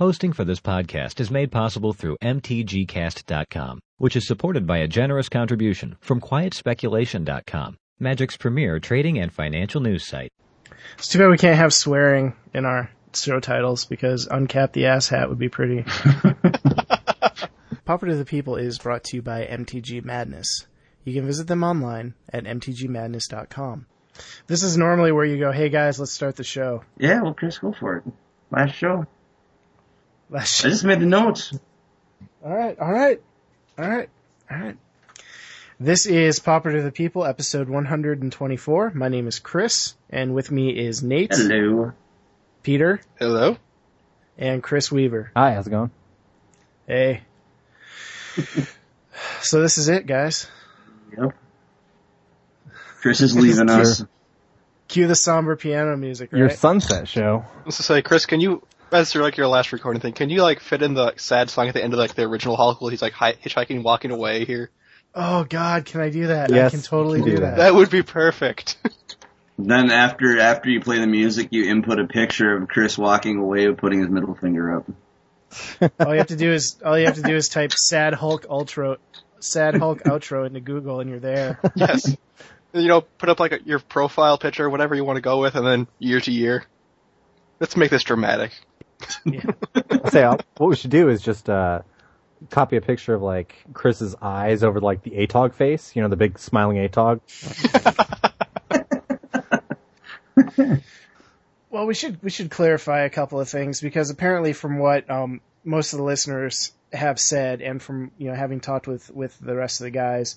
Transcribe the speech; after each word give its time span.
Hosting 0.00 0.32
for 0.32 0.46
this 0.46 0.60
podcast 0.60 1.20
is 1.20 1.30
made 1.30 1.52
possible 1.52 1.92
through 1.92 2.16
MTGCast.com, 2.22 3.80
which 3.98 4.16
is 4.16 4.26
supported 4.26 4.66
by 4.66 4.78
a 4.78 4.88
generous 4.88 5.28
contribution 5.28 5.98
from 6.00 6.22
QuietSpeculation.com, 6.22 7.76
Magic's 7.98 8.38
premier 8.38 8.80
trading 8.80 9.18
and 9.18 9.30
financial 9.30 9.82
news 9.82 10.06
site. 10.06 10.32
It's 10.96 11.08
too 11.08 11.18
bad 11.18 11.28
we 11.28 11.36
can't 11.36 11.58
have 11.58 11.74
swearing 11.74 12.34
in 12.54 12.64
our 12.64 12.90
show 13.14 13.40
titles 13.40 13.84
because 13.84 14.26
Uncap 14.26 14.72
the 14.72 14.86
Ass 14.86 15.08
Hat 15.08 15.28
would 15.28 15.38
be 15.38 15.50
pretty. 15.50 15.82
Pauper 17.84 18.06
to 18.06 18.16
the 18.16 18.24
People 18.24 18.56
is 18.56 18.78
brought 18.78 19.04
to 19.04 19.16
you 19.16 19.22
by 19.22 19.44
MTG 19.44 20.02
Madness. 20.02 20.66
You 21.04 21.12
can 21.12 21.26
visit 21.26 21.46
them 21.46 21.62
online 21.62 22.14
at 22.32 22.44
mtgmadness.com. 22.44 23.84
This 24.46 24.62
is 24.62 24.78
normally 24.78 25.12
where 25.12 25.26
you 25.26 25.38
go, 25.38 25.52
hey 25.52 25.68
guys, 25.68 26.00
let's 26.00 26.12
start 26.12 26.36
the 26.36 26.42
show. 26.42 26.84
Yeah, 26.96 27.20
well, 27.20 27.34
Chris, 27.34 27.58
go 27.58 27.74
for 27.78 27.98
it. 27.98 28.04
Last 28.50 28.76
show. 28.76 29.04
Last 30.30 30.64
I 30.64 30.68
just 30.68 30.84
made 30.84 31.00
the 31.00 31.06
notes. 31.06 31.52
All 32.44 32.54
right, 32.54 32.78
all 32.78 32.92
right, 32.92 33.20
all 33.76 33.88
right, 33.88 34.08
all 34.48 34.58
right. 34.58 34.76
This 35.80 36.06
is 36.06 36.38
Pauper 36.38 36.70
to 36.70 36.82
the 36.82 36.92
People, 36.92 37.24
episode 37.24 37.68
124. 37.68 38.92
My 38.94 39.08
name 39.08 39.26
is 39.26 39.40
Chris, 39.40 39.94
and 40.08 40.32
with 40.32 40.52
me 40.52 40.70
is 40.70 41.02
Nate, 41.02 41.34
Hello. 41.34 41.94
Peter, 42.62 43.00
Hello? 43.18 43.56
and 44.38 44.62
Chris 44.62 44.92
Weaver. 44.92 45.32
Hi, 45.34 45.54
how's 45.54 45.66
it 45.66 45.70
going? 45.70 45.90
Hey. 46.86 47.22
so 49.40 49.60
this 49.60 49.78
is 49.78 49.88
it, 49.88 50.06
guys. 50.06 50.46
Yep. 51.18 51.34
Chris 53.00 53.20
is 53.20 53.34
leaving 53.34 53.68
us. 53.68 54.04
Cue 54.86 55.08
the 55.08 55.16
somber 55.16 55.56
piano 55.56 55.96
music, 55.96 56.32
right? 56.32 56.38
Your 56.38 56.50
sunset 56.50 57.08
show. 57.08 57.44
Let's 57.64 57.84
say, 57.84 58.00
Chris, 58.02 58.26
can 58.26 58.40
you, 58.40 58.62
as 58.92 59.14
your, 59.14 59.22
like 59.22 59.36
your 59.36 59.48
last 59.48 59.72
recording 59.72 60.00
thing, 60.00 60.12
can 60.12 60.30
you 60.30 60.42
like 60.42 60.60
fit 60.60 60.82
in 60.82 60.94
the 60.94 61.04
like, 61.04 61.20
sad 61.20 61.50
song 61.50 61.68
at 61.68 61.74
the 61.74 61.82
end 61.82 61.92
of 61.92 61.98
like 61.98 62.14
the 62.14 62.22
original 62.22 62.56
Hulk 62.56 62.80
where 62.80 62.90
he's 62.90 63.02
like 63.02 63.12
hi- 63.12 63.34
hitchhiking, 63.34 63.82
walking 63.82 64.10
away 64.10 64.44
here? 64.44 64.70
oh 65.14 65.44
God, 65.44 65.86
can 65.86 66.00
I 66.00 66.10
do 66.10 66.28
that? 66.28 66.50
Yes, 66.50 66.72
I 66.72 66.76
can 66.76 66.82
totally 66.82 67.20
can 67.20 67.28
do 67.28 67.36
do 67.36 67.40
that. 67.42 67.56
That 67.56 67.74
would 67.74 67.90
be 67.90 68.02
perfect. 68.02 68.76
Then 69.62 69.90
after 69.90 70.38
after 70.38 70.70
you 70.70 70.80
play 70.80 71.00
the 71.00 71.06
music, 71.06 71.48
you 71.50 71.70
input 71.70 72.00
a 72.00 72.06
picture 72.06 72.56
of 72.56 72.68
Chris 72.68 72.96
walking 72.96 73.38
away 73.38 73.68
with 73.68 73.78
putting 73.78 74.00
his 74.00 74.08
middle 74.08 74.34
finger 74.34 74.76
up. 74.76 74.90
all 76.00 76.12
you 76.12 76.18
have 76.18 76.28
to 76.28 76.36
do 76.36 76.50
is 76.50 76.76
all 76.84 76.98
you 76.98 77.06
have 77.06 77.16
to 77.16 77.22
do 77.22 77.34
is 77.34 77.48
type 77.48 77.72
"sad 77.72 78.14
Hulk 78.14 78.46
ultra," 78.48 78.96
"sad 79.40 79.76
Hulk 79.76 80.04
outro" 80.04 80.46
into 80.46 80.60
Google, 80.60 81.00
and 81.00 81.10
you're 81.10 81.20
there. 81.20 81.60
yes. 81.74 82.16
You 82.72 82.88
know, 82.88 83.00
put 83.02 83.28
up 83.28 83.40
like 83.40 83.52
a, 83.52 83.58
your 83.64 83.80
profile 83.80 84.38
picture, 84.38 84.70
whatever 84.70 84.94
you 84.94 85.04
want 85.04 85.16
to 85.16 85.22
go 85.22 85.40
with, 85.40 85.56
and 85.56 85.66
then 85.66 85.88
year 85.98 86.20
to 86.20 86.30
year. 86.30 86.64
Let's 87.58 87.76
make 87.76 87.90
this 87.90 88.04
dramatic. 88.04 88.52
I'll 89.90 90.10
say, 90.10 90.22
uh, 90.24 90.36
what 90.56 90.68
we 90.68 90.76
should 90.76 90.90
do 90.90 91.08
is 91.08 91.22
just, 91.22 91.48
uh, 91.48 91.82
copy 92.50 92.76
a 92.76 92.80
picture 92.80 93.14
of 93.14 93.20
like 93.22 93.54
Chris's 93.74 94.14
eyes 94.22 94.62
over 94.62 94.80
like 94.80 95.02
the 95.02 95.10
ATOG 95.10 95.52
face, 95.54 95.94
you 95.94 96.02
know, 96.02 96.08
the 96.08 96.16
big 96.16 96.38
smiling 96.38 96.76
ATOG. 96.88 97.20
Well, 101.70 101.86
we 101.86 101.94
should 101.94 102.20
we 102.20 102.30
should 102.30 102.50
clarify 102.50 103.02
a 103.02 103.10
couple 103.10 103.40
of 103.40 103.48
things 103.48 103.80
because 103.80 104.10
apparently, 104.10 104.52
from 104.52 104.78
what 104.78 105.08
um, 105.08 105.40
most 105.64 105.92
of 105.92 105.98
the 105.98 106.04
listeners 106.04 106.72
have 106.92 107.20
said, 107.20 107.62
and 107.62 107.80
from 107.80 108.10
you 108.18 108.28
know 108.28 108.34
having 108.34 108.58
talked 108.58 108.88
with 108.88 109.08
with 109.10 109.38
the 109.38 109.54
rest 109.54 109.80
of 109.80 109.84
the 109.84 109.92
guys, 109.92 110.36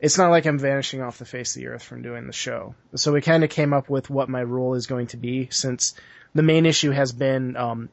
it's 0.00 0.16
not 0.16 0.30
like 0.30 0.46
I'm 0.46 0.58
vanishing 0.58 1.02
off 1.02 1.18
the 1.18 1.26
face 1.26 1.54
of 1.54 1.60
the 1.60 1.68
earth 1.68 1.82
from 1.82 2.00
doing 2.00 2.26
the 2.26 2.32
show. 2.32 2.74
So 2.94 3.12
we 3.12 3.20
kind 3.20 3.44
of 3.44 3.50
came 3.50 3.74
up 3.74 3.90
with 3.90 4.08
what 4.08 4.30
my 4.30 4.42
role 4.42 4.72
is 4.74 4.86
going 4.86 5.08
to 5.08 5.18
be, 5.18 5.48
since 5.50 5.92
the 6.34 6.42
main 6.42 6.64
issue 6.64 6.92
has 6.92 7.12
been 7.12 7.56
um, 7.58 7.90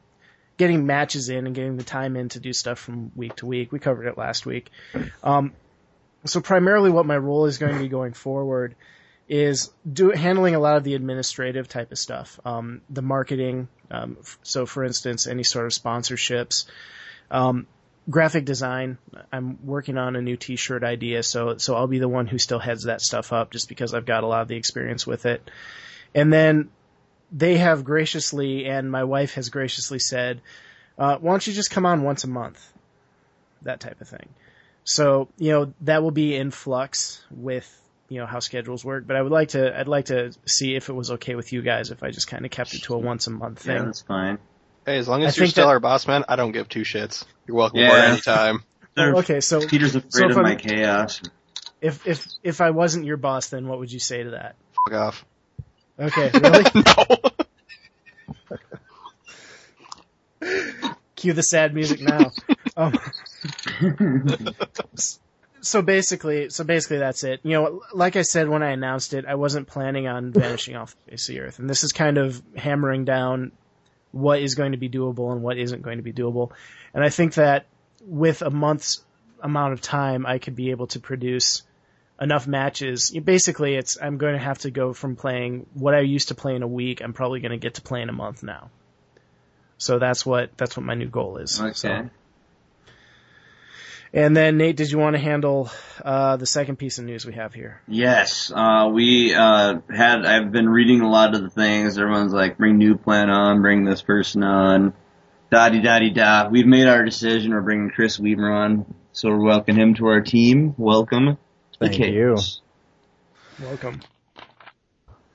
getting 0.58 0.84
matches 0.84 1.30
in 1.30 1.46
and 1.46 1.54
getting 1.54 1.76
the 1.78 1.84
time 1.84 2.16
in 2.16 2.28
to 2.30 2.40
do 2.40 2.52
stuff 2.52 2.78
from 2.78 3.12
week 3.16 3.36
to 3.36 3.46
week. 3.46 3.72
We 3.72 3.78
covered 3.78 4.06
it 4.06 4.18
last 4.18 4.44
week. 4.44 4.70
Um, 5.22 5.52
so 6.26 6.40
primarily, 6.40 6.90
what 6.90 7.06
my 7.06 7.16
role 7.16 7.46
is 7.46 7.56
going 7.58 7.74
to 7.74 7.80
be 7.80 7.88
going 7.88 8.12
forward 8.12 8.74
is 9.28 9.70
do 9.90 10.10
handling 10.10 10.54
a 10.54 10.58
lot 10.58 10.76
of 10.76 10.84
the 10.84 10.94
administrative 10.94 11.68
type 11.68 11.92
of 11.92 11.98
stuff, 11.98 12.40
um, 12.44 12.80
the 12.90 13.02
marketing. 13.02 13.68
Um, 13.90 14.16
f- 14.20 14.38
so, 14.42 14.66
for 14.66 14.84
instance, 14.84 15.26
any 15.26 15.44
sort 15.44 15.66
of 15.66 15.72
sponsorships, 15.72 16.66
um, 17.30 17.66
graphic 18.10 18.44
design. 18.44 18.98
I'm 19.32 19.64
working 19.64 19.96
on 19.96 20.16
a 20.16 20.22
new 20.22 20.36
T-shirt 20.36 20.82
idea, 20.82 21.22
so 21.22 21.58
so 21.58 21.76
I'll 21.76 21.86
be 21.86 21.98
the 21.98 22.08
one 22.08 22.26
who 22.26 22.38
still 22.38 22.58
heads 22.58 22.84
that 22.84 23.00
stuff 23.00 23.32
up, 23.32 23.52
just 23.52 23.68
because 23.68 23.94
I've 23.94 24.06
got 24.06 24.24
a 24.24 24.26
lot 24.26 24.42
of 24.42 24.48
the 24.48 24.56
experience 24.56 25.06
with 25.06 25.24
it. 25.24 25.48
And 26.14 26.32
then 26.32 26.70
they 27.32 27.58
have 27.58 27.84
graciously, 27.84 28.66
and 28.66 28.90
my 28.90 29.04
wife 29.04 29.34
has 29.34 29.48
graciously 29.50 29.98
said, 29.98 30.40
uh, 30.98 31.16
"Why 31.18 31.32
don't 31.32 31.46
you 31.46 31.52
just 31.52 31.70
come 31.70 31.86
on 31.86 32.02
once 32.02 32.24
a 32.24 32.28
month?" 32.28 32.64
That 33.62 33.80
type 33.80 34.00
of 34.00 34.08
thing. 34.08 34.28
So 34.84 35.28
you 35.36 35.50
know 35.50 35.72
that 35.82 36.02
will 36.02 36.10
be 36.12 36.34
in 36.36 36.50
flux 36.50 37.22
with 37.30 37.68
you 38.08 38.18
know 38.20 38.26
how 38.26 38.40
schedules 38.40 38.84
work. 38.84 39.06
But 39.06 39.16
I 39.16 39.22
would 39.22 39.32
like 39.32 39.48
to 39.50 39.78
I'd 39.78 39.88
like 39.88 40.06
to 40.06 40.32
see 40.46 40.74
if 40.74 40.88
it 40.88 40.92
was 40.94 41.10
okay 41.12 41.34
with 41.34 41.52
you 41.52 41.60
guys 41.62 41.90
if 41.90 42.02
I 42.02 42.10
just 42.10 42.28
kind 42.28 42.44
of 42.44 42.50
kept 42.50 42.72
it 42.74 42.82
to 42.84 42.94
a 42.94 42.98
once 42.98 43.26
a 43.26 43.30
month 43.30 43.66
Yeah, 43.66 43.76
thing. 43.76 43.84
that's 43.86 44.00
fine. 44.02 44.38
Hey, 44.86 44.96
as 44.96 45.06
long 45.08 45.22
I 45.22 45.26
as 45.26 45.36
you're 45.36 45.46
still 45.48 45.66
that- 45.66 45.72
our 45.72 45.80
boss 45.80 46.06
man, 46.06 46.24
I 46.28 46.36
don't 46.36 46.52
give 46.52 46.68
two 46.68 46.82
shits. 46.82 47.24
You're 47.46 47.56
welcome 47.56 47.80
Yeah. 47.80 47.90
for 47.90 47.96
anytime. 47.96 48.64
okay, 48.98 49.40
so 49.40 49.66
Peter's 49.66 49.94
afraid 49.94 50.30
if 50.30 50.36
of 50.36 50.42
my 50.42 50.50
I'm- 50.50 50.58
chaos. 50.58 51.20
if 51.82 52.06
if 52.06 52.26
if 52.42 52.60
I 52.62 52.70
wasn't 52.70 53.04
your 53.04 53.18
boss, 53.18 53.48
then 53.50 53.68
what 53.68 53.78
would 53.80 53.92
you 53.92 53.98
say 54.00 54.22
to 54.22 54.30
that? 54.30 54.56
Fuck 54.88 54.98
off. 54.98 55.24
Okay, 55.98 56.30
really? 56.40 56.64
no. 56.74 57.06
Cue 61.16 61.32
the 61.32 61.42
sad 61.42 61.74
music 61.74 62.00
now. 62.00 62.30
Um, 62.76 62.96
so 65.60 65.82
basically, 65.82 66.48
so 66.48 66.62
basically 66.62 66.98
that's 66.98 67.24
it. 67.24 67.40
You 67.42 67.54
know, 67.54 67.82
like 67.92 68.14
I 68.14 68.22
said 68.22 68.48
when 68.48 68.62
I 68.62 68.70
announced 68.70 69.14
it, 69.14 69.26
I 69.26 69.34
wasn't 69.34 69.66
planning 69.66 70.06
on 70.06 70.30
vanishing 70.30 70.76
off 70.76 70.94
the 71.06 71.10
face 71.10 71.28
of 71.28 71.34
the 71.34 71.40
earth, 71.40 71.58
and 71.58 71.68
this 71.68 71.82
is 71.82 71.90
kind 71.90 72.18
of 72.18 72.40
hammering 72.56 73.04
down 73.04 73.50
what 74.12 74.40
is 74.40 74.54
going 74.54 74.72
to 74.72 74.78
be 74.78 74.88
doable 74.88 75.32
and 75.32 75.42
what 75.42 75.58
isn't 75.58 75.82
going 75.82 75.96
to 75.96 76.04
be 76.04 76.12
doable. 76.12 76.52
And 76.94 77.02
I 77.02 77.08
think 77.08 77.34
that 77.34 77.66
with 78.06 78.42
a 78.42 78.50
month's 78.50 79.04
amount 79.42 79.72
of 79.72 79.80
time, 79.80 80.24
I 80.24 80.38
could 80.38 80.54
be 80.54 80.70
able 80.70 80.86
to 80.88 81.00
produce 81.00 81.62
enough 82.20 82.46
matches. 82.46 83.10
Basically, 83.10 83.74
it's 83.74 83.98
I'm 84.00 84.18
going 84.18 84.34
to 84.34 84.40
have 84.40 84.58
to 84.58 84.70
go 84.70 84.92
from 84.92 85.16
playing 85.16 85.66
what 85.74 85.94
I 85.94 86.00
used 86.00 86.28
to 86.28 86.34
play 86.34 86.54
in 86.54 86.62
a 86.62 86.68
week. 86.68 87.00
I'm 87.02 87.12
probably 87.12 87.40
going 87.40 87.52
to 87.52 87.58
get 87.58 87.74
to 87.74 87.82
play 87.82 88.02
in 88.02 88.08
a 88.08 88.12
month 88.12 88.42
now. 88.42 88.70
So 89.78 89.98
that's 89.98 90.26
what 90.26 90.56
that's 90.56 90.76
what 90.76 90.84
my 90.84 90.94
new 90.94 91.08
goal 91.08 91.38
is. 91.38 91.60
Okay. 91.60 91.72
So. 91.72 92.10
And 94.12 94.34
then 94.34 94.56
Nate, 94.56 94.76
did 94.76 94.90
you 94.90 94.98
want 94.98 95.16
to 95.16 95.22
handle 95.22 95.70
uh, 96.02 96.36
the 96.36 96.46
second 96.46 96.76
piece 96.76 96.98
of 96.98 97.04
news 97.04 97.26
we 97.26 97.34
have 97.34 97.52
here? 97.52 97.82
Yes, 97.86 98.50
uh, 98.54 98.88
we 98.90 99.34
uh, 99.34 99.80
had. 99.94 100.24
I've 100.24 100.50
been 100.50 100.68
reading 100.68 101.02
a 101.02 101.10
lot 101.10 101.34
of 101.34 101.42
the 101.42 101.50
things. 101.50 101.98
Everyone's 101.98 102.32
like, 102.32 102.56
bring 102.56 102.78
new 102.78 102.96
plan 102.96 103.28
on, 103.28 103.60
bring 103.60 103.84
this 103.84 104.00
person 104.00 104.42
on, 104.42 104.94
da 105.50 105.68
di 105.68 105.82
da 105.82 105.98
di 105.98 106.10
da. 106.10 106.48
We've 106.48 106.66
made 106.66 106.86
our 106.86 107.04
decision. 107.04 107.52
We're 107.52 107.60
bringing 107.60 107.90
Chris 107.90 108.18
Weaver 108.18 108.50
on, 108.50 108.94
so 109.12 109.28
we're 109.28 109.44
welcoming 109.44 109.80
him 109.80 109.94
to 109.96 110.06
our 110.06 110.22
team. 110.22 110.74
Welcome. 110.78 111.36
To 111.80 111.88
the 111.88 111.96
Thank 111.96 112.14
you. 112.14 112.36
Welcome. 113.60 114.00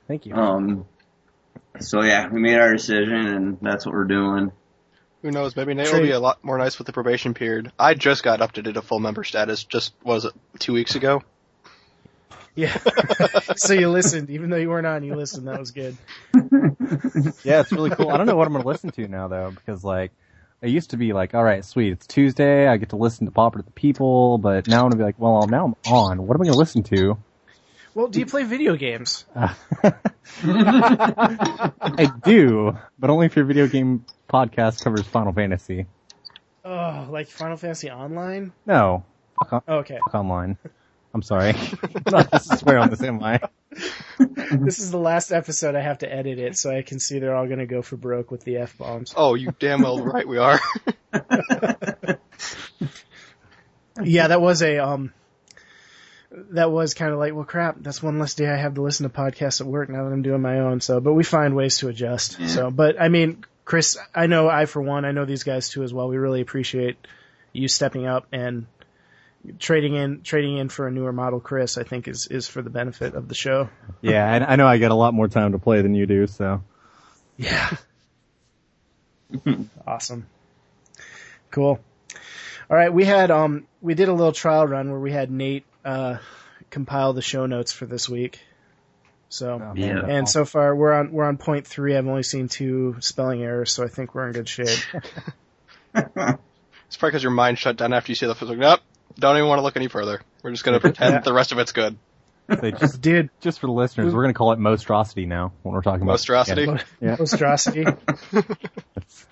Thank 0.08 0.26
you. 0.26 0.36
Um. 0.36 0.86
So 1.80 2.02
yeah, 2.02 2.30
we 2.30 2.40
made 2.40 2.60
our 2.60 2.72
decision, 2.74 3.14
and 3.14 3.58
that's 3.62 3.86
what 3.86 3.96
we're 3.96 4.06
doing. 4.06 4.52
Who 5.24 5.32
knows? 5.32 5.56
Maybe 5.56 5.74
Nate 5.74 5.92
will 5.92 6.02
be 6.02 6.12
a 6.12 6.20
lot 6.20 6.44
more 6.44 6.58
nice 6.58 6.78
with 6.78 6.86
the 6.86 6.94
probation 6.94 7.34
period. 7.34 7.72
I 7.80 7.94
just 7.94 8.24
got 8.24 8.42
updated 8.42 8.74
to 8.74 8.82
full 8.82 9.00
member 9.00 9.24
status. 9.24 9.64
Just 9.64 9.94
was 10.04 10.26
it 10.26 10.34
two 10.60 10.74
weeks 10.74 10.96
ago? 10.96 11.24
Yeah. 12.56 12.78
so 13.56 13.74
you 13.74 13.90
listened, 13.90 14.30
even 14.30 14.52
though 14.52 14.58
you 14.58 14.70
weren't 14.70 14.86
on, 14.86 15.04
you 15.04 15.16
listened. 15.16 15.48
That 15.48 15.60
was 15.60 15.72
good. 15.72 15.98
Yeah, 17.44 17.62
it's 17.62 17.72
really 17.72 17.90
cool. 17.90 18.12
I 18.12 18.18
don't 18.18 18.28
know 18.28 18.36
what 18.36 18.46
I'm 18.46 18.54
gonna 18.54 18.64
listen 18.64 18.92
to 18.92 19.08
now 19.08 19.28
though, 19.28 19.50
because 19.50 19.84
like, 19.84 20.12
it 20.64 20.70
used 20.70 20.90
to 20.92 20.98
be 20.98 21.14
like, 21.14 21.34
alright, 21.34 21.64
sweet, 21.66 21.92
it's 21.92 22.08
Tuesday, 22.08 22.68
I 22.68 22.78
get 22.78 22.90
to 22.90 22.96
listen 22.96 23.26
to 23.26 23.32
Pauper 23.32 23.60
to 23.60 23.66
the 23.66 23.72
People, 23.72 24.38
but 24.38 24.68
now 24.68 24.78
I'm 24.86 24.90
gonna 24.90 24.96
be 24.96 25.04
like, 25.04 25.20
well, 25.20 25.46
now 25.48 25.66
I'm 25.66 25.76
on, 25.94 26.26
what 26.26 26.36
am 26.36 26.42
I 26.42 26.46
gonna 26.46 26.58
listen 26.58 26.84
to? 26.84 27.18
Well, 27.94 28.08
do 28.08 28.20
you 28.20 28.26
play 28.26 28.44
video 28.44 28.76
games? 28.76 29.26
I 30.44 32.12
do, 32.24 32.78
but 32.98 33.10
only 33.10 33.26
if 33.28 33.36
your 33.36 33.46
video 33.46 33.68
game 33.68 34.06
podcast 34.30 34.84
covers 34.84 35.06
Final 35.06 35.34
Fantasy. 35.34 35.86
Oh, 36.66 37.08
like 37.12 37.28
Final 37.28 37.58
Fantasy 37.58 37.92
Online? 37.92 38.52
No, 38.66 39.04
fuck, 39.40 39.54
on- 39.54 39.62
Oh, 39.68 39.76
okay. 39.80 40.00
fuck 40.06 40.16
online. 40.16 40.58
I'm 41.14 41.22
sorry. 41.22 41.54
Not 42.10 42.32
to 42.32 42.40
swear 42.40 42.80
on 42.80 42.90
this, 42.90 43.04
am 43.04 43.22
I? 43.22 43.40
This 44.52 44.80
is 44.80 44.92
the 44.92 45.00
last 45.00 45.32
episode. 45.32 45.76
I 45.76 45.82
have 45.82 46.00
to 46.00 46.12
edit 46.12 46.40
it 46.40 46.58
so 46.58 46.76
I 46.76 46.84
can 46.84 47.00
see 47.00 47.20
they're 47.20 47.36
all 47.36 47.48
going 47.48 47.60
to 47.60 47.66
go 47.66 47.82
for 47.82 47.98
broke 47.98 48.32
with 48.32 48.44
the 48.44 48.58
f 48.58 48.78
bombs. 48.78 49.14
Oh, 49.18 49.34
you 49.34 49.54
damn 49.60 49.82
well 49.82 50.02
right 50.04 50.28
we 50.28 50.38
are. 50.38 50.60
Yeah, 54.02 54.28
that 54.28 54.42
was 54.42 54.62
a 54.62 54.80
um. 54.80 55.14
That 56.32 56.72
was 56.72 56.96
kind 56.96 57.14
of 57.14 57.20
like, 57.20 57.36
well, 57.36 57.44
crap. 57.44 57.76
That's 57.80 58.02
one 58.02 58.18
less 58.18 58.34
day 58.34 58.48
I 58.48 58.56
have 58.56 58.74
to 58.74 58.82
listen 58.82 59.08
to 59.08 59.16
podcasts 59.16 59.62
at 59.62 59.68
work 59.68 59.90
now 59.90 60.04
that 60.06 60.12
I'm 60.12 60.24
doing 60.24 60.42
my 60.42 60.62
own. 60.62 60.82
So, 60.82 61.00
but 61.00 61.14
we 61.14 61.24
find 61.24 61.56
ways 61.56 61.78
to 61.78 61.90
adjust. 61.90 62.40
Yeah. 62.40 62.48
So, 62.48 62.72
but 62.72 63.00
I 63.00 63.10
mean, 63.10 63.46
Chris, 63.66 64.00
I 64.16 64.26
know 64.26 64.50
I 64.50 64.66
for 64.66 64.82
one, 64.82 65.06
I 65.06 65.12
know 65.12 65.26
these 65.26 65.44
guys 65.44 65.70
too 65.70 65.84
as 65.84 65.94
well. 65.94 66.08
We 66.08 66.18
really 66.18 66.42
appreciate 66.42 66.98
you 67.52 67.68
stepping 67.68 68.08
up 68.08 68.26
and 68.32 68.66
trading 69.60 69.96
in 69.96 70.22
trading 70.22 70.58
in 70.58 70.70
for 70.70 70.88
a 70.88 70.92
newer 70.92 71.12
model. 71.14 71.40
Chris, 71.40 71.78
I 71.78 71.84
think 71.84 72.08
is 72.08 72.28
is 72.28 72.48
for 72.48 72.62
the 72.62 72.70
benefit 72.70 73.14
of 73.16 73.28
the 73.28 73.36
show. 73.36 73.70
Yeah, 74.02 74.34
and 74.34 74.44
I 74.44 74.56
know 74.56 74.68
I 74.68 74.78
get 74.78 74.92
a 74.92 74.96
lot 74.96 75.14
more 75.14 75.28
time 75.28 75.52
to 75.54 75.60
play 75.60 75.82
than 75.82 75.94
you 75.96 76.06
do, 76.06 76.28
so. 76.28 76.64
Yeah. 77.38 77.70
awesome. 79.88 80.28
Cool. 81.52 81.80
All 82.70 82.78
right, 82.78 82.94
we 82.94 83.06
had 83.06 83.32
um 83.32 83.68
we 83.82 83.94
did 83.96 84.10
a 84.10 84.14
little 84.14 84.32
trial 84.32 84.66
run 84.68 84.90
where 84.92 85.00
we 85.00 85.12
had 85.12 85.30
Nate 85.32 85.66
uh 85.84 86.18
compile 86.70 87.14
the 87.14 87.22
show 87.22 87.46
notes 87.46 87.72
for 87.72 87.86
this 87.86 88.08
week. 88.10 88.40
So 89.30 89.60
Oh, 89.62 89.74
Yeah. 89.76 90.06
and 90.06 90.30
so 90.30 90.46
far 90.46 90.76
we're 90.76 90.94
on 90.94 91.12
we're 91.12 91.26
on 91.26 91.38
point 91.38 91.68
three. 91.68 91.96
I've 91.96 92.08
only 92.08 92.24
seen 92.24 92.48
two 92.48 92.98
spelling 93.00 93.42
errors, 93.44 93.72
so 93.72 93.84
I 93.84 93.88
think 93.88 94.14
we're 94.16 94.28
in 94.28 94.34
good 94.34 94.50
shape. 94.50 94.80
It's 96.88 96.98
probably 97.00 97.12
because 97.12 97.24
your 97.24 97.32
mind 97.32 97.58
shut 97.58 97.78
down 97.78 97.92
after 97.92 98.12
you 98.12 98.16
see 98.16 98.28
the 98.28 98.36
physical. 98.36 98.56
Nope, 98.62 98.80
don't 99.20 99.38
even 99.38 99.48
want 99.50 99.60
to 99.60 99.64
look 99.64 99.76
any 99.76 99.88
further. 99.88 100.22
We're 100.42 100.52
just 100.52 100.64
gonna 100.64 100.80
pretend 100.80 101.14
Yeah. 101.14 101.20
the 101.20 101.34
rest 101.34 101.52
of 101.52 101.60
it's 101.60 101.72
good. 101.72 101.98
They 102.48 102.72
just, 102.74 103.00
did. 103.02 103.30
just 103.40 103.60
for 103.62 103.68
the 103.68 103.74
listeners, 103.74 104.14
we're 104.14 104.24
gonna 104.24 104.34
call 104.34 104.52
it 104.52 104.60
Mostrosity 104.60 105.26
now 105.26 105.54
when 105.64 105.74
we're 105.74 105.82
talking 105.82 106.02
about 106.02 106.12
Monstrosity. 106.14 106.68
Yeah. 107.02 107.16
monstrosity. 107.18 107.86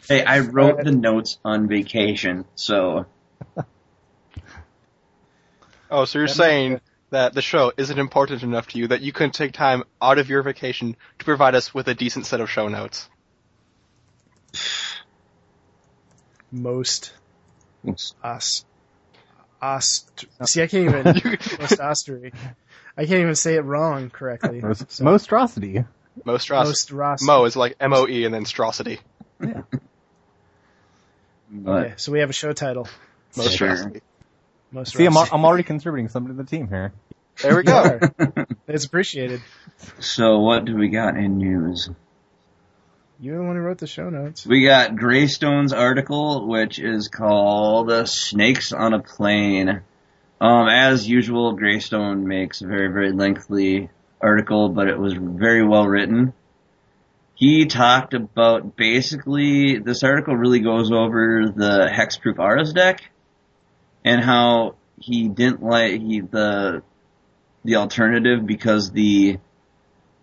Hey, 0.07 0.23
I 0.25 0.39
wrote 0.39 0.83
the 0.83 0.91
notes 0.91 1.39
on 1.45 1.67
vacation, 1.67 2.45
so 2.55 3.05
Oh, 5.89 6.05
so 6.05 6.19
you're 6.19 6.27
saying 6.27 6.81
that 7.11 7.33
the 7.33 7.41
show 7.41 7.71
isn't 7.77 7.97
important 7.99 8.43
enough 8.43 8.67
to 8.69 8.77
you 8.79 8.87
that 8.87 9.01
you 9.01 9.11
couldn't 9.11 9.33
take 9.33 9.51
time 9.53 9.83
out 10.01 10.17
of 10.17 10.29
your 10.29 10.41
vacation 10.41 10.95
to 11.19 11.25
provide 11.25 11.53
us 11.55 11.73
with 11.73 11.87
a 11.87 11.93
decent 11.93 12.25
set 12.25 12.39
of 12.41 12.49
show 12.49 12.67
notes? 12.69 13.09
Most 16.51 17.13
us. 18.23 18.65
Us. 19.61 20.05
See, 20.45 20.61
I 20.63 20.67
can't 20.67 20.85
even 20.89 21.03
most 21.59 21.79
ostery. 21.79 22.33
I 22.97 23.05
can't 23.05 23.19
even 23.21 23.35
say 23.35 23.55
it 23.55 23.61
wrong 23.61 24.09
correctly. 24.09 24.59
Most, 24.61 24.91
So, 24.91 25.03
Mostrosity. 25.03 25.85
Mostros. 26.25 26.65
most 26.65 26.91
Ross. 26.91 27.21
Mo 27.21 27.45
is 27.45 27.55
like 27.55 27.75
M 27.79 27.93
O 27.93 28.07
E 28.07 28.25
and 28.25 28.33
then 28.33 28.43
Strosity. 28.45 28.99
but 29.39 29.65
Okay, 31.65 31.93
so 31.97 32.11
we 32.11 32.19
have 32.19 32.29
a 32.29 32.33
show 32.33 32.53
title. 32.53 32.87
Monstrosity. 33.37 34.01
Most 34.71 34.95
See, 34.95 35.05
I'm. 35.05 35.15
I'm 35.17 35.45
already 35.45 35.63
contributing 35.63 36.09
something 36.09 36.35
to 36.35 36.43
the 36.43 36.49
team 36.49 36.67
here. 36.67 36.91
There 37.41 37.55
we 37.55 37.63
go. 37.63 37.99
It's 38.67 38.85
appreciated. 38.85 39.41
so 39.99 40.39
what 40.39 40.63
do 40.63 40.77
we 40.77 40.87
got 40.89 41.17
in 41.17 41.37
news? 41.37 41.89
You're 43.23 43.37
the 43.37 43.43
one 43.43 43.55
who 43.55 43.61
wrote 43.61 43.77
the 43.77 43.85
show 43.85 44.09
notes. 44.09 44.47
We 44.47 44.65
got 44.65 44.95
Greystone's 44.95 45.73
article, 45.73 46.47
which 46.47 46.79
is 46.79 47.07
called 47.07 48.07
"Snakes 48.09 48.73
on 48.73 48.95
a 48.95 48.99
Plane." 48.99 49.81
Um, 50.41 50.67
as 50.67 51.07
usual, 51.07 51.53
Greystone 51.53 52.27
makes 52.27 52.63
a 52.63 52.67
very, 52.67 52.87
very 52.87 53.11
lengthy 53.11 53.91
article, 54.19 54.69
but 54.69 54.87
it 54.87 54.97
was 54.97 55.13
very 55.13 55.63
well 55.63 55.85
written. 55.85 56.33
He 57.35 57.67
talked 57.67 58.15
about 58.15 58.75
basically 58.75 59.77
this 59.77 60.01
article 60.01 60.35
really 60.35 60.61
goes 60.61 60.91
over 60.91 61.47
the 61.55 61.91
hexproof 61.93 62.39
Auras 62.39 62.73
deck 62.73 63.03
and 64.03 64.23
how 64.23 64.77
he 64.99 65.27
didn't 65.27 65.61
like 65.61 66.01
he 66.01 66.21
the 66.21 66.81
the 67.63 67.75
alternative 67.75 68.47
because 68.47 68.89
the 68.89 69.37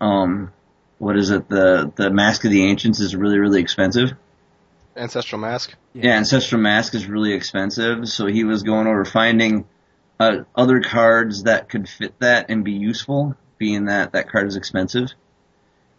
um 0.00 0.52
what 0.98 1.16
is 1.16 1.30
it 1.30 1.48
the 1.48 1.92
the 1.96 2.10
Mask 2.10 2.44
of 2.44 2.50
the 2.50 2.64
Ancients 2.64 3.00
is 3.00 3.14
really 3.16 3.38
really 3.38 3.60
expensive. 3.60 4.12
Ancestral 4.96 5.40
Mask. 5.40 5.74
Yeah, 5.92 6.16
Ancestral 6.16 6.60
Mask 6.60 6.94
is 6.94 7.06
really 7.06 7.32
expensive, 7.32 8.08
so 8.08 8.26
he 8.26 8.44
was 8.44 8.62
going 8.64 8.86
over 8.86 9.04
finding 9.04 9.66
uh, 10.18 10.38
other 10.54 10.80
cards 10.80 11.44
that 11.44 11.68
could 11.68 11.88
fit 11.88 12.18
that 12.18 12.50
and 12.50 12.64
be 12.64 12.72
useful, 12.72 13.36
being 13.58 13.86
that 13.86 14.12
that 14.12 14.28
card 14.28 14.48
is 14.48 14.56
expensive. 14.56 15.10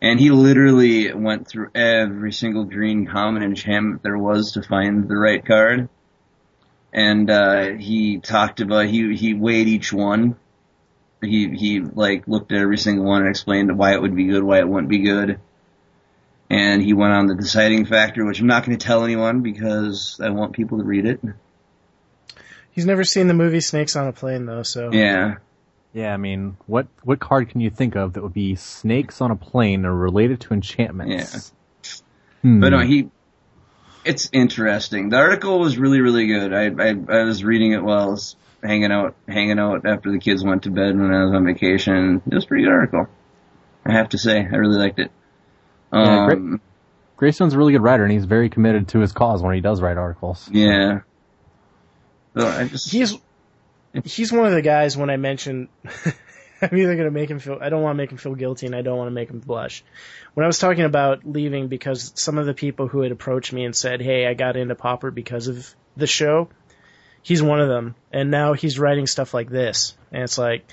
And 0.01 0.19
he 0.19 0.31
literally 0.31 1.13
went 1.13 1.47
through 1.47 1.71
every 1.75 2.31
single 2.31 2.63
green 2.63 3.05
common 3.05 3.43
enchantment 3.43 4.03
there 4.03 4.17
was 4.17 4.53
to 4.53 4.63
find 4.63 5.07
the 5.07 5.17
right 5.17 5.45
card. 5.45 5.89
And 6.93 7.29
uh, 7.29 7.71
he 7.73 8.19
talked 8.19 8.61
about 8.61 8.87
he 8.87 9.15
he 9.15 9.33
weighed 9.33 9.67
each 9.67 9.93
one. 9.93 10.37
He 11.21 11.49
he 11.49 11.81
like 11.81 12.27
looked 12.27 12.51
at 12.51 12.59
every 12.59 12.77
single 12.77 13.05
one 13.05 13.21
and 13.21 13.29
explained 13.29 13.77
why 13.77 13.93
it 13.93 14.01
would 14.01 14.15
be 14.15 14.25
good, 14.25 14.43
why 14.43 14.59
it 14.59 14.67
wouldn't 14.67 14.89
be 14.89 14.99
good 14.99 15.39
and 16.49 16.81
he 16.81 16.93
went 16.93 17.13
on 17.13 17.27
the 17.27 17.35
deciding 17.35 17.85
factor, 17.85 18.25
which 18.25 18.39
I'm 18.39 18.47
not 18.47 18.65
going 18.65 18.77
to 18.77 18.83
tell 18.85 19.03
anyone 19.03 19.41
because 19.41 20.19
I 20.23 20.29
want 20.29 20.53
people 20.53 20.79
to 20.79 20.83
read 20.83 21.05
it. 21.05 21.21
He's 22.71 22.85
never 22.85 23.03
seen 23.03 23.27
the 23.27 23.33
movie 23.33 23.61
Snakes 23.61 23.95
on 23.95 24.07
a 24.07 24.13
Plane 24.13 24.45
though, 24.45 24.63
so 24.63 24.91
Yeah, 24.91 25.35
Yeah, 25.93 26.13
I 26.13 26.17
mean, 26.17 26.57
what 26.65 26.87
what 27.03 27.19
card 27.19 27.49
can 27.49 27.61
you 27.61 27.69
think 27.69 27.95
of 27.95 28.13
that 28.13 28.23
would 28.23 28.33
be 28.33 28.55
snakes 28.55 29.21
on 29.21 29.31
a 29.31 29.35
plane 29.35 29.85
or 29.85 29.95
related 29.95 30.41
to 30.41 30.53
enchantments? 30.53 31.51
Hmm. 32.41 32.61
but 32.61 32.69
no, 32.69 32.79
he. 32.79 33.09
It's 34.05 34.29
interesting. 34.31 35.09
The 35.09 35.17
article 35.17 35.59
was 35.59 35.77
really, 35.77 35.99
really 35.99 36.25
good. 36.27 36.53
I, 36.53 36.67
I 36.67 37.19
I 37.19 37.23
was 37.25 37.43
reading 37.43 37.73
it 37.73 37.83
while 37.83 37.99
I 37.99 38.05
was 38.05 38.35
hanging 38.63 38.91
out, 38.91 39.15
hanging 39.27 39.59
out 39.59 39.85
after 39.85 40.11
the 40.11 40.19
kids 40.19 40.43
went 40.43 40.63
to 40.63 40.71
bed 40.71 40.97
when 40.97 41.13
I 41.13 41.23
was 41.25 41.33
on 41.33 41.45
vacation. 41.45 42.21
It 42.25 42.33
was 42.33 42.45
a 42.45 42.47
pretty 42.47 42.63
good 42.63 42.73
article. 42.73 43.07
I 43.85 43.93
have 43.93 44.09
to 44.09 44.17
say, 44.17 44.39
I 44.39 44.55
really 44.55 44.77
liked 44.77 44.99
it. 44.99 45.11
Yeah, 45.93 46.25
great. 46.25 46.37
Um, 46.37 46.61
Greystone's 47.17 47.53
a 47.53 47.57
really 47.57 47.73
good 47.73 47.81
writer, 47.81 48.03
and 48.03 48.11
he's 48.13 48.25
very 48.25 48.49
committed 48.49 48.87
to 48.89 48.99
his 48.99 49.11
cause 49.11 49.41
when 49.41 49.53
he 49.55 49.61
does 49.61 49.81
write 49.81 49.97
articles. 49.97 50.49
yeah. 50.51 51.01
So 52.37 52.47
I 52.47 52.67
just 52.67 52.91
he's 52.91 53.15
he's 54.05 54.31
one 54.31 54.45
of 54.45 54.53
the 54.53 54.61
guys 54.61 54.95
when 54.95 55.09
I 55.09 55.17
mentioned. 55.17 55.67
I'm 56.61 56.77
either 56.77 56.95
gonna 56.95 57.11
make 57.11 57.29
him 57.29 57.39
feel 57.39 57.57
I 57.61 57.69
don't 57.69 57.81
want 57.81 57.95
to 57.95 57.97
make 57.97 58.11
him 58.11 58.17
feel 58.17 58.35
guilty 58.35 58.65
and 58.65 58.75
I 58.75 58.81
don't 58.81 58.97
want 58.97 59.07
to 59.07 59.13
make 59.13 59.29
him 59.29 59.39
blush. 59.39 59.83
When 60.33 60.43
I 60.43 60.47
was 60.47 60.59
talking 60.59 60.83
about 60.83 61.25
leaving 61.25 61.69
because 61.69 62.11
some 62.15 62.37
of 62.37 62.45
the 62.45 62.53
people 62.53 62.87
who 62.87 63.01
had 63.01 63.11
approached 63.11 63.53
me 63.53 63.63
and 63.65 63.75
said, 63.75 64.01
Hey, 64.01 64.27
I 64.27 64.33
got 64.33 64.57
into 64.57 64.75
Pauper 64.75 65.09
because 65.09 65.47
of 65.47 65.73
the 65.95 66.07
show, 66.07 66.49
he's 67.21 67.41
one 67.43 67.59
of 67.59 67.67
them. 67.67 67.95
And 68.11 68.31
now 68.31 68.53
he's 68.53 68.79
writing 68.79 69.07
stuff 69.07 69.33
like 69.33 69.49
this. 69.49 69.95
And 70.11 70.23
it's 70.23 70.37
like 70.37 70.65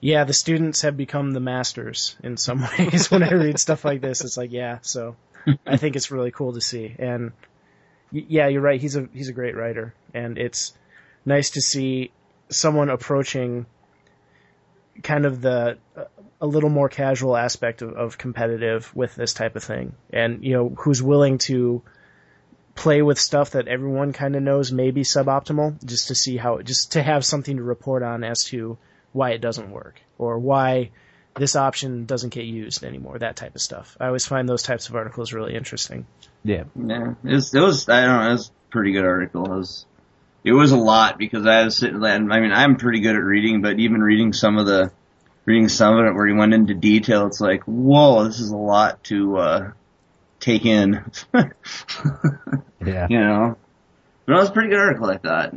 yeah, 0.00 0.24
the 0.24 0.32
students 0.32 0.82
have 0.82 0.96
become 0.96 1.32
the 1.32 1.40
masters 1.40 2.16
in 2.22 2.36
some 2.36 2.66
ways 2.78 3.10
when 3.10 3.22
I 3.22 3.32
read 3.32 3.58
stuff 3.58 3.84
like 3.84 4.00
this. 4.00 4.22
It's 4.22 4.36
like, 4.36 4.52
yeah, 4.52 4.78
so 4.82 5.16
I 5.66 5.76
think 5.76 5.96
it's 5.96 6.10
really 6.10 6.30
cool 6.30 6.52
to 6.52 6.60
see. 6.60 6.94
And 6.98 7.32
yeah, 8.10 8.48
you're 8.48 8.62
right. 8.62 8.80
He's 8.80 8.96
a 8.96 9.08
he's 9.12 9.28
a 9.28 9.32
great 9.32 9.56
writer, 9.56 9.94
and 10.14 10.38
it's 10.38 10.72
nice 11.24 11.50
to 11.50 11.60
see 11.60 12.12
someone 12.48 12.88
approaching 12.88 13.66
kind 15.02 15.26
of 15.26 15.40
the 15.40 15.78
a 16.40 16.46
little 16.46 16.70
more 16.70 16.88
casual 16.88 17.36
aspect 17.36 17.82
of, 17.82 17.94
of 17.94 18.18
competitive 18.18 18.94
with 18.94 19.14
this 19.16 19.34
type 19.34 19.56
of 19.56 19.64
thing, 19.64 19.94
and 20.10 20.44
you 20.44 20.52
know 20.52 20.68
who's 20.68 21.02
willing 21.02 21.38
to 21.38 21.82
play 22.76 23.02
with 23.02 23.18
stuff 23.18 23.52
that 23.52 23.66
everyone 23.66 24.12
kind 24.12 24.36
of 24.36 24.42
knows 24.42 24.70
may 24.70 24.92
be 24.92 25.02
suboptimal, 25.02 25.84
just 25.84 26.08
to 26.08 26.14
see 26.14 26.36
how 26.36 26.60
just 26.62 26.92
to 26.92 27.02
have 27.02 27.24
something 27.24 27.56
to 27.56 27.62
report 27.62 28.02
on 28.02 28.22
as 28.22 28.44
to 28.44 28.78
why 29.12 29.30
it 29.30 29.40
doesn't 29.40 29.70
work 29.70 30.00
or 30.18 30.38
why 30.38 30.90
this 31.36 31.56
option 31.56 32.04
doesn't 32.06 32.32
get 32.32 32.44
used 32.44 32.84
anymore. 32.84 33.18
That 33.18 33.36
type 33.36 33.54
of 33.54 33.60
stuff. 33.60 33.96
I 33.98 34.06
always 34.06 34.26
find 34.26 34.48
those 34.48 34.62
types 34.62 34.88
of 34.88 34.94
articles 34.94 35.32
really 35.32 35.54
interesting. 35.54 36.06
Yeah. 36.44 36.64
Yeah, 36.76 37.14
it 37.24 37.34
was, 37.34 37.54
it 37.54 37.60
was, 37.60 37.88
I 37.88 38.02
don't 38.02 38.20
know, 38.20 38.28
it 38.28 38.32
was 38.32 38.48
a 38.48 38.70
pretty 38.70 38.92
good 38.92 39.04
article. 39.04 39.44
It 39.44 39.56
was, 39.56 39.86
it 40.44 40.52
was 40.52 40.70
a 40.70 40.76
lot 40.76 41.18
because 41.18 41.46
I 41.46 41.64
was 41.64 41.76
sitting, 41.76 42.02
and 42.04 42.32
I 42.32 42.40
mean, 42.40 42.52
I'm 42.52 42.76
pretty 42.76 43.00
good 43.00 43.16
at 43.16 43.22
reading, 43.22 43.62
but 43.62 43.80
even 43.80 44.00
reading 44.00 44.32
some 44.32 44.58
of 44.58 44.66
the, 44.66 44.92
reading 45.44 45.68
some 45.68 45.98
of 45.98 46.06
it 46.06 46.14
where 46.14 46.26
he 46.26 46.32
went 46.34 46.54
into 46.54 46.74
detail, 46.74 47.26
it's 47.26 47.40
like, 47.40 47.64
whoa, 47.64 48.24
this 48.24 48.38
is 48.38 48.50
a 48.50 48.56
lot 48.56 49.02
to, 49.04 49.38
uh, 49.38 49.70
take 50.40 50.64
in. 50.64 51.04
Yeah. 52.84 53.06
you 53.10 53.18
know? 53.18 53.56
But 54.26 54.32
it 54.32 54.36
was 54.36 54.48
a 54.50 54.52
pretty 54.52 54.68
good 54.68 54.78
article, 54.78 55.10
I 55.10 55.18
thought. 55.18 55.54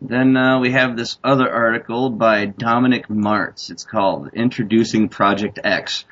Then, 0.00 0.36
uh, 0.36 0.58
we 0.58 0.72
have 0.72 0.96
this 0.96 1.18
other 1.22 1.48
article 1.48 2.10
by 2.10 2.46
Dominic 2.46 3.08
Martz. 3.08 3.70
It's 3.70 3.84
called 3.84 4.30
Introducing 4.32 5.08
Project 5.08 5.60
X. 5.62 6.04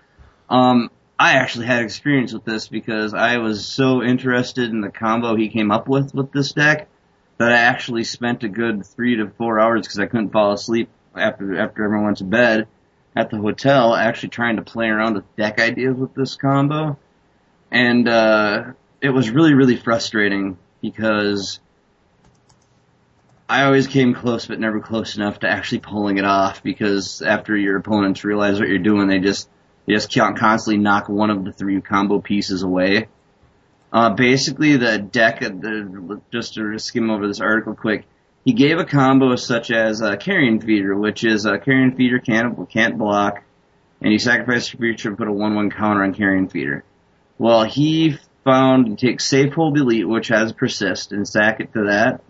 Um, 0.49 0.91
I 1.19 1.35
actually 1.35 1.67
had 1.67 1.83
experience 1.83 2.33
with 2.33 2.45
this 2.45 2.69
because 2.69 3.15
I 3.15 3.39
was 3.39 3.67
so 3.67 4.03
interested 4.03 4.71
in 4.71 4.81
the 4.81 4.91
combo 4.91 5.35
he 5.35 5.49
came 5.49 5.71
up 5.71 5.89
with 5.89 6.15
with 6.15 6.31
this 6.31 6.53
deck 6.53 6.89
that 7.39 7.51
I 7.51 7.57
actually 7.57 8.05
spent 8.05 8.45
a 8.45 8.49
good 8.49 8.87
three 8.87 9.17
to 9.17 9.31
four 9.31 9.59
hours 9.59 9.83
because 9.83 9.99
I 9.99 10.07
couldn't 10.07 10.31
fall 10.31 10.53
asleep 10.53 10.91
after 11.17 11.59
after 11.59 11.85
everyone 11.85 12.05
went 12.05 12.19
to 12.19 12.25
bed 12.25 12.69
at 13.19 13.31
the 13.31 13.37
hotel, 13.37 13.97
actually 13.97 14.29
trying 14.29 14.57
to 14.57 14.63
play 14.63 14.87
around 14.87 15.15
with 15.15 15.37
deck 15.37 15.61
ideas 15.61 15.97
with 15.97 16.15
this 16.15 16.37
combo, 16.37 16.97
and 17.69 18.09
uh, 18.09 18.73
it 19.01 19.11
was 19.11 19.29
really 19.29 19.55
really 19.55 19.77
frustrating 19.77 20.57
because 20.81 21.59
I 23.49 23.65
always 23.65 23.89
came 23.89 24.15
close 24.15 24.47
but 24.47 24.61
never 24.61 24.79
close 24.79 25.17
enough 25.17 25.41
to 25.41 25.51
actually 25.51 25.81
pulling 25.81 26.19
it 26.19 26.25
off 26.25 26.63
because 26.63 27.21
after 27.21 27.57
your 27.57 27.77
opponents 27.77 28.23
realize 28.23 28.61
what 28.61 28.69
you're 28.69 28.79
doing, 28.79 29.09
they 29.09 29.19
just 29.19 29.51
they 29.87 29.95
just 29.95 30.13
can't 30.13 30.39
constantly 30.39 30.81
knock 30.81 31.09
one 31.09 31.31
of 31.31 31.45
the 31.45 31.53
three 31.53 31.81
combo 31.81 32.21
pieces 32.21 32.63
away. 32.63 33.09
Uh, 33.93 34.11
basically, 34.11 34.77
the 34.77 34.99
deck, 34.99 35.41
the, 35.41 36.21
just 36.31 36.55
to 36.55 36.79
skim 36.79 37.11
over 37.11 37.27
this 37.27 37.41
article 37.41 37.75
quick, 37.75 38.05
he 38.49 38.55
gave 38.55 38.79
a 38.79 38.85
combo 38.87 39.37
such 39.37 39.71
as 39.71 40.01
a 40.01 40.17
Carrion 40.17 40.59
Feeder, 40.59 40.97
which 40.97 41.23
is 41.23 41.45
a 41.45 41.59
Carrion 41.59 41.95
Feeder 41.95 42.19
can't, 42.19 42.67
can't 42.71 42.97
block, 42.97 43.43
and 44.01 44.11
you 44.11 44.19
sacrifice 44.19 44.73
your 44.73 44.79
creature 44.79 45.11
and 45.11 45.19
put 45.19 45.29
a 45.29 45.31
1-1 45.31 45.71
counter 45.71 46.03
on 46.03 46.15
Carrion 46.15 46.49
Feeder. 46.49 46.83
Well, 47.37 47.65
he 47.65 48.17
found 48.45 48.89
you 48.89 48.97
take 48.97 49.19
Safehold 49.19 49.77
Elite, 49.77 50.09
which 50.09 50.29
has 50.29 50.55
Persist, 50.55 51.13
and 51.13 51.29
stack 51.29 51.61
it 51.61 51.75
to 51.75 51.89
that. 51.89 52.23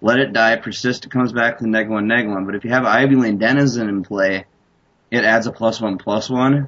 Let 0.00 0.20
it 0.20 0.32
die, 0.32 0.56
Persist, 0.56 1.04
it 1.04 1.10
comes 1.10 1.34
back 1.34 1.58
to 1.58 1.68
neg 1.68 1.90
1, 1.90 2.06
neg 2.06 2.26
1. 2.26 2.46
But 2.46 2.54
if 2.54 2.64
you 2.64 2.70
have 2.70 2.86
Ivy 2.86 3.16
Lane 3.16 3.36
Denizen 3.36 3.90
in 3.90 4.04
play, 4.04 4.46
it 5.10 5.22
adds 5.22 5.46
a 5.46 5.52
plus 5.52 5.82
1, 5.82 5.98
plus 5.98 6.30
1. 6.30 6.66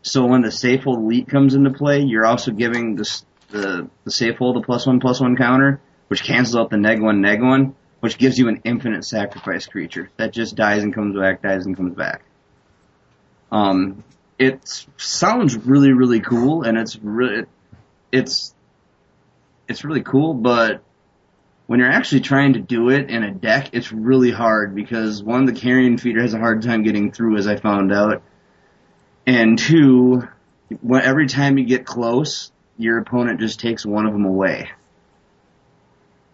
So 0.00 0.24
when 0.24 0.40
the 0.40 0.48
Safehold 0.48 1.02
Elite 1.04 1.28
comes 1.28 1.52
into 1.52 1.68
play, 1.68 2.00
you're 2.00 2.24
also 2.24 2.50
giving 2.50 2.96
the, 2.96 3.22
the, 3.50 3.90
the 4.04 4.10
Safehold 4.10 4.56
a 4.56 4.62
plus 4.62 4.86
1, 4.86 5.00
plus 5.00 5.20
1 5.20 5.36
counter, 5.36 5.82
which 6.08 6.24
cancels 6.24 6.56
out 6.56 6.70
the 6.70 6.78
neg 6.78 7.02
1, 7.02 7.20
neg 7.20 7.42
1, 7.42 7.74
which 8.02 8.18
gives 8.18 8.36
you 8.36 8.48
an 8.48 8.60
infinite 8.64 9.04
sacrifice 9.04 9.66
creature 9.66 10.10
that 10.16 10.32
just 10.32 10.56
dies 10.56 10.82
and 10.82 10.92
comes 10.92 11.16
back, 11.16 11.40
dies 11.40 11.66
and 11.66 11.76
comes 11.76 11.94
back. 11.94 12.22
Um, 13.52 14.02
it 14.40 14.88
sounds 14.96 15.56
really, 15.56 15.92
really 15.92 16.18
cool, 16.18 16.64
and 16.64 16.76
it's 16.76 16.96
really, 16.96 17.44
it's, 18.10 18.52
it's 19.68 19.84
really 19.84 20.02
cool, 20.02 20.34
but 20.34 20.82
when 21.68 21.78
you're 21.78 21.92
actually 21.92 22.22
trying 22.22 22.54
to 22.54 22.58
do 22.58 22.88
it 22.88 23.08
in 23.08 23.22
a 23.22 23.30
deck, 23.30 23.70
it's 23.72 23.92
really 23.92 24.32
hard 24.32 24.74
because 24.74 25.22
one, 25.22 25.44
the 25.44 25.52
carrion 25.52 25.96
feeder 25.96 26.22
has 26.22 26.34
a 26.34 26.40
hard 26.40 26.62
time 26.62 26.82
getting 26.82 27.12
through, 27.12 27.36
as 27.36 27.46
I 27.46 27.54
found 27.54 27.92
out, 27.92 28.20
and 29.28 29.56
two, 29.56 30.26
every 30.92 31.28
time 31.28 31.56
you 31.56 31.66
get 31.66 31.86
close, 31.86 32.50
your 32.78 32.98
opponent 32.98 33.38
just 33.38 33.60
takes 33.60 33.86
one 33.86 34.06
of 34.06 34.12
them 34.12 34.24
away. 34.24 34.72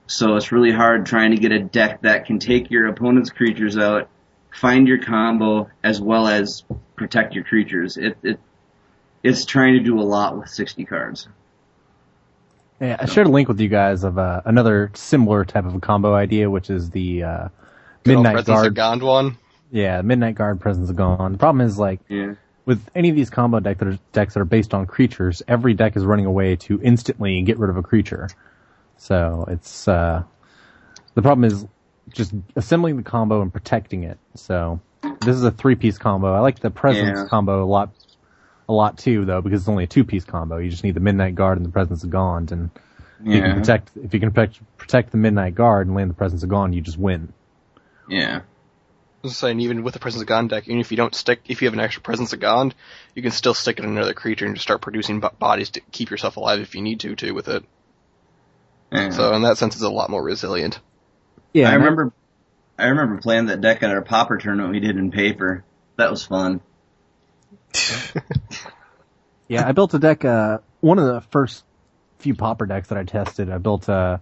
So 0.09 0.37
it's 0.37 0.51
really 0.53 0.73
hard 0.73 1.05
trying 1.07 1.33
to 1.33 1.37
get 1.37 1.53
a 1.53 1.61
deck 1.61 2.01
that 2.03 2.25
can 2.25 2.39
take 2.39 2.71
your 2.71 2.87
opponent's 2.89 3.29
creatures 3.31 3.77
out, 3.77 4.09
find 4.51 4.89
your 4.89 4.99
combo, 5.03 5.69
as 5.85 6.01
well 6.01 6.27
as 6.27 6.65
protect 6.97 7.35
your 7.35 7.45
creatures. 7.45 7.99
It, 7.99 8.17
it 8.23 8.41
it's 9.23 9.45
trying 9.45 9.75
to 9.75 9.81
do 9.81 10.01
a 10.01 10.03
lot 10.03 10.39
with 10.39 10.49
60 10.49 10.85
cards. 10.87 11.29
Yeah, 12.81 12.97
I 12.99 13.07
shared 13.07 13.27
a 13.27 13.31
link 13.31 13.49
with 13.49 13.61
you 13.61 13.69
guys 13.69 14.03
of 14.03 14.19
uh, 14.19 14.41
another 14.45 14.91
similar 14.95 15.45
type 15.45 15.67
of 15.67 15.75
a 15.75 15.81
combo 15.81 16.15
idea, 16.15 16.49
which 16.49 16.71
is 16.71 16.91
the 16.91 17.25
uh, 17.25 17.49
Midnight 18.07 18.33
Presence 18.33 18.47
Guard. 18.57 18.67
of 18.69 18.75
Gond 18.75 19.03
one. 19.03 19.37
Yeah, 19.71 20.01
Midnight 20.01 20.37
Guard 20.37 20.61
Presence 20.61 20.89
of 20.89 20.97
Gond. 20.97 21.35
The 21.35 21.39
problem 21.39 21.67
is 21.67 21.79
like 21.79 22.01
Yeah. 22.09 22.35
with 22.65 22.81
any 22.95 23.11
of 23.11 23.17
these 23.17 23.29
combo 23.29 23.61
deck 23.61 23.79
that 23.79 23.89
are, 23.89 23.99
decks 24.13 24.35
that 24.35 24.41
are 24.41 24.47
based 24.47 24.73
on 24.73 24.87
creatures, 24.87 25.43
every 25.49 25.75
deck 25.75 25.97
is 25.97 26.05
running 26.07 26.25
away 26.25 26.57
to 26.57 26.81
instantly 26.83 27.43
get 27.43 27.59
rid 27.59 27.69
of 27.69 27.77
a 27.77 27.83
creature. 27.83 28.29
So 28.99 29.47
it's 29.49 29.89
uh, 29.89 30.23
the 31.15 31.23
problem 31.23 31.45
is 31.45 31.67
just 32.13 32.35
assembling 32.57 32.97
the 32.97 33.03
combo 33.03 33.43
and 33.43 33.53
protecting 33.53 34.05
it. 34.05 34.19
So 34.35 34.81
this 35.21 35.37
is 35.37 35.45
a 35.45 35.51
three 35.51 35.75
piece 35.75 35.99
combo. 35.99 36.35
I 36.35 36.41
like 36.41 36.61
the 36.61 36.71
Presence 36.71 37.19
Yeah. 37.19 37.27
combo 37.29 37.65
a 37.65 37.67
lot, 37.67 37.91
a 38.69 38.73
lot 38.73 38.99
too, 38.99 39.25
though, 39.25 39.41
because 39.41 39.63
it's 39.63 39.69
only 39.69 39.85
a 39.85 39.89
two 39.89 40.05
piece 40.05 40.25
combo. 40.25 40.59
You 40.59 40.71
just 40.71 40.85
need 40.85 40.95
the 40.95 41.01
Midnight 41.01 41.35
Guard 41.35 41.59
and 41.59 41.67
the 41.67 41.71
Presence 41.71 42.05
of 42.05 42.11
Gond, 42.11 42.53
and 42.53 42.71
if 43.21 43.35
you 43.35 43.41
can 43.43 43.55
protect 43.55 43.91
if 43.97 44.15
you 44.15 44.21
can 44.21 44.31
protect 44.31 44.61
protect 44.77 45.11
the 45.11 45.17
Midnight 45.17 45.55
Guard 45.55 45.87
and 45.87 45.97
land 45.97 46.11
the 46.11 46.15
Presence 46.15 46.43
of 46.43 46.49
Gond, 46.49 46.75
you 46.75 46.81
just 46.81 46.99
win. 46.99 47.33
Yeah. 48.09 48.43
I 49.23 49.27
was 49.27 49.37
saying, 49.37 49.59
even 49.61 49.83
with 49.83 49.95
the 49.95 50.01
Presence 50.01 50.23
of 50.23 50.29
Gond 50.29 50.51
deck, 50.51 50.69
even 50.69 50.79
if 50.79 50.93
you 50.93 50.97
don't 50.97 51.15
stick, 51.15 51.41
if 51.49 51.61
you 51.61 51.67
have 51.67 51.75
an 51.75 51.81
extra 51.81 52.01
Presence 52.03 52.33
of 52.33 52.39
Gond, 52.39 52.75
you 53.17 53.23
can 53.23 53.33
still 53.33 53.53
stick 53.53 53.79
it 53.79 53.85
in 53.85 53.91
another 53.91 54.15
creature 54.15 54.47
and 54.47 54.55
just 54.55 54.63
start 54.63 54.81
producing 54.81 55.19
bo- 55.19 55.33
bodies 55.37 55.71
to 55.71 55.81
keep 55.91 56.11
yourself 56.11 56.37
alive 56.37 56.61
if 56.61 56.77
you 56.77 56.83
need 56.83 57.01
to, 57.01 57.17
too, 57.17 57.35
with 57.35 57.49
it. 57.49 57.65
Yeah. 58.91 59.11
So 59.11 59.35
in 59.35 59.43
that 59.43 59.59
sense, 59.59 59.75
it's 59.75 59.85
a 59.85 59.89
lot 59.89 60.11
more 60.11 60.23
resilient. 60.23 60.81
Yeah, 61.53 61.71
I 61.71 61.75
remember, 61.75 62.13
I 62.79 62.87
remember 62.87 63.21
playing 63.21 63.47
that 63.47 63.61
deck 63.61 63.83
at 63.83 63.91
our 63.91 64.03
pauper 64.03 64.39
tournament 64.39 64.73
we 64.73 64.81
did 64.81 64.97
in 64.97 65.11
paper. 65.11 65.65
That 65.97 66.11
was 66.11 66.25
fun. 66.25 66.61
Yeah, 69.49 69.67
I 69.67 69.73
built 69.73 69.95
a 69.95 69.99
deck, 69.99 70.25
uh, 70.27 70.59
one 70.81 70.99
of 70.99 71.07
the 71.07 71.23
first 71.31 71.65
few 72.19 72.35
pauper 72.35 72.67
decks 72.67 72.89
that 72.89 72.99
I 72.99 73.05
tested, 73.05 73.51
I 73.51 73.57
built 73.57 73.89
a, 73.89 74.21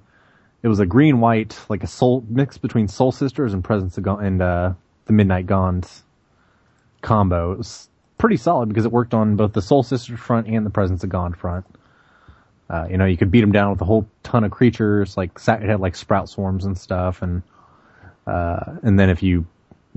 it 0.63 0.69
was 0.69 0.79
a 0.79 0.87
green 0.87 1.19
white, 1.21 1.59
like 1.69 1.83
a 1.83 1.89
soul, 1.89 2.25
mix 2.29 2.59
between 2.59 2.87
Soul 2.87 3.11
Sisters 3.11 3.53
and 3.53 3.63
Presence 3.63 3.99
of 3.99 4.05
Gaunt, 4.05 4.25
and, 4.25 4.41
uh, 4.41 4.75
the 5.07 5.13
Midnight 5.13 5.47
Gaunt 5.47 5.91
combo. 7.03 7.53
It 7.53 7.59
was 7.59 7.89
pretty 8.19 8.37
solid 8.37 8.69
because 8.69 8.85
it 8.85 8.93
worked 8.93 9.15
on 9.15 9.37
both 9.37 9.53
the 9.53 9.63
Soul 9.63 9.83
Sisters 9.83 10.19
front 10.19 10.47
and 10.47 10.65
the 10.65 10.71
Presence 10.71 11.03
of 11.03 11.11
Gaunt 11.11 11.37
front. 11.37 11.67
Uh, 12.69 12.87
you 12.91 12.97
know, 12.97 13.05
you 13.05 13.17
could 13.17 13.31
beat 13.31 13.41
them 13.43 13.53
down 13.53 13.71
with 13.71 13.81
a 13.81 13.85
whole 13.85 14.07
ton 14.25 14.43
of 14.45 14.51
creatures, 14.51 15.17
like, 15.17 15.31
it 15.47 15.63
had 15.63 15.79
like 15.81 15.95
Sprout 15.95 16.29
Swarms 16.29 16.65
and 16.65 16.77
stuff, 16.77 17.23
and, 17.23 17.43
uh, 18.27 18.77
and 18.83 18.99
then 18.99 19.09
if 19.09 19.23
you, 19.23 19.47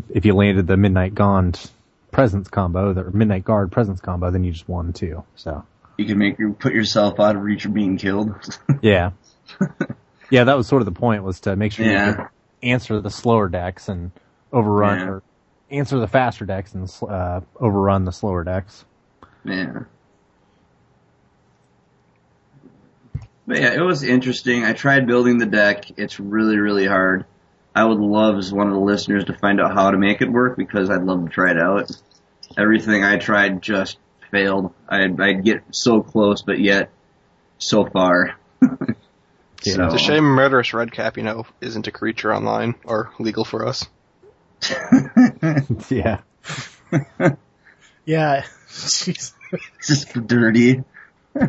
if 0.10 0.24
you 0.26 0.34
landed 0.36 0.68
the 0.68 0.78
Midnight 0.78 1.16
Gaunt 1.16 1.72
Presence 2.12 2.48
combo, 2.48 2.94
the 2.94 3.06
Midnight 3.12 3.44
Guard 3.44 3.72
Presence 3.72 4.02
combo, 4.02 4.30
then 4.32 4.44
you 4.44 4.52
just 4.52 4.70
won 4.70 4.94
too, 4.94 5.24
so. 5.36 5.64
You 5.98 6.06
can 6.06 6.18
make 6.20 6.38
you 6.40 6.54
put 6.54 6.74
yourself 6.74 7.20
out 7.20 7.36
of 7.36 7.42
reach 7.42 7.66
of 7.66 7.74
being 7.74 7.98
killed. 7.98 8.34
Yeah. 8.82 9.12
yeah, 10.30 10.44
that 10.44 10.56
was 10.56 10.68
sort 10.68 10.82
of 10.82 10.86
the 10.86 10.92
point 10.92 11.24
was 11.24 11.40
to 11.42 11.56
make 11.56 11.72
sure 11.72 11.86
you 11.86 11.92
Yeah. 11.92 12.14
could 12.14 12.26
answer 12.62 13.02
the 13.02 13.10
slower 13.10 13.50
decks 13.50 13.90
and 13.90 14.12
overrun 14.54 15.00
Yeah. 15.00 15.06
or 15.08 15.24
answer 15.72 16.00
the 16.00 16.08
faster 16.08 16.46
decks 16.46 16.74
and 16.74 16.90
uh, 17.10 17.42
overrun 17.60 18.06
the 18.06 18.12
slower 18.12 18.44
decks. 18.44 18.86
yeah. 19.44 19.80
But 23.50 23.60
yeah, 23.62 23.74
it 23.74 23.82
was 23.82 24.04
interesting. 24.04 24.64
I 24.64 24.74
tried 24.74 25.08
building 25.08 25.40
the 25.40 25.48
deck. 25.48 25.98
It's 25.98 26.20
really, 26.20 26.58
really 26.60 26.86
hard. 26.86 27.26
I 27.76 27.84
would 27.84 27.98
love 28.00 28.38
as 28.38 28.54
one 28.54 28.68
of 28.68 28.74
the 28.74 28.80
listeners 28.80 29.26
to 29.26 29.34
find 29.34 29.60
out 29.60 29.74
how 29.74 29.90
to 29.90 29.98
make 29.98 30.22
it 30.22 30.32
work 30.32 30.56
because 30.56 30.92
I'd 30.92 31.02
love 31.02 31.24
to 31.26 31.30
try 31.32 31.50
it 31.50 31.58
out. 31.60 31.90
Everything 32.60 33.04
I 33.04 33.18
tried 33.18 33.64
just 33.64 33.98
failed. 34.30 34.72
I'd, 34.88 35.20
I'd 35.20 35.44
get 35.44 35.64
so 35.72 36.02
close, 36.04 36.44
but 36.44 36.60
yet 36.60 36.92
so 37.58 37.86
far. 37.86 38.38
Yeah. 39.66 39.74
So- 39.74 39.86
It's 39.88 39.96
a 39.96 39.98
shame 39.98 40.24
Murderous 40.24 40.74
Redcap, 40.74 41.18
you 41.18 41.24
know, 41.24 41.46
isn't 41.60 41.86
a 41.88 41.92
creature 41.92 42.34
online 42.34 42.76
or 42.86 43.12
legal 43.20 43.44
for 43.44 43.68
us. 43.68 43.86
yeah. 45.90 46.20
Yeah. 48.06 48.44
Jeez. 48.70 49.34
just 49.86 50.14
dirty. 50.28 50.84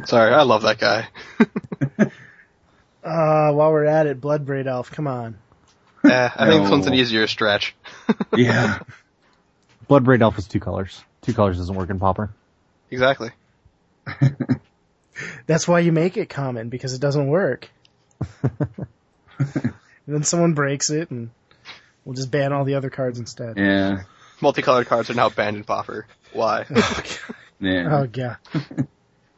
Sorry, 0.07 0.33
I 0.33 0.43
love 0.43 0.63
that 0.63 0.79
guy. 0.79 1.09
Uh, 3.03 3.51
while 3.53 3.73
we're 3.73 3.87
at 3.87 4.07
it, 4.07 4.21
Bloodbraid 4.21 4.67
Elf, 4.67 4.91
come 4.91 5.07
on. 5.07 5.39
Eh, 6.05 6.29
I 6.37 6.47
think 6.49 6.63
this 6.63 6.71
one's 6.71 6.87
an 6.87 6.95
easier 6.95 7.27
stretch. 7.27 7.75
Yeah. 8.37 8.81
Bloodbraid 9.89 10.21
Elf 10.21 10.39
is 10.39 10.47
two 10.47 10.61
colors. 10.61 11.03
Two 11.23 11.33
colors 11.35 11.57
doesn't 11.57 11.75
work 11.75 11.91
in 11.91 11.99
Pauper. 11.99 12.31
Exactly. 12.91 13.31
That's 15.47 15.67
why 15.67 15.81
you 15.81 15.93
make 15.93 16.17
it 16.17 16.29
common, 16.29 16.69
because 16.69 16.95
it 16.95 17.01
doesn't 17.01 17.27
work. 17.27 17.71
and 18.43 19.73
then 20.07 20.23
someone 20.23 20.55
breaks 20.55 20.91
it, 20.91 21.11
and 21.11 21.31
we'll 22.05 22.15
just 22.15 22.31
ban 22.31 22.53
all 22.53 22.65
the 22.65 22.75
other 22.75 22.91
cards 22.91 23.19
instead. 23.19 23.57
Yeah. 23.57 24.03
Multicolored 24.41 24.87
cards 24.87 25.11
are 25.11 25.15
now 25.15 25.29
banned 25.29 25.57
in 25.57 25.65
Pauper. 25.65 26.07
Why? 26.33 26.67
Oh 26.71 27.03
Yeah. 27.59 27.99
Oh, 28.01 28.07
God. 28.07 28.37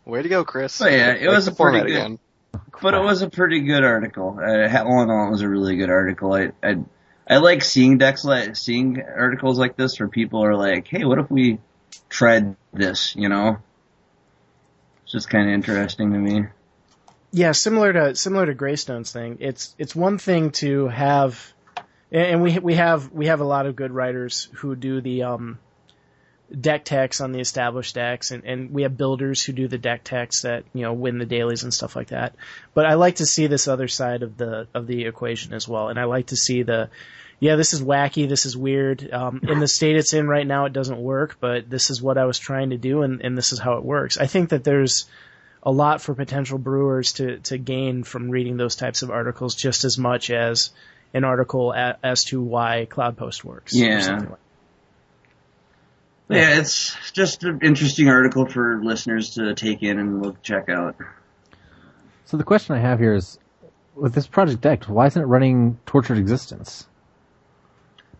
Way 0.04 0.22
to 0.22 0.28
go, 0.28 0.44
Chris. 0.44 0.78
But 0.78 0.92
yeah, 0.92 1.12
it 1.12 1.26
Like 1.26 1.36
was 1.36 1.48
a 1.48 1.52
pretty 1.52 1.78
good- 1.80 1.90
again. 1.90 2.18
But 2.82 2.94
it 2.94 3.00
was 3.02 3.22
a 3.22 3.30
pretty 3.30 3.60
good 3.60 3.84
article. 3.84 4.38
Uh, 4.40 4.82
all 4.84 5.02
in 5.02 5.10
all, 5.10 5.28
it 5.28 5.30
was 5.30 5.42
a 5.42 5.48
really 5.48 5.76
good 5.76 5.88
article. 5.90 6.32
I, 6.34 6.50
I, 6.62 6.78
I 7.28 7.36
like 7.36 7.62
seeing 7.62 7.96
decks 7.98 8.24
like, 8.24 8.56
seeing 8.56 9.00
articles 9.00 9.58
like 9.58 9.76
this 9.76 10.00
where 10.00 10.08
people 10.08 10.44
are 10.44 10.56
like, 10.56 10.88
hey, 10.88 11.04
what 11.04 11.18
if 11.18 11.30
we 11.30 11.58
tried 12.08 12.56
this, 12.72 13.14
you 13.14 13.28
know? 13.28 13.58
It's 15.04 15.12
just 15.12 15.30
kind 15.30 15.48
of 15.48 15.54
interesting 15.54 16.12
to 16.12 16.18
me. 16.18 16.46
Yeah, 17.30 17.52
similar 17.52 17.92
to 17.92 18.14
similar 18.16 18.46
to 18.46 18.54
Greystone's 18.54 19.12
thing. 19.12 19.38
It's 19.40 19.74
it's 19.78 19.94
one 19.94 20.18
thing 20.18 20.50
to 20.52 20.88
have, 20.88 21.52
and 22.10 22.42
we 22.42 22.58
we 22.58 22.74
have 22.74 23.10
we 23.12 23.26
have 23.28 23.40
a 23.40 23.44
lot 23.44 23.64
of 23.66 23.76
good 23.76 23.92
writers 23.92 24.48
who 24.56 24.76
do 24.76 25.00
the 25.00 25.22
um, 25.22 25.58
deck 26.58 26.84
techs 26.84 27.20
on 27.20 27.32
the 27.32 27.40
established 27.40 27.94
decks, 27.94 28.30
and, 28.30 28.44
and 28.44 28.70
we 28.70 28.82
have 28.82 28.96
builders 28.96 29.42
who 29.42 29.52
do 29.52 29.68
the 29.68 29.78
deck 29.78 30.02
techs 30.04 30.42
that 30.42 30.64
you 30.74 30.82
know 30.82 30.92
win 30.92 31.18
the 31.18 31.26
dailies 31.26 31.62
and 31.62 31.72
stuff 31.72 31.96
like 31.96 32.08
that. 32.08 32.34
But 32.74 32.86
I 32.86 32.94
like 32.94 33.16
to 33.16 33.26
see 33.26 33.46
this 33.46 33.68
other 33.68 33.88
side 33.88 34.22
of 34.22 34.36
the 34.36 34.68
of 34.74 34.86
the 34.86 35.04
equation 35.06 35.54
as 35.54 35.66
well, 35.66 35.88
and 35.88 35.98
I 35.98 36.04
like 36.04 36.26
to 36.26 36.36
see 36.36 36.62
the 36.62 36.90
yeah, 37.40 37.56
this 37.56 37.72
is 37.72 37.82
wacky, 37.82 38.28
this 38.28 38.46
is 38.46 38.56
weird. 38.56 39.12
Um, 39.12 39.40
in 39.42 39.58
the 39.58 39.66
state 39.66 39.96
it's 39.96 40.12
in 40.12 40.28
right 40.28 40.46
now, 40.46 40.66
it 40.66 40.72
doesn't 40.72 40.98
work, 40.98 41.38
but 41.40 41.68
this 41.68 41.90
is 41.90 42.00
what 42.00 42.16
I 42.16 42.24
was 42.24 42.38
trying 42.38 42.70
to 42.70 42.76
do, 42.76 43.02
and, 43.02 43.20
and 43.20 43.36
this 43.36 43.52
is 43.52 43.58
how 43.58 43.78
it 43.78 43.84
works. 43.84 44.16
I 44.16 44.26
think 44.26 44.50
that 44.50 44.62
there's 44.62 45.06
a 45.64 45.72
lot 45.72 46.00
for 46.00 46.14
potential 46.14 46.58
brewers 46.58 47.14
to, 47.14 47.38
to 47.40 47.58
gain 47.58 48.04
from 48.04 48.30
reading 48.30 48.56
those 48.58 48.76
types 48.76 49.02
of 49.02 49.10
articles 49.10 49.56
just 49.56 49.84
as 49.84 49.98
much 49.98 50.30
as 50.30 50.70
an 51.14 51.24
article 51.24 51.72
a, 51.72 51.96
as 52.04 52.24
to 52.26 52.40
why 52.40 52.86
Cloud 52.88 53.16
Post 53.16 53.44
works. 53.44 53.74
or 53.74 53.78
Yeah. 53.84 54.00
something 54.00 54.30
like 54.30 54.38
Yeah, 56.28 56.58
it's 56.58 56.96
just 57.12 57.44
an 57.44 57.60
interesting 57.62 58.08
article 58.08 58.46
for 58.46 58.82
listeners 58.82 59.30
to 59.34 59.54
take 59.54 59.82
in 59.82 59.98
and 59.98 60.22
look 60.22 60.42
check 60.42 60.68
out. 60.68 60.96
So 62.24 62.36
the 62.36 62.44
question 62.44 62.74
I 62.74 62.78
have 62.78 62.98
here 62.98 63.14
is, 63.14 63.38
with 63.94 64.14
this 64.14 64.26
Project 64.26 64.62
Deck, 64.62 64.84
why 64.84 65.06
isn't 65.06 65.20
it 65.20 65.26
running 65.26 65.78
Tortured 65.84 66.16
Existence? 66.18 66.86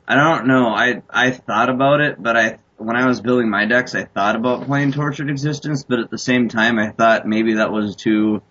I 0.07 0.17
don't 0.17 0.47
know. 0.47 0.69
I 0.69 1.03
I 1.09 1.31
thought 1.31 1.71
about 1.71 2.01
it, 2.01 2.23
but 2.23 2.37
I 2.37 2.59
when 2.77 2.97
I 2.97 3.07
was 3.07 3.21
building 3.21 3.49
my 3.49 3.65
decks, 3.65 3.95
I 3.95 4.05
thought 4.05 4.37
about 4.37 4.67
playing 4.67 4.93
Tortured 4.93 5.31
Existence, 5.31 5.85
but 5.85 6.01
at 6.01 6.11
the 6.11 6.19
same 6.19 6.49
time, 6.49 6.79
I 6.79 6.91
thought 6.91 7.27
maybe 7.27 7.55
that 7.55 7.73
was 7.73 7.97
too 7.97 8.43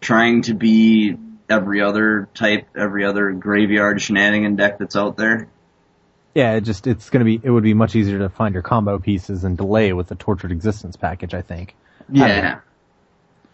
trying 0.00 0.42
to 0.42 0.54
be 0.54 1.16
every 1.48 1.82
other 1.82 2.28
type, 2.34 2.66
every 2.76 3.04
other 3.04 3.32
graveyard 3.32 4.00
shenanigan 4.00 4.56
deck 4.56 4.78
that's 4.78 4.96
out 4.96 5.16
there. 5.16 5.48
Yeah, 6.36 6.52
it 6.56 6.60
just 6.64 6.86
it's 6.86 7.08
gonna 7.08 7.24
be 7.24 7.40
it 7.42 7.48
would 7.48 7.62
be 7.62 7.72
much 7.72 7.96
easier 7.96 8.18
to 8.18 8.28
find 8.28 8.52
your 8.52 8.62
combo 8.62 8.98
pieces 8.98 9.42
and 9.44 9.56
delay 9.56 9.94
with 9.94 10.08
the 10.08 10.14
Tortured 10.16 10.52
Existence 10.52 10.94
package. 10.94 11.32
I 11.32 11.40
think. 11.40 11.74
Yeah. 12.12 12.60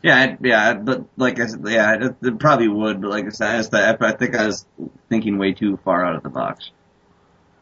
Yeah, 0.03 0.37
yeah, 0.43 0.75
but 0.75 1.05
like 1.17 1.39
I 1.39 1.47
said, 1.47 1.61
yeah, 1.65 1.95
it, 2.07 2.17
it 2.21 2.39
probably 2.41 2.67
would, 2.67 3.01
but 3.01 3.09
like 3.11 3.25
I 3.25 3.29
said, 3.29 3.55
I, 3.55 3.57
just- 3.59 3.73
I 3.73 4.11
think 4.11 4.35
I 4.35 4.47
was 4.47 4.67
thinking 5.09 5.39
way 5.39 5.53
too 5.53 5.79
far 5.85 6.05
out 6.05 6.17
of 6.17 6.25
the 6.25 6.29
box. 6.29 6.71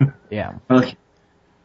Yeah. 0.30 0.54
Like, 0.70 0.96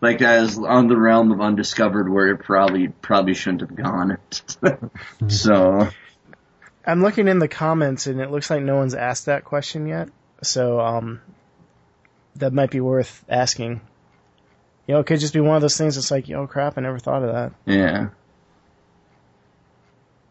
like 0.02 0.22
I 0.22 0.42
was 0.42 0.58
on 0.58 0.90
the 0.90 0.98
realm 0.98 1.32
of 1.32 1.40
undiscovered 1.40 2.12
where 2.12 2.28
it 2.28 2.40
probably 2.40 2.90
probably 2.90 3.36
shouldn't 3.36 3.62
have 3.62 3.76
gone. 3.76 4.18
so 5.30 5.88
I'm 6.86 7.02
looking 7.02 7.30
in 7.30 7.40
the 7.40 7.48
comments 7.48 8.08
and 8.08 8.20
it 8.20 8.32
looks 8.32 8.50
like 8.50 8.64
no 8.64 8.76
one's 8.76 8.96
asked 8.96 9.28
that 9.28 9.46
question 9.46 9.88
yet. 9.88 10.10
So, 10.44 10.82
um, 10.82 11.22
that 12.38 12.54
might 12.54 12.72
be 12.72 12.80
worth 12.82 13.24
asking. 13.30 13.82
You 14.88 14.94
know, 14.94 15.00
it 15.00 15.06
could 15.08 15.20
just 15.20 15.34
be 15.34 15.40
one 15.40 15.56
of 15.56 15.62
those 15.62 15.78
things 15.78 15.96
that's 15.96 16.12
like, 16.12 16.28
yo, 16.28 16.46
crap, 16.48 16.78
I 16.78 16.82
never 16.82 17.00
thought 17.00 17.24
of 17.24 17.34
that. 17.34 17.54
yeah, 17.66 18.10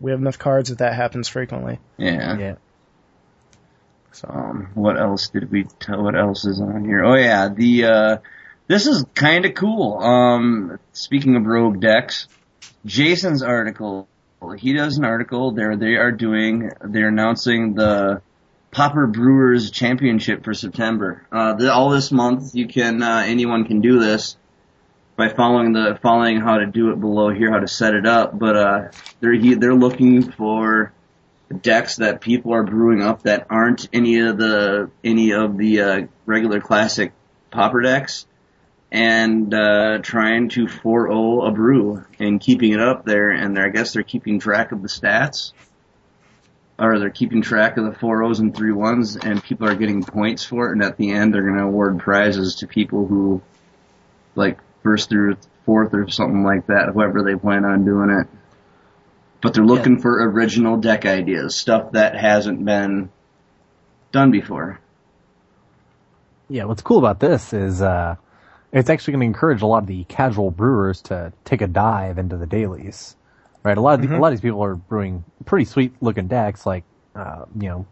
We 0.00 0.10
have 0.10 0.20
enough 0.20 0.38
cards 0.38 0.68
that 0.68 0.78
that 0.78 0.94
happens 0.94 1.28
frequently. 1.28 1.80
yeah. 1.96 2.38
Yeah. 2.38 2.54
So, 4.12 4.28
Um, 4.28 4.68
what 4.74 4.96
else 4.98 5.28
did 5.28 5.50
we 5.50 5.64
tell? 5.80 6.04
What 6.04 6.14
else 6.16 6.44
is 6.44 6.60
on 6.60 6.84
here? 6.84 7.04
Oh 7.04 7.16
yeah, 7.16 7.48
the 7.48 7.84
uh, 7.84 8.16
this 8.68 8.86
is 8.86 9.04
kind 9.14 9.44
of 9.44 9.54
cool. 9.54 9.98
Um, 9.98 10.78
speaking 10.92 11.34
of 11.34 11.44
rogue 11.46 11.80
decks, 11.80 12.28
Jason's 12.86 13.42
article. 13.42 14.06
He 14.58 14.72
does 14.74 14.98
an 14.98 15.04
article 15.04 15.50
there. 15.52 15.74
They 15.76 15.96
are 15.96 16.12
doing. 16.12 16.70
They're 16.82 17.08
announcing 17.08 17.74
the 17.74 18.20
Pauper 18.74 19.06
Brewers 19.06 19.70
Championship 19.70 20.42
for 20.42 20.52
September. 20.52 21.24
Uh, 21.30 21.54
the, 21.54 21.72
all 21.72 21.90
this 21.90 22.10
month, 22.10 22.56
you 22.56 22.66
can 22.66 23.02
uh, 23.02 23.22
anyone 23.24 23.64
can 23.64 23.80
do 23.80 24.00
this 24.00 24.36
by 25.16 25.28
following 25.28 25.72
the 25.72 25.96
following 26.02 26.40
how 26.40 26.58
to 26.58 26.66
do 26.66 26.90
it 26.90 27.00
below 27.00 27.30
here, 27.30 27.52
how 27.52 27.60
to 27.60 27.68
set 27.68 27.94
it 27.94 28.04
up. 28.04 28.36
But 28.36 28.56
uh, 28.56 28.88
they're 29.20 29.32
he, 29.32 29.54
they're 29.54 29.74
looking 29.76 30.32
for 30.32 30.92
decks 31.62 31.96
that 31.96 32.20
people 32.20 32.52
are 32.52 32.64
brewing 32.64 33.00
up 33.00 33.22
that 33.22 33.46
aren't 33.48 33.88
any 33.92 34.18
of 34.18 34.38
the 34.38 34.90
any 35.04 35.32
of 35.32 35.56
the 35.56 35.80
uh, 35.80 36.06
regular 36.26 36.60
classic 36.60 37.12
pauper 37.52 37.80
decks, 37.80 38.26
and 38.90 39.54
uh, 39.54 39.98
trying 40.02 40.48
to 40.48 40.66
4-0 40.66 41.48
a 41.48 41.52
brew 41.52 42.04
and 42.18 42.40
keeping 42.40 42.72
it 42.72 42.80
up 42.80 43.04
there. 43.04 43.30
And 43.30 43.56
I 43.56 43.68
guess 43.68 43.92
they're 43.92 44.02
keeping 44.02 44.40
track 44.40 44.72
of 44.72 44.82
the 44.82 44.88
stats, 44.88 45.52
or 46.78 46.98
they're 46.98 47.10
keeping 47.10 47.42
track 47.42 47.76
of 47.76 47.84
the 47.84 47.92
4-0s 47.92 48.40
and 48.40 48.54
3-1s, 48.54 49.24
and 49.24 49.42
people 49.42 49.68
are 49.68 49.76
getting 49.76 50.02
points 50.02 50.44
for 50.44 50.68
it. 50.68 50.72
And 50.72 50.82
at 50.82 50.96
the 50.96 51.12
end, 51.12 51.32
they're 51.32 51.42
going 51.42 51.58
to 51.58 51.64
award 51.64 52.00
prizes 52.00 52.56
to 52.56 52.66
people 52.66 53.06
who, 53.06 53.42
like 54.34 54.58
first 54.82 55.08
through 55.08 55.36
fourth 55.64 55.94
or 55.94 56.08
something 56.08 56.42
like 56.42 56.66
that, 56.66 56.90
whoever 56.92 57.22
they 57.22 57.36
plan 57.36 57.64
on 57.64 57.84
doing 57.84 58.10
it 58.10 58.26
but 59.44 59.52
they're 59.52 59.62
looking 59.62 60.00
for 60.00 60.26
original 60.30 60.78
deck 60.78 61.04
ideas, 61.04 61.54
stuff 61.54 61.92
that 61.92 62.16
hasn't 62.16 62.64
been 62.64 63.10
done 64.10 64.30
before. 64.30 64.80
Yeah, 66.48 66.64
what's 66.64 66.80
cool 66.80 66.96
about 66.96 67.20
this 67.20 67.52
is 67.52 67.82
uh, 67.82 68.16
it's 68.72 68.88
actually 68.88 69.12
going 69.12 69.20
to 69.20 69.26
encourage 69.26 69.60
a 69.60 69.66
lot 69.66 69.82
of 69.82 69.86
the 69.86 70.04
casual 70.04 70.50
brewers 70.50 71.02
to 71.02 71.30
take 71.44 71.60
a 71.60 71.66
dive 71.66 72.16
into 72.16 72.38
the 72.38 72.46
dailies. 72.46 73.16
Right, 73.64 73.78
a 73.78 73.80
lot 73.80 73.94
of 73.98 74.06
the, 74.06 74.14
a 74.14 74.18
lot 74.18 74.28
of 74.28 74.34
these 74.34 74.42
people 74.42 74.62
are 74.62 74.74
brewing 74.74 75.24
pretty 75.46 75.64
sweet 75.64 75.94
looking 76.02 76.28
decks 76.28 76.66
like 76.66 76.84
uh, 77.16 77.46
you 77.58 77.68
know 77.68 77.86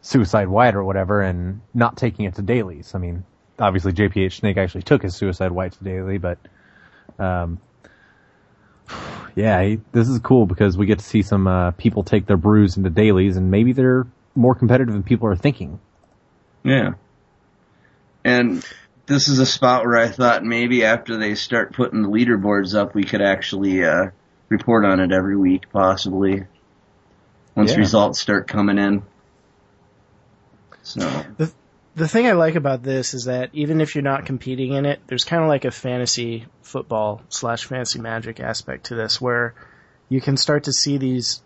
Suicide 0.00 0.48
White 0.48 0.74
or 0.74 0.82
whatever, 0.82 1.22
and 1.22 1.60
not 1.72 1.96
taking 1.96 2.24
it 2.24 2.34
to 2.34 2.42
dailies. 2.42 2.92
I 2.96 2.98
mean, 2.98 3.24
obviously 3.56 3.92
JPH 3.92 4.32
Snake 4.40 4.56
actually 4.56 4.82
took 4.82 5.02
his 5.02 5.14
Suicide 5.14 5.52
White 5.52 5.72
to 5.74 5.84
daily, 5.84 6.18
but 6.18 6.38
um, 7.20 7.60
yeah, 9.36 9.62
he, 9.62 9.80
this 9.92 10.08
is 10.08 10.18
cool 10.18 10.46
because 10.46 10.76
we 10.76 10.86
get 10.86 10.98
to 10.98 11.04
see 11.04 11.22
some 11.22 11.46
uh, 11.46 11.70
people 11.70 12.02
take 12.02 12.26
their 12.26 12.36
brews 12.36 12.76
into 12.76 12.90
dailies, 12.90 13.36
and 13.36 13.48
maybe 13.48 13.72
they're 13.72 14.08
more 14.34 14.56
competitive 14.56 14.92
than 14.92 15.04
people 15.04 15.28
are 15.28 15.36
thinking. 15.36 15.78
Yeah. 16.64 16.94
And 18.24 18.66
this 19.06 19.28
is 19.28 19.38
a 19.38 19.46
spot 19.46 19.84
where 19.84 19.98
I 19.98 20.08
thought 20.08 20.42
maybe 20.44 20.84
after 20.84 21.16
they 21.16 21.36
start 21.36 21.74
putting 21.74 22.02
the 22.02 22.08
leaderboards 22.08 22.74
up, 22.74 22.94
we 22.94 23.04
could 23.04 23.22
actually 23.22 23.84
uh, 23.84 24.10
report 24.52 24.84
on 24.84 25.00
it 25.00 25.12
every 25.12 25.36
week, 25.36 25.70
possibly. 25.72 26.44
Once 27.54 27.72
Yeah. 27.72 27.78
results 27.78 28.20
start 28.20 28.46
coming 28.46 28.78
in. 28.78 29.02
So, 30.82 31.24
the 31.94 32.08
thing 32.08 32.26
I 32.26 32.32
like 32.32 32.54
about 32.54 32.82
this 32.82 33.14
is 33.14 33.24
that 33.26 33.50
even 33.52 33.80
if 33.80 33.94
you're 33.94 34.02
not 34.02 34.26
competing 34.26 34.72
in 34.72 34.86
it, 34.86 35.00
there's 35.06 35.24
kind 35.24 35.42
of 35.42 35.48
like 35.48 35.64
a 35.64 35.70
fantasy 35.70 36.46
football 36.62 37.22
slash 37.28 37.64
fantasy 37.64 38.00
magic 38.00 38.40
aspect 38.40 38.86
to 38.86 38.94
this 38.94 39.20
where 39.20 39.54
you 40.08 40.20
can 40.20 40.36
start 40.36 40.64
to 40.64 40.72
see 40.72 40.96
these 40.98 41.42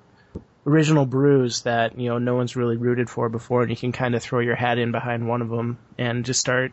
original 0.67 1.07
brews 1.07 1.63
that, 1.63 1.99
you 1.99 2.09
know, 2.09 2.19
no 2.19 2.35
one's 2.35 2.57
really 2.57 2.77
rooted 2.77 3.11
for 3.11 3.29
before 3.29 3.63
and 3.63 3.71
you 3.71 3.77
can 3.77 3.93
kind 3.93 4.15
of 4.15 4.23
throw 4.23 4.41
your 4.41 4.57
hat 4.57 4.79
in 4.79 4.91
behind 4.93 5.29
one 5.29 5.43
of 5.43 5.49
them 5.49 5.79
and 5.99 6.25
just 6.25 6.41
start 6.41 6.73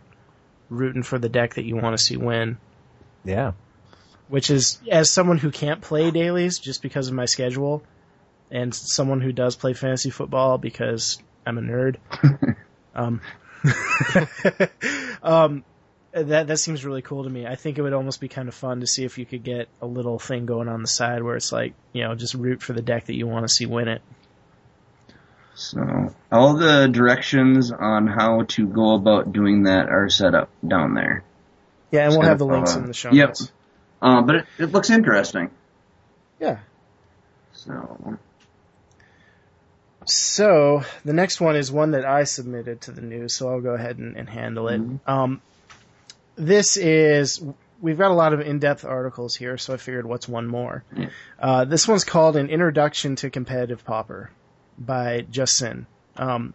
rooting 0.70 1.04
for 1.04 1.20
the 1.20 1.30
deck 1.30 1.56
that 1.56 1.66
you 1.66 1.76
want 1.76 1.98
to 1.98 2.04
see 2.04 2.18
win. 2.18 2.58
Yeah. 3.24 3.54
Which 4.34 4.50
is, 4.50 4.80
as 4.90 5.12
someone 5.12 5.38
who 5.38 5.52
can't 5.52 5.80
play 5.80 6.10
dailies 6.10 6.58
just 6.58 6.82
because 6.82 7.08
of 7.08 7.14
my 7.14 7.26
schedule, 7.26 7.84
and 8.50 8.74
someone 8.74 9.22
who 9.22 9.32
does 9.32 9.56
play 9.56 9.74
fantasy 9.74 10.10
football 10.10 10.58
because 10.58 11.22
I'm 11.46 11.60
a 11.60 11.62
nerd, 11.62 11.98
um, 12.96 13.22
um, 15.22 15.64
that 16.14 16.48
that 16.48 16.58
seems 16.58 16.84
really 16.84 17.04
cool 17.04 17.26
to 17.26 17.30
me. 17.30 17.46
I 17.46 17.54
think 17.54 17.78
it 17.78 17.84
would 17.84 17.94
almost 17.94 18.20
be 18.20 18.28
kind 18.28 18.48
of 18.48 18.56
fun 18.56 18.80
to 18.80 18.88
see 18.88 19.06
if 19.06 19.20
you 19.20 19.26
could 19.28 19.44
get 19.44 19.70
a 19.84 19.86
little 19.86 20.18
thing 20.18 20.48
going 20.48 20.68
on 20.68 20.82
the 20.82 20.88
side 20.88 21.22
where 21.22 21.36
it's 21.36 21.52
like, 21.52 21.76
you 21.92 22.04
know, 22.04 22.16
just 22.16 22.34
root 22.34 22.64
for 22.64 22.74
the 22.74 22.82
deck 22.82 23.06
that 23.06 23.16
you 23.16 23.28
want 23.28 23.48
to 23.48 23.54
see 23.54 23.68
win 23.68 23.88
it. 23.88 24.02
so 25.54 26.12
all 26.32 26.56
the 26.56 26.88
directions 26.88 27.72
on 27.72 28.08
how 28.08 28.46
to 28.48 28.66
go 28.66 28.96
about 28.96 29.32
doing 29.32 29.66
that 29.66 29.90
are 29.90 30.10
set 30.10 30.34
up 30.34 30.50
down 30.68 30.96
there. 30.96 31.24
Yeah, 31.92 32.08
and 32.08 32.18
we'll 32.18 32.28
have 32.28 32.40
the 32.40 32.48
links 32.48 32.76
in 32.76 32.88
the 32.88 32.96
show 32.96 33.12
yep. 33.12 33.36
Uh, 34.04 34.22
but 34.22 34.36
it, 34.36 34.46
it 34.60 34.72
looks 34.74 34.90
interesting. 34.90 35.50
Yeah. 36.40 36.60
So, 37.54 38.18
So 40.06 40.84
the 41.06 41.14
next 41.14 41.40
one 41.40 41.56
is 41.56 41.72
one 41.72 41.92
that 41.92 42.04
I 42.04 42.26
submitted 42.26 42.82
to 42.82 42.92
the 42.92 43.02
news, 43.02 43.34
so 43.34 43.50
I'll 43.50 43.62
go 43.62 43.74
ahead 43.74 44.00
and, 44.00 44.18
and 44.18 44.30
handle 44.30 44.68
it. 44.68 44.82
Um, 45.08 45.42
this 46.36 46.76
is 46.76 47.42
we've 47.80 47.98
got 47.98 48.12
a 48.12 48.14
lot 48.14 48.34
of 48.34 48.42
in-depth 48.42 48.84
articles 48.84 49.38
here, 49.38 49.58
so 49.58 49.74
I 49.74 49.78
figured 49.78 50.06
what's 50.06 50.28
one 50.28 50.48
more. 50.48 50.84
Yeah. 50.96 51.10
Uh, 51.40 51.64
this 51.64 51.88
one's 51.88 52.04
called 52.04 52.36
"An 52.36 52.50
Introduction 52.50 53.16
to 53.18 53.30
Competitive 53.30 53.86
Pauper" 53.86 54.32
by 54.78 55.22
Justin. 55.32 55.88
Um, 56.18 56.54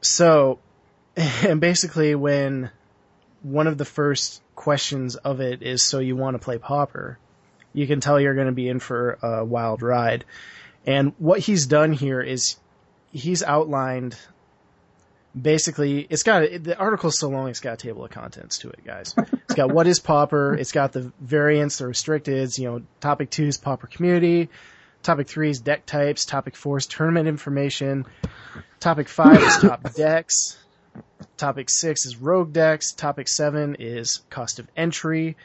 so, 0.00 0.58
and 1.16 1.60
basically, 1.60 2.16
when 2.16 2.72
one 3.46 3.66
of 3.66 3.78
the 3.78 3.84
first 3.84 4.42
questions 4.54 5.14
of 5.16 5.40
it 5.40 5.62
is, 5.62 5.82
"So 5.82 6.00
you 6.00 6.16
want 6.16 6.34
to 6.34 6.38
play 6.38 6.58
Pauper?" 6.58 7.18
You 7.72 7.86
can 7.86 8.00
tell 8.00 8.18
you're 8.18 8.34
going 8.34 8.46
to 8.46 8.52
be 8.52 8.68
in 8.68 8.80
for 8.80 9.18
a 9.22 9.44
wild 9.44 9.82
ride. 9.82 10.24
And 10.86 11.12
what 11.18 11.40
he's 11.40 11.66
done 11.66 11.92
here 11.92 12.20
is 12.20 12.56
he's 13.12 13.42
outlined 13.42 14.16
basically 15.40 16.06
it's 16.08 16.22
got 16.22 16.40
the 16.62 16.76
article's 16.78 17.18
so 17.18 17.28
long 17.28 17.48
it's 17.50 17.60
got 17.60 17.74
a 17.74 17.76
table 17.76 18.04
of 18.04 18.10
contents 18.10 18.58
to 18.58 18.70
it 18.70 18.82
guys 18.84 19.14
it's 19.32 19.54
got 19.54 19.70
what 19.70 19.86
is 19.86 20.00
pauper 20.00 20.54
it's 20.54 20.72
got 20.72 20.92
the 20.92 21.12
variants 21.20 21.76
the 21.76 21.84
restricteds 21.84 22.58
you 22.58 22.64
know 22.64 22.80
topic 23.00 23.28
two 23.28 23.44
is 23.44 23.58
pauper 23.58 23.86
community 23.86 24.48
topic 25.02 25.28
three 25.28 25.50
is 25.50 25.60
deck 25.60 25.84
types 25.84 26.24
topic 26.24 26.56
four 26.56 26.78
is 26.78 26.86
tournament 26.86 27.28
information 27.28 28.06
topic 28.80 29.08
five 29.08 29.42
is 29.42 29.58
top 29.58 29.92
decks 29.94 30.56
topic 31.36 31.70
six 31.70 32.06
is 32.06 32.16
rogue 32.16 32.52
decks. 32.52 32.92
Topic 32.92 33.28
seven 33.28 33.76
is 33.78 34.20
cost 34.30 34.58
of 34.58 34.68
entry. 34.76 35.36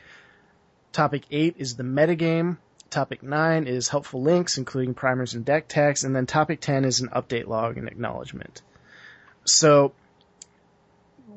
Topic 0.92 1.24
eight 1.32 1.56
is 1.58 1.76
the 1.76 1.84
metagame. 1.84 2.58
Topic 2.92 3.24
9 3.24 3.68
is 3.68 3.88
helpful 3.88 4.22
links, 4.22 4.58
including 4.58 4.94
primers 4.94 5.34
and 5.34 5.46
deck 5.46 5.70
text, 5.70 6.04
and 6.04 6.14
then 6.14 6.26
topic 6.26 6.60
10 6.60 6.84
is 6.84 7.00
an 7.00 7.08
update 7.08 7.48
log 7.48 7.78
and 7.78 7.88
acknowledgement. 7.88 8.62
So, 9.46 9.94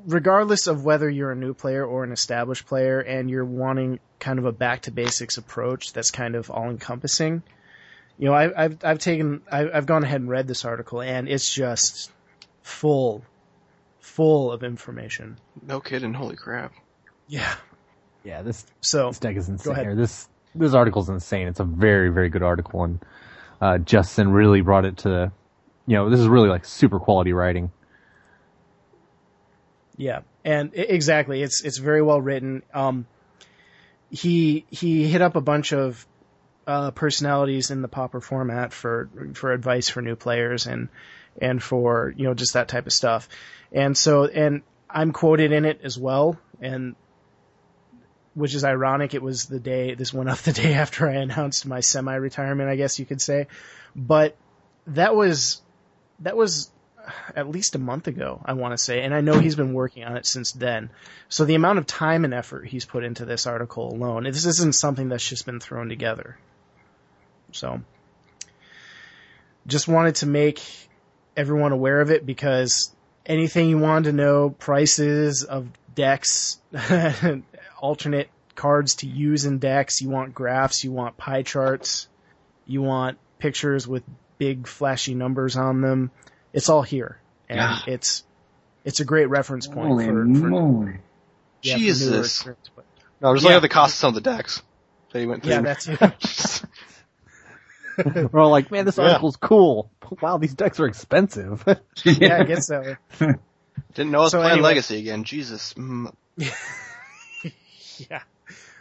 regardless 0.04 0.66
of 0.66 0.84
whether 0.84 1.08
you're 1.08 1.30
a 1.30 1.36
new 1.36 1.54
player 1.54 1.86
or 1.86 2.02
an 2.02 2.10
established 2.10 2.66
player 2.66 2.98
and 2.98 3.30
you're 3.30 3.44
wanting 3.44 4.00
kind 4.18 4.40
of 4.40 4.46
a 4.46 4.52
back 4.52 4.82
to 4.82 4.90
basics 4.90 5.38
approach 5.38 5.92
that's 5.92 6.10
kind 6.10 6.34
of 6.34 6.50
all 6.50 6.70
encompassing, 6.70 7.44
you 8.18 8.26
know, 8.26 8.34
I, 8.34 8.64
I've, 8.64 8.84
I've 8.84 8.98
taken, 8.98 9.42
I, 9.50 9.70
I've 9.70 9.86
gone 9.86 10.02
ahead 10.02 10.22
and 10.22 10.28
read 10.28 10.48
this 10.48 10.64
article 10.64 11.00
and 11.00 11.28
it's 11.28 11.54
just 11.54 12.10
full, 12.62 13.24
full 14.04 14.52
of 14.52 14.62
information. 14.62 15.38
No 15.66 15.80
kidding. 15.80 16.12
Holy 16.14 16.36
crap. 16.36 16.72
Yeah. 17.26 17.54
Yeah, 18.22 18.42
this 18.42 18.66
So, 18.80 19.08
this 19.08 19.18
deck 19.18 19.36
is 19.36 19.48
insane. 19.48 19.72
ahead. 19.72 19.86
Or 19.86 19.94
This 19.94 20.28
this 20.54 20.74
article's 20.74 21.08
insane. 21.08 21.48
It's 21.48 21.60
a 21.60 21.64
very 21.64 22.10
very 22.10 22.28
good 22.28 22.42
article, 22.42 22.84
and 22.84 23.00
uh, 23.60 23.78
Justin 23.78 24.30
really 24.30 24.60
brought 24.60 24.84
it 24.84 24.98
to, 24.98 25.32
you 25.86 25.96
know, 25.96 26.10
this 26.10 26.20
is 26.20 26.28
really 26.28 26.48
like 26.48 26.64
super 26.64 27.00
quality 27.00 27.32
writing. 27.32 27.70
Yeah, 29.96 30.20
and 30.44 30.70
i- 30.76 30.80
exactly, 30.80 31.42
it's 31.42 31.62
it's 31.64 31.78
very 31.78 32.02
well 32.02 32.20
written. 32.20 32.62
Um, 32.72 33.06
he 34.10 34.64
he 34.70 35.08
hit 35.08 35.22
up 35.22 35.36
a 35.36 35.40
bunch 35.40 35.72
of 35.72 36.06
uh, 36.66 36.90
personalities 36.92 37.70
in 37.70 37.82
the 37.82 37.88
pauper 37.88 38.20
format 38.20 38.72
for 38.72 39.08
for 39.34 39.52
advice 39.52 39.88
for 39.88 40.02
new 40.02 40.16
players 40.16 40.66
and 40.66 40.88
and 41.40 41.62
for 41.62 42.12
you 42.16 42.24
know 42.24 42.34
just 42.34 42.54
that 42.54 42.68
type 42.68 42.86
of 42.86 42.92
stuff. 42.92 43.28
And 43.72 43.96
so 43.96 44.24
and 44.26 44.62
I'm 44.88 45.12
quoted 45.12 45.52
in 45.52 45.64
it 45.64 45.80
as 45.82 45.98
well, 45.98 46.38
and 46.60 46.94
which 48.34 48.54
is 48.54 48.64
ironic. 48.64 49.14
It 49.14 49.22
was 49.22 49.46
the 49.46 49.60
day 49.60 49.94
this 49.94 50.12
went 50.12 50.28
up 50.28 50.38
the 50.42 50.52
day 50.52 50.74
after 50.74 51.08
I 51.08 51.14
announced 51.14 51.66
my 51.66 51.80
semi-retirement, 51.80 52.68
I 52.68 52.76
guess 52.76 52.98
you 52.98 53.06
could 53.06 53.20
say. 53.20 53.48
But 53.94 54.36
that 54.86 55.14
was 55.14 55.62
that 56.20 56.36
was 56.36 56.70
at 57.36 57.48
least 57.48 57.74
a 57.74 57.78
month 57.78 58.06
ago, 58.06 58.40
I 58.44 58.54
want 58.54 58.72
to 58.72 58.78
say, 58.78 59.02
and 59.02 59.14
I 59.14 59.20
know 59.20 59.38
he's 59.38 59.56
been 59.56 59.74
working 59.74 60.04
on 60.04 60.16
it 60.16 60.26
since 60.26 60.52
then. 60.52 60.90
So 61.28 61.44
the 61.44 61.54
amount 61.54 61.78
of 61.78 61.86
time 61.86 62.24
and 62.24 62.32
effort 62.32 62.66
he's 62.66 62.84
put 62.84 63.04
into 63.04 63.24
this 63.24 63.46
article 63.46 63.92
alone, 63.92 64.24
this 64.24 64.46
isn't 64.46 64.74
something 64.74 65.08
that's 65.08 65.28
just 65.28 65.46
been 65.46 65.60
thrown 65.60 65.88
together. 65.88 66.38
So, 67.52 67.82
just 69.66 69.86
wanted 69.86 70.16
to 70.16 70.26
make 70.26 70.62
everyone 71.36 71.72
aware 71.72 72.00
of 72.00 72.10
it 72.10 72.24
because 72.26 72.94
anything 73.26 73.68
you 73.68 73.78
wanted 73.78 74.10
to 74.10 74.16
know, 74.16 74.50
prices 74.50 75.42
of 75.44 75.68
decks, 75.94 76.58
alternate 77.80 78.28
cards 78.54 78.96
to 78.96 79.06
use 79.06 79.44
in 79.44 79.58
decks, 79.58 80.00
you 80.00 80.08
want 80.10 80.34
graphs, 80.34 80.84
you 80.84 80.92
want 80.92 81.16
pie 81.16 81.42
charts, 81.42 82.08
you 82.66 82.82
want 82.82 83.18
pictures 83.38 83.86
with 83.86 84.02
big 84.38 84.66
flashy 84.66 85.14
numbers 85.14 85.56
on 85.56 85.80
them. 85.80 86.10
It's 86.52 86.68
all 86.68 86.82
here, 86.82 87.18
and 87.48 87.58
Yeah. 87.58 87.78
it's 87.86 88.24
it's 88.84 89.00
a 89.00 89.04
great 89.04 89.26
reference 89.30 89.66
point 89.66 89.88
Holy 89.88 90.04
for, 90.04 90.12
for 90.12 90.24
moly. 90.24 90.92
yeah, 91.62 91.74
for 91.74 91.78
newer 91.78 91.86
Jesus. 91.86 92.26
experience, 92.36 92.70
No, 93.20 93.28
I'm 93.30 93.34
just 93.36 93.44
Yeah. 93.44 93.48
looking 93.48 93.56
at 93.56 93.62
the 93.62 93.68
cost 93.70 93.94
of 93.94 93.98
some 93.98 94.08
of 94.08 94.14
the 94.14 94.20
decks 94.20 94.62
that 95.12 95.20
he 95.20 95.26
went 95.26 95.42
through. 95.42 95.52
Yeah, 95.52 95.60
that's 95.62 95.88
it. 95.88 95.98
We're 98.32 98.40
all 98.40 98.50
like, 98.50 98.70
man, 98.70 98.84
this 98.84 98.96
Yeah. 98.98 99.04
article's 99.08 99.36
cool. 99.36 99.90
Wow, 100.20 100.36
these 100.38 100.54
decks 100.54 100.78
are 100.80 100.86
expensive. 100.86 101.64
yeah, 102.04 102.38
I 102.38 102.44
guess 102.44 102.66
so. 102.66 102.96
Didn't 103.18 104.10
know 104.12 104.18
I 104.20 104.22
was 104.22 104.32
So 104.32 104.38
playing 104.38 104.52
anyway- 104.52 104.68
Legacy 104.68 104.98
again. 104.98 105.24
Jesus. 105.24 105.72
Mm. 105.74 106.12
yeah. 108.08 108.22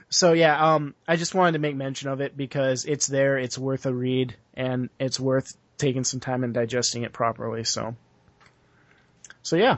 So 0.10 0.34
yeah, 0.34 0.74
um, 0.76 0.94
I 1.08 1.16
just 1.16 1.34
wanted 1.34 1.54
to 1.54 1.60
make 1.60 1.76
mention 1.76 2.10
of 2.10 2.22
it 2.22 2.36
because 2.38 2.86
it's 2.86 3.08
there, 3.08 3.38
it's 3.38 3.58
worth 3.58 3.86
a 3.86 3.94
read, 3.94 4.36
and 4.54 4.90
it's 5.00 5.20
worth 5.20 5.56
taking 5.78 6.04
some 6.04 6.20
time 6.20 6.44
and 6.44 6.54
digesting 6.54 7.04
it 7.04 7.14
properly. 7.14 7.64
So, 7.64 7.96
so 9.42 9.56
yeah. 9.56 9.78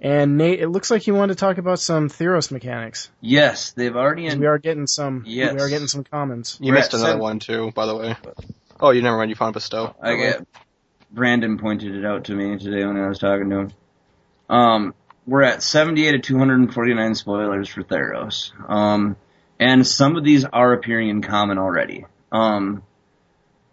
And 0.00 0.36
Nate, 0.38 0.60
it 0.60 0.68
looks 0.68 0.90
like 0.90 1.06
you 1.06 1.14
wanted 1.14 1.34
to 1.34 1.40
talk 1.40 1.58
about 1.58 1.78
some 1.80 2.08
Theros 2.08 2.50
mechanics. 2.52 3.10
Yes, 3.20 3.72
they've 3.72 3.94
already. 3.94 4.28
'Cause 4.28 4.36
We 4.36 4.46
are 4.46 4.58
getting 4.58 4.86
some. 4.86 5.24
Yes. 5.26 5.54
We 5.54 5.60
are 5.60 5.68
getting 5.68 5.88
some 5.88 6.04
comments. 6.04 6.58
You 6.60 6.72
We're 6.72 6.78
missed 6.78 6.94
another 6.94 7.08
seven- 7.10 7.22
one 7.22 7.38
too, 7.38 7.72
by 7.74 7.86
the 7.86 7.96
way. 7.96 8.16
Oh, 8.80 8.90
you 8.90 9.02
never 9.02 9.16
mind. 9.16 9.30
You 9.30 9.36
found 9.36 9.54
Bestow. 9.54 9.94
I 10.02 10.16
get 10.16 10.46
Brandon 11.10 11.58
pointed 11.58 11.94
it 11.94 12.04
out 12.04 12.24
to 12.24 12.34
me 12.34 12.58
today 12.58 12.84
when 12.84 12.96
I 12.96 13.08
was 13.08 13.18
talking 13.18 13.48
to 13.50 13.56
him. 13.60 13.70
Um, 14.50 14.94
we're 15.26 15.42
at 15.42 15.62
78 15.62 16.12
to 16.12 16.18
249 16.18 17.14
spoilers 17.14 17.68
for 17.68 17.82
Theros. 17.82 18.52
Um, 18.70 19.16
and 19.58 19.86
some 19.86 20.16
of 20.16 20.24
these 20.24 20.44
are 20.44 20.72
appearing 20.72 21.08
in 21.08 21.22
common 21.22 21.58
already. 21.58 22.04
Um, 22.30 22.82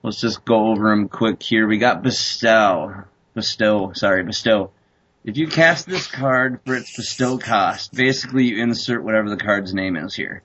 let's 0.03 0.21
just 0.21 0.45
go 0.45 0.67
over 0.71 0.89
them 0.89 1.09
quick 1.09 1.43
here. 1.43 1.67
We 1.67 1.77
got 1.77 2.01
Bestow. 2.01 3.03
Bestow, 3.35 3.91
sorry, 3.93 4.23
Bestow. 4.23 4.71
If 5.25 5.37
you 5.37 5.47
cast 5.47 5.87
this 5.87 6.05
card 6.05 6.59
for 6.65 6.75
its 6.75 6.97
bestow 6.97 7.37
cost, 7.37 7.93
basically 7.93 8.43
you 8.43 8.61
insert 8.61 9.05
whatever 9.05 9.29
the 9.29 9.37
card's 9.37 9.73
name 9.73 9.95
is 9.95 10.13
here. 10.13 10.43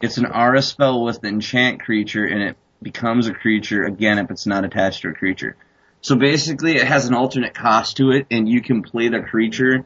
It's 0.00 0.16
an 0.16 0.24
aura 0.24 0.62
spell 0.62 1.04
with 1.04 1.18
an 1.18 1.26
enchant 1.34 1.82
creature 1.82 2.24
and 2.24 2.42
it 2.42 2.56
becomes 2.80 3.26
a 3.26 3.34
creature 3.34 3.84
again 3.84 4.18
if 4.18 4.30
it's 4.30 4.46
not 4.46 4.64
attached 4.64 5.02
to 5.02 5.10
a 5.10 5.14
creature. 5.14 5.56
So 6.00 6.16
basically 6.16 6.76
it 6.76 6.86
has 6.86 7.06
an 7.06 7.14
alternate 7.14 7.52
cost 7.52 7.98
to 7.98 8.12
it 8.12 8.26
and 8.30 8.48
you 8.48 8.62
can 8.62 8.82
play 8.82 9.08
the 9.08 9.20
creature 9.20 9.84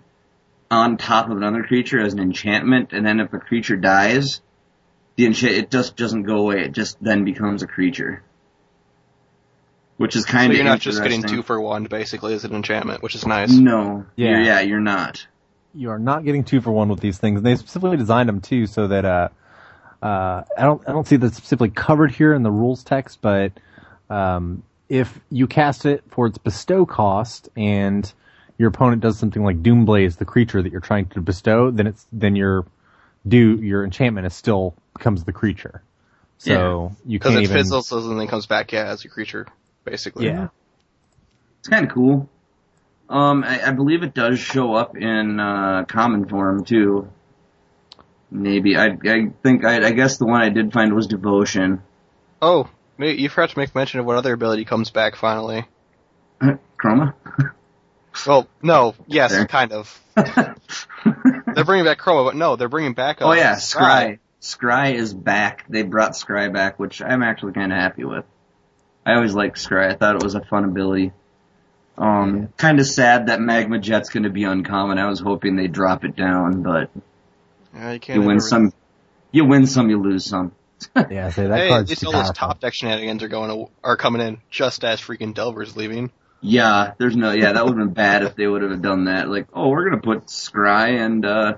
on 0.70 0.98
top 0.98 1.28
of 1.28 1.36
another 1.36 1.64
creature 1.64 2.00
as 2.00 2.12
an 2.12 2.20
enchantment 2.20 2.92
and 2.92 3.04
then 3.04 3.18
if 3.18 3.32
a 3.32 3.40
creature 3.40 3.76
dies, 3.76 4.40
the 5.16 5.26
enchant, 5.26 5.52
it 5.52 5.70
just 5.72 5.96
doesn't 5.96 6.22
go 6.22 6.36
away, 6.36 6.60
it 6.60 6.72
just 6.72 6.96
then 7.02 7.24
becomes 7.24 7.64
a 7.64 7.66
creature. 7.66 8.22
Which 9.96 10.14
is 10.16 10.24
kind 10.26 10.52
of 10.52 10.56
So 10.56 10.62
you're 10.62 10.70
not 10.70 10.80
just 10.80 11.02
getting 11.02 11.22
two 11.22 11.42
for 11.42 11.60
one, 11.60 11.84
basically, 11.84 12.34
as 12.34 12.44
an 12.44 12.54
enchantment, 12.54 13.02
which 13.02 13.14
is 13.14 13.26
nice. 13.26 13.50
No. 13.52 14.04
Yeah. 14.16 14.30
You're, 14.30 14.40
yeah, 14.40 14.60
you're 14.60 14.80
not. 14.80 15.26
you 15.74 15.90
are 15.90 15.98
not 15.98 16.24
getting 16.24 16.44
two 16.44 16.60
for 16.60 16.70
one 16.72 16.88
with 16.88 17.00
these 17.00 17.18
things. 17.18 17.38
And 17.38 17.46
they 17.46 17.56
specifically 17.56 17.96
designed 17.96 18.28
them 18.28 18.40
too 18.40 18.66
so 18.66 18.88
that 18.88 19.04
uh 19.04 19.28
uh 20.02 20.42
I 20.56 20.62
don't 20.62 20.82
I 20.88 20.92
don't 20.92 21.06
see 21.06 21.16
that 21.16 21.34
specifically 21.34 21.70
covered 21.70 22.12
here 22.12 22.34
in 22.34 22.42
the 22.42 22.50
rules 22.50 22.82
text, 22.84 23.20
but 23.22 23.52
um 24.10 24.62
if 24.88 25.18
you 25.30 25.46
cast 25.46 25.84
it 25.86 26.04
for 26.10 26.26
its 26.26 26.38
bestow 26.38 26.86
cost 26.86 27.48
and 27.56 28.10
your 28.58 28.68
opponent 28.68 29.02
does 29.02 29.18
something 29.18 29.42
like 29.42 29.62
Doom 29.62 29.84
Blade, 29.84 30.12
the 30.12 30.24
creature 30.24 30.62
that 30.62 30.72
you're 30.72 30.80
trying 30.80 31.06
to 31.06 31.20
bestow, 31.20 31.70
then 31.70 31.86
it's 31.86 32.06
then 32.12 32.36
your 32.36 32.66
do 33.26 33.56
your 33.56 33.84
enchantment 33.84 34.26
is 34.26 34.34
still 34.34 34.74
becomes 34.94 35.24
the 35.24 35.32
creature. 35.32 35.82
So 36.38 36.94
you 37.06 37.18
Because 37.18 37.32
can't 37.32 37.40
it 37.44 37.50
even 37.50 37.56
fizzles 37.56 37.92
and 37.92 38.20
then 38.20 38.28
comes 38.28 38.46
back 38.46 38.72
yeah, 38.72 38.84
as 38.84 39.04
a 39.04 39.08
creature, 39.08 39.46
basically. 39.86 40.26
yeah. 40.26 40.48
It's 41.60 41.68
kind 41.68 41.86
of 41.86 41.92
cool. 41.92 42.28
Um, 43.08 43.42
I, 43.44 43.68
I 43.68 43.70
believe 43.70 44.02
it 44.02 44.12
does 44.12 44.38
show 44.38 44.74
up 44.74 44.96
in 44.96 45.40
uh, 45.40 45.84
common 45.88 46.28
form 46.28 46.64
too. 46.64 47.08
Maybe 48.30 48.76
I 48.76 48.86
I 49.04 49.28
think 49.42 49.64
I 49.64 49.86
I 49.86 49.92
guess 49.92 50.18
the 50.18 50.26
one 50.26 50.42
I 50.42 50.48
did 50.50 50.72
find 50.72 50.92
was 50.92 51.06
devotion. 51.06 51.82
Oh, 52.42 52.68
you 52.98 53.28
forgot 53.28 53.50
to 53.50 53.58
make 53.58 53.74
mention 53.74 54.00
of 54.00 54.06
what 54.06 54.16
other 54.16 54.32
ability 54.32 54.64
comes 54.64 54.90
back 54.90 55.16
finally. 55.16 55.64
Chroma. 56.42 57.14
Well, 58.26 58.48
no, 58.62 58.94
yes, 59.06 59.32
There. 59.32 59.46
kind 59.46 59.72
of. 59.72 60.00
They're 60.16 61.64
bringing 61.64 61.84
back 61.84 61.98
Chroma, 61.98 62.26
but 62.26 62.36
no, 62.36 62.56
they're 62.56 62.68
bringing 62.68 62.94
back. 62.94 63.22
Uh, 63.22 63.26
oh 63.26 63.32
yeah, 63.32 63.54
Scry. 63.54 64.18
Scry 64.40 64.94
is 64.94 65.14
back. 65.14 65.64
They 65.68 65.82
brought 65.82 66.12
Scry 66.12 66.52
back, 66.52 66.78
which 66.78 67.00
I'm 67.00 67.22
actually 67.22 67.52
kind 67.52 67.72
of 67.72 67.78
happy 67.78 68.04
with. 68.04 68.24
I 69.06 69.14
always 69.14 69.34
liked 69.34 69.56
Scry. 69.56 69.88
I 69.90 69.94
thought 69.94 70.16
it 70.16 70.22
was 70.22 70.34
a 70.34 70.40
fun 70.44 70.64
ability. 70.64 71.12
Um, 71.96 72.48
kind 72.58 72.78
of 72.80 72.86
sad 72.86 73.28
that 73.28 73.40
Magma 73.40 73.78
Jet's 73.78 74.10
going 74.10 74.24
to 74.24 74.30
be 74.30 74.44
uncommon. 74.44 74.98
I 74.98 75.06
was 75.08 75.20
hoping 75.20 75.56
they'd 75.56 75.72
drop 75.72 76.04
it 76.04 76.14
down, 76.16 76.62
but 76.62 76.90
Yeah, 77.72 77.92
you 77.92 78.00
can't. 78.00 78.20
you 78.20 78.26
win 78.28 78.40
some, 78.40 78.72
you 79.32 79.44
win 79.46 79.66
some, 79.66 79.88
you 79.88 80.02
lose 80.02 80.26
some. 80.26 80.52
Yeah, 81.10 81.30
so 81.30 81.48
that 81.48 81.56
Hey, 81.56 81.66
at 81.66 81.70
card's 81.70 81.88
least 81.90 82.02
too 82.02 82.08
all 82.08 82.12
those 82.12 82.32
top 82.32 82.60
deck 82.60 82.74
shenanigans 82.74 83.22
are 83.22 83.28
going 83.28 83.48
to, 83.48 83.72
are 83.82 83.96
coming 83.96 84.20
in 84.20 84.40
just 84.50 84.84
as 84.84 85.00
freaking 85.00 85.32
Delver's 85.32 85.74
leaving. 85.74 86.10
Yeah, 86.42 86.92
there's 86.98 87.16
no, 87.16 87.30
yeah, 87.30 87.52
that 87.52 87.64
would 87.64 87.78
have 87.78 87.86
been 87.86 87.94
bad 87.94 88.24
if 88.24 88.34
they 88.36 88.46
would 88.46 88.60
have 88.60 88.82
done 88.82 89.06
that. 89.06 89.30
Like, 89.30 89.46
oh, 89.54 89.68
we're 89.70 89.88
gonna 89.88 90.02
put 90.02 90.26
Scry 90.26 91.00
and, 91.00 91.24
uh, 91.24 91.54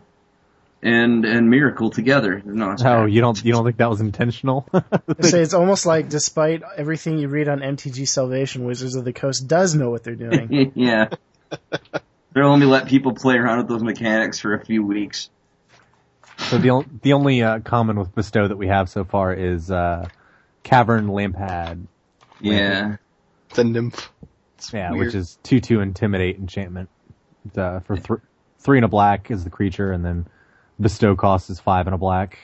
and, 0.82 1.24
and 1.24 1.50
Miracle 1.50 1.90
together. 1.90 2.40
No, 2.44 2.74
Oh, 2.84 3.04
you 3.06 3.20
don't 3.20 3.42
you 3.44 3.52
don't 3.52 3.64
think 3.64 3.78
that 3.78 3.90
was 3.90 4.00
intentional? 4.00 4.68
Say 5.20 5.40
it's 5.42 5.54
almost 5.54 5.86
like 5.86 6.08
despite 6.08 6.62
everything 6.76 7.18
you 7.18 7.28
read 7.28 7.48
on 7.48 7.60
MTG 7.60 8.06
Salvation, 8.08 8.64
Wizards 8.64 8.94
of 8.94 9.04
the 9.04 9.12
Coast 9.12 9.46
does 9.48 9.74
know 9.74 9.90
what 9.90 10.04
they're 10.04 10.14
doing. 10.14 10.72
yeah. 10.76 11.08
They'll 12.32 12.46
only 12.46 12.66
let 12.66 12.86
people 12.88 13.14
play 13.14 13.36
around 13.36 13.58
with 13.58 13.68
those 13.68 13.82
mechanics 13.82 14.38
for 14.38 14.54
a 14.54 14.64
few 14.64 14.84
weeks. 14.84 15.30
So 16.38 16.58
the 16.58 16.70
on- 16.70 17.00
the 17.02 17.14
only 17.14 17.42
uh, 17.42 17.60
common 17.60 17.98
with 17.98 18.14
bestow 18.14 18.46
that 18.46 18.56
we 18.56 18.68
have 18.68 18.88
so 18.88 19.04
far 19.04 19.32
is 19.32 19.70
uh, 19.70 20.08
cavern 20.62 21.08
lampad. 21.08 21.86
Yeah. 22.40 22.96
The 23.54 23.64
nymph. 23.64 24.12
It's 24.56 24.72
Yeah, 24.72 24.92
weird. 24.92 25.06
which 25.06 25.14
is 25.16 25.38
two 25.42 25.60
two 25.60 25.80
intimidate 25.80 26.36
enchantment. 26.36 26.88
Uh, 27.56 27.80
for 27.80 27.96
th- 27.96 28.20
three 28.58 28.78
and 28.78 28.84
a 28.84 28.88
black 28.88 29.30
is 29.30 29.42
the 29.42 29.50
creature, 29.50 29.90
and 29.90 30.04
then 30.04 30.26
bestow 30.80 31.16
cost 31.16 31.50
is 31.50 31.60
five 31.60 31.86
and 31.86 31.94
a 31.94 31.98
black. 31.98 32.38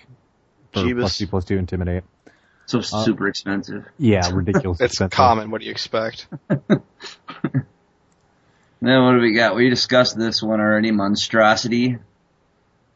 For 0.72 0.92
plus 0.94 1.18
two 1.18 1.26
plus 1.26 1.44
two 1.44 1.56
intimidate. 1.56 2.04
So 2.66 2.80
super 2.80 3.28
expensive. 3.28 3.86
Yeah, 3.98 4.28
ridiculous. 4.32 4.80
It's 4.80 4.94
expensive. 4.94 5.16
common. 5.16 5.50
What 5.50 5.60
do 5.60 5.66
you 5.66 5.70
expect? 5.70 6.26
Then 8.84 9.02
what 9.02 9.12
do 9.12 9.20
we 9.20 9.32
got? 9.32 9.56
We 9.56 9.70
discussed 9.70 10.18
this 10.18 10.42
one 10.42 10.60
already, 10.60 10.90
monstrosity. 10.90 11.96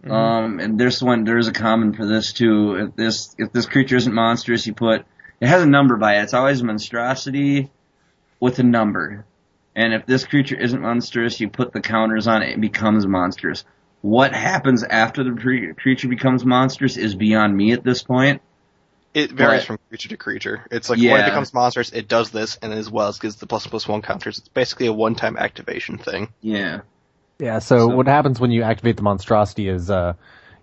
Mhm. 0.04 0.10
Um, 0.10 0.60
and 0.60 0.78
this 0.78 1.02
one, 1.02 1.24
there's 1.24 1.48
a 1.48 1.52
common 1.52 1.94
for 1.94 2.04
this 2.04 2.34
too. 2.34 2.74
If 2.74 2.96
this, 2.96 3.34
if 3.38 3.52
this 3.52 3.64
creature 3.64 3.96
isn't 3.96 4.12
monstrous, 4.12 4.66
you 4.66 4.74
put, 4.74 5.06
it 5.40 5.48
has 5.48 5.62
a 5.62 5.66
number 5.66 5.96
by 5.96 6.16
it. 6.16 6.24
It's 6.24 6.34
always 6.34 6.62
monstrosity 6.62 7.70
with 8.38 8.58
a 8.58 8.64
number. 8.64 9.24
And 9.74 9.94
if 9.94 10.04
this 10.04 10.26
creature 10.26 10.60
isn't 10.60 10.80
monstrous, 10.80 11.40
you 11.40 11.48
put 11.48 11.72
the 11.72 11.80
counters 11.80 12.26
on 12.26 12.42
it, 12.42 12.50
it 12.50 12.60
becomes 12.60 13.06
monstrous. 13.06 13.64
What 14.00 14.32
happens 14.34 14.84
after 14.84 15.24
the 15.24 15.32
cre- 15.32 15.72
creature 15.80 16.08
becomes 16.08 16.44
monstrous 16.44 16.96
is 16.96 17.14
beyond 17.14 17.56
me 17.56 17.72
at 17.72 17.82
this 17.82 18.02
point. 18.02 18.42
It 19.14 19.32
varies 19.32 19.60
But- 19.62 19.66
from 19.66 19.78
creature 19.88 20.10
to 20.10 20.16
creature. 20.16 20.64
It's 20.70 20.88
like 20.88 20.98
when 20.98 21.20
it 21.20 21.24
becomes 21.24 21.52
monstrous, 21.52 21.90
it 21.92 22.08
does 22.08 22.30
this, 22.30 22.56
and 22.62 22.72
as 22.72 22.90
well 22.90 23.08
as 23.08 23.18
gives 23.18 23.36
the 23.36 23.46
plus 23.46 23.66
plus 23.66 23.88
one 23.88 24.02
counters. 24.02 24.38
It's 24.38 24.48
basically 24.48 24.86
a 24.86 24.92
one-time 24.92 25.36
activation 25.36 25.98
thing. 25.98 26.28
Yeah. 26.40 26.82
Yeah, 27.38 27.58
so, 27.60 27.78
So- 27.88 27.96
what 27.96 28.06
happens 28.06 28.38
when 28.38 28.50
you 28.50 28.62
activate 28.62 28.96
the 28.96 29.02
monstrosity 29.02 29.68
is 29.68 29.90
uh 29.90 30.12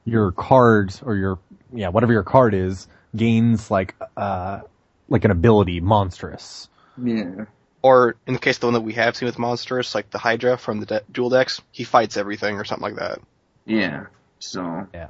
your 0.06 0.32
card 0.32 0.93
or 1.04 1.15
your 1.15 1.39
yeah, 1.74 1.89
whatever 1.89 2.13
your 2.13 2.24
card 2.24 2.54
is 2.54 2.88
gains 3.15 3.71
like 3.71 3.95
uh 4.15 4.62
like 5.10 5.26
an 5.26 5.32
ability 5.32 5.82
monstrous. 5.82 6.69
Yeah. 7.04 7.45
Or 7.86 8.15
in 8.26 8.34
the 8.34 8.39
case 8.39 8.56
of 8.58 8.62
the 8.62 8.67
one 8.67 8.74
that 8.74 8.82
we 8.82 8.93
have 8.93 9.15
seen 9.15 9.28
with 9.28 9.38
monsters, 9.38 9.93
like 9.93 10.10
the 10.10 10.17
Hydra 10.17 10.58
from 10.58 10.80
the 10.80 10.88
de- 10.88 11.04
dual 11.12 11.30
decks, 11.30 11.62
he 11.71 11.84
fights 11.84 12.17
everything 12.17 12.56
or 12.56 12.65
something 12.65 12.82
like 12.82 12.95
that. 12.95 13.19
Yeah. 13.65 14.08
So. 14.39 14.88
Yeah. 14.91 15.10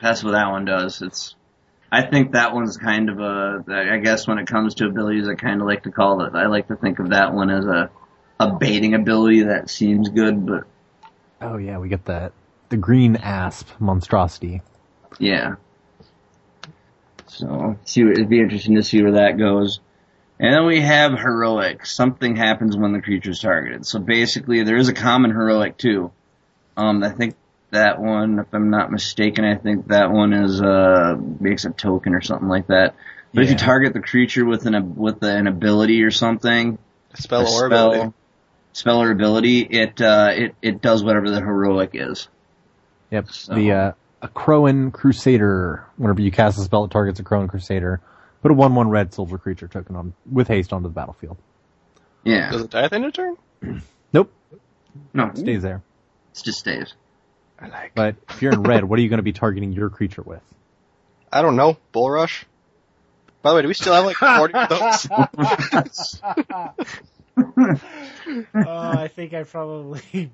That's 0.00 0.22
what 0.22 0.30
that 0.32 0.48
one 0.50 0.64
does. 0.66 1.02
It's, 1.02 1.34
I 1.90 2.02
think 2.02 2.32
that 2.32 2.54
one's 2.54 2.76
kind 2.76 3.10
of 3.10 3.18
a, 3.18 3.64
I 3.92 3.98
guess 3.98 4.28
when 4.28 4.38
it 4.38 4.46
comes 4.46 4.76
to 4.76 4.86
abilities, 4.86 5.26
I 5.28 5.34
kind 5.34 5.60
of 5.60 5.66
like 5.66 5.82
to 5.82 5.90
call 5.90 6.22
it, 6.22 6.34
I 6.36 6.46
like 6.46 6.68
to 6.68 6.76
think 6.76 7.00
of 7.00 7.10
that 7.10 7.34
one 7.34 7.50
as 7.50 7.64
a, 7.64 7.90
a 8.38 8.52
baiting 8.52 8.94
ability 8.94 9.42
that 9.44 9.68
seems 9.68 10.08
good, 10.08 10.46
but 10.46 10.64
Oh 11.40 11.56
yeah, 11.56 11.78
we 11.78 11.88
get 11.88 12.04
that 12.04 12.32
the 12.68 12.76
green 12.76 13.16
asp 13.16 13.68
monstrosity. 13.80 14.62
yeah. 15.18 15.56
So, 17.26 17.76
see, 17.84 18.02
it'd 18.02 18.28
be 18.28 18.40
interesting 18.40 18.76
to 18.76 18.82
see 18.82 19.02
where 19.02 19.12
that 19.12 19.38
goes. 19.38 19.80
And 20.38 20.52
then 20.52 20.66
we 20.66 20.80
have 20.82 21.12
heroic. 21.12 21.86
Something 21.86 22.36
happens 22.36 22.76
when 22.76 22.92
the 22.92 23.00
creature 23.00 23.30
is 23.30 23.40
targeted. 23.40 23.86
So 23.86 23.98
basically, 23.98 24.62
there 24.64 24.76
is 24.76 24.88
a 24.88 24.92
common 24.94 25.30
heroic 25.30 25.78
too. 25.78 26.10
Um, 26.76 27.02
I 27.02 27.10
think 27.10 27.36
that 27.70 28.00
one, 28.00 28.38
if 28.38 28.46
I'm 28.52 28.68
not 28.70 28.92
mistaken, 28.92 29.44
I 29.44 29.56
think 29.56 29.88
that 29.88 30.10
one 30.10 30.32
is 30.34 30.60
uh 30.60 31.16
makes 31.40 31.64
a 31.64 31.70
token 31.70 32.14
or 32.14 32.20
something 32.20 32.48
like 32.48 32.66
that. 32.66 32.94
But 33.34 33.44
if 33.44 33.50
you 33.50 33.56
target 33.56 33.92
the 33.92 34.00
creature 34.00 34.44
with 34.44 34.66
an 34.66 34.94
with 34.96 35.22
an 35.22 35.46
ability 35.46 36.02
or 36.02 36.10
something, 36.10 36.78
A 37.14 37.22
spell 37.22 37.40
a 37.40 37.44
or 37.44 37.68
spell, 37.68 37.90
ability. 37.92 38.12
spell 38.72 39.02
or 39.02 39.10
ability, 39.10 39.60
it 39.60 40.00
uh 40.00 40.32
it 40.34 40.54
it 40.62 40.82
does 40.82 41.02
whatever 41.02 41.30
the 41.30 41.40
heroic 41.40 41.90
is. 41.94 42.28
Yep. 43.10 43.30
So- 43.30 43.54
The 43.54 43.72
uh 43.72 43.92
Akroan 44.22 44.92
Crusader. 44.92 45.84
Whenever 45.96 46.20
you 46.20 46.30
cast 46.30 46.58
a 46.58 46.62
spell 46.62 46.82
that 46.82 46.90
targets 46.92 47.20
Akroan 47.20 47.48
Crusader, 47.48 48.00
put 48.46 48.52
a 48.52 48.54
one 48.54 48.76
one 48.76 48.88
red 48.88 49.12
silver 49.12 49.38
creature 49.38 49.66
token 49.66 49.96
on 49.96 50.12
with 50.30 50.46
haste 50.46 50.72
onto 50.72 50.86
the 50.86 50.94
battlefield. 50.94 51.36
Yeah. 52.22 52.52
Does 52.52 52.62
it 52.62 52.70
die 52.70 52.82
at 52.82 52.90
the 52.90 52.96
end 52.96 53.06
of 53.06 53.12
turn? 53.12 53.36
Nope. 54.12 54.32
No, 55.12 55.32
Stays 55.34 55.62
there. 55.62 55.82
it 56.32 56.42
just 56.44 56.60
stays. 56.60 56.94
I 57.58 57.66
like. 57.66 57.92
But 57.96 58.14
if 58.28 58.40
you're 58.40 58.52
in 58.52 58.62
red, 58.62 58.84
what 58.88 59.00
are 59.00 59.02
you 59.02 59.08
going 59.08 59.18
to 59.18 59.24
be 59.24 59.32
targeting 59.32 59.72
your 59.72 59.90
creature 59.90 60.22
with? 60.22 60.40
I 61.32 61.42
don't 61.42 61.56
know. 61.56 61.76
Bull 61.90 62.08
rush. 62.08 62.46
By 63.42 63.50
the 63.50 63.56
way, 63.56 63.62
do 63.62 63.68
we 63.68 63.74
still 63.74 63.94
have 63.94 64.04
like 64.04 64.16
40 64.16 64.54
of 64.54 64.68
those? 64.68 66.20
Oh, 68.54 68.88
I 68.88 69.08
think 69.08 69.34
I 69.34 69.42
probably. 69.42 70.30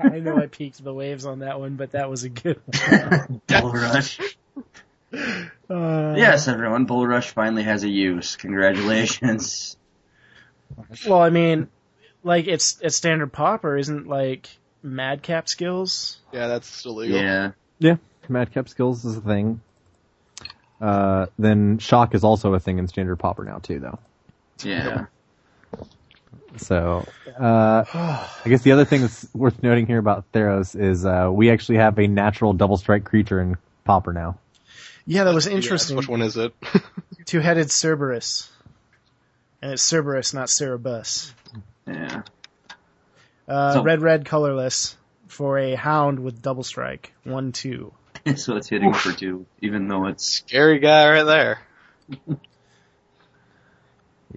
I 0.00 0.18
know 0.20 0.38
I 0.38 0.46
peaked 0.46 0.82
the 0.82 0.94
waves 0.94 1.26
on 1.26 1.40
that 1.40 1.60
one, 1.60 1.76
but 1.76 1.92
that 1.92 2.08
was 2.08 2.24
a 2.24 2.30
good 2.30 2.60
one. 2.66 3.42
Bull 3.46 3.72
Rush. 3.72 4.18
Uh, 5.12 6.14
Yes, 6.16 6.48
everyone, 6.48 6.84
Bull 6.86 7.06
Rush 7.06 7.30
finally 7.30 7.62
has 7.62 7.84
a 7.84 7.88
use. 7.88 8.36
Congratulations. 8.36 9.76
Well, 11.06 11.20
I 11.20 11.30
mean, 11.30 11.68
like 12.22 12.46
it's 12.46 12.78
it's 12.80 12.96
standard 12.96 13.32
pauper, 13.32 13.76
isn't 13.76 14.06
like 14.06 14.48
madcap 14.82 15.48
skills. 15.48 16.18
yeah, 16.32 16.46
that's 16.46 16.66
still 16.66 16.96
legal. 16.96 17.20
Yeah. 17.20 17.52
Yeah, 17.78 17.96
Madcap 18.28 18.68
skills 18.68 19.04
is 19.04 19.16
a 19.16 19.20
thing. 19.20 19.60
Uh, 20.80 21.26
then 21.38 21.78
shock 21.78 22.14
is 22.14 22.24
also 22.24 22.54
a 22.54 22.60
thing 22.60 22.78
in 22.78 22.88
standard 22.88 23.16
pauper 23.16 23.44
now 23.44 23.58
too, 23.58 23.78
though. 23.80 23.98
Yeah. 24.62 25.06
So, 26.56 27.06
uh, 27.38 27.84
I 27.92 28.48
guess 28.48 28.62
the 28.62 28.72
other 28.72 28.84
thing 28.84 29.02
that's 29.02 29.28
worth 29.34 29.62
noting 29.62 29.86
here 29.86 29.98
about 29.98 30.30
Theros 30.32 30.78
is, 30.78 31.04
uh, 31.06 31.30
we 31.32 31.50
actually 31.50 31.78
have 31.78 31.98
a 31.98 32.06
natural 32.08 32.52
double 32.52 32.76
strike 32.76 33.04
creature 33.04 33.40
in 33.40 33.56
pauper 33.84 34.12
now. 34.12 34.38
Yeah, 35.10 35.24
that 35.24 35.32
was 35.34 35.46
Yes, 35.46 35.54
interesting. 35.54 35.96
which 35.96 36.06
one 36.08 36.20
is 36.20 36.36
it? 36.36 36.52
Two-headed 37.24 37.70
Cerberus, 37.72 38.50
and 39.62 39.72
it's 39.72 39.82
Cerberus, 39.82 40.34
not 40.34 40.48
Cerebus. 40.48 41.32
Yeah. 41.86 42.22
Uh, 43.48 43.72
So- 43.72 43.82
red, 43.82 44.02
red, 44.02 44.26
colorless 44.26 44.96
for 45.26 45.58
a 45.58 45.74
hound 45.76 46.20
with 46.20 46.42
double 46.42 46.62
strike. 46.62 47.14
One, 47.24 47.52
two. 47.52 47.94
so 48.36 48.56
it's 48.56 48.68
hitting 48.68 48.92
for 48.92 49.12
two, 49.12 49.46
even 49.62 49.88
though 49.88 50.06
it's 50.08 50.26
Scary 50.26 50.78
guy 50.78 51.08
right 51.10 51.22
there. 51.24 51.58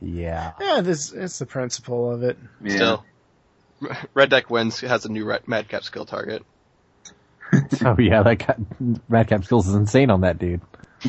Yeah. 0.02 0.54
Yeah, 0.60 0.82
this 0.82 1.12
it's 1.12 1.38
the 1.40 1.46
principle 1.46 2.12
of 2.14 2.24
it. 2.24 2.38
yeah. 2.64 2.76
Still. 2.76 3.06
Red 4.14 4.30
deck 4.30 4.50
wins 4.50 4.80
has 4.80 5.06
a 5.06 5.10
new 5.10 5.26
red, 5.26 5.48
madcap 5.48 5.84
skill 5.84 6.06
target. 6.06 6.44
Oh 7.86 7.96
yeah, 8.00 8.24
that 8.24 8.36
got, 8.48 8.58
Madcap 9.10 9.44
skills 9.44 9.68
is 9.68 9.76
insane 9.76 10.10
on 10.10 10.22
that 10.22 10.40
dude. 10.40 10.62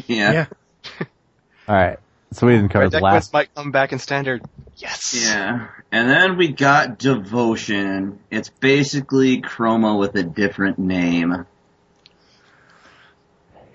Yeah. 0.06 0.32
Yeah. 0.32 1.06
Alright. 1.68 1.98
So 2.32 2.46
we 2.46 2.54
didn't 2.54 2.70
cover 2.70 2.84
Red 2.84 2.92
the 2.92 2.96
deck 2.96 3.02
last, 3.02 3.14
wins 3.14 3.32
might 3.32 3.54
come 3.54 3.70
back 3.72 3.92
in 3.92 3.98
standard. 3.98 4.42
Yes. 4.76 5.14
Yeah. 5.28 5.68
And 5.92 6.08
then 6.08 6.36
we 6.38 6.48
got 6.48 6.98
Devotion. 6.98 8.18
It's 8.30 8.48
basically 8.48 9.42
Chroma 9.42 9.98
with 9.98 10.16
a 10.16 10.22
different 10.22 10.78
name. 10.78 11.44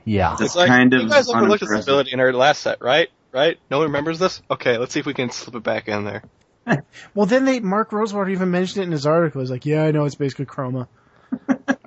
yeah. 0.06 0.30
That's 0.32 0.41
It's 0.41 0.56
like, 0.56 0.67
kind 0.67 0.93
of 0.93 1.03
you 1.03 1.10
guys 1.10 1.30
overlooked 1.30 1.60
this 1.62 1.69
unimpressive. 1.69 1.88
ability 1.88 2.12
in 2.13 2.19
our 2.19 2.34
last 2.34 2.62
set, 2.62 2.82
right? 2.82 3.10
Right? 3.32 3.60
No 3.69 3.77
one 3.80 3.88
remembers 3.88 4.19
this? 4.19 4.41
Okay, 4.49 4.77
let's 4.77 4.93
see 4.93 4.99
if 4.99 5.06
we 5.06 5.13
can 5.13 5.30
slip 5.30 5.56
it 5.56 5.63
back 5.63 5.88
in 5.88 6.03
there. 6.06 6.23
Well, 7.13 7.25
then 7.27 7.45
they 7.45 7.62
Mark 7.62 7.93
Rosewater 7.93 8.30
even 8.30 8.51
mentioned 8.51 8.82
it 8.84 8.88
in 8.88 8.91
his 8.91 9.06
article. 9.06 9.39
He's 9.39 9.49
like, 9.49 9.65
"Yeah, 9.65 9.84
I 9.86 9.91
know 9.91 10.03
it's 10.03 10.15
basically 10.15 10.47
chroma." 10.47 10.89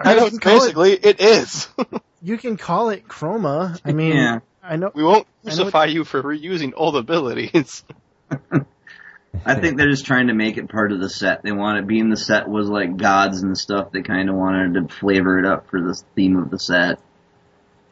I 0.04 0.14
know, 0.14 0.24
you, 0.24 0.30
can 0.30 0.38
call 0.38 0.56
it, 0.56 0.60
basically, 0.60 0.92
it 0.92 1.20
is. 1.20 1.68
you 2.22 2.38
can 2.38 2.56
call 2.56 2.90
it 2.90 3.06
chroma. 3.08 3.80
I 3.84 3.92
mean, 3.92 4.16
Yeah. 4.16 4.40
I 4.62 4.76
know. 4.76 4.90
we 4.94 5.02
won't 5.02 5.26
crucify 5.42 5.86
you 5.86 6.04
for 6.04 6.22
reusing 6.22 6.72
old 6.76 6.96
abilities. 6.96 7.82
I 9.44 9.54
think 9.54 9.76
they're 9.76 9.90
just 9.90 10.06
trying 10.06 10.26
to 10.26 10.34
make 10.34 10.58
it 10.58 10.68
part 10.68 10.92
of 10.92 11.00
the 11.00 11.08
set. 11.08 11.42
They 11.42 11.52
want 11.52 11.78
it 11.78 11.86
being 11.86 12.10
the 12.10 12.16
set 12.16 12.48
was 12.48 12.68
like 12.68 12.96
gods 12.96 13.42
and 13.42 13.56
stuff. 13.56 13.90
They 13.90 14.02
kind 14.02 14.28
of 14.28 14.36
wanted 14.36 14.74
to 14.74 14.94
flavor 14.94 15.38
it 15.38 15.46
up 15.46 15.68
for 15.70 15.80
the 15.80 16.00
theme 16.14 16.36
of 16.36 16.50
the 16.50 16.58
set. 16.58 17.00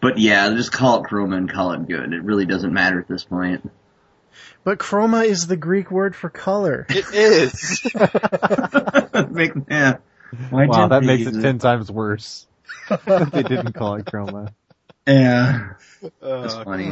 But 0.01 0.19
yeah, 0.19 0.51
just 0.51 0.73
call 0.73 1.03
it 1.03 1.09
Chroma 1.09 1.37
and 1.37 1.51
call 1.51 1.73
it 1.73 1.89
good. 1.89 2.13
It 2.13 2.23
really 2.23 2.47
doesn't 2.47 2.73
matter 2.73 3.01
at 3.01 3.09
this 3.09 3.25
point. 3.25 3.69
But 4.63 4.79
chroma 4.79 5.25
is 5.25 5.47
the 5.47 5.57
Greek 5.57 5.91
word 5.91 6.15
for 6.15 6.29
color. 6.29 6.87
It 6.89 7.07
is. 7.13 7.83
Make, 9.31 9.53
yeah. 9.69 9.97
Why 10.51 10.67
Wow, 10.67 10.89
that 10.89 11.03
makes 11.03 11.25
use 11.25 11.37
it 11.37 11.41
ten 11.43 11.59
times 11.59 11.91
worse. 11.91 12.47
they 13.07 13.43
didn't 13.43 13.73
call 13.73 13.95
it 13.97 14.05
chroma. 14.07 14.53
Yeah. 15.07 15.71
That's 16.03 16.55
Uh, 16.55 16.65
funny. 16.65 16.91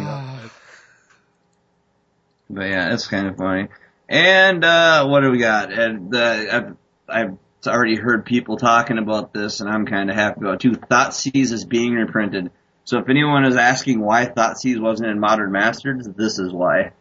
But 2.49 2.66
yeah, 2.70 2.92
it's 2.94 3.07
kind 3.09 3.27
of 3.27 3.37
funny. 3.37 3.68
And 4.09 4.64
uh 4.64 5.07
what 5.07 5.20
do 5.20 5.31
we 5.31 5.38
got? 5.38 5.72
And 5.72 6.14
uh, 6.14 6.46
I've 6.53 6.77
I've 7.09 7.38
already 7.66 7.96
heard 7.96 8.25
people 8.25 8.57
talking 8.57 8.99
about 8.99 9.33
this, 9.35 9.61
and 9.61 9.68
I'm 9.68 9.87
kind 9.87 10.09
of 10.11 10.16
happy 10.16 10.40
about 10.40 10.55
it 10.55 10.61
too. 10.61 10.72
Thoughtseize 10.72 11.53
is 11.53 11.64
being 11.64 11.94
reprinted. 11.94 12.51
So 12.85 12.99
if 12.99 13.09
anyone 13.09 13.44
is 13.44 13.57
asking 13.57 14.01
why 14.01 14.27
Thoughtseize 14.27 14.81
wasn't 14.81 15.11
in 15.11 15.18
Modern 15.18 15.51
Masters, 15.51 16.07
this 16.07 16.38
is 16.38 16.53
why. 16.53 16.92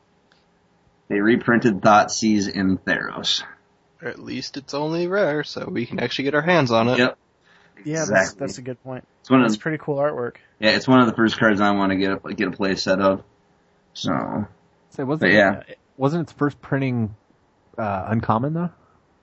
They 1.08 1.20
reprinted 1.20 1.82
Thoughtseize 1.82 2.50
in 2.52 2.80
Theros. 2.80 3.44
Or 4.06 4.10
at 4.10 4.20
least 4.20 4.56
it's 4.56 4.76
only 4.76 5.08
rare, 5.08 5.44
so 5.44 5.68
we 5.68 5.88
can 5.88 6.00
actually 6.00 6.26
get 6.26 6.36
our 6.36 6.42
hands 6.44 6.72
on 6.72 6.88
it. 6.90 7.00
Yep. 7.00 7.18
Yeah, 7.84 8.06
that's, 8.08 8.34
that's 8.34 8.58
a 8.60 8.62
good 8.62 8.82
point. 8.84 9.06
It's 9.22 9.30
one 9.32 9.42
of 9.42 9.48
That's 9.48 9.58
the, 9.58 9.62
pretty 9.64 9.80
cool 9.84 9.98
artwork. 9.98 10.36
yeah, 10.60 10.72
it's 10.72 10.88
one 10.88 11.02
of 11.02 11.08
the 11.08 11.14
first 11.16 11.38
cards 11.40 11.60
I 11.60 11.72
want 11.72 11.92
to 11.92 11.98
get 11.98 12.20
a, 12.24 12.34
get 12.34 12.48
a 12.48 12.52
play 12.52 12.76
set 12.76 13.00
of. 13.02 13.24
So, 13.94 14.46
So 14.92 15.02
it 15.04 15.06
wasn't, 15.08 15.22
but 15.22 15.32
yeah, 15.32 15.64
wasn't 15.98 16.24
its 16.24 16.32
first 16.34 16.62
printing, 16.62 17.16
uh, 17.78 18.06
uncommon 18.08 18.54
though? 18.54 18.70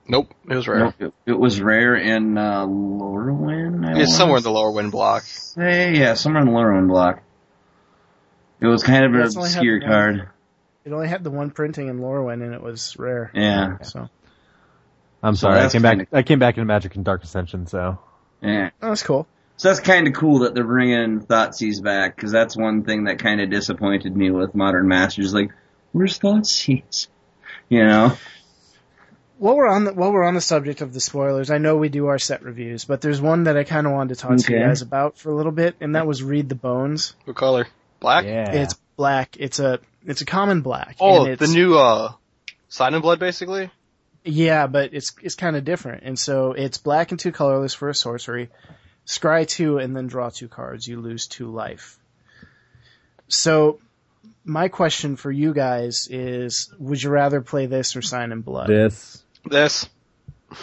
Nope, 0.07 0.33
it 0.49 0.55
was 0.55 0.67
rare. 0.67 0.79
Nope, 0.79 0.93
it, 0.99 1.13
it 1.31 1.39
was 1.39 1.61
rare 1.61 1.95
in 1.95 2.37
uh, 2.37 2.65
Lorwyn. 2.65 3.85
I 3.85 4.01
It's 4.01 4.15
somewhere 4.15 4.37
in 4.37 4.43
the 4.43 4.49
Lorwyn 4.49 4.91
block. 4.91 5.23
say. 5.23 5.95
yeah, 5.97 6.13
somewhere 6.15 6.41
in 6.41 6.47
the 6.49 6.53
Lorwyn 6.53 6.87
block. 6.89 7.21
It 8.59 8.67
was 8.67 8.83
kind 8.83 9.05
of 9.05 9.13
Yeah, 9.13 9.19
an 9.21 9.25
it's 9.27 9.37
only 9.37 9.49
obscure 9.49 9.79
one. 9.79 9.89
card. 9.89 10.29
It 10.85 10.91
only 10.91 11.07
had 11.07 11.23
the 11.23 11.31
one 11.31 11.51
printing 11.51 11.87
in 11.87 11.99
Lorwyn, 11.99 12.43
and 12.43 12.53
it 12.53 12.61
was 12.61 12.97
rare. 12.99 13.31
Yeah. 13.33 13.77
So 13.83 14.09
I'm 15.23 15.35
So 15.35 15.47
sorry. 15.47 15.61
I 15.61 15.69
came 15.69 15.81
back. 15.81 15.91
kinda- 15.97 16.07
I 16.11 16.21
came 16.21 16.39
back 16.39 16.57
into 16.57 16.65
Magic 16.65 16.95
and 16.95 17.05
Dark 17.05 17.23
Ascension. 17.23 17.65
So 17.65 17.97
Yeah. 18.41 18.69
Oh, 18.81 18.89
that's 18.89 19.03
cool. 19.03 19.25
So 19.55 19.69
that's 19.69 19.79
kind 19.79 20.07
of 20.07 20.13
cool 20.13 20.39
that 20.39 20.53
they're 20.55 20.63
bringing 20.65 21.21
Thoughtseize 21.21 21.81
back 21.81 22.15
because 22.15 22.31
that's 22.31 22.57
one 22.57 22.83
thing 22.83 23.05
that 23.05 23.19
kind 23.19 23.39
of 23.39 23.49
disappointed 23.49 24.15
me 24.15 24.31
with 24.31 24.53
Modern 24.55 24.87
Masters. 24.87 25.33
Like, 25.33 25.51
where's 25.93 26.19
Thoughtseize? 26.19 27.07
You 27.69 27.85
know? 27.85 28.17
While 29.37 29.55
we're 29.57 29.67
on 29.67 29.83
the 29.83 29.93
while 29.93 30.11
we're 30.11 30.23
on 30.25 30.35
the 30.35 30.41
subject 30.41 30.81
of 30.81 30.93
the 30.93 30.99
spoilers, 30.99 31.49
I 31.51 31.57
know 31.57 31.75
we 31.75 31.89
do 31.89 32.07
our 32.07 32.19
set 32.19 32.43
reviews, 32.43 32.85
but 32.85 33.01
there's 33.01 33.19
one 33.21 33.43
that 33.45 33.57
I 33.57 33.63
kind 33.63 33.85
of 33.87 33.93
wanted 33.93 34.15
to 34.15 34.21
talk 34.21 34.37
to 34.37 34.53
you 34.53 34.59
guys 34.59 34.81
about 34.81 35.17
for 35.17 35.29
a 35.31 35.35
little 35.35 35.51
bit, 35.51 35.75
and 35.81 35.95
that 35.95 36.07
was 36.07 36.23
Read 36.23 36.49
the 36.49 36.55
Bones. 36.55 37.15
What 37.25 37.35
color? 37.35 37.67
Black? 37.99 38.25
yeah, 38.25 38.51
It's 38.51 38.75
black. 38.95 39.35
It's 39.39 39.59
a 39.59 39.79
it's 40.05 40.21
a 40.21 40.25
common 40.25 40.61
black. 40.61 40.97
Oh, 40.99 41.25
and 41.25 41.37
the 41.37 41.47
new, 41.47 41.77
uh, 41.77 42.11
Sign 42.69 42.93
in 42.93 43.01
Blood, 43.01 43.19
basically? 43.19 43.69
Yeah, 44.25 44.67
but 44.67 44.93
it's 44.93 45.13
it's 45.21 45.35
kind 45.35 45.55
of 45.55 45.65
different, 45.65 46.03
and 46.03 46.17
so 46.17 46.53
it's 46.53 46.77
black 46.77 47.11
and 47.11 47.19
two 47.19 47.31
colorless 47.31 47.73
for 47.73 47.89
a 47.89 47.95
sorcery. 47.95 48.49
Scry 49.05 49.45
two 49.47 49.79
and 49.79 49.95
then 49.95 50.07
draw 50.07 50.29
two 50.29 50.47
cards. 50.47 50.87
You 50.87 51.01
lose 51.01 51.27
two 51.27 51.51
life. 51.51 51.99
So, 53.27 53.79
my 54.45 54.67
question 54.69 55.15
for 55.17 55.31
you 55.31 55.53
guys 55.53 56.07
is: 56.09 56.73
Would 56.79 57.03
you 57.03 57.09
rather 57.09 57.41
play 57.41 57.65
this 57.65 57.95
or 57.95 58.01
Sign 58.01 58.31
in 58.31 58.41
Blood? 58.41 58.67
this. 58.67 59.23
This. 59.45 59.89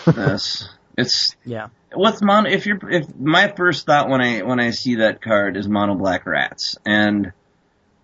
Yes. 0.07 0.69
It's 0.97 1.37
Yeah. 1.45 1.69
what's 1.93 2.23
mono. 2.23 2.49
If 2.49 2.67
you're, 2.67 2.79
if 2.91 3.15
my 3.15 3.49
first 3.49 3.87
thought 3.87 4.09
when 4.09 4.21
I 4.21 4.43
when 4.43 4.61
I 4.61 4.71
see 4.71 4.97
that 4.97 5.21
card 5.21 5.57
is 5.57 5.69
mono 5.69 5.95
black 5.95 6.27
rats, 6.27 6.77
and 6.87 7.33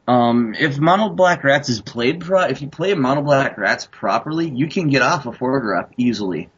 um, 0.07 0.55
if 0.59 0.79
mono 0.79 1.11
black 1.11 1.43
rats 1.43 1.69
is 1.69 1.81
played 1.81 2.21
pro, 2.21 2.43
if 2.43 2.63
you 2.63 2.69
play 2.69 2.95
mono 2.95 3.23
black 3.23 3.59
rats 3.59 3.89
properly, 3.91 4.49
you 4.49 4.69
can 4.69 4.89
get 4.89 5.03
off 5.03 5.27
a 5.27 5.33
four 5.33 5.61
drop 5.61 5.93
easily. 5.97 6.49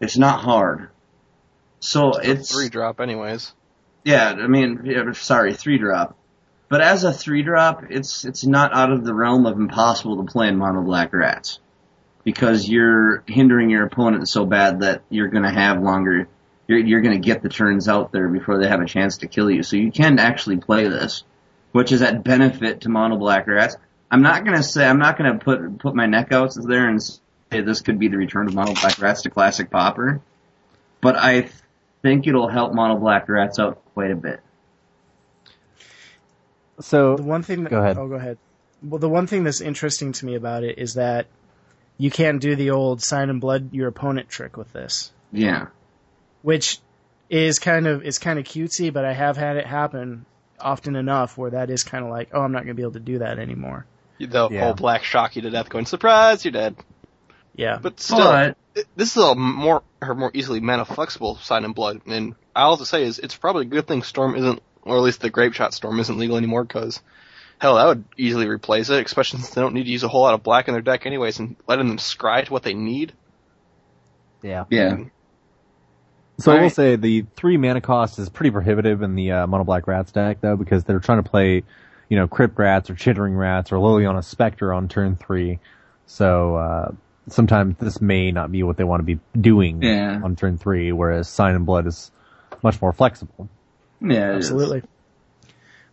It's 0.00 0.16
not 0.16 0.40
hard. 0.40 0.90
So 1.80 2.12
it's 2.12 2.52
Three 2.52 2.68
drop, 2.68 3.00
anyways. 3.00 3.52
Yeah, 4.04 4.30
I 4.30 4.46
mean, 4.46 4.82
yeah, 4.84 5.12
sorry, 5.12 5.54
three 5.54 5.78
drop. 5.78 6.16
But 6.68 6.82
as 6.82 7.04
a 7.04 7.12
three 7.12 7.42
drop, 7.42 7.84
it's 7.90 8.24
it's 8.24 8.44
not 8.44 8.74
out 8.74 8.92
of 8.92 9.04
the 9.04 9.14
realm 9.14 9.46
of 9.46 9.58
impossible 9.58 10.18
to 10.18 10.30
play 10.30 10.48
in 10.48 10.56
mono 10.56 10.82
black 10.82 11.12
rats 11.12 11.60
because 12.24 12.68
you're 12.68 13.24
hindering 13.26 13.70
your 13.70 13.86
opponent 13.86 14.28
so 14.28 14.44
bad 14.44 14.80
that 14.80 15.02
you're 15.08 15.28
going 15.28 15.44
to 15.44 15.50
have 15.50 15.82
longer. 15.82 16.28
You're 16.66 16.78
you're 16.78 17.00
going 17.00 17.20
to 17.20 17.26
get 17.26 17.42
the 17.42 17.48
turns 17.48 17.88
out 17.88 18.12
there 18.12 18.28
before 18.28 18.58
they 18.58 18.68
have 18.68 18.80
a 18.82 18.86
chance 18.86 19.18
to 19.18 19.28
kill 19.28 19.50
you. 19.50 19.62
So 19.62 19.76
you 19.76 19.90
can 19.90 20.18
actually 20.18 20.58
play 20.58 20.88
this, 20.88 21.24
which 21.78 21.92
is 21.92 22.02
at 22.02 22.24
benefit 22.24 22.80
to 22.80 22.88
mono 22.88 23.16
black 23.16 23.46
rats. 23.46 23.76
I'm 24.10 24.20
not 24.20 24.44
going 24.44 24.56
to 24.56 24.64
say 24.64 24.84
I'm 24.84 24.98
not 24.98 25.16
going 25.16 25.32
to 25.32 25.38
put 25.44 25.78
put 25.78 25.94
my 25.94 26.06
neck 26.06 26.32
out 26.32 26.52
there 26.56 26.88
and 26.88 27.00
say 27.00 27.60
this 27.60 27.82
could 27.82 28.00
be 28.00 28.08
the 28.08 28.16
return 28.16 28.48
of 28.48 28.54
mono 28.54 28.74
black 28.74 28.98
rats 28.98 29.22
to 29.22 29.30
classic 29.30 29.70
Pauper, 29.70 30.20
but 31.00 31.14
I 31.14 31.50
think 32.02 32.26
it'll 32.26 32.48
help 32.48 32.74
mono 32.74 32.96
black 32.96 33.28
rats 33.28 33.60
out 33.60 33.80
quite 33.94 34.10
a 34.10 34.16
bit. 34.16 34.40
So 36.80 37.14
The 37.14 37.22
one 37.22 37.44
thing 37.44 37.62
that, 37.62 37.70
Go 37.70 37.78
ahead. 37.80 37.96
Oh, 37.96 38.08
go 38.08 38.16
ahead. 38.16 38.38
Well, 38.82 38.98
the 38.98 39.08
one 39.08 39.28
thing 39.28 39.44
that's 39.44 39.60
interesting 39.60 40.10
to 40.14 40.26
me 40.26 40.34
about 40.34 40.64
it 40.64 40.78
is 40.78 40.94
that 40.94 41.26
you 41.96 42.10
can't 42.10 42.40
do 42.40 42.56
the 42.56 42.70
old 42.70 43.02
Sign 43.02 43.30
in 43.30 43.38
Blood 43.38 43.72
your 43.72 43.86
opponent 43.86 44.28
trick 44.28 44.56
with 44.56 44.72
this, 44.72 45.12
Yeah. 45.32 45.66
which 46.42 46.80
is 47.30 47.60
kind 47.60 47.86
of 47.86 48.02
is 48.04 48.18
kind 48.18 48.40
of 48.40 48.44
cutesy, 48.46 48.92
but 48.92 49.04
I 49.04 49.12
have 49.12 49.36
had 49.36 49.56
it 49.56 49.66
happen 49.66 50.26
often 50.60 50.96
enough 50.96 51.36
where 51.38 51.50
that 51.50 51.70
is 51.70 51.84
kind 51.84 52.04
of 52.04 52.10
like, 52.10 52.30
oh, 52.32 52.40
I'm 52.40 52.52
not 52.52 52.60
going 52.64 52.68
to 52.68 52.74
be 52.74 52.82
able 52.82 52.92
to 52.92 53.00
do 53.00 53.18
that 53.18 53.38
anymore. 53.38 53.86
The 54.18 54.48
Yeah. 54.50 54.64
whole 54.64 54.74
black 54.74 55.04
shock 55.04 55.36
you 55.36 55.42
to 55.42 55.50
death 55.50 55.68
going, 55.68 55.86
surprise, 55.86 56.44
you're 56.44 56.52
dead. 56.52 56.76
Yeah. 57.54 57.78
But 57.80 58.00
still, 58.00 58.18
But 58.18 58.56
this 58.96 59.16
is 59.16 59.22
a 59.22 59.34
more, 59.34 59.82
her 60.02 60.14
more 60.14 60.30
easily 60.34 60.60
mana 60.60 60.84
flexible 60.84 61.36
Sign 61.36 61.64
in 61.64 61.72
Blood, 61.72 62.02
and 62.06 62.34
all 62.54 62.76
to 62.76 62.86
say 62.86 63.04
is, 63.04 63.18
it's 63.18 63.36
probably 63.36 63.66
a 63.66 63.68
good 63.68 63.86
thing 63.86 64.02
Storm 64.02 64.34
isn't, 64.36 64.60
or 64.82 64.96
at 64.96 65.02
least 65.02 65.20
the 65.20 65.30
Grapeshot 65.30 65.72
Storm 65.72 65.98
isn't 66.00 66.18
legal 66.18 66.36
anymore, 66.36 66.64
cause 66.66 67.00
hell, 67.58 67.76
that 67.76 67.86
would 67.86 68.04
easily 68.16 68.46
replace 68.48 68.88
it, 68.90 69.04
especially 69.04 69.40
since 69.40 69.54
they 69.54 69.60
don't 69.60 69.74
need 69.74 69.84
to 69.84 69.90
use 69.90 70.04
a 70.04 70.08
whole 70.08 70.22
lot 70.22 70.34
of 70.34 70.42
black 70.42 70.68
in 70.68 70.74
their 70.74 70.80
deck 70.82 71.06
anyways, 71.06 71.38
and 71.40 71.56
letting 71.66 71.88
them 71.88 71.98
scry 71.98 72.44
to 72.44 72.52
what 72.52 72.62
they 72.62 72.74
need. 72.74 73.12
yeah. 74.42 74.64
yeah, 74.70 74.96
So 76.40 76.52
I 76.52 76.54
will 76.54 76.60
Alright. 76.60 76.72
say 76.74 76.96
the 76.96 77.26
three 77.34 77.56
mana 77.56 77.80
cost 77.80 78.18
is 78.18 78.28
pretty 78.28 78.50
prohibitive 78.52 79.02
in 79.02 79.16
the 79.16 79.32
uh, 79.32 79.46
mono 79.46 79.64
black 79.64 79.86
rats 79.88 80.12
deck 80.12 80.38
though 80.40 80.56
because 80.56 80.84
they're 80.84 81.00
trying 81.00 81.22
to 81.22 81.28
play, 81.28 81.64
you 82.08 82.16
know, 82.16 82.28
crypt 82.28 82.56
rats 82.58 82.90
or 82.90 82.94
chittering 82.94 83.34
rats 83.34 83.72
or 83.72 83.76
Liliana 83.76 84.22
Spectre 84.22 84.72
on 84.72 84.86
turn 84.88 85.16
three. 85.16 85.58
So 86.06 86.54
uh, 86.56 86.92
sometimes 87.28 87.76
this 87.78 88.00
may 88.00 88.30
not 88.30 88.52
be 88.52 88.62
what 88.62 88.76
they 88.76 88.84
want 88.84 89.00
to 89.00 89.04
be 89.16 89.18
doing 89.40 89.82
Yeah. 89.82 90.20
on 90.22 90.36
turn 90.36 90.58
three, 90.58 90.92
whereas 90.92 91.28
Sign 91.28 91.56
in 91.56 91.64
Blood 91.64 91.86
is 91.88 92.10
much 92.62 92.80
more 92.80 92.92
flexible. 92.92 93.48
yeah. 94.00 94.32
Absolutely. 94.36 94.82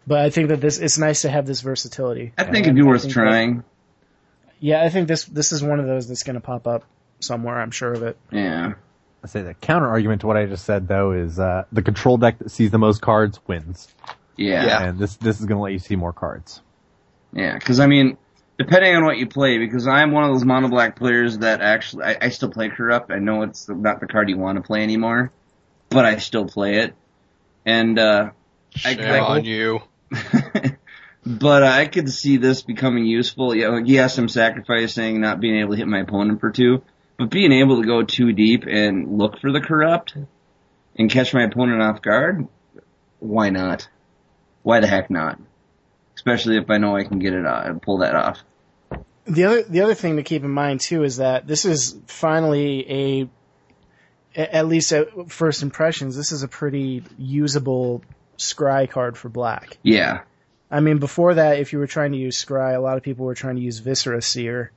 But 0.07 0.19
I 0.19 0.29
think 0.29 0.49
that 0.49 0.61
this 0.61 0.77
it's 0.79 0.99
nice 0.99 1.23
to 1.23 1.29
have 1.31 1.47
this 1.47 1.61
versatility. 1.61 2.33
I 2.37 2.43
think 2.43 2.57
And 2.57 2.65
it'd 2.67 2.75
be 2.75 2.81
I 2.81 2.85
worth 2.85 3.01
think 3.01 3.15
that- 3.15 3.19
trying. 3.21 3.63
yeah, 4.59 4.83
I 4.83 4.89
think 4.89 5.07
this 5.07 5.25
this 5.25 5.51
is 5.51 5.63
one 5.63 5.79
of 5.79 5.87
those 5.87 6.07
that's 6.07 6.21
going 6.21 6.35
to 6.35 6.39
pop 6.41 6.67
up 6.67 6.83
somewhere. 7.19 7.59
I'm 7.59 7.71
sure 7.71 7.91
of 7.93 8.03
it. 8.03 8.15
Yeah, 8.31 8.73
I 9.25 9.27
say 9.27 9.41
the 9.41 9.55
counter 9.55 9.87
argument 9.87 10.21
to 10.21 10.27
what 10.27 10.37
I 10.37 10.45
just 10.45 10.65
said 10.65 10.87
though 10.87 11.11
is 11.11 11.39
uh, 11.39 11.65
the 11.71 11.81
control 11.81 12.17
deck 12.17 12.37
that 12.37 12.51
sees 12.51 12.69
the 12.69 12.77
most 12.77 13.01
cards 13.01 13.39
wins, 13.47 13.87
yeah, 14.37 14.65
Yeah. 14.65 14.83
and 14.83 14.99
this 14.99 15.15
this 15.15 15.39
is 15.39 15.45
going 15.47 15.57
to 15.57 15.63
let 15.63 15.73
you 15.73 15.79
see 15.79 15.95
more 15.95 16.13
cards. 16.13 16.61
yeah. 17.33 17.55
Because 17.55 17.79
I 17.79 17.87
mean, 17.87 18.17
depending 18.59 18.95
on 18.95 19.03
what 19.03 19.17
you 19.17 19.25
play, 19.27 19.57
because 19.57 19.87
I'm 19.87 20.11
one 20.11 20.25
of 20.25 20.31
those 20.31 20.45
mono 20.45 20.67
black 20.67 20.95
players 20.95 21.39
that 21.39 21.61
actually 21.61 22.03
I, 22.03 22.17
I 22.21 22.29
still 22.29 22.49
play 22.51 22.69
corrupt. 22.69 23.11
I 23.11 23.17
know 23.17 23.41
it's 23.41 23.67
not 23.67 23.99
the 23.99 24.05
card 24.07 24.29
you 24.29 24.37
want 24.37 24.57
to 24.57 24.61
play 24.61 24.83
anymore, 24.83 25.31
but 25.89 26.05
I 26.05 26.17
still 26.17 26.45
play 26.45 26.75
it, 26.81 26.93
and 27.65 27.97
uh 27.97 28.29
Shame 28.75 28.99
I- 29.01 29.19
on 29.21 29.45
you. 29.45 29.81
but 31.25 31.63
uh, 31.63 31.65
I 31.65 31.87
could 31.87 32.09
see 32.11 32.37
this 32.37 32.61
becoming 32.61 33.05
useful. 33.05 33.55
Yeah, 33.55 33.69
like, 33.69 33.83
yes, 33.87 34.17
I'm 34.19 34.29
sacrificing 34.29 35.19
not 35.19 35.39
being 35.39 35.59
able 35.61 35.71
to 35.71 35.77
hit 35.77 35.87
my 35.87 36.01
opponent 36.01 36.39
for 36.39 36.51
two, 36.51 36.83
but 37.17 37.29
being 37.29 37.51
able 37.51 37.81
to 37.81 37.87
go 37.87 38.03
too 38.03 38.33
deep 38.33 38.65
and 38.67 39.17
look 39.17 39.39
for 39.39 39.51
the 39.51 39.61
corrupt 39.61 40.15
and 40.95 41.09
catch 41.09 41.33
my 41.33 41.43
opponent 41.43 41.81
off 41.81 42.01
guard, 42.01 42.47
why 43.19 43.49
not? 43.49 43.87
Why 44.63 44.79
the 44.79 44.87
heck 44.87 45.09
not? 45.09 45.39
Especially 46.15 46.57
if 46.57 46.69
I 46.69 46.77
know 46.77 46.95
I 46.95 47.03
can 47.03 47.19
get 47.19 47.33
it 47.33 47.45
and 47.45 47.81
pull 47.81 47.99
that 47.99 48.15
off. 48.15 48.39
The 49.27 49.43
other 49.45 49.63
the 49.63 49.81
other 49.81 49.95
thing 49.95 50.17
to 50.17 50.23
keep 50.23 50.43
in 50.43 50.51
mind 50.51 50.81
too 50.81 51.03
is 51.03 51.17
that 51.17 51.47
this 51.47 51.65
is 51.65 51.97
finally 52.05 52.91
a 52.91 53.29
a- 54.39 54.55
at 54.55 54.67
least 54.67 54.91
at 54.91 55.31
first 55.31 55.63
impressions 55.63 56.15
this 56.15 56.31
is 56.31 56.43
a 56.43 56.47
pretty 56.47 57.03
usable 57.17 58.03
scry 58.37 58.89
card 58.89 59.17
for 59.17 59.29
black. 59.29 59.77
Yeah, 59.81 60.21
I 60.69 60.79
mean 60.79 60.99
before 60.99 61.33
that 61.33 61.59
if 61.59 61.73
you 61.73 61.79
were 61.79 61.87
trying 61.87 62.11
to 62.11 62.19
use 62.19 62.43
scry 62.43 62.75
a 62.75 62.79
lot 62.79 62.97
of 62.97 63.03
people 63.03 63.25
were 63.25 63.35
trying 63.35 63.55
to 63.55 63.61
use 63.61 63.79
viscera 63.79 64.21
seer 64.21 64.71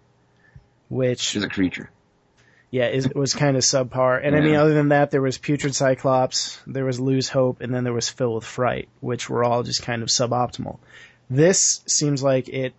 which 0.89 1.37
is 1.37 1.43
a 1.45 1.49
creature. 1.49 1.91
Yeah 2.71 2.85
it 2.85 3.17
was 3.17 3.35
kind 3.35 3.57
of 3.57 3.63
subpar 3.63 4.21
and 4.23 4.37
I 4.37 4.41
mean 4.41 4.55
other 4.55 4.75
than 4.75 4.89
that 4.89 5.11
there 5.11 5.23
was 5.23 5.39
putrid 5.39 5.75
cyclops 5.75 6.61
there 6.67 6.85
was 6.85 7.01
lose 7.01 7.29
hope 7.29 7.61
and 7.61 7.75
then 7.75 7.85
there 7.85 7.93
was 7.93 8.09
fill 8.09 8.35
with 8.35 8.45
fright 8.45 8.89
which 9.01 9.31
were 9.31 9.43
all 9.45 9.63
just 9.63 9.83
kind 9.83 10.03
of 10.03 10.09
suboptimal. 10.09 10.79
This 11.31 11.83
seems 11.87 12.23
like 12.23 12.49
it 12.49 12.75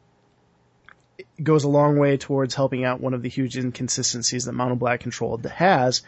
goes 1.42 1.64
a 1.64 1.70
long 1.70 1.98
way 1.98 2.18
towards 2.18 2.56
helping 2.56 2.84
out 2.84 3.02
one 3.02 3.14
of 3.14 3.22
the 3.22 3.30
huge 3.30 3.58
inconsistencies 3.58 4.46
that 4.46 4.54
Mono 4.54 4.76
Black 4.76 5.02
Control 5.02 5.38
has, 5.38 6.02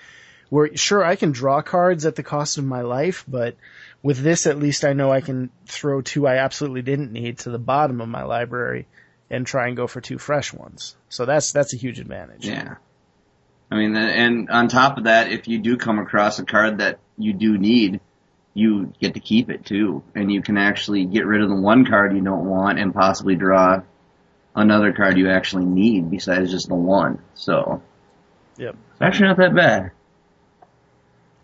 where 0.49 0.75
sure 0.75 1.03
I 1.03 1.15
can 1.15 1.31
draw 1.31 1.61
cards 1.61 2.05
at 2.05 2.15
the 2.15 2.23
cost 2.23 2.57
of 2.57 2.65
my 2.65 2.81
life, 2.81 3.23
but 3.27 3.55
with 4.01 4.17
this 4.17 4.47
at 4.47 4.59
least 4.59 4.83
I 4.83 4.93
know 4.93 5.11
I 5.11 5.21
can 5.21 5.49
throw 5.65 6.01
two 6.01 6.27
I 6.27 6.37
absolutely 6.37 6.81
didn't 6.81 7.11
need 7.11 7.39
to 7.39 7.49
the 7.49 7.59
bottom 7.59 8.01
of 8.01 8.09
my 8.09 8.23
library 8.23 8.87
and 9.29 9.45
try 9.45 9.67
and 9.67 9.77
go 9.77 9.87
for 9.87 10.01
two 10.01 10.17
fresh 10.17 10.53
ones. 10.53 10.95
So 11.09 11.25
that's 11.25 11.51
that's 11.51 11.73
a 11.73 11.77
huge 11.77 11.99
advantage. 11.99 12.45
Yeah. 12.45 12.75
I 13.71 13.75
mean, 13.75 13.95
and 13.95 14.49
on 14.49 14.67
top 14.67 14.97
of 14.97 15.05
that, 15.05 15.31
if 15.31 15.47
you 15.47 15.57
do 15.57 15.77
come 15.77 15.97
across 15.99 16.39
a 16.39 16.45
card 16.45 16.79
that 16.79 16.99
you 17.17 17.31
do 17.31 17.57
need, 17.57 18.01
you 18.53 18.91
get 18.99 19.13
to 19.13 19.21
keep 19.21 19.49
it 19.49 19.65
too, 19.65 20.03
and 20.13 20.29
you 20.29 20.41
can 20.41 20.57
actually 20.57 21.05
get 21.05 21.25
rid 21.25 21.41
of 21.41 21.47
the 21.49 21.55
one 21.55 21.85
card 21.85 22.13
you 22.13 22.21
don't 22.21 22.45
want 22.49 22.79
and 22.79 22.93
possibly 22.93 23.35
draw 23.35 23.81
another 24.53 24.91
card 24.91 25.17
you 25.17 25.29
actually 25.29 25.63
need 25.63 26.11
besides 26.11 26.51
just 26.51 26.67
the 26.67 26.75
one. 26.75 27.19
So 27.33 27.81
Yep. 28.57 28.75
it's 28.91 29.01
actually 29.01 29.27
not 29.29 29.37
that 29.37 29.55
bad. 29.55 29.91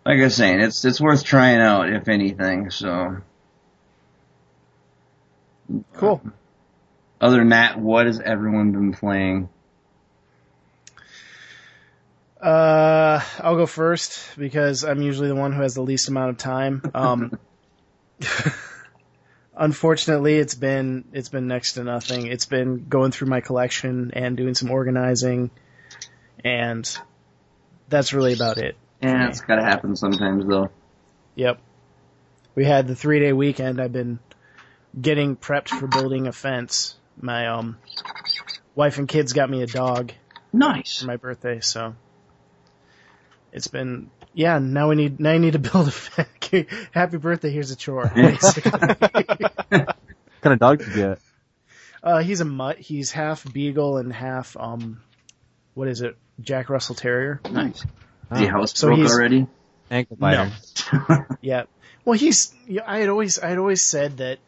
Like 0.05 0.19
I 0.19 0.23
was 0.23 0.35
saying, 0.35 0.59
it's 0.59 0.83
it's 0.83 0.99
worth 0.99 1.23
trying 1.23 1.61
out 1.61 1.89
if 1.89 2.09
anything. 2.09 2.69
So 2.71 3.17
Cool. 5.93 6.21
other 7.21 7.37
than 7.37 7.49
that, 7.49 7.79
what 7.79 8.05
has 8.05 8.19
everyone 8.19 8.71
been 8.71 8.93
playing? 8.93 9.49
Uh, 12.41 13.19
I'll 13.39 13.55
go 13.55 13.65
first 13.65 14.19
because 14.37 14.83
I'm 14.83 15.01
usually 15.01 15.27
the 15.27 15.35
one 15.35 15.53
who 15.53 15.61
has 15.61 15.73
the 15.73 15.81
least 15.81 16.07
amount 16.07 16.31
of 16.31 16.37
time. 16.37 16.83
Um, 16.93 17.39
unfortunately, 19.57 20.37
it's 20.37 20.55
been 20.55 21.05
it's 21.13 21.29
been 21.29 21.47
next 21.47 21.73
to 21.73 21.83
nothing. 21.83 22.27
It's 22.27 22.45
been 22.45 22.85
going 22.87 23.11
through 23.11 23.29
my 23.29 23.41
collection 23.41 24.11
and 24.13 24.37
doing 24.37 24.53
some 24.53 24.69
organizing, 24.69 25.49
and 26.43 26.97
that's 27.89 28.13
really 28.13 28.33
about 28.33 28.57
it. 28.57 28.75
Yeah, 29.01 29.29
it's 29.29 29.41
gotta 29.41 29.63
happen 29.63 29.95
sometimes 29.95 30.45
though. 30.45 30.69
Yep. 31.35 31.59
We 32.55 32.65
had 32.65 32.87
the 32.87 32.95
three 32.95 33.19
day 33.19 33.33
weekend. 33.33 33.81
I've 33.81 33.93
been 33.93 34.19
getting 34.99 35.35
prepped 35.35 35.69
for 35.69 35.87
building 35.87 36.27
a 36.27 36.31
fence. 36.31 36.95
My 37.19 37.47
um 37.47 37.77
wife 38.75 38.99
and 38.99 39.07
kids 39.07 39.33
got 39.33 39.49
me 39.49 39.63
a 39.63 39.67
dog 39.67 40.13
Nice. 40.53 40.99
for 40.99 41.07
my 41.07 41.17
birthday, 41.17 41.59
so 41.61 41.95
it's 43.51 43.67
been 43.67 44.09
yeah. 44.33 44.59
Now 44.59 44.89
we 44.89 44.95
need 44.95 45.19
now 45.19 45.31
I 45.31 45.37
need 45.37 45.53
to 45.53 45.59
build 45.59 45.87
a 45.87 45.91
fence. 45.91 46.27
Happy 46.91 47.17
birthday! 47.17 47.49
Here's 47.51 47.71
a 47.71 47.75
chore. 47.75 48.07
What 49.69 49.95
kind 50.41 50.53
of 50.53 50.59
dog 50.59 50.79
did 50.79 50.87
you 50.89 50.93
get? 50.95 51.19
uh, 52.03 52.19
he's 52.19 52.41
a 52.41 52.45
mutt. 52.45 52.77
He's 52.77 53.11
half 53.11 53.51
beagle 53.51 53.97
and 53.97 54.13
half 54.13 54.55
um, 54.57 55.01
what 55.73 55.87
is 55.87 56.01
it? 56.01 56.15
Jack 56.39 56.69
Russell 56.69 56.95
Terrier. 56.95 57.41
Nice. 57.51 57.83
Is 58.31 58.39
he 58.39 58.45
Oh, 58.45 58.49
house 58.49 58.77
So 58.77 58.87
broke 58.87 58.99
he's- 58.99 59.11
already? 59.11 59.47
ankle 59.89 60.15
biter. 60.17 60.51
Yeah. 61.41 61.63
Well, 62.05 62.17
he's. 62.17 62.53
Yeah, 62.67 62.83
I 62.85 62.99
had 62.99 63.09
always, 63.09 63.39
I 63.39 63.49
had 63.49 63.57
always 63.57 63.81
said 63.89 64.17
that 64.17 64.39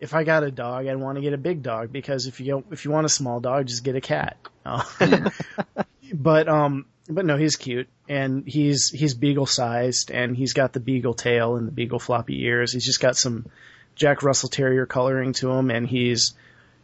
if 0.00 0.14
I 0.14 0.24
got 0.24 0.42
a 0.44 0.50
dog, 0.50 0.86
I'd 0.86 0.96
want 0.96 1.16
to 1.16 1.22
get 1.22 1.32
a 1.32 1.38
big 1.38 1.62
dog 1.62 1.92
because 1.92 2.26
if 2.26 2.40
you 2.40 2.46
go, 2.54 2.64
if 2.70 2.84
you 2.84 2.90
want 2.90 3.04
a 3.06 3.08
small 3.08 3.38
dog, 3.40 3.66
just 3.66 3.84
get 3.84 3.94
a 3.96 4.00
cat. 4.00 4.36
Uh, 4.64 4.82
Yeah. 5.00 5.28
but 6.14 6.48
um, 6.48 6.86
but 7.14 7.24
no, 7.24 7.36
he's 7.36 7.56
cute 7.56 7.88
and 8.08 8.44
he's 8.46 8.90
he's 8.90 9.14
beagle 9.14 9.46
sized 9.46 10.10
and 10.10 10.36
he's 10.36 10.52
got 10.52 10.72
the 10.72 10.80
beagle 10.80 11.14
tail 11.14 11.56
and 11.56 11.66
the 11.66 11.72
beagle 11.72 11.98
floppy 11.98 12.44
ears. 12.44 12.72
He's 12.72 12.84
just 12.84 13.00
got 13.00 13.16
some 13.16 13.46
Jack 13.94 14.22
Russell 14.22 14.48
Terrier 14.48 14.86
coloring 14.86 15.32
to 15.34 15.50
him 15.50 15.70
and 15.70 15.86
he's 15.86 16.34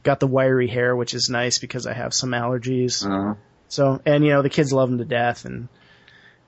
got 0.03 0.20
the 0.20 0.26
wiry 0.26 0.68
hair, 0.68 0.95
which 0.95 1.14
is 1.14 1.29
nice 1.29 1.59
because 1.59 1.87
I 1.87 1.93
have 1.93 2.14
some 2.14 2.31
allergies. 2.31 3.05
Uh, 3.05 3.35
So, 3.68 4.01
and 4.07 4.24
you 4.24 4.31
know, 4.31 4.43
the 4.43 4.49
kids 4.51 4.72
love 4.72 4.89
him 4.89 4.99
to 4.99 5.05
death 5.05 5.45
and 5.45 5.68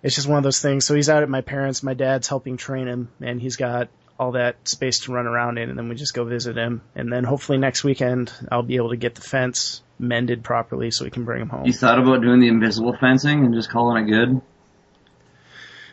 it's 0.02 0.14
just 0.14 0.28
one 0.28 0.38
of 0.38 0.44
those 0.44 0.60
things. 0.62 0.86
So 0.86 0.94
he's 0.94 1.10
out 1.10 1.22
at 1.22 1.28
my 1.28 1.42
parents, 1.42 1.82
my 1.82 1.94
dad's 1.94 2.28
helping 2.28 2.56
train 2.56 2.86
him 2.88 3.08
and 3.20 3.40
he's 3.40 3.56
got 3.56 3.88
all 4.20 4.32
that 4.32 4.68
space 4.68 5.00
to 5.00 5.12
run 5.12 5.26
around 5.26 5.56
in 5.56 5.70
and 5.70 5.78
then 5.78 5.88
we 5.88 5.94
just 5.94 6.12
go 6.12 6.24
visit 6.24 6.54
him. 6.54 6.82
And 6.94 7.10
then 7.10 7.24
hopefully 7.24 7.56
next 7.56 7.82
weekend 7.84 8.30
I'll 8.52 8.62
be 8.62 8.76
able 8.76 8.90
to 8.90 8.96
get 8.98 9.14
the 9.14 9.22
fence 9.22 9.82
mended 9.98 10.44
properly 10.44 10.90
so 10.90 11.06
we 11.06 11.10
can 11.10 11.24
bring 11.24 11.40
him 11.40 11.48
home. 11.48 11.64
you 11.64 11.72
thought 11.72 11.98
about 11.98 12.20
doing 12.20 12.38
the 12.38 12.48
invisible 12.48 12.94
fencing 13.00 13.46
and 13.46 13.54
just 13.54 13.70
calling 13.70 14.04
it 14.04 14.10
good? 14.10 14.42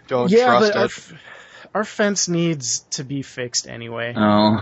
Don't 0.07 0.29
yeah, 0.29 0.45
trust 0.45 0.73
but 0.73 0.77
our, 0.77 0.85
f- 0.85 1.13
our 1.73 1.83
fence 1.85 2.27
needs 2.27 2.79
to 2.91 3.05
be 3.05 3.21
fixed 3.21 3.65
anyway. 3.65 4.13
Oh, 4.17 4.59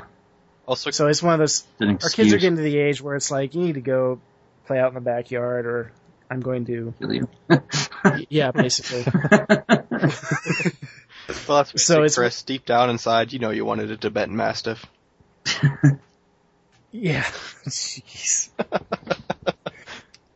Also, 0.68 0.92
So 0.92 1.08
it's 1.08 1.24
one 1.24 1.34
of 1.34 1.40
those, 1.40 1.64
our 1.82 1.96
kids 2.10 2.34
are 2.34 2.38
getting 2.38 2.58
to 2.58 2.62
the 2.62 2.78
age 2.78 3.02
where 3.02 3.16
it's 3.16 3.32
like, 3.32 3.56
you 3.56 3.62
need 3.62 3.76
to 3.76 3.82
go 3.82 4.22
play 4.68 4.78
out 4.78 4.90
in 4.90 4.94
the 4.94 5.02
backyard 5.02 5.66
or 5.66 5.92
I'm 6.30 6.42
going 6.42 6.66
to, 6.66 6.94
Kill 7.00 7.14
you. 7.14 7.30
yeah, 8.30 8.52
basically. 8.52 9.06
well, 11.48 11.64
that's 11.64 11.84
so 11.84 11.96
it's- 12.00 12.16
Chris. 12.16 12.44
Deep 12.44 12.66
down 12.66 12.90
inside, 12.90 13.34
you 13.34 13.40
know 13.40 13.52
you 13.52 13.66
wanted 13.66 13.92
a 13.92 13.98
Tibetan 13.98 14.36
Mastiff. 14.36 14.86
Yeah. 16.98 17.24
Jeez. 17.68 18.50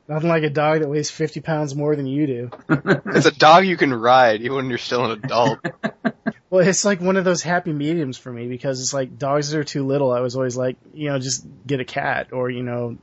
Nothing 0.09 0.27
like 0.29 0.43
a 0.43 0.49
dog 0.49 0.81
that 0.81 0.89
weighs 0.89 1.09
50 1.09 1.39
pounds 1.39 1.73
more 1.73 1.95
than 1.95 2.05
you 2.05 2.27
do. 2.27 2.49
It's 2.67 3.27
a 3.27 3.31
dog 3.31 3.65
you 3.65 3.77
can 3.77 3.93
ride 3.93 4.41
even 4.41 4.55
when 4.57 4.69
you're 4.69 4.77
still 4.77 5.05
an 5.05 5.21
adult. 5.23 5.59
Well, 6.49 6.67
it's 6.67 6.83
like 6.83 6.99
one 6.99 7.15
of 7.15 7.23
those 7.23 7.43
happy 7.43 7.71
mediums 7.71 8.17
for 8.17 8.29
me 8.33 8.47
because 8.47 8.81
it's 8.81 8.93
like 8.93 9.17
dogs 9.17 9.51
that 9.51 9.59
are 9.59 9.63
too 9.63 9.85
little. 9.85 10.11
I 10.11 10.19
was 10.19 10.35
always 10.35 10.57
like, 10.57 10.75
you 10.93 11.09
know, 11.09 11.19
just 11.19 11.45
get 11.65 11.79
a 11.79 11.85
cat 11.85 12.33
or, 12.33 12.49
you 12.49 12.63
know, 12.63 12.97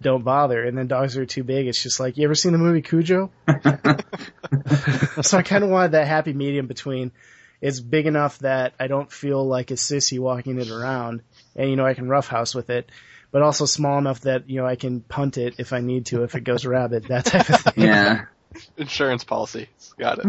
don't 0.00 0.24
bother. 0.24 0.64
And 0.64 0.76
then 0.76 0.86
dogs 0.86 1.16
are 1.16 1.26
too 1.26 1.44
big. 1.44 1.66
It's 1.66 1.82
just 1.82 2.00
like, 2.00 2.16
you 2.16 2.24
ever 2.24 2.34
seen 2.34 2.52
the 2.52 2.58
movie 2.58 2.82
Cujo? 2.82 3.30
so 5.22 5.38
I 5.38 5.42
kind 5.42 5.64
of 5.64 5.70
wanted 5.70 5.92
that 5.92 6.06
happy 6.06 6.32
medium 6.32 6.66
between 6.66 7.12
it's 7.60 7.80
big 7.80 8.06
enough 8.06 8.38
that 8.38 8.72
I 8.80 8.86
don't 8.86 9.12
feel 9.12 9.44
like 9.46 9.70
a 9.70 9.74
sissy 9.74 10.18
walking 10.18 10.58
it 10.58 10.70
around 10.70 11.22
and, 11.54 11.68
you 11.68 11.76
know, 11.76 11.84
I 11.86 11.94
can 11.94 12.08
roughhouse 12.08 12.54
with 12.54 12.70
it. 12.70 12.88
But 13.32 13.42
also 13.42 13.64
small 13.64 13.98
enough 13.98 14.22
that, 14.22 14.48
you 14.50 14.60
know, 14.60 14.66
I 14.66 14.74
can 14.76 15.00
punt 15.02 15.38
it 15.38 15.54
if 15.58 15.72
I 15.72 15.80
need 15.80 16.06
to, 16.06 16.24
if 16.24 16.34
it 16.34 16.40
goes 16.40 16.66
rabid, 16.66 17.04
that 17.04 17.26
type 17.26 17.48
of 17.50 17.60
thing. 17.60 17.84
yeah. 17.84 18.24
Insurance 18.76 19.22
policy. 19.22 19.68
Got 19.98 20.18
it. 20.18 20.26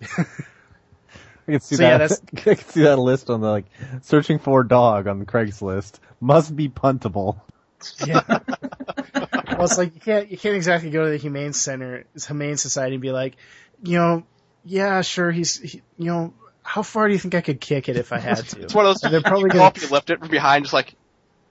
I 0.00 1.52
can 1.52 1.60
see 1.60 1.76
So, 1.76 1.82
yeah, 1.82 1.98
that. 1.98 2.08
that's- 2.08 2.22
I 2.46 2.54
can 2.54 2.64
see 2.64 2.82
that 2.84 2.98
list 2.98 3.28
on 3.30 3.40
the 3.40 3.48
like 3.48 3.66
searching 4.02 4.38
for 4.38 4.64
dog 4.64 5.06
on 5.06 5.18
the 5.18 5.26
Craigslist 5.26 5.98
must 6.20 6.54
be 6.56 6.68
puntable. 6.68 7.40
Yeah. 8.06 8.22
well, 8.28 9.64
it's 9.64 9.78
like 9.78 9.94
you 9.94 10.00
can't 10.00 10.30
you 10.30 10.36
can't 10.38 10.56
exactly 10.56 10.90
go 10.90 11.04
to 11.04 11.10
the 11.10 11.16
humane 11.16 11.52
center, 11.52 12.04
humane 12.26 12.56
society, 12.56 12.94
and 12.96 13.02
be 13.02 13.12
like, 13.12 13.36
you 13.82 13.98
know, 13.98 14.24
yeah, 14.64 15.02
sure, 15.02 15.30
he's, 15.30 15.58
he, 15.58 15.82
you 15.98 16.06
know, 16.06 16.34
how 16.62 16.82
far 16.82 17.06
do 17.06 17.12
you 17.14 17.18
think 17.20 17.34
I 17.34 17.40
could 17.40 17.60
kick 17.60 17.88
it 17.88 17.96
if 17.96 18.12
I 18.12 18.18
had 18.18 18.38
to? 18.48 18.62
It's 18.62 18.74
one 18.74 18.86
of 18.86 18.98
those. 19.00 19.10
They're 19.10 19.20
probably 19.22 19.42
you 19.44 19.48
go 19.48 19.58
gonna- 19.58 19.64
up, 19.68 19.80
you 19.80 19.88
lift 19.88 20.10
it 20.10 20.18
from 20.18 20.28
behind, 20.28 20.64
just 20.64 20.74
like, 20.74 20.94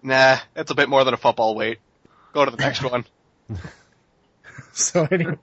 nah, 0.03 0.37
that's 0.53 0.71
a 0.71 0.75
bit 0.75 0.89
more 0.89 1.03
than 1.03 1.13
a 1.13 1.17
football 1.17 1.55
weight. 1.55 1.79
Go 2.33 2.43
to 2.45 2.51
the 2.51 2.57
next 2.57 2.83
one. 2.83 3.05
So 4.73 5.07
anyway, 5.09 5.37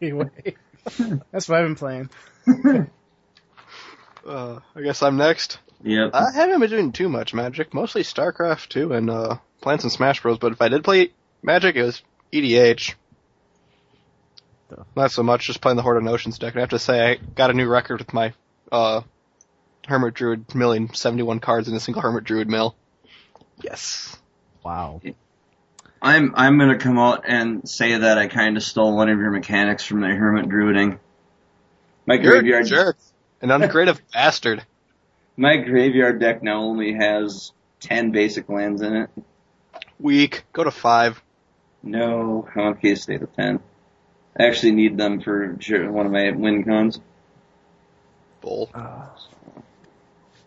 anyway, 0.00 0.56
that's 1.32 1.48
what 1.48 1.58
I've 1.58 1.66
been 1.66 1.74
playing. 1.74 2.10
Uh, 4.26 4.58
I 4.74 4.80
guess 4.82 5.02
I'm 5.02 5.16
next. 5.16 5.58
Yeah. 5.82 6.10
I 6.12 6.32
haven't 6.32 6.60
been 6.60 6.70
doing 6.70 6.92
too 6.92 7.08
much 7.08 7.32
Magic, 7.34 7.72
mostly 7.74 8.02
StarCraft 8.02 8.68
2 8.68 8.92
and 8.92 9.10
uh, 9.10 9.36
playing 9.64 9.80
some 9.80 9.90
Smash 9.90 10.22
Bros. 10.22 10.38
But 10.38 10.52
if 10.52 10.62
I 10.62 10.68
did 10.68 10.84
play 10.84 11.10
Magic, 11.42 11.74
it 11.74 11.82
was 11.82 12.02
EDH. 12.32 12.94
Not 14.94 15.10
so 15.10 15.22
much, 15.22 15.46
just 15.46 15.60
playing 15.60 15.76
the 15.76 15.82
Horde 15.82 15.96
of 15.96 16.04
Notions 16.04 16.38
deck. 16.38 16.54
And 16.54 16.60
I 16.60 16.62
have 16.62 16.70
to 16.70 16.78
say, 16.78 17.12
I 17.12 17.14
got 17.16 17.50
a 17.50 17.54
new 17.54 17.66
record 17.68 17.98
with 17.98 18.12
my 18.12 18.32
uh, 18.70 19.02
Hermit 19.86 20.14
Druid 20.14 20.54
milling 20.54 20.92
71 20.92 21.40
cards 21.40 21.68
in 21.68 21.74
a 21.74 21.80
single 21.80 22.02
Hermit 22.02 22.24
Druid 22.24 22.48
mill. 22.48 22.74
Yes. 23.62 24.16
Wow. 24.64 25.00
I'm 26.02 26.34
I'm 26.36 26.58
gonna 26.58 26.78
come 26.78 26.98
out 26.98 27.24
and 27.26 27.68
say 27.68 27.96
that 27.96 28.18
I 28.18 28.26
kind 28.26 28.56
of 28.56 28.62
stole 28.62 28.96
one 28.96 29.08
of 29.08 29.18
your 29.18 29.30
mechanics 29.30 29.84
from 29.84 30.00
the 30.00 30.08
Hermit 30.08 30.46
Druiding. 30.48 30.98
My 32.06 32.14
You're 32.14 32.36
a 32.36 32.40
graveyard, 32.40 32.66
jerk. 32.66 32.96
An 33.40 33.50
uncreative 33.50 34.00
bastard. 34.12 34.64
my 35.36 35.56
graveyard 35.56 36.20
deck 36.20 36.42
now 36.42 36.62
only 36.62 36.94
has 36.94 37.52
ten 37.80 38.10
basic 38.10 38.48
lands 38.48 38.82
in 38.82 38.96
it. 38.96 39.10
Weak. 39.98 40.44
Go 40.52 40.64
to 40.64 40.70
5. 40.70 41.22
No, 41.84 42.48
okay, 42.56 42.94
stay 42.94 43.18
to 43.18 43.26
ten. 43.26 43.60
I 44.38 44.46
actually 44.46 44.72
need 44.72 44.96
them 44.96 45.20
for 45.20 45.56
one 45.90 46.06
of 46.06 46.12
my 46.12 46.30
win 46.30 46.64
cons. 46.64 46.98
Bull. 48.40 48.70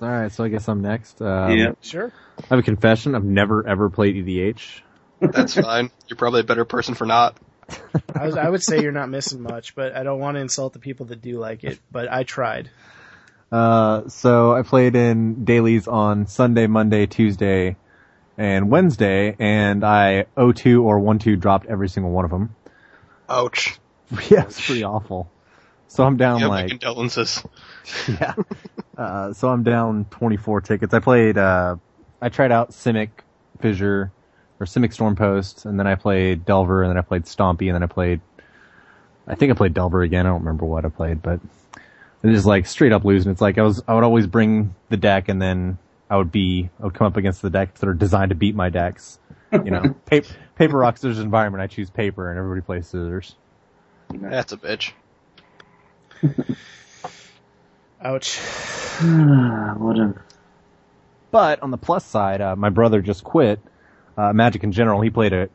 Alright, 0.01 0.31
so 0.31 0.43
I 0.43 0.49
guess 0.49 0.67
I'm 0.67 0.81
next. 0.81 1.21
Um, 1.21 1.51
yep. 1.51 1.77
Sure. 1.81 2.11
I 2.39 2.45
have 2.49 2.59
a 2.59 2.63
confession. 2.63 3.15
I've 3.15 3.23
never 3.23 3.67
ever 3.67 3.89
played 3.89 4.15
EDH. 4.15 4.81
That's 5.19 5.53
fine. 5.61 5.91
You're 6.07 6.17
probably 6.17 6.41
a 6.41 6.43
better 6.43 6.65
person 6.65 6.95
for 6.95 7.05
not. 7.05 7.37
I, 8.15 8.25
was, 8.25 8.37
I 8.37 8.49
would 8.49 8.63
say 8.63 8.81
you're 8.81 8.91
not 8.91 9.09
missing 9.09 9.41
much, 9.41 9.75
but 9.75 9.95
I 9.95 10.03
don't 10.03 10.19
want 10.19 10.35
to 10.35 10.41
insult 10.41 10.73
the 10.73 10.79
people 10.79 11.07
that 11.07 11.21
do 11.21 11.37
like 11.39 11.63
it. 11.63 11.79
But 11.91 12.11
I 12.11 12.23
tried. 12.23 12.69
Uh, 13.51 14.07
so 14.09 14.53
I 14.53 14.61
played 14.61 14.95
in 14.95 15.45
dailies 15.45 15.87
on 15.87 16.27
Sunday, 16.27 16.67
Monday, 16.67 17.05
Tuesday, 17.05 17.75
and 18.37 18.69
Wednesday, 18.69 19.35
and 19.39 19.83
I 19.83 20.25
0-2 20.37 20.83
or 20.83 20.99
1-2 20.99 21.39
dropped 21.39 21.65
every 21.65 21.89
single 21.89 22.11
one 22.11 22.25
of 22.25 22.31
them. 22.31 22.55
Ouch. 23.29 23.79
yeah, 24.29 24.43
it's 24.43 24.65
pretty 24.65 24.83
awful. 24.83 25.29
So 25.87 26.03
I'm 26.03 26.17
down 26.17 26.41
Yeah, 26.41 26.47
like, 26.47 26.69
condolences. 26.69 27.43
yeah. 28.07 28.35
Uh, 28.97 29.33
so 29.33 29.49
I'm 29.49 29.63
down 29.63 30.05
24 30.11 30.61
tickets. 30.61 30.93
I 30.93 30.99
played, 30.99 31.37
uh, 31.37 31.77
I 32.21 32.29
tried 32.29 32.51
out 32.51 32.71
Simic 32.71 33.09
Fissure, 33.59 34.11
or 34.59 34.65
Simic 34.65 34.95
Stormpost, 34.95 35.65
and 35.65 35.79
then 35.79 35.87
I 35.87 35.95
played 35.95 36.45
Delver, 36.45 36.83
and 36.83 36.89
then 36.89 36.97
I 36.97 37.01
played 37.01 37.23
Stompy, 37.23 37.67
and 37.67 37.75
then 37.75 37.83
I 37.83 37.87
played, 37.87 38.21
I 39.27 39.35
think 39.35 39.51
I 39.51 39.55
played 39.55 39.73
Delver 39.73 40.01
again. 40.01 40.25
I 40.25 40.29
don't 40.29 40.39
remember 40.39 40.65
what 40.65 40.85
I 40.85 40.89
played, 40.89 41.21
but 41.21 41.39
it 42.23 42.33
is 42.33 42.45
like 42.45 42.65
straight 42.65 42.91
up 42.91 43.05
losing. 43.05 43.31
It's 43.31 43.41
like 43.41 43.57
I 43.57 43.61
was, 43.61 43.83
I 43.87 43.93
would 43.93 44.03
always 44.03 44.27
bring 44.27 44.75
the 44.89 44.97
deck, 44.97 45.29
and 45.29 45.41
then 45.41 45.77
I 46.09 46.17
would 46.17 46.31
be, 46.31 46.69
I 46.79 46.83
would 46.83 46.93
come 46.93 47.07
up 47.07 47.17
against 47.17 47.41
the 47.41 47.49
decks 47.49 47.79
that 47.79 47.89
are 47.89 47.93
designed 47.93 48.29
to 48.29 48.35
beat 48.35 48.55
my 48.55 48.69
decks. 48.69 49.19
You 49.51 49.71
know, 49.71 49.95
paper, 50.05 50.27
paper, 50.55 50.77
rock, 50.77 50.97
scissors 50.97 51.19
environment. 51.19 51.61
I 51.61 51.67
choose 51.67 51.89
paper, 51.89 52.29
and 52.29 52.37
everybody 52.37 52.61
plays 52.61 52.87
scissors. 52.87 53.35
That's 54.09 54.53
a 54.53 54.57
bitch. 54.57 54.91
Ouch. 58.01 58.37
what 59.77 59.97
a 59.97 60.13
But 61.31 61.61
on 61.61 61.71
the 61.71 61.77
plus 61.77 62.05
side, 62.05 62.41
uh, 62.41 62.55
my 62.55 62.69
brother 62.69 63.01
just 63.01 63.23
quit 63.23 63.59
uh, 64.17 64.33
Magic 64.33 64.63
in 64.63 64.71
general. 64.71 65.01
He 65.01 65.09
played 65.09 65.33
it. 65.33 65.51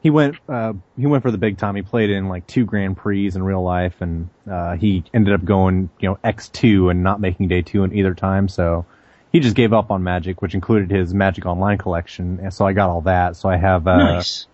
he 0.00 0.10
went 0.10 0.36
uh, 0.48 0.72
he 0.96 1.06
went 1.06 1.22
for 1.22 1.30
the 1.30 1.38
big 1.38 1.58
time. 1.58 1.76
He 1.76 1.82
played 1.82 2.10
in 2.10 2.28
like 2.28 2.46
two 2.46 2.64
Grand 2.64 2.96
Prix 2.96 3.28
in 3.34 3.42
real 3.42 3.62
life, 3.62 4.00
and 4.00 4.28
uh, 4.50 4.76
he 4.76 5.04
ended 5.12 5.34
up 5.34 5.44
going 5.44 5.90
you 6.00 6.08
know 6.08 6.18
X 6.24 6.48
two 6.48 6.88
and 6.90 7.02
not 7.02 7.20
making 7.20 7.48
day 7.48 7.62
two 7.62 7.84
in 7.84 7.94
either 7.94 8.14
time. 8.14 8.48
So 8.48 8.86
he 9.32 9.40
just 9.40 9.54
gave 9.56 9.72
up 9.72 9.90
on 9.90 10.02
Magic, 10.02 10.40
which 10.42 10.54
included 10.54 10.90
his 10.90 11.12
Magic 11.12 11.46
Online 11.46 11.78
collection. 11.78 12.40
And 12.42 12.52
so 12.52 12.66
I 12.66 12.72
got 12.72 12.88
all 12.90 13.02
that. 13.02 13.36
So 13.36 13.48
I 13.48 13.56
have 13.56 13.86
uh, 13.86 13.98
nice. 13.98 14.46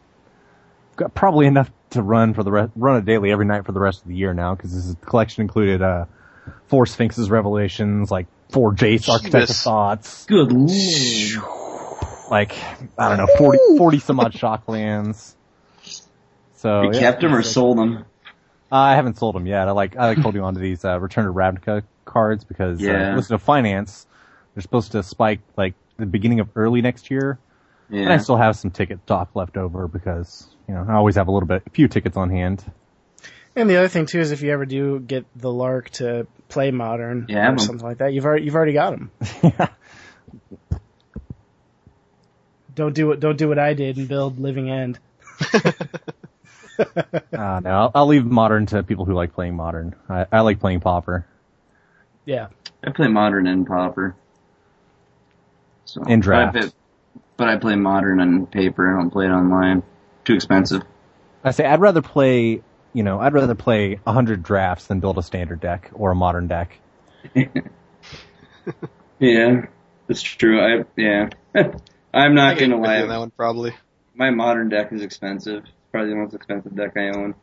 got 0.96 1.14
probably 1.14 1.46
enough 1.46 1.70
to 1.90 2.02
run 2.02 2.34
for 2.34 2.42
the 2.42 2.50
rest, 2.50 2.72
run 2.74 2.96
a 2.96 3.02
daily 3.02 3.30
every 3.30 3.44
night 3.46 3.64
for 3.66 3.72
the 3.72 3.80
rest 3.80 4.02
of 4.02 4.08
the 4.08 4.16
year 4.16 4.34
now 4.34 4.54
because 4.54 4.74
this 4.74 4.84
is, 4.84 4.96
the 4.96 5.06
collection 5.06 5.42
included 5.42 5.80
uh, 5.80 6.06
four 6.66 6.86
Sphinx's 6.86 7.30
Revelations, 7.30 8.10
like 8.10 8.26
four 8.50 8.72
Jace 8.74 9.08
Architect 9.08 9.50
of 9.50 9.56
Thoughts, 9.56 10.26
Good 10.26 10.50
lord. 10.52 12.30
like 12.30 12.56
I 12.98 13.08
don't 13.08 13.18
know 13.18 13.28
40, 13.38 13.58
40 13.78 13.98
some 14.00 14.18
odd 14.20 14.32
Shocklands. 14.32 15.34
So 16.56 16.82
You 16.82 16.90
yeah, 16.92 16.98
kept 16.98 17.20
them 17.20 17.34
or 17.34 17.42
sold 17.42 17.78
them? 17.78 18.04
I 18.72 18.96
haven't 18.96 19.18
sold 19.18 19.36
them 19.36 19.46
yet. 19.46 19.68
I 19.68 19.70
like 19.72 19.96
I 19.96 20.08
like 20.08 20.18
holding 20.22 20.42
on 20.42 20.54
to 20.54 20.60
these 20.60 20.84
uh, 20.84 20.98
Return 20.98 21.26
to 21.26 21.32
Ravnica 21.32 21.84
cards 22.04 22.42
because 22.44 22.80
Yeah. 22.80 23.12
uh, 23.12 23.16
listen 23.16 23.38
to 23.38 23.44
finance. 23.44 24.06
They're 24.54 24.62
supposed 24.62 24.92
to 24.92 25.02
spike 25.02 25.40
like 25.56 25.74
the 25.96 26.06
beginning 26.06 26.40
of 26.40 26.48
early 26.56 26.80
next 26.82 27.10
year, 27.10 27.38
and 27.90 28.12
I 28.12 28.18
still 28.18 28.36
have 28.36 28.56
some 28.56 28.70
ticket 28.70 29.00
stock 29.04 29.30
left 29.34 29.56
over 29.56 29.88
because 29.88 30.46
you 30.68 30.74
know 30.74 30.84
I 30.88 30.94
always 30.94 31.16
have 31.16 31.28
a 31.28 31.30
little 31.32 31.46
bit, 31.46 31.62
a 31.66 31.70
few 31.70 31.88
tickets 31.88 32.16
on 32.16 32.30
hand. 32.30 32.64
And 33.56 33.70
the 33.70 33.76
other 33.76 33.88
thing 33.88 34.06
too 34.06 34.18
is 34.20 34.32
if 34.32 34.42
you 34.42 34.50
ever 34.52 34.66
do 34.66 34.98
get 35.00 35.26
the 35.36 35.52
lark 35.52 35.90
to 35.90 36.26
play 36.48 36.70
modern 36.72 37.26
Yeah, 37.28 37.50
or 37.50 37.52
but- 37.52 37.60
something 37.60 37.86
like 37.86 37.98
that, 37.98 38.12
you've 38.12 38.24
already 38.24 38.44
you've 38.44 38.54
already 38.56 38.72
got 38.72 38.90
them. 38.90 39.10
yeah. 39.42 39.68
Don't 42.74 42.94
do 42.94 43.06
what 43.06 43.20
don't 43.20 43.36
do 43.38 43.48
what 43.48 43.58
I 43.58 43.74
did 43.74 43.96
and 43.98 44.08
build 44.08 44.40
Living 44.40 44.68
End. 44.70 44.98
Uh, 45.54 45.70
no, 47.32 47.60
I'll, 47.70 47.90
I'll 47.94 48.06
leave 48.06 48.24
modern 48.24 48.66
to 48.66 48.82
people 48.82 49.04
who 49.04 49.14
like 49.14 49.32
playing 49.32 49.54
modern. 49.54 49.94
I, 50.08 50.26
I 50.32 50.40
like 50.40 50.58
playing 50.58 50.80
Pauper. 50.80 51.24
Yeah. 52.24 52.48
I 52.82 52.90
play 52.90 53.06
modern 53.06 53.46
and 53.46 53.64
pauper. 53.66 54.16
So 55.84 56.02
In 56.04 56.20
draft. 56.20 56.54
But 56.54 56.64
I, 56.64 56.70
but 57.36 57.48
I 57.48 57.56
play 57.56 57.76
modern 57.76 58.20
on 58.20 58.46
paper. 58.46 58.92
I 58.92 59.00
don't 59.00 59.10
play 59.10 59.26
it 59.26 59.30
online. 59.30 59.82
Too 60.24 60.34
expensive. 60.34 60.82
I 61.42 61.50
say 61.50 61.66
I'd 61.66 61.80
rather 61.80 62.00
play, 62.02 62.62
you 62.92 63.02
know, 63.02 63.20
I'd 63.20 63.34
rather 63.34 63.54
play 63.54 64.00
a 64.06 64.12
hundred 64.12 64.42
drafts 64.42 64.86
than 64.86 65.00
build 65.00 65.18
a 65.18 65.22
standard 65.22 65.60
deck 65.60 65.90
or 65.92 66.12
a 66.12 66.14
modern 66.14 66.46
deck. 66.46 66.78
Yeah, 69.18 69.66
that's 70.06 70.22
true. 70.22 70.60
I 70.60 70.84
yeah. 70.96 71.30
I'm 72.14 72.34
not 72.34 72.58
get 72.58 72.68
gonna 72.68 72.82
lie. 72.82 73.02
on 73.02 73.08
that 73.08 73.18
one 73.18 73.30
probably. 73.30 73.74
My 74.14 74.30
modern 74.30 74.68
deck 74.68 74.92
is 74.92 75.02
expensive. 75.02 75.64
It's 75.64 75.72
probably 75.90 76.10
the 76.10 76.16
most 76.16 76.34
expensive 76.34 76.74
deck 76.76 76.96
I 76.96 77.08
own. 77.08 77.34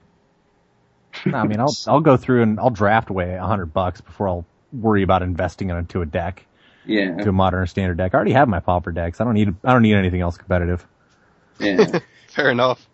I 1.26 1.46
mean, 1.46 1.60
I'll 1.60 1.76
I'll 1.88 2.02
go 2.02 2.18
through 2.18 2.44
and 2.44 2.60
I'll 2.60 2.70
draft 2.70 3.10
away 3.10 3.36
a 3.36 3.46
hundred 3.46 3.74
bucks 3.74 4.02
before 4.02 4.28
I'll 4.28 4.46
worry 4.72 5.04
about 5.04 5.22
investing 5.22 5.70
it 5.70 5.76
into 5.76 6.02
a 6.02 6.06
deck, 6.06 6.46
Yeah, 6.86 7.16
to 7.18 7.30
a 7.30 7.32
modern 7.32 7.68
standard 7.68 7.98
deck. 7.98 8.14
I 8.14 8.16
already 8.16 8.34
have 8.34 8.48
my 8.48 8.60
Pauper 8.60 8.92
decks. 8.92 9.22
I 9.22 9.24
don't 9.24 9.34
need 9.34 9.54
I 9.64 9.74
don't 9.74 9.84
need 9.84 9.96
anything 9.96 10.22
else 10.22 10.38
competitive. 10.38 10.86
yeah. 11.60 12.00
Fair 12.28 12.50
enough. 12.50 12.88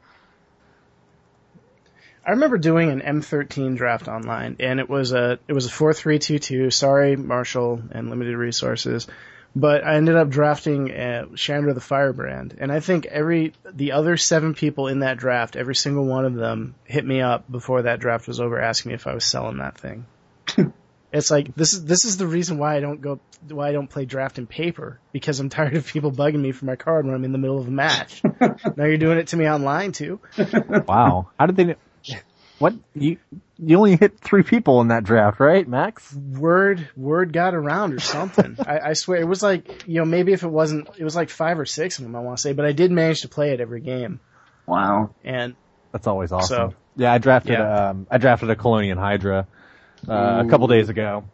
I 2.26 2.32
remember 2.32 2.58
doing 2.58 2.90
an 2.90 3.00
M13 3.00 3.78
draft 3.78 4.10
online, 4.10 4.58
and 4.60 4.82
it 4.82 4.90
was 4.90 5.14
a 5.14 5.40
it 5.48 5.54
was 5.54 5.66
a 5.66 5.70
four 5.70 5.94
three 5.94 6.20
two 6.20 6.40
two. 6.40 6.70
Sorry, 6.72 7.16
Marshall 7.16 7.82
and 7.92 8.10
limited 8.10 8.36
resources, 8.36 9.08
but 9.56 9.86
I 9.86 9.96
ended 9.96 10.18
up 10.18 10.28
drafting 10.28 10.92
uh, 10.92 11.28
Chandra 11.36 11.74
the 11.74 11.80
Firebrand, 11.80 12.58
and 12.60 12.70
I 12.70 12.82
think 12.82 13.06
every 13.06 13.54
the 13.72 13.94
other 13.94 14.18
seven 14.18 14.56
people 14.56 14.88
in 14.88 15.00
that 15.00 15.18
draft, 15.18 15.56
every 15.56 15.76
single 15.76 16.06
one 16.06 16.26
of 16.26 16.34
them 16.34 16.76
hit 16.84 17.06
me 17.06 17.22
up 17.22 17.50
before 17.50 17.84
that 17.84 18.02
draft 18.02 18.28
was 18.28 18.42
over, 18.42 18.60
asking 18.60 18.90
me 18.90 18.96
if 18.96 19.08
I 19.08 19.14
was 19.14 19.24
selling 19.24 19.60
that 19.60 19.78
thing. 19.78 20.06
it's 21.12 21.32
like 21.32 21.56
this 21.56 21.74
is 21.74 21.86
this 21.86 22.06
is 22.06 22.18
the 22.18 22.28
reason 22.28 22.58
why 22.58 22.76
I 22.76 22.80
don't 22.80 23.00
go 23.02 23.20
why 23.48 23.70
I 23.70 23.72
don't 23.72 23.88
play 23.90 24.06
draft 24.06 24.38
in 24.38 24.48
paper 24.48 25.00
because 25.14 25.40
I'm 25.40 25.50
tired 25.58 25.76
of 25.76 25.86
people 25.88 26.12
bugging 26.12 26.40
me 26.42 26.52
for 26.52 26.66
my 26.66 26.76
card 26.76 27.06
when 27.06 27.16
I'm 27.16 27.24
in 27.24 27.32
the 27.32 27.38
middle 27.38 27.60
of 27.60 27.68
a 27.68 27.72
match. 27.72 28.22
now 28.42 28.86
you're 28.86 28.98
doing 28.98 29.18
it 29.18 29.28
to 29.28 29.38
me 29.38 29.48
online 29.50 29.92
too. 29.92 30.20
Wow, 30.88 31.30
how 31.40 31.46
did 31.46 31.56
they? 31.56 31.76
What 32.60 32.74
you 32.96 33.18
you 33.60 33.78
only 33.78 33.96
hit 33.98 34.20
three 34.20 34.42
people 34.44 34.82
in 34.82 34.88
that 34.88 35.04
draft, 35.04 35.40
right, 35.40 35.68
Max? 35.68 36.12
word 36.14 36.90
word 36.98 37.32
got 37.32 37.54
around 37.54 37.94
or 37.94 38.00
something. 38.00 38.58
I, 38.60 38.80
I 38.80 38.94
swear 38.94 39.20
it 39.22 39.28
was 39.28 39.44
like 39.44 39.88
you 39.88 40.00
know 40.00 40.06
maybe 40.06 40.34
if 40.34 40.42
it 40.44 40.48
wasn't 40.48 40.90
it 40.98 41.04
was 41.04 41.16
like 41.16 41.30
five 41.30 41.60
or 41.60 41.66
six 41.66 42.00
of 42.00 42.04
them 42.06 42.16
I 42.16 42.20
want 42.20 42.38
to 42.38 42.42
say, 42.42 42.54
but 42.54 42.66
I 42.66 42.72
did 42.72 42.92
manage 42.92 43.22
to 43.22 43.28
play 43.30 43.52
it 43.52 43.62
every 43.62 43.82
game. 43.82 44.20
Wow. 44.66 45.12
And 45.24 45.56
That's 45.92 46.08
always 46.08 46.32
awesome. 46.32 46.72
So- 46.72 46.76
yeah, 46.96 47.14
I 47.14 47.20
drafted 47.20 47.54
Yeah. 47.54 47.90
um 47.90 48.08
I 48.10 48.18
drafted 48.18 48.50
a 48.50 48.56
Kalonian 48.56 48.98
Hydra 48.98 49.46
uh, 50.08 50.44
a 50.46 50.50
couple 50.50 50.68
days 50.68 50.90
ago, 50.90 51.26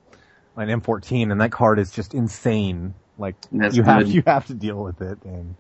an 0.56 0.68
M14, 0.68 1.32
and 1.32 1.42
that 1.42 1.52
card 1.52 1.80
is 1.80 1.92
just 1.92 2.14
insane. 2.14 2.94
Like 3.18 3.36
That's 3.52 3.76
you 3.76 3.84
have 3.84 4.08
you 4.12 4.24
have 4.26 4.48
to 4.48 4.54
deal 4.54 4.82
with 4.82 5.02
it, 5.02 5.20
and 5.24 5.56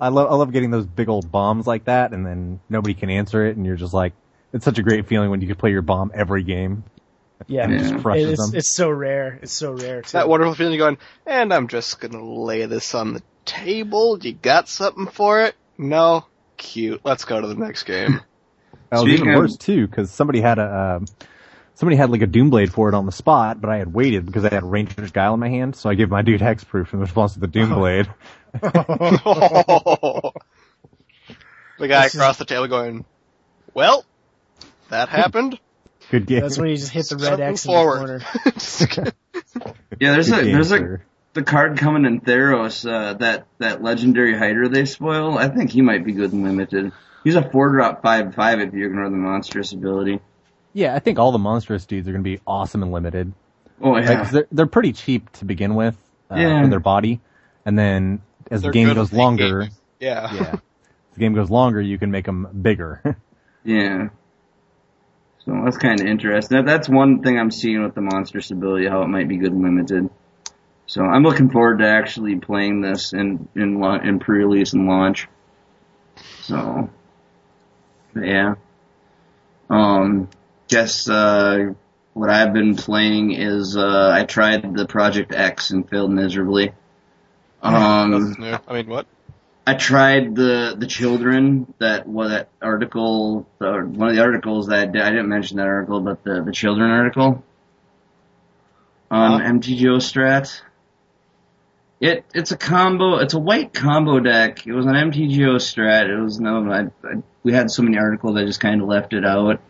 I 0.00 0.08
love 0.08 0.30
I 0.30 0.34
love 0.34 0.52
getting 0.52 0.70
those 0.70 0.86
big 0.86 1.08
old 1.08 1.30
bombs 1.30 1.66
like 1.66 1.84
that, 1.84 2.12
and 2.12 2.24
then 2.26 2.60
nobody 2.68 2.94
can 2.94 3.10
answer 3.10 3.46
it, 3.46 3.56
and 3.56 3.64
you're 3.64 3.76
just 3.76 3.94
like, 3.94 4.12
it's 4.52 4.64
such 4.64 4.78
a 4.78 4.82
great 4.82 5.06
feeling 5.06 5.30
when 5.30 5.40
you 5.40 5.46
can 5.46 5.56
play 5.56 5.70
your 5.70 5.82
bomb 5.82 6.10
every 6.14 6.42
game. 6.42 6.84
yeah, 7.46 7.64
And 7.64 7.74
it 7.74 7.78
just 7.78 7.96
crushes 7.96 8.30
it's 8.30 8.50
them. 8.50 8.58
it's 8.58 8.74
so 8.74 8.90
rare. 8.90 9.38
It's 9.42 9.52
so 9.52 9.72
rare 9.72 10.02
too. 10.02 10.12
That 10.12 10.28
wonderful 10.28 10.54
feeling 10.54 10.74
you're 10.74 10.86
going, 10.86 10.98
and 11.26 11.52
I'm 11.52 11.68
just 11.68 12.00
gonna 12.00 12.24
lay 12.24 12.66
this 12.66 12.94
on 12.94 13.14
the 13.14 13.22
table. 13.44 14.18
You 14.20 14.32
got 14.32 14.68
something 14.68 15.06
for 15.06 15.42
it? 15.42 15.54
No? 15.76 16.26
Cute. 16.56 17.00
Let's 17.04 17.24
go 17.24 17.40
to 17.40 17.46
the 17.46 17.56
next 17.56 17.84
game. 17.84 18.20
That 18.90 19.02
was 19.02 19.12
even 19.12 19.34
worse 19.34 19.56
too, 19.56 19.88
because 19.88 20.12
somebody 20.12 20.40
had 20.40 20.60
a 20.60 20.98
um, 20.98 21.06
somebody 21.74 21.96
had 21.96 22.10
like 22.10 22.22
a 22.22 22.26
Doom 22.26 22.50
Blade 22.50 22.72
for 22.72 22.88
it 22.88 22.94
on 22.94 23.06
the 23.06 23.12
spot, 23.12 23.60
but 23.60 23.70
I 23.70 23.78
had 23.78 23.92
waited 23.92 24.26
because 24.26 24.44
I 24.44 24.52
had 24.54 24.62
Ranger's 24.64 25.10
Guile 25.12 25.34
in 25.34 25.40
my 25.40 25.48
hand, 25.48 25.76
so 25.76 25.88
I 25.90 25.94
gave 25.94 26.08
my 26.10 26.22
dude 26.22 26.40
hexproof 26.40 26.92
in 26.92 27.00
response 27.00 27.34
to 27.34 27.40
the 27.40 27.46
Doom 27.46 27.70
Blade. 27.74 28.08
the 28.52 30.32
guy 31.88 32.02
This 32.04 32.14
is- 32.14 32.20
across 32.20 32.38
the 32.38 32.44
table 32.44 32.66
going, 32.68 33.04
well, 33.72 34.04
that 34.90 35.08
happened. 35.10 35.58
Good 36.10 36.26
game. 36.26 36.42
That's 36.42 36.58
when 36.58 36.68
you 36.68 36.76
just 36.76 36.90
hit 36.92 37.08
the 37.08 37.16
red 37.16 37.24
Something 37.24 37.46
X 37.46 37.64
in 37.64 37.68
forward. 37.70 38.20
the 38.20 38.86
corner. 38.94 39.12
Yeah, 39.98 40.12
there's 40.12 40.28
a 40.28 40.32
Good 40.36 40.44
game, 40.44 40.52
there's 40.52 40.72
a 40.72 41.00
the 41.32 41.42
card 41.42 41.78
coming 41.78 42.04
in 42.04 42.20
Theros, 42.20 42.88
uh, 42.88 43.14
that 43.14 43.46
that 43.58 43.82
legendary 43.82 44.36
Hydra 44.38 44.68
they 44.68 44.84
spoil. 44.84 45.36
I 45.38 45.48
think 45.48 45.70
he 45.70 45.80
might 45.80 46.04
be 46.04 46.12
good 46.12 46.32
and 46.32 46.44
limited. 46.44 46.92
He's 47.24 47.34
a 47.36 47.50
four 47.50 47.70
drop 47.72 48.02
five 48.02 48.34
five 48.34 48.60
if 48.60 48.74
you 48.74 48.86
ignore 48.86 49.08
the 49.08 49.16
monstrous 49.16 49.72
ability. 49.72 50.20
Yeah, 50.74 50.94
I 50.94 50.98
think 50.98 51.18
all 51.18 51.32
the 51.32 51.38
monstrous 51.38 51.86
dudes 51.86 52.06
are 52.08 52.12
going 52.12 52.22
to 52.24 52.28
be 52.28 52.40
awesome 52.46 52.82
and 52.82 52.92
limited. 52.92 53.32
Oh 53.80 53.90
Like, 53.90 54.30
they're 54.30 54.46
they're 54.52 54.66
pretty 54.66 54.92
cheap 54.92 55.30
to 55.34 55.44
begin 55.44 55.74
with 55.74 55.96
uh, 56.30 56.36
Yeah. 56.36 56.62
for 56.62 56.68
their 56.68 56.80
body, 56.80 57.20
and 57.64 57.78
then 57.78 58.20
as 58.50 58.62
They're 58.62 58.70
the 58.70 58.74
game 58.74 58.92
goes 58.94 59.12
longer, 59.12 59.60
gaming. 59.60 59.70
Yeah. 60.00 60.34
yeah, 60.34 60.40
as 60.52 61.14
the 61.14 61.20
game 61.20 61.34
goes 61.34 61.50
longer, 61.50 61.80
you 61.80 61.96
can 61.98 62.10
make 62.10 62.26
them 62.26 62.48
bigger. 62.60 63.16
yeah. 63.64 64.08
So 65.44 65.52
that's 65.64 65.76
kind 65.76 66.00
of 66.00 66.06
interesting. 66.06 66.56
That, 66.56 66.66
that's 66.66 66.88
one 66.88 67.22
thing 67.22 67.38
I'm 67.38 67.50
seeing 67.50 67.82
with 67.82 67.94
the 67.94 68.00
monstrous 68.00 68.50
ability, 68.50 68.86
how 68.88 69.02
it 69.02 69.08
might 69.08 69.28
be 69.28 69.36
good 69.36 69.52
and 69.52 69.62
limited. 69.62 70.08
So 70.86 71.02
I'm 71.02 71.22
looking 71.22 71.50
forward 71.50 71.78
to 71.80 71.86
actually 71.86 72.36
playing 72.36 72.80
this 72.80 73.12
in 73.12 73.48
in 73.54 73.82
in 74.04 74.18
pre-release 74.18 74.72
and 74.72 74.86
launch. 74.86 75.28
So 76.42 76.90
yeah. 78.14 78.54
Um, 79.70 80.28
guess 80.68 81.08
uh, 81.08 81.72
what 82.12 82.30
I've 82.30 82.52
been 82.52 82.76
playing 82.76 83.32
is 83.32 83.76
uh, 83.76 84.10
I 84.12 84.24
tried 84.24 84.74
the 84.74 84.86
Project 84.86 85.32
X 85.32 85.70
and 85.70 85.88
failed 85.88 86.10
miserably. 86.10 86.72
Um, 87.64 88.36
new. 88.38 88.58
I 88.68 88.74
mean, 88.74 88.88
what? 88.88 89.06
I 89.66 89.72
tried 89.72 90.34
the 90.34 90.76
the 90.78 90.86
children 90.86 91.72
that 91.78 92.06
what 92.06 92.28
that 92.28 92.48
article 92.60 93.46
the, 93.58 93.70
one 93.86 94.10
of 94.10 94.14
the 94.14 94.20
articles 94.20 94.66
that 94.66 94.78
I, 94.78 94.84
did, 94.84 95.00
I 95.00 95.08
didn't 95.08 95.30
mention 95.30 95.56
that 95.56 95.66
article 95.66 96.00
but 96.00 96.22
the 96.24 96.42
the 96.42 96.52
children 96.52 96.90
article 96.90 97.42
on. 99.10 99.40
MTGO 99.40 99.96
Strat. 99.96 100.60
It 102.00 102.24
it's 102.34 102.52
a 102.52 102.56
combo. 102.56 103.18
It's 103.18 103.34
a 103.34 103.38
white 103.38 103.72
combo 103.72 104.20
deck. 104.20 104.66
It 104.66 104.72
was 104.72 104.86
an 104.86 104.92
MTGO 104.92 105.56
Strat. 105.56 106.10
It 106.10 106.20
was 106.20 106.38
no. 106.40 106.70
I, 106.70 107.08
I, 107.08 107.22
we 107.42 107.52
had 107.52 107.70
so 107.70 107.82
many 107.82 107.96
articles. 107.96 108.36
I 108.36 108.44
just 108.44 108.60
kind 108.60 108.82
of 108.82 108.88
left 108.88 109.12
it 109.12 109.24
out. 109.24 109.60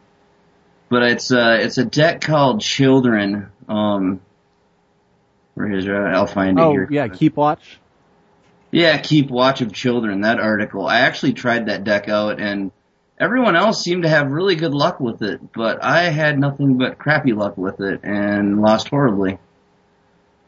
But 0.95 1.03
it's 1.03 1.33
uh 1.33 1.59
it's 1.61 1.77
a 1.77 1.85
deck 1.85 2.21
called 2.21 2.61
Children. 2.61 3.51
Um, 3.69 4.21
where 5.55 5.73
is 5.73 5.87
it? 5.87 5.91
I'll 5.91 6.29
find 6.29 6.57
it 6.57 6.63
oh 6.63 6.71
here. 6.71 6.87
yeah, 6.89 7.09
keep 7.09 7.35
watch. 7.35 7.81
Yeah, 8.71 8.97
keep 8.99 9.29
watch 9.29 9.61
of 9.61 9.73
children. 9.73 10.21
That 10.21 10.39
article. 10.39 10.87
I 10.87 11.01
actually 11.01 11.33
tried 11.33 11.67
that 11.67 11.83
deck 11.83 12.09
out, 12.09 12.41
and 12.41 12.71
everyone 13.19 13.57
else 13.57 13.83
seemed 13.83 14.05
to 14.05 14.09
have 14.09 14.31
really 14.31 14.55
good 14.55 14.73
luck 14.73 15.01
with 15.01 15.23
it, 15.23 15.41
but 15.53 15.83
I 15.83 16.11
had 16.11 16.39
nothing 16.39 16.79
but 16.79 16.97
crappy 16.97 17.33
luck 17.33 17.59
with 17.59 17.81
it 17.81 18.05
and 18.05 18.63
lost 18.63 18.87
horribly. 18.87 19.41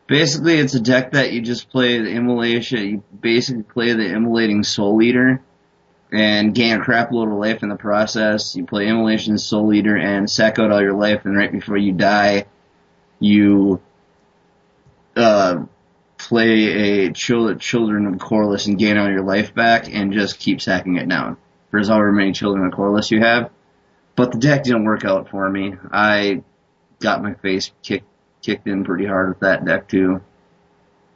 Basically, 0.07 0.61
it's 0.61 0.75
a 0.75 0.81
deck 0.81 1.11
that 1.11 1.33
you 1.33 1.41
just 1.41 1.71
play 1.71 1.99
the 1.99 2.11
immolation. 2.11 2.85
You 2.87 3.03
basically 3.21 3.65
play 3.65 3.95
the 3.95 4.15
immolating 4.15 4.63
Soul 4.63 5.03
Eater 5.03 5.43
and 6.13 6.55
gain 6.55 6.81
a 6.81 6.85
crap 6.85 7.11
load 7.11 7.29
of 7.29 7.35
life 7.35 7.63
in 7.63 7.69
the 7.69 7.77
process. 7.77 8.55
You 8.57 8.65
play 8.65 8.89
immolation 8.89 9.39
Soul 9.39 9.73
Eater 9.73 9.97
and 9.97 10.31
sack 10.31 10.59
out 10.59 10.71
all 10.71 10.81
your 10.81 10.95
life, 10.95 11.25
and 11.25 11.37
right 11.37 11.51
before 11.51 11.77
you 11.77 11.93
die, 11.93 12.47
you 13.19 13.81
uh, 15.17 15.65
play 16.19 17.07
a 17.07 17.13
Chil- 17.13 17.57
Children 17.57 18.07
of 18.07 18.15
Korlis 18.15 18.67
and 18.67 18.79
gain 18.79 18.97
all 18.97 19.11
your 19.11 19.23
life 19.23 19.55
back 19.55 19.93
and 19.93 20.13
just 20.13 20.39
keep 20.39 20.61
sacking 20.61 20.97
it 20.97 21.09
down 21.09 21.37
for 21.71 21.83
however 21.85 22.13
many 22.13 22.33
children 22.33 22.67
of 22.67 22.73
Korlis 22.73 23.11
you 23.11 23.21
have. 23.21 23.51
But 24.15 24.33
the 24.33 24.39
deck 24.39 24.65
didn't 24.65 24.85
work 24.85 25.05
out 25.05 25.29
for 25.29 25.49
me. 25.49 25.75
I 25.93 26.43
got 27.01 27.23
my 27.23 27.35
face 27.35 27.71
kicked 27.83 28.07
kicked 28.43 28.67
in 28.67 28.85
pretty 28.85 29.05
hard 29.05 29.29
with 29.31 29.41
that 29.41 29.65
deck 29.65 29.89
too. 29.89 30.23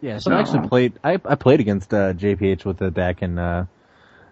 Yeah, 0.01 0.19
so 0.19 0.33
I 0.33 0.41
actually 0.41 0.69
played. 0.69 0.99
I 1.05 1.19
I 1.25 1.35
played 1.35 1.61
against 1.61 1.93
uh, 1.93 2.13
JPH 2.15 2.65
with 2.65 2.79
the 2.79 2.91
deck, 2.91 3.23
and 3.23 3.39
uh, 3.39 3.65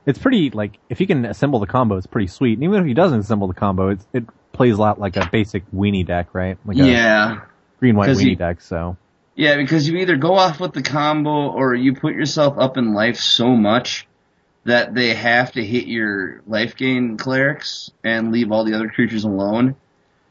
it's 0.08 0.18
pretty 0.18 0.48
like 0.48 0.78
if 0.88 0.98
he 0.98 1.06
can 1.06 1.26
assemble 1.26 1.60
the 1.60 1.66
combo, 1.66 1.98
it's 1.98 2.06
pretty 2.06 2.28
sweet. 2.28 2.54
And 2.54 2.64
even 2.64 2.80
if 2.80 2.86
he 2.86 2.94
doesn't 2.94 3.20
assemble 3.20 3.46
the 3.46 3.52
combo, 3.52 3.90
it's, 3.90 4.06
it 4.14 4.24
plays 4.52 4.74
a 4.74 4.80
lot 4.80 4.98
like 4.98 5.18
a 5.18 5.28
basic 5.30 5.70
weenie 5.70 6.06
deck, 6.06 6.28
right? 6.32 6.56
Like 6.64 6.78
a 6.78 6.86
yeah, 6.86 7.40
green 7.78 7.94
white 7.94 8.08
weenie 8.08 8.20
he- 8.20 8.34
deck. 8.34 8.62
So 8.62 8.96
yeah, 9.34 9.56
because 9.56 9.86
you 9.86 9.98
either 9.98 10.16
go 10.16 10.34
off 10.34 10.60
with 10.60 10.72
the 10.72 10.82
combo 10.82 11.50
or 11.52 11.74
you 11.74 11.94
put 11.94 12.14
yourself 12.14 12.56
up 12.58 12.78
in 12.78 12.94
life 12.94 13.18
so 13.18 13.48
much 13.48 14.08
that 14.64 14.94
they 14.94 15.14
have 15.14 15.52
to 15.52 15.64
hit 15.64 15.86
your 15.86 16.40
life 16.46 16.74
gain 16.74 17.18
clerics 17.18 17.90
and 18.02 18.32
leave 18.32 18.50
all 18.50 18.64
the 18.64 18.74
other 18.74 18.88
creatures 18.88 19.24
alone. 19.24 19.76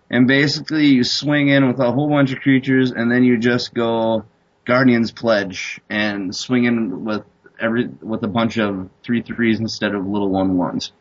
And 0.09 0.27
basically 0.27 0.87
you 0.87 1.03
swing 1.03 1.49
in 1.49 1.67
with 1.67 1.79
a 1.79 1.91
whole 1.91 2.09
bunch 2.09 2.33
of 2.33 2.39
creatures 2.39 2.91
and 2.91 3.11
then 3.11 3.23
you 3.23 3.37
just 3.37 3.75
go 3.75 4.25
Guardian's 4.65 5.11
Pledge 5.11 5.79
and 5.87 6.35
swing 6.35 6.65
in 6.65 7.05
with 7.05 7.23
every, 7.59 7.87
with 7.87 8.23
a 8.23 8.27
bunch 8.27 8.57
of 8.57 8.89
three 9.03 9.21
threes 9.21 9.59
instead 9.59 9.95
of 9.95 10.05
little 10.05 10.29
one 10.29 10.57
ones. 10.57 10.91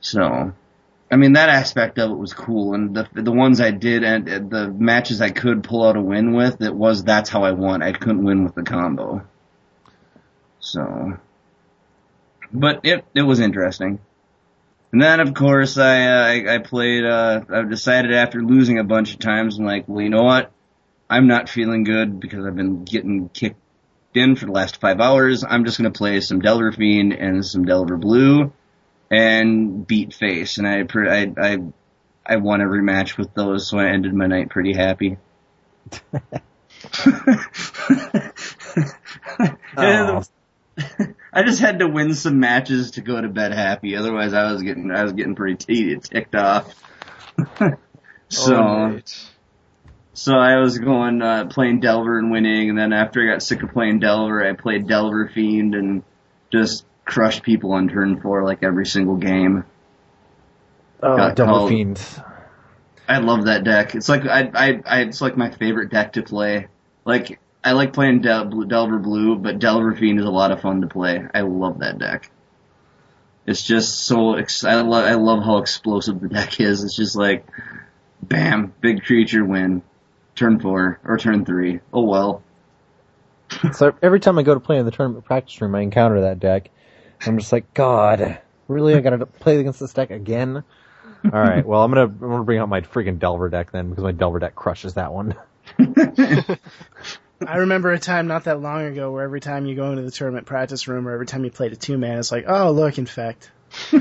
So, 0.00 0.52
I 1.10 1.16
mean, 1.16 1.34
that 1.34 1.48
aspect 1.48 1.98
of 1.98 2.10
it 2.10 2.16
was 2.16 2.32
cool, 2.32 2.74
and 2.74 2.96
the 2.96 3.06
the 3.12 3.32
ones 3.32 3.60
I 3.60 3.70
did 3.70 4.02
and 4.02 4.26
the 4.50 4.68
matches 4.68 5.20
I 5.20 5.30
could 5.30 5.62
pull 5.62 5.84
out 5.84 5.96
a 5.96 6.00
win 6.00 6.32
with, 6.32 6.62
it 6.62 6.74
was 6.74 7.04
that's 7.04 7.28
how 7.28 7.44
I 7.44 7.52
won. 7.52 7.82
I 7.82 7.92
couldn't 7.92 8.24
win 8.24 8.44
with 8.44 8.54
the 8.54 8.62
combo. 8.62 9.26
So, 10.60 11.18
but 12.52 12.80
it 12.84 13.04
it 13.14 13.22
was 13.22 13.40
interesting. 13.40 13.98
And 14.92 15.02
then 15.02 15.20
of 15.20 15.34
course 15.34 15.76
I 15.78 16.06
uh, 16.06 16.26
I, 16.26 16.54
I 16.54 16.58
played. 16.58 17.04
Uh, 17.04 17.42
I 17.52 17.62
decided 17.62 18.14
after 18.14 18.42
losing 18.42 18.78
a 18.78 18.84
bunch 18.84 19.12
of 19.12 19.18
times, 19.18 19.58
I'm 19.58 19.64
like, 19.64 19.84
well, 19.86 20.02
you 20.02 20.10
know 20.10 20.22
what? 20.22 20.50
I'm 21.08 21.26
not 21.26 21.48
feeling 21.48 21.84
good 21.84 22.20
because 22.20 22.46
I've 22.46 22.56
been 22.56 22.84
getting 22.84 23.28
kicked 23.28 23.60
in 24.14 24.36
for 24.36 24.46
the 24.46 24.52
last 24.52 24.80
five 24.80 25.00
hours. 25.00 25.44
I'm 25.44 25.64
just 25.64 25.78
gonna 25.78 25.90
play 25.90 26.20
some 26.20 26.40
Delver 26.40 26.72
Fiend 26.72 27.12
and 27.12 27.44
some 27.44 27.64
Delver 27.64 27.96
Blue 27.96 28.52
and 29.10 29.86
beat 29.86 30.14
face, 30.14 30.58
and 30.58 30.66
I, 30.66 30.84
pre- 30.84 31.10
I, 31.10 31.32
I, 31.36 31.58
I 32.24 32.36
won 32.36 32.60
every 32.60 32.82
match 32.82 33.18
with 33.18 33.34
those, 33.34 33.68
so 33.68 33.78
I 33.78 33.88
ended 33.88 34.14
my 34.14 34.26
night 34.26 34.50
pretty 34.50 34.72
happy. 34.72 35.18
Oh. 39.76 40.22
I 41.32 41.42
just 41.42 41.60
had 41.60 41.80
to 41.80 41.88
win 41.88 42.14
some 42.14 42.40
matches 42.40 42.92
to 42.92 43.02
go 43.02 43.20
to 43.20 43.28
bed 43.28 43.52
happy. 43.52 43.96
Otherwise, 43.96 44.32
I 44.32 44.50
was 44.50 44.62
getting, 44.62 44.90
I 44.90 45.02
was 45.02 45.12
getting 45.12 45.34
pretty 45.34 45.56
t- 45.56 45.96
ticked 45.96 46.34
off. 46.34 46.74
so, 48.28 48.56
Alright. 48.56 49.30
So 50.20 50.34
I 50.36 50.58
was 50.58 50.78
going 50.78 51.22
uh, 51.22 51.46
playing 51.46 51.80
Delver 51.80 52.18
and 52.18 52.30
winning, 52.30 52.68
and 52.68 52.78
then 52.78 52.92
after 52.92 53.22
I 53.22 53.32
got 53.32 53.42
sick 53.42 53.62
of 53.62 53.70
playing 53.72 54.00
Delver, 54.00 54.46
I 54.46 54.52
played 54.52 54.86
Delver 54.86 55.28
Fiend 55.28 55.74
and 55.74 56.02
just 56.52 56.84
crushed 57.06 57.42
people 57.42 57.72
on 57.72 57.88
turn 57.88 58.20
four 58.20 58.44
like 58.44 58.62
every 58.62 58.84
single 58.84 59.16
game. 59.16 59.64
oh, 61.02 61.16
Got 61.16 61.36
Double 61.36 61.52
called- 61.60 61.68
Fiend. 61.70 62.06
I 63.08 63.18
love 63.18 63.46
that 63.46 63.64
deck. 63.64 63.94
It's 63.94 64.10
like 64.10 64.26
I, 64.26 64.50
I, 64.54 64.80
I 64.84 65.00
it's 65.00 65.22
like 65.22 65.38
my 65.38 65.50
favorite 65.50 65.90
deck 65.90 66.12
to 66.12 66.22
play. 66.22 66.68
Like 67.06 67.40
I 67.64 67.72
like 67.72 67.94
playing 67.94 68.20
Del- 68.20 68.64
Delver 68.64 68.98
Blue, 68.98 69.36
but 69.36 69.58
Delver 69.58 69.94
Fiend 69.96 70.20
is 70.20 70.26
a 70.26 70.30
lot 70.30 70.50
of 70.52 70.60
fun 70.60 70.82
to 70.82 70.86
play. 70.86 71.24
I 71.32 71.40
love 71.40 71.78
that 71.78 71.98
deck. 71.98 72.30
It's 73.46 73.62
just 73.62 74.00
so 74.04 74.34
ex- 74.34 74.64
I 74.64 74.82
love 74.82 75.02
I 75.06 75.14
love 75.14 75.42
how 75.42 75.56
explosive 75.56 76.20
the 76.20 76.28
deck 76.28 76.60
is. 76.60 76.84
It's 76.84 76.94
just 76.94 77.16
like, 77.16 77.46
bam, 78.22 78.74
big 78.82 79.02
creature 79.02 79.44
win, 79.46 79.82
turn 80.40 80.58
four 80.58 80.98
or 81.04 81.18
turn 81.18 81.44
three. 81.44 81.80
Oh 81.92 82.02
well. 82.02 82.42
So 83.72 83.92
every 84.00 84.20
time 84.20 84.38
I 84.38 84.44
go 84.44 84.54
to 84.54 84.60
play 84.60 84.78
in 84.78 84.84
the 84.84 84.92
tournament 84.92 85.24
practice 85.24 85.60
room, 85.60 85.74
I 85.74 85.80
encounter 85.80 86.20
that 86.20 86.38
deck. 86.38 86.70
I'm 87.26 87.36
just 87.36 87.52
like, 87.52 87.74
God, 87.74 88.38
really? 88.68 88.94
I 88.94 89.00
gotta 89.00 89.26
play 89.26 89.58
against 89.58 89.80
this 89.80 89.92
deck 89.92 90.12
again? 90.12 90.62
All 91.24 91.30
right. 91.30 91.66
Well, 91.66 91.82
I'm 91.82 91.90
gonna 91.90 92.04
I'm 92.04 92.18
gonna 92.18 92.44
bring 92.44 92.60
out 92.60 92.68
my 92.68 92.80
freaking 92.80 93.18
Delver 93.18 93.48
deck 93.48 93.72
then 93.72 93.90
because 93.90 94.04
my 94.04 94.12
Delver 94.12 94.38
deck 94.38 94.54
crushes 94.54 94.94
that 94.94 95.12
one. 95.12 95.34
I 95.78 97.56
remember 97.56 97.90
a 97.90 97.98
time 97.98 98.28
not 98.28 98.44
that 98.44 98.60
long 98.60 98.84
ago 98.84 99.10
where 99.10 99.24
every 99.24 99.40
time 99.40 99.66
you 99.66 99.74
go 99.74 99.90
into 99.90 100.02
the 100.02 100.12
tournament 100.12 100.46
practice 100.46 100.86
room 100.86 101.08
or 101.08 101.12
every 101.12 101.26
time 101.26 101.44
you 101.44 101.50
played 101.50 101.72
a 101.72 101.76
two 101.76 101.98
man, 101.98 102.18
it's 102.18 102.30
like, 102.30 102.44
oh 102.46 102.70
look, 102.70 102.98
infect. 102.98 103.50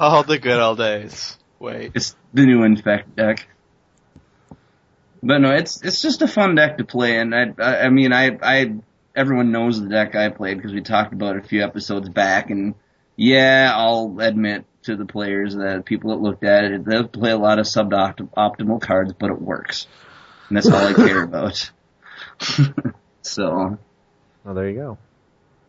All 0.00 0.24
the 0.24 0.38
good 0.40 0.58
old 0.58 0.78
days. 0.78 1.38
Wait. 1.60 1.92
It's 1.94 2.16
the 2.34 2.46
new 2.46 2.64
infect 2.64 3.14
deck. 3.14 3.46
But 5.22 5.38
no, 5.38 5.52
it's 5.52 5.82
it's 5.82 6.02
just 6.02 6.22
a 6.22 6.26
fun 6.28 6.56
deck 6.56 6.78
to 6.78 6.84
play, 6.84 7.18
and 7.18 7.34
I 7.34 7.46
I, 7.58 7.76
I 7.82 7.88
mean 7.90 8.12
I 8.12 8.36
I 8.42 8.74
everyone 9.14 9.52
knows 9.52 9.80
the 9.80 9.88
deck 9.88 10.14
I 10.16 10.30
played 10.30 10.56
because 10.56 10.72
we 10.72 10.80
talked 10.80 11.12
about 11.12 11.36
it 11.36 11.44
a 11.44 11.48
few 11.48 11.62
episodes 11.62 12.08
back, 12.08 12.50
and 12.50 12.74
yeah, 13.16 13.72
I'll 13.74 14.16
admit 14.20 14.64
to 14.84 14.96
the 14.96 15.06
players 15.06 15.54
that 15.54 15.84
people 15.84 16.10
that 16.10 16.20
looked 16.20 16.42
at 16.42 16.64
it, 16.64 16.84
they'll 16.84 17.06
play 17.06 17.30
a 17.30 17.36
lot 17.36 17.60
of 17.60 17.66
suboptimal 17.66 18.80
cards, 18.80 19.12
but 19.16 19.30
it 19.30 19.40
works, 19.40 19.86
and 20.48 20.56
that's 20.56 20.66
all 20.68 20.74
I 20.88 20.92
care 20.92 21.22
about. 21.22 21.70
so, 23.22 23.78
Oh, 24.44 24.54
there 24.54 24.68
you 24.68 24.74
go. 24.76 24.98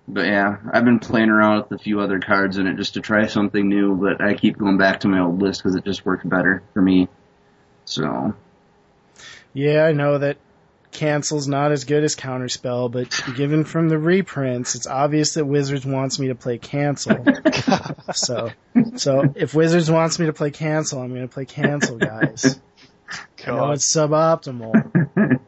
but 0.07 0.25
yeah, 0.25 0.57
I've 0.73 0.83
been 0.85 0.97
playing 0.97 1.29
around 1.29 1.57
with 1.69 1.79
a 1.79 1.83
few 1.83 1.99
other 1.99 2.19
cards 2.19 2.57
in 2.57 2.65
it 2.65 2.77
just 2.77 2.95
to 2.95 3.01
try 3.01 3.27
something 3.27 3.69
new, 3.69 3.95
but 3.95 4.19
I 4.19 4.33
keep 4.33 4.57
going 4.57 4.79
back 4.79 5.01
to 5.01 5.07
my 5.07 5.19
old 5.19 5.39
list 5.39 5.61
because 5.61 5.75
it 5.75 5.85
just 5.85 6.03
works 6.07 6.25
better 6.25 6.63
for 6.73 6.81
me. 6.81 7.07
So. 7.85 8.33
Yeah, 9.53 9.83
I 9.85 9.91
know 9.91 10.17
that 10.17 10.37
cancel's 10.91 11.47
not 11.47 11.71
as 11.71 11.85
good 11.85 12.03
as 12.03 12.15
counterspell, 12.15 12.91
but 12.91 13.35
given 13.35 13.63
from 13.65 13.89
the 13.89 13.97
reprints, 13.97 14.75
it's 14.75 14.87
obvious 14.87 15.33
that 15.35 15.45
Wizards 15.45 15.85
wants 15.85 16.19
me 16.19 16.27
to 16.27 16.35
play 16.35 16.57
cancel. 16.57 17.25
so, 18.13 18.51
so 18.95 19.33
if 19.35 19.53
Wizards 19.53 19.89
wants 19.89 20.19
me 20.19 20.27
to 20.27 20.33
play 20.33 20.51
cancel, 20.51 21.01
I'm 21.01 21.09
going 21.09 21.27
to 21.27 21.33
play 21.33 21.45
cancel, 21.45 21.97
guys. 21.97 22.59
I 23.45 23.51
know 23.51 23.71
it's 23.71 23.93
suboptimal. 23.95 25.39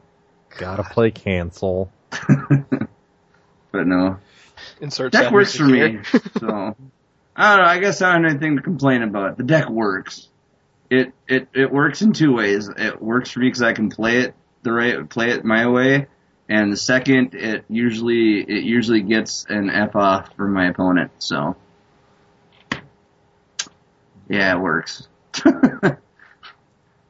Gotta 0.57 0.83
play 0.83 1.11
cancel. 1.11 1.91
But 3.71 3.87
no, 3.87 4.19
Insert 4.79 5.11
deck 5.11 5.33
works 5.33 5.53
for 5.57 5.65
here. 5.65 5.89
me. 5.89 5.99
So 6.39 6.75
I 7.35 7.57
don't 7.57 7.65
know. 7.65 7.69
I 7.69 7.79
guess 7.79 8.01
I 8.01 8.13
don't 8.13 8.23
have 8.23 8.31
anything 8.31 8.55
to 8.55 8.61
complain 8.61 9.03
about. 9.03 9.35
The 9.35 9.43
deck 9.43 9.69
works. 9.69 10.29
It 10.89 11.13
it 11.27 11.47
it 11.53 11.71
works 11.71 12.01
in 12.01 12.13
two 12.13 12.33
ways. 12.33 12.69
It 12.69 13.01
works 13.01 13.31
for 13.31 13.39
me 13.39 13.47
because 13.47 13.61
I 13.63 13.73
can 13.73 13.89
play 13.89 14.19
it 14.19 14.35
the 14.63 14.71
right 14.71 15.07
play 15.09 15.31
it 15.31 15.43
my 15.43 15.67
way, 15.67 16.07
and 16.47 16.71
the 16.71 16.77
second, 16.77 17.33
it 17.33 17.65
usually 17.69 18.39
it 18.41 18.63
usually 18.63 19.01
gets 19.01 19.45
an 19.49 19.69
f 19.69 19.95
off 19.95 20.35
from 20.35 20.53
my 20.53 20.67
opponent. 20.67 21.11
So 21.19 21.55
yeah, 24.29 24.55
it 24.55 24.59
works. 24.59 25.07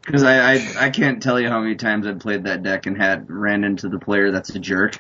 Because 0.06 0.22
I, 0.22 0.54
I 0.54 0.74
I 0.78 0.90
can't 0.92 1.24
tell 1.24 1.40
you 1.40 1.50
how 1.50 1.62
many 1.62 1.74
times 1.76 2.06
I've 2.06 2.20
played 2.20 2.44
that 2.44 2.62
deck 2.62 2.86
and 2.86 2.96
had 2.96 3.28
ran 3.30 3.64
into 3.64 3.90
the 3.90 3.98
player 3.98 4.30
that's 4.32 4.52
a 4.52 4.60
jerk, 4.60 5.00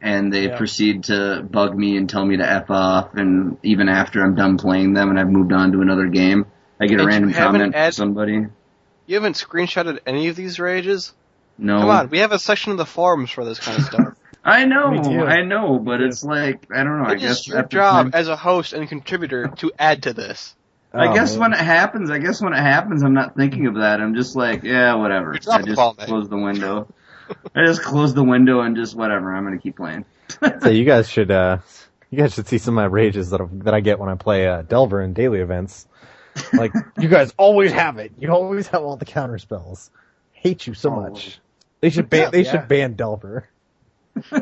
and 0.00 0.32
they 0.32 0.44
Yeah. 0.44 0.56
proceed 0.56 1.04
to 1.04 1.42
bug 1.42 1.76
me 1.76 1.98
and 1.98 2.08
tell 2.08 2.24
me 2.24 2.38
to 2.38 2.50
f 2.50 2.70
off, 2.70 3.12
and 3.14 3.58
even 3.62 3.90
after 3.90 4.24
I'm 4.24 4.36
done 4.36 4.56
playing 4.56 4.94
them 4.94 5.10
and 5.10 5.20
I've 5.20 5.28
moved 5.28 5.52
on 5.52 5.72
to 5.72 5.82
another 5.82 6.06
game, 6.06 6.46
I 6.80 6.86
get 6.86 7.00
a 7.00 7.02
And 7.02 7.02
you 7.02 7.06
random 7.08 7.30
haven't 7.30 7.60
comment 7.60 7.74
from 7.74 7.92
somebody. 7.92 8.46
You 9.06 9.14
haven't 9.16 9.34
screenshotted 9.34 10.00
any 10.06 10.28
of 10.28 10.36
these 10.36 10.58
rages? 10.58 11.12
No, 11.58 11.78
Come 11.80 11.90
on, 11.90 12.10
we 12.10 12.18
have 12.18 12.32
a 12.32 12.38
section 12.38 12.72
of 12.72 12.78
the 12.78 12.86
forums 12.86 13.30
for 13.30 13.44
this 13.44 13.60
kind 13.60 13.78
of 13.78 13.84
stuff. 13.84 14.14
I 14.44 14.64
know, 14.64 14.92
I 15.26 15.42
know, 15.42 15.78
but 15.78 16.00
Yeah. 16.00 16.06
it's 16.08 16.24
like 16.24 16.66
I 16.74 16.84
don't 16.84 16.98
know. 17.02 17.08
I 17.08 17.12
It 17.12 17.20
guess 17.20 17.40
is 17.40 17.46
your 17.48 17.62
job 17.62 18.06
time- 18.06 18.10
as 18.12 18.28
a 18.28 18.36
host 18.36 18.72
and 18.72 18.88
contributor 18.88 19.48
to 19.58 19.72
add 19.78 20.02
to 20.04 20.12
this. 20.12 20.54
I 20.92 21.08
Oh, 21.08 21.14
guess 21.14 21.32
man. 21.32 21.40
when 21.40 21.52
it 21.54 21.58
happens, 21.64 22.10
I 22.10 22.18
guess 22.18 22.40
when 22.40 22.52
it 22.52 22.58
happens, 22.60 23.02
I'm 23.02 23.14
not 23.14 23.34
thinking 23.36 23.66
of 23.66 23.76
that. 23.76 24.00
I'm 24.00 24.14
just 24.14 24.36
like, 24.36 24.62
yeah, 24.62 24.94
whatever. 24.94 25.34
I 25.34 25.62
just 25.62 25.76
ball, 25.76 25.94
close 25.94 26.28
the 26.28 26.36
window. 26.36 26.88
I 27.54 27.64
just 27.64 27.82
close 27.82 28.14
the 28.14 28.22
window 28.22 28.60
and 28.60 28.76
just 28.76 28.94
whatever. 28.94 29.34
I'm 29.34 29.44
gonna 29.44 29.58
keep 29.58 29.76
playing. 29.76 30.04
So 30.60 30.68
you 30.70 30.84
guys 30.84 31.08
should 31.08 31.30
uh 31.30 31.58
you 32.10 32.18
guys 32.18 32.34
should 32.34 32.46
see 32.48 32.58
some 32.58 32.74
of 32.74 32.82
my 32.82 32.86
rages 32.86 33.30
that 33.30 33.40
that 33.64 33.74
I 33.74 33.80
get 33.80 33.98
when 33.98 34.08
I 34.08 34.14
play 34.16 34.46
uh, 34.48 34.62
Delver 34.62 35.00
in 35.02 35.14
daily 35.14 35.40
events. 35.40 35.86
Like, 36.52 36.72
you 36.98 37.08
guys 37.08 37.32
always 37.36 37.72
have 37.72 37.98
it. 37.98 38.12
You 38.18 38.30
always 38.30 38.66
have 38.68 38.82
all 38.82 38.96
the 38.96 39.04
counter 39.04 39.38
spells. 39.38 39.90
Hate 40.32 40.66
you 40.66 40.74
so 40.74 40.90
Oh. 40.90 40.96
much. 41.00 41.38
They 41.80 41.90
should 41.90 42.08
ban, 42.10 42.30
they 42.32 42.42
Yeah. 42.44 42.50
should 42.50 42.68
ban 42.68 42.94
Delver. 42.94 43.48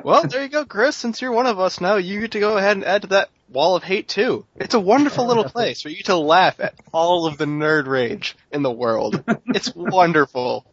Well, 0.04 0.24
there 0.24 0.42
you 0.42 0.48
go, 0.48 0.64
Chris. 0.64 0.96
Since 0.96 1.22
you're 1.22 1.32
one 1.32 1.46
of 1.46 1.58
us 1.58 1.80
now, 1.80 1.96
you 1.96 2.20
get 2.20 2.32
to 2.32 2.40
go 2.40 2.56
ahead 2.58 2.76
and 2.76 2.84
add 2.84 3.02
to 3.02 3.08
that 3.08 3.30
wall 3.50 3.74
of 3.74 3.82
hate 3.82 4.06
too. 4.08 4.44
It's 4.56 4.74
a 4.74 4.80
wonderful 4.80 5.26
little 5.26 5.44
place 5.50 5.80
for 5.82 5.88
you 5.88 6.02
to 6.04 6.16
laugh 6.16 6.60
at 6.60 6.74
all 6.92 7.26
of 7.26 7.38
the 7.38 7.46
nerd 7.46 7.86
rage 7.86 8.36
in 8.50 8.62
the 8.62 8.70
world. 8.70 9.24
It's 9.46 9.74
wonderful. 9.74 10.64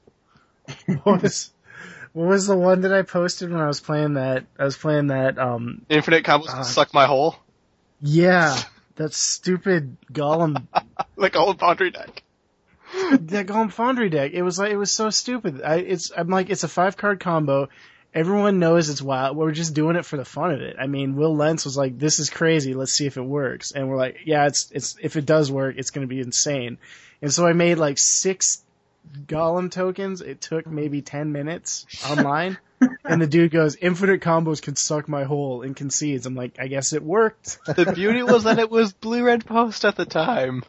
what 1.03 1.21
was 1.21 1.51
what 2.13 2.27
was 2.27 2.47
the 2.47 2.57
one 2.57 2.81
that 2.81 2.93
I 2.93 3.01
posted 3.03 3.51
when 3.51 3.61
I 3.61 3.67
was 3.67 3.79
playing 3.79 4.15
that? 4.15 4.45
I 4.57 4.63
was 4.65 4.77
playing 4.77 5.07
that. 5.07 5.37
Um, 5.39 5.83
Infinite 5.89 6.23
combos 6.25 6.49
Uh, 6.49 6.63
suck 6.63 6.93
my 6.93 7.05
hole. 7.05 7.35
Yeah, 8.01 8.57
that 8.99 9.13
stupid 9.13 9.95
Golem, 10.11 10.67
like 11.15 11.35
all 11.37 11.53
Foundry 11.53 11.89
deck. 11.89 12.21
that 13.11 13.47
Golem 13.47 13.71
Foundry 13.71 14.09
deck. 14.09 14.33
It 14.33 14.43
was 14.43 14.59
like 14.59 14.71
it 14.71 14.77
was 14.77 14.91
so 14.91 15.09
stupid. 15.09 15.61
I 15.63 15.77
it's 15.77 16.11
I'm 16.15 16.27
like 16.27 16.49
it's 16.49 16.65
a 16.65 16.67
five 16.67 16.97
card 16.97 17.19
combo. 17.19 17.69
Everyone 18.13 18.59
knows 18.59 18.89
it's 18.89 19.01
wild. 19.01 19.37
We're 19.37 19.51
just 19.51 19.73
doing 19.73 19.95
it 19.95 20.05
for 20.05 20.17
the 20.17 20.25
fun 20.25 20.51
of 20.51 20.61
it. 20.61 20.75
I 20.79 20.87
mean, 20.87 21.15
Will 21.15 21.35
Lentz 21.35 21.63
was 21.63 21.77
like, 21.77 21.97
"This 21.97 22.19
is 22.19 22.29
crazy. 22.29 22.73
Let's 22.73 22.93
see 22.93 23.05
if 23.05 23.17
it 23.17 23.21
works." 23.21 23.71
And 23.71 23.87
we're 23.87 23.97
like, 23.97 24.17
"Yeah, 24.25 24.47
it's 24.47 24.69
it's 24.71 24.97
if 25.01 25.15
it 25.15 25.25
does 25.25 25.49
work, 25.49 25.75
it's 25.77 25.91
going 25.91 26.07
to 26.07 26.13
be 26.13 26.19
insane." 26.19 26.77
And 27.21 27.31
so 27.33 27.47
I 27.47 27.53
made 27.53 27.75
like 27.75 27.97
six 27.99 28.63
Golem 29.25 29.71
tokens. 29.71 30.21
It 30.21 30.41
took 30.41 30.67
maybe 30.67 31.01
ten 31.01 31.31
minutes 31.31 31.85
online. 32.09 32.57
and 33.03 33.21
the 33.21 33.27
dude 33.27 33.51
goes, 33.51 33.75
"Infinite 33.75 34.21
combos 34.21 34.61
can 34.61 34.75
suck 34.75 35.07
my 35.09 35.23
hole," 35.23 35.61
and 35.63 35.75
concedes. 35.75 36.25
I'm 36.25 36.35
like, 36.35 36.57
"I 36.59 36.67
guess 36.67 36.93
it 36.93 37.03
worked." 37.03 37.59
The 37.65 37.91
beauty 37.93 38.23
was 38.23 38.43
that 38.45 38.59
it 38.59 38.69
was 38.69 38.93
blue 38.93 39.23
red 39.23 39.45
post 39.45 39.83
at 39.85 39.95
the 39.95 40.05
time. 40.05 40.63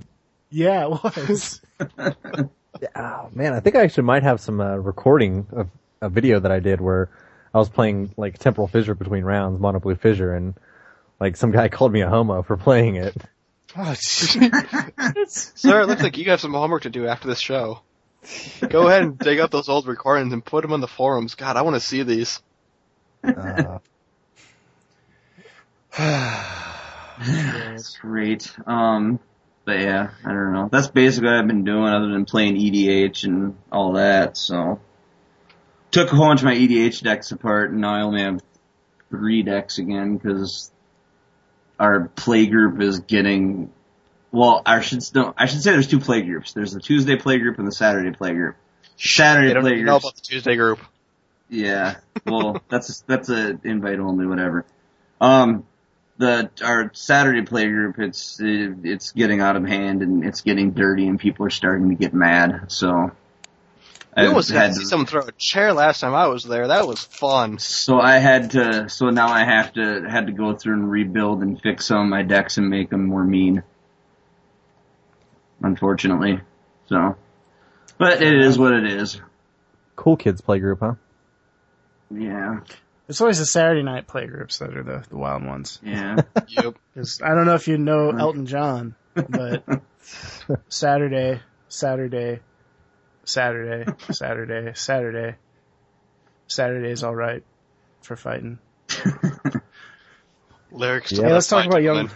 Yeah, 0.50 0.86
it 0.86 1.02
was. 1.28 1.60
Oh 2.96 3.28
man, 3.34 3.52
I 3.52 3.60
think 3.60 3.76
I 3.76 3.82
actually 3.82 4.04
might 4.04 4.22
have 4.22 4.40
some 4.40 4.60
uh, 4.60 4.76
recording 4.76 5.46
of 5.52 5.68
a 6.00 6.08
video 6.08 6.40
that 6.40 6.50
I 6.50 6.60
did 6.60 6.80
where 6.80 7.10
I 7.52 7.58
was 7.58 7.68
playing 7.68 8.14
like 8.16 8.38
Temporal 8.38 8.68
Fissure 8.68 8.94
between 8.94 9.22
rounds, 9.24 9.60
Mono 9.60 9.80
Blue 9.80 9.96
Fissure, 9.96 10.34
and 10.34 10.54
like 11.18 11.36
some 11.36 11.50
guy 11.50 11.68
called 11.68 11.92
me 11.92 12.00
a 12.00 12.08
homo 12.08 12.42
for 12.42 12.56
playing 12.56 12.96
it. 12.96 13.14
Oh, 13.76 13.80
jeez. 13.82 15.58
Sir, 15.58 15.82
it 15.82 15.86
looks 15.88 16.02
like 16.02 16.16
you 16.16 16.30
have 16.30 16.40
some 16.40 16.54
homework 16.54 16.82
to 16.82 16.90
do 16.90 17.06
after 17.06 17.28
this 17.28 17.40
show. 17.40 17.82
Go 18.68 18.88
ahead 18.88 19.02
and 19.02 19.18
dig 19.18 19.40
up 19.40 19.50
those 19.50 19.68
old 19.68 19.86
recordings 19.86 20.32
and 20.32 20.44
put 20.44 20.62
them 20.62 20.72
on 20.72 20.80
the 20.80 20.88
forums. 20.88 21.34
God, 21.34 21.56
I 21.56 21.62
want 21.62 21.76
to 21.76 21.80
see 21.80 22.02
these. 22.02 22.42
Uh, 23.24 23.78
That's 25.96 27.96
great. 27.98 28.52
Um, 28.66 29.20
but 29.64 29.80
yeah, 29.80 30.10
I 30.24 30.28
don't 30.28 30.52
know. 30.52 30.68
That's 30.70 30.88
basically 30.88 31.28
what 31.28 31.38
I've 31.38 31.46
been 31.46 31.64
doing 31.64 31.88
other 31.88 32.08
than 32.08 32.24
playing 32.24 32.56
EDH 32.56 33.24
and 33.24 33.56
all 33.70 33.94
that, 33.94 34.36
so. 34.36 34.80
Took 35.90 36.12
a 36.12 36.16
whole 36.16 36.28
bunch 36.28 36.40
of 36.40 36.44
my 36.44 36.54
EDH 36.54 37.02
decks 37.02 37.32
apart 37.32 37.72
and 37.72 37.80
now 37.80 37.94
I 37.94 38.02
only 38.02 38.22
have 38.22 38.40
three 39.10 39.42
decks 39.42 39.78
again 39.78 40.16
because 40.16 40.70
our 41.80 42.08
play 42.08 42.46
group 42.46 42.80
is 42.80 43.00
getting, 43.00 43.72
well, 44.32 44.62
I 44.64 44.80
should, 44.80 45.02
no, 45.14 45.34
I 45.36 45.46
should 45.46 45.62
say 45.62 45.72
there's 45.72 45.88
two 45.88 46.00
play 46.00 46.22
groups. 46.22 46.52
There's 46.52 46.72
the 46.72 46.80
Tuesday 46.80 47.16
play 47.16 47.38
group 47.38 47.58
and 47.58 47.66
the 47.66 47.72
Saturday 47.72 48.12
play 48.12 48.32
group. 48.32 48.56
Saturday 48.96 49.48
They 49.48 49.54
don't 49.54 49.62
play 49.62 49.72
even 49.72 49.86
know 49.86 49.96
about 49.96 50.14
the 50.14 50.20
Tuesday 50.20 50.56
group. 50.56 50.78
Yeah. 51.48 51.96
Well, 52.26 52.62
that's 52.68 53.00
that's 53.02 53.28
a 53.28 53.58
invite 53.64 53.98
only, 53.98 54.26
whatever. 54.26 54.64
Um, 55.20 55.66
the 56.18 56.50
our 56.62 56.90
Saturday 56.94 57.42
play 57.42 57.66
group, 57.66 57.98
it's 57.98 58.38
it, 58.40 58.76
it's 58.84 59.12
getting 59.12 59.40
out 59.40 59.56
of 59.56 59.66
hand 59.66 60.02
and 60.02 60.24
it's 60.24 60.42
getting 60.42 60.72
dirty, 60.72 61.06
and 61.06 61.18
people 61.18 61.46
are 61.46 61.50
starting 61.50 61.88
to 61.88 61.94
get 61.94 62.14
mad. 62.14 62.70
So 62.70 63.10
I 64.16 64.26
almost 64.26 64.50
had 64.50 64.58
had 64.58 64.68
to 64.68 64.74
see 64.74 64.84
someone 64.84 65.06
throw 65.06 65.22
a 65.22 65.32
chair 65.32 65.72
last 65.72 66.00
time 66.00 66.14
I 66.14 66.28
was 66.28 66.44
there. 66.44 66.68
That 66.68 66.86
was 66.86 67.02
fun. 67.02 67.58
so 67.58 67.98
I 67.98 68.18
had 68.18 68.50
to. 68.52 68.88
So 68.88 69.10
now 69.10 69.28
I 69.28 69.44
have 69.44 69.72
to 69.74 70.06
had 70.08 70.26
to 70.26 70.32
go 70.32 70.54
through 70.54 70.74
and 70.74 70.90
rebuild 70.90 71.42
and 71.42 71.60
fix 71.60 71.86
some 71.86 72.02
of 72.02 72.08
my 72.08 72.22
decks 72.22 72.58
and 72.58 72.68
make 72.68 72.90
them 72.90 73.06
more 73.06 73.24
mean. 73.24 73.62
Unfortunately, 75.62 76.40
so. 76.88 77.16
But 77.98 78.22
it 78.22 78.32
is 78.40 78.58
what 78.58 78.72
it 78.72 78.86
is. 78.86 79.20
cool 79.96 80.16
kids 80.16 80.40
playgroup, 80.40 80.78
huh? 80.80 80.94
Yeah, 82.12 82.60
It's 83.08 83.20
always 83.20 83.38
the 83.38 83.46
Saturday 83.46 83.82
night 83.82 84.06
play 84.08 84.26
groups 84.26 84.58
that 84.58 84.76
are 84.76 84.82
the, 84.82 85.04
the 85.08 85.16
wild 85.16 85.44
ones. 85.44 85.78
yeah. 85.82 86.16
Yep. 86.48 86.76
'Cause 86.94 87.20
I 87.22 87.34
don't 87.34 87.46
know 87.46 87.54
if 87.54 87.68
you 87.68 87.78
know 87.78 88.10
Elton 88.10 88.46
John, 88.46 88.94
but 89.14 89.62
Saturday, 90.68 91.40
Saturday, 91.68 92.40
Saturday, 93.24 93.92
Saturday, 94.10 94.72
Saturday, 94.74 95.36
Saturday's 96.48 97.04
all 97.04 97.14
right 97.14 97.44
for 98.02 98.16
fighting. 98.16 98.58
Lyrics. 100.72 101.12
Yeah. 101.12 101.18
to 101.18 101.24
Hey, 101.28 101.32
let's 101.32 101.48
talk 101.48 101.66
about 101.66 101.82
young. 101.82 102.10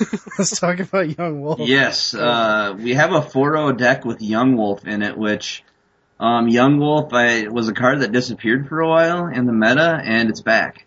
Woman. 0.00 0.20
let's 0.38 0.58
talk 0.58 0.80
about 0.80 1.16
Young 1.16 1.42
Wolf. 1.42 1.60
Yes, 1.60 2.14
uh, 2.14 2.74
we 2.78 2.94
have 2.94 3.12
a 3.12 3.20
4-0 3.20 3.76
deck 3.76 4.04
with 4.04 4.20
Young 4.20 4.56
Wolf 4.56 4.86
in 4.86 5.02
it, 5.02 5.16
which, 5.16 5.62
um, 6.18 6.48
Young 6.48 6.78
Wolf 6.78 7.12
I, 7.12 7.48
was 7.48 7.68
a 7.68 7.74
card 7.74 8.00
that 8.00 8.12
disappeared 8.12 8.68
for 8.68 8.80
a 8.80 8.88
while 8.88 9.26
in 9.26 9.46
the 9.46 9.52
meta, 9.52 10.00
and 10.02 10.28
it's 10.28 10.40
back. 10.40 10.86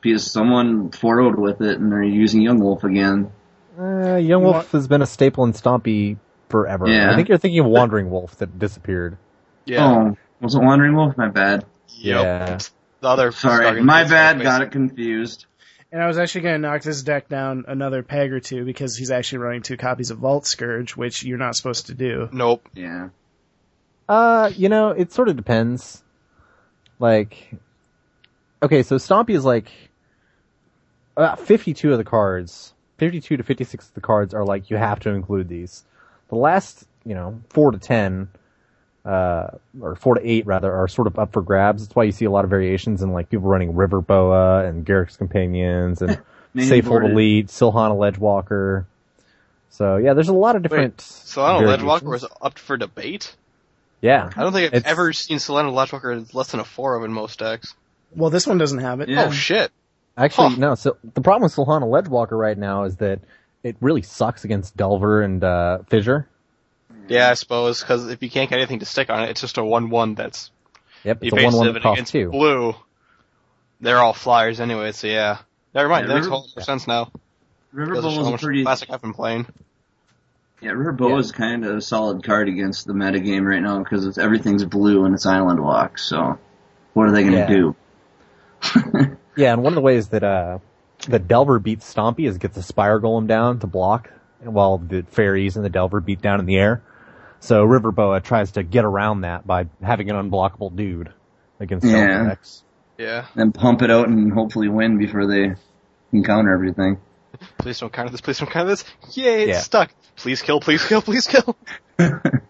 Because 0.00 0.30
someone 0.30 0.90
4 0.90 1.36
with 1.36 1.60
it, 1.60 1.78
and 1.78 1.92
they're 1.92 2.02
using 2.02 2.42
Young 2.42 2.58
Wolf 2.58 2.84
again. 2.84 3.32
Uh, 3.78 4.16
Young 4.16 4.42
Wolf 4.42 4.70
has 4.72 4.88
been 4.88 5.02
a 5.02 5.06
staple 5.06 5.44
in 5.44 5.52
Stompy 5.52 6.18
forever. 6.48 6.86
Yeah. 6.88 7.10
I 7.10 7.16
think 7.16 7.28
you're 7.28 7.38
thinking 7.38 7.60
of 7.60 7.66
Wandering 7.66 8.10
Wolf 8.10 8.36
that 8.36 8.58
disappeared. 8.58 9.16
Yeah. 9.64 9.86
Oh, 9.86 10.16
was 10.40 10.54
it 10.54 10.60
Wandering 10.60 10.94
Wolf? 10.94 11.16
My 11.16 11.28
bad. 11.28 11.64
Yep. 11.88 12.22
Yeah. 12.22 12.58
The 13.00 13.08
other. 13.08 13.32
Sorry, 13.32 13.82
my 13.82 14.04
bad, 14.04 14.40
got 14.40 14.62
it 14.62 14.70
confused. 14.70 15.46
And 15.92 16.02
I 16.02 16.06
was 16.06 16.16
actually 16.16 16.40
going 16.40 16.54
to 16.54 16.58
knock 16.58 16.82
this 16.82 17.02
deck 17.02 17.28
down 17.28 17.66
another 17.68 18.02
peg 18.02 18.32
or 18.32 18.40
two 18.40 18.64
because 18.64 18.96
he's 18.96 19.10
actually 19.10 19.38
running 19.38 19.60
two 19.60 19.76
copies 19.76 20.10
of 20.10 20.18
Vault 20.18 20.44
Skirge, 20.44 20.96
which 20.96 21.22
you're 21.22 21.36
not 21.36 21.54
supposed 21.54 21.86
to 21.86 21.94
do. 21.94 22.30
Nope. 22.32 22.66
Yeah. 22.72 23.10
Uh, 24.08 24.50
you 24.56 24.70
know, 24.70 24.88
it 24.88 25.12
sort 25.12 25.28
of 25.28 25.36
depends. 25.36 26.02
Like, 26.98 27.52
okay, 28.62 28.82
so 28.82 28.96
Stompy 28.96 29.34
is 29.36 29.44
like, 29.44 29.70
about 31.14 31.40
52 31.40 31.92
of 31.92 31.98
the 31.98 32.04
cards, 32.04 32.72
52 32.96 33.36
to 33.36 33.42
56 33.42 33.88
of 33.88 33.94
the 33.94 34.00
cards 34.00 34.32
are 34.32 34.44
like, 34.44 34.70
you 34.70 34.78
have 34.78 35.00
to 35.00 35.10
include 35.10 35.48
these. 35.48 35.84
The 36.28 36.36
last, 36.36 36.86
you 37.04 37.14
know, 37.14 37.42
4 37.50 37.72
to 37.72 37.78
10, 37.78 38.28
uh, 39.04 39.48
or 39.80 39.96
4 39.96 40.16
to 40.16 40.20
8 40.30 40.46
rather, 40.46 40.72
are 40.72 40.88
sort 40.88 41.06
of 41.06 41.18
up 41.18 41.32
for 41.32 41.42
grabs. 41.42 41.82
That's 41.86 41.96
why 41.96 42.04
you 42.04 42.12
see 42.12 42.24
a 42.24 42.30
lot 42.30 42.44
of 42.44 42.50
variations 42.50 43.02
in 43.02 43.12
like 43.12 43.30
people 43.30 43.48
running 43.48 43.74
River 43.74 44.00
Boa 44.00 44.64
and 44.64 44.84
Garruk's 44.86 45.16
Companions 45.16 46.02
and 46.02 46.20
Safehold 46.56 46.68
Safe 46.68 46.84
Hold 46.84 46.92
boarded. 47.00 47.10
Elite, 47.12 47.46
Silhana 47.48 47.96
Ledgewalker. 47.96 48.84
So 49.70 49.96
yeah, 49.96 50.14
there's 50.14 50.28
a 50.28 50.34
lot 50.34 50.54
of 50.56 50.62
different. 50.62 51.00
So 51.00 51.42
I 51.42 51.52
don't 51.52 51.62
know. 51.62 51.68
variations. 51.76 52.02
Ledgewalker 52.02 52.10
was 52.10 52.26
up 52.40 52.58
for 52.58 52.76
debate. 52.76 53.34
Yeah. 54.00 54.30
I 54.36 54.42
don't 54.42 54.52
think 54.52 54.66
I've 54.72 54.78
It's- 54.78 54.90
ever 54.92 55.12
seen 55.12 55.38
Silhana 55.38 55.72
Ledgewalker 55.72 56.32
less 56.34 56.50
than 56.50 56.60
a 56.60 56.64
four 56.64 56.96
of 56.96 57.04
in 57.04 57.12
most 57.12 57.38
decks. 57.38 57.74
Well, 58.14 58.30
this 58.30 58.46
one 58.46 58.58
doesn't 58.58 58.80
have 58.80 59.00
it. 59.00 59.08
Yeah. 59.08 59.26
Oh 59.28 59.30
shit. 59.30 59.70
Actually, 60.16 60.50
Huh. 60.50 60.56
no. 60.58 60.74
So 60.74 60.98
the 61.14 61.22
problem 61.22 61.44
with 61.44 61.54
Silhana 61.54 61.84
Ledgewalker 61.84 62.38
right 62.38 62.58
now 62.58 62.84
is 62.84 62.96
that 62.96 63.20
it 63.62 63.76
really 63.80 64.02
sucks 64.02 64.44
against 64.44 64.76
Delver 64.76 65.22
and 65.22 65.42
uh, 65.42 65.78
Fissure. 65.88 66.28
Yeah, 67.08 67.30
I 67.30 67.34
suppose 67.34 67.80
because 67.80 68.08
if 68.08 68.22
you 68.22 68.30
can't 68.30 68.48
get 68.50 68.58
anything 68.58 68.78
to 68.80 68.86
stick 68.86 69.10
on 69.10 69.24
it, 69.24 69.30
it's 69.30 69.40
just 69.40 69.58
a 69.58 69.64
one-one 69.64 70.14
that's 70.14 70.50
Yep, 71.04 71.18
it's 71.22 71.32
a 71.36 71.44
one-one 71.44 71.72
that 71.74 71.84
against 71.86 72.12
two. 72.12 72.30
blue. 72.30 72.74
They're 73.80 73.98
all 73.98 74.12
flyers 74.12 74.60
anyway, 74.60 74.92
so 74.92 75.06
yeah. 75.08 75.38
Never 75.74 75.88
mind. 75.88 76.04
Yeah, 76.04 76.08
that 76.08 76.14
makes 76.14 76.26
River- 76.26 76.34
a 76.34 76.38
whole 76.38 76.46
lot 76.46 76.56
more 76.56 76.64
sense 76.64 76.86
now. 76.86 77.10
River 77.72 77.94
Goes 77.94 78.04
to 78.04 78.10
Bowl 78.10 78.24
how 78.26 78.34
is 78.34 78.40
pretty. 78.42 78.62
classic 78.62 78.90
I've 78.90 79.00
been 79.02 79.14
playing. 79.14 79.46
Yeah, 80.60 80.70
River 80.72 80.92
Boa 80.92 81.10
Yeah. 81.14 81.18
is 81.18 81.32
kind 81.32 81.64
of 81.64 81.76
a 81.76 81.80
solid 81.80 82.22
card 82.22 82.48
against 82.48 82.86
the 82.86 82.92
metagame 82.92 83.44
right 83.44 83.60
now 83.62 83.78
because 83.80 84.06
it's 84.06 84.18
everything's 84.18 84.64
blue 84.64 85.04
and 85.04 85.14
it's 85.14 85.26
Island 85.26 85.58
Walk. 85.60 85.98
So, 85.98 86.38
what 86.92 87.08
are 87.08 87.12
they 87.12 87.22
going 87.22 87.32
to 87.34 87.38
Yeah. 87.38 87.46
do? 87.48 87.76
Yeah, 89.34 89.54
and 89.54 89.62
one 89.62 89.72
of 89.72 89.76
the 89.76 89.80
ways 89.80 90.08
that 90.08 90.22
uh, 90.22 90.58
that 91.08 91.26
Delver 91.26 91.58
beats 91.58 91.92
Stompy 91.92 92.28
is 92.28 92.36
gets 92.38 92.56
a 92.58 92.62
Spire 92.62 93.00
Golem 93.00 93.26
down 93.26 93.58
to 93.60 93.66
block, 93.66 94.10
while 94.40 94.76
the 94.76 95.04
fairies 95.10 95.56
and 95.56 95.64
the 95.64 95.70
Delver 95.70 96.00
beat 96.00 96.20
down 96.20 96.38
in 96.38 96.44
the 96.46 96.56
air. 96.58 96.82
So 97.42 97.66
Riverboa 97.66 98.22
tries 98.22 98.52
to 98.52 98.62
get 98.62 98.84
around 98.84 99.22
that 99.22 99.46
by 99.46 99.66
having 99.82 100.10
an 100.10 100.16
unblockable 100.30 100.74
dude 100.74 101.12
against 101.60 101.84
Yeah. 101.86 102.06
Delver 102.06 102.28
decks. 102.30 102.62
Yeah. 102.98 103.26
Then 103.34 103.52
pump 103.52 103.82
it 103.82 103.90
out 103.90 104.08
and 104.08 104.32
hopefully 104.32 104.68
win 104.68 104.96
before 104.98 105.26
they 105.26 105.54
can 106.10 106.22
counter 106.24 106.52
everything. 106.54 106.98
Please 107.58 107.80
don't 107.80 107.92
counter 107.92 108.10
this. 108.10 108.20
Please 108.20 108.38
don't 108.38 108.50
counter 108.50 108.70
this. 108.70 108.84
Yay, 109.16 109.42
it's 109.42 109.48
Yeah. 109.48 109.58
stuck. 109.60 109.90
Please 110.16 110.40
kill. 110.42 110.60
Please 110.60 110.84
kill. 110.86 111.02
Please 111.02 111.26
kill. 111.26 111.56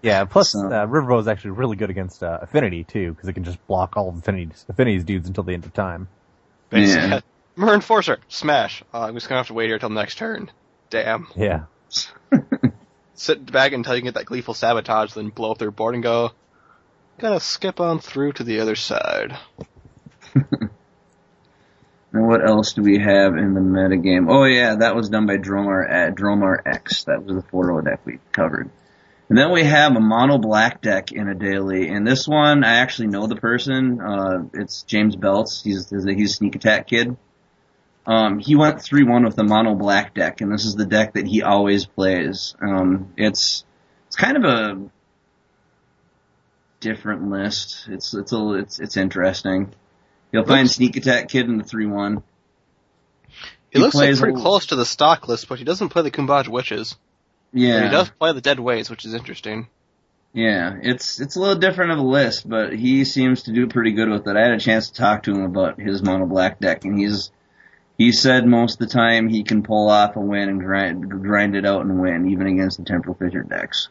Yeah, 0.03 0.25
plus 0.25 0.51
So- 0.53 0.67
uh, 0.67 0.87
Riverboa 0.87 1.21
is 1.21 1.29
actually 1.29 1.53
really 1.53 1.77
good 1.77 1.91
against 1.91 2.23
uh, 2.23 2.39
Affinity 2.43 2.85
too, 2.85 3.13
because 3.13 3.29
it 3.29 3.35
can 3.35 3.45
just 3.45 3.65
block 3.67 3.97
all 3.97 4.09
of 4.09 4.17
Affinity's, 4.17 4.65
Affinity's 4.69 5.05
dudes 5.05 5.29
until 5.29 5.45
the 5.45 5.53
end 5.55 5.65
of 5.65 5.73
time. 5.73 6.09
Basically, 6.71 7.09
Yeah. 7.09 7.21
Myr 7.57 7.75
Enforcer. 7.75 8.19
Smash. 8.29 8.83
Uh, 8.93 9.01
I'm 9.03 9.15
just 9.15 9.29
gonna 9.29 9.39
have 9.39 9.47
to 9.49 9.55
wait 9.55 9.69
here 9.69 9.79
till 9.79 9.91
next 9.91 10.17
turn. 10.17 10.51
Damn. 10.91 11.29
Yeah. 11.37 11.65
Sit 13.15 13.51
back 13.51 13.73
until 13.73 13.97
you 13.97 14.03
get 14.03 14.15
that 14.15 14.27
gleeful 14.27 14.55
sabotage, 14.55 15.13
then 15.13 15.29
blow 15.29 15.53
up 15.53 15.59
their 15.59 15.71
board 15.71 15.95
and 15.95 16.03
go. 16.03 16.33
Gotta 17.19 17.41
skip 17.41 17.81
on 17.81 17.99
through 17.99 18.33
to 18.35 18.45
the 18.45 18.61
other 18.61 18.77
side. 18.77 19.39
And 22.13 22.29
what 22.29 22.47
else 22.47 22.75
do 22.75 22.83
we 22.83 22.99
have 22.99 23.37
in 23.37 23.55
the 23.55 23.61
metagame? 23.61 24.27
Oh 24.29 24.45
yeah, 24.45 24.77
that 24.77 24.95
was 24.95 25.09
done 25.09 25.27
by 25.27 25.39
Dromar 25.39 25.91
at 25.91 26.15
Dromar 26.15 26.61
X. 26.67 27.05
That 27.05 27.25
was 27.25 27.37
the 27.37 27.43
4 27.43 27.83
deck 27.83 28.01
we 28.05 28.19
covered. 28.33 28.71
And 29.31 29.39
then 29.39 29.51
we 29.51 29.65
have 29.65 29.97
a 29.97 30.01
mono 30.01 30.37
black 30.37 30.83
deck 30.83 31.11
in 31.11 31.27
a 31.29 31.35
daily, 31.35 31.89
and 31.89 32.07
this 32.07 32.29
one 32.29 32.65
I 32.65 32.75
actually 32.81 33.09
know 33.09 33.27
the 33.27 33.37
person. 33.37 33.99
Uh, 33.99 34.45
it's 34.53 34.83
James 34.83 35.17
Belts. 35.17 35.63
He's 35.65 35.89
he's 35.89 36.05
a 36.05 36.27
sneak 36.27 36.55
attack 36.55 36.89
kid. 36.89 37.17
Um, 38.07 38.39
he 38.41 38.57
went 38.57 38.79
3-1 38.79 39.25
with 39.25 39.37
the 39.37 39.45
mono 39.45 39.75
black 39.75 40.13
deck, 40.15 40.41
and 40.41 40.53
this 40.53 40.65
is 40.65 40.75
the 40.75 40.87
deck 40.87 41.15
that 41.15 41.27
he 41.27 41.43
always 41.43 41.87
plays. 41.87 42.55
Um, 42.61 43.13
it's, 43.17 43.65
it's 44.09 44.17
kind 44.17 44.37
of 44.37 44.45
a 44.45 44.91
different 46.81 47.31
list. 47.31 47.87
It's, 47.89 48.13
it's 48.15 48.33
a, 48.33 48.55
it's, 48.55 48.81
it's 48.81 48.97
interesting. 48.97 49.73
You'll 50.33 50.45
find 50.47 50.71
Sneak 50.71 50.97
Attack 50.97 51.29
Kid 51.29 51.47
in 51.47 51.59
the 51.59 51.65
3-1. 51.65 52.23
He, 53.29 53.35
He 53.71 53.79
looks 53.79 53.95
like 53.95 54.17
pretty 54.19 54.39
a- 54.39 54.43
close 54.43 54.67
to 54.67 54.77
the 54.77 54.87
stock 54.87 55.29
list, 55.29 55.49
but 55.49 55.59
he 55.59 55.65
doesn't 55.65 55.91
play 55.91 56.03
the 56.03 56.11
Cuombajj 56.11 56.49
Witches. 56.49 56.97
But 57.53 57.61
Yeah. 57.61 57.85
he 57.85 57.91
does 57.91 58.11
play 58.11 58.33
the 58.33 58.41
Dead 58.41 58.59
Ways, 58.59 58.91
which 58.91 59.05
is 59.05 59.15
interesting. 59.15 59.69
Yeah, 60.35 60.77
it's 60.81 61.21
it's 61.21 61.37
a 61.37 61.41
little 61.41 61.57
different 61.57 61.93
of 61.93 61.99
a 61.99 62.03
list, 62.03 62.49
but 62.49 62.73
he 62.73 63.05
seems 63.05 63.43
to 63.43 63.53
do 63.53 63.67
pretty 63.67 63.93
good 63.93 64.09
with 64.09 64.27
it. 64.27 64.35
I 64.35 64.41
had 64.41 64.53
a 64.53 64.59
chance 64.59 64.89
to 64.89 64.95
talk 64.95 65.25
to 65.25 65.31
him 65.33 65.43
about 65.43 65.79
his 65.79 66.03
mono 66.03 66.25
black 66.25 66.59
deck, 66.59 66.87
and 66.87 66.99
he's 66.99 67.31
he 68.03 68.13
said 68.13 68.47
most 68.47 68.81
of 68.81 68.89
the 68.89 68.93
time 68.93 69.29
he 69.29 69.45
can 69.45 69.63
pull 69.63 69.89
off 69.89 70.17
a 70.17 70.21
win 70.21 70.49
and 70.49 70.61
grind 70.61 71.09
grind 71.09 71.55
it 71.55 71.65
out 71.65 71.83
and 71.83 72.01
win, 72.01 72.31
even 72.31 72.47
against 72.47 72.79
the 72.79 72.85
Temporal 72.85 73.15
Fissure 73.15 73.43
decks. 73.45 73.89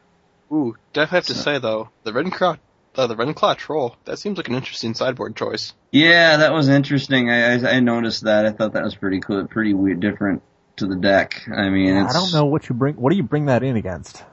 Ooh, 0.52 0.76
definitely 0.92 1.16
have 1.18 1.26
to 1.28 1.34
say 1.36 1.60
though, 1.60 1.90
the 2.04 2.12
Redenclaw, 2.12 2.58
uh, 2.96 3.08
the 3.08 3.16
Rendclaw 3.16 3.56
Trow, 3.56 3.96
that 4.04 4.20
seems 4.20 4.36
like 4.38 4.50
an 4.50 4.56
interesting 4.56 4.94
sideboard 4.94 5.36
choice. 5.38 5.74
Yeah, 5.92 6.38
that 6.38 6.52
was 6.52 6.68
interesting. 6.68 7.30
I 7.30 7.54
I, 7.56 7.76
I 7.76 7.80
noticed 7.80 8.26
that. 8.26 8.46
I 8.46 8.52
thought 8.52 8.74
that 8.74 8.84
was 8.84 8.96
pretty 8.96 9.22
cool, 9.22 9.48
pretty 9.48 9.74
weird, 9.74 10.02
different 10.02 10.42
to 10.78 10.88
the 10.88 10.96
deck. 10.98 11.42
I 11.48 11.70
mean, 11.70 11.96
I 11.96 12.12
don't 12.12 12.34
know 12.34 12.46
what 12.46 12.68
you 12.68 12.76
bring. 12.76 12.96
What 12.96 13.12
do 13.12 13.16
you 13.16 13.24
bring 13.24 13.46
that 13.46 13.64
in 13.64 13.78
against? 13.78 14.24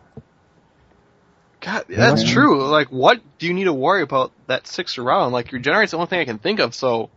God, 1.61 1.85
that's 1.89 2.25
Yeah. 2.25 2.33
true. 2.33 2.67
Like, 2.69 2.89
what 2.89 3.21
do 3.39 3.47
you 3.47 3.55
need 3.55 3.65
to 3.65 3.73
worry 3.73 4.03
about 4.03 4.31
that 4.47 4.67
six 4.67 4.97
around? 4.99 5.33
Like, 5.33 5.51
your 5.53 5.61
generate's 5.61 5.91
the 5.91 5.99
only 5.99 6.09
thing 6.09 6.21
I 6.21 6.25
can 6.25 6.39
think 6.39 6.61
of, 6.61 6.75
so 6.75 7.11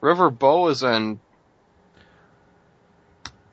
River 0.00 0.30
Boas 0.30 0.82
and 0.82 1.18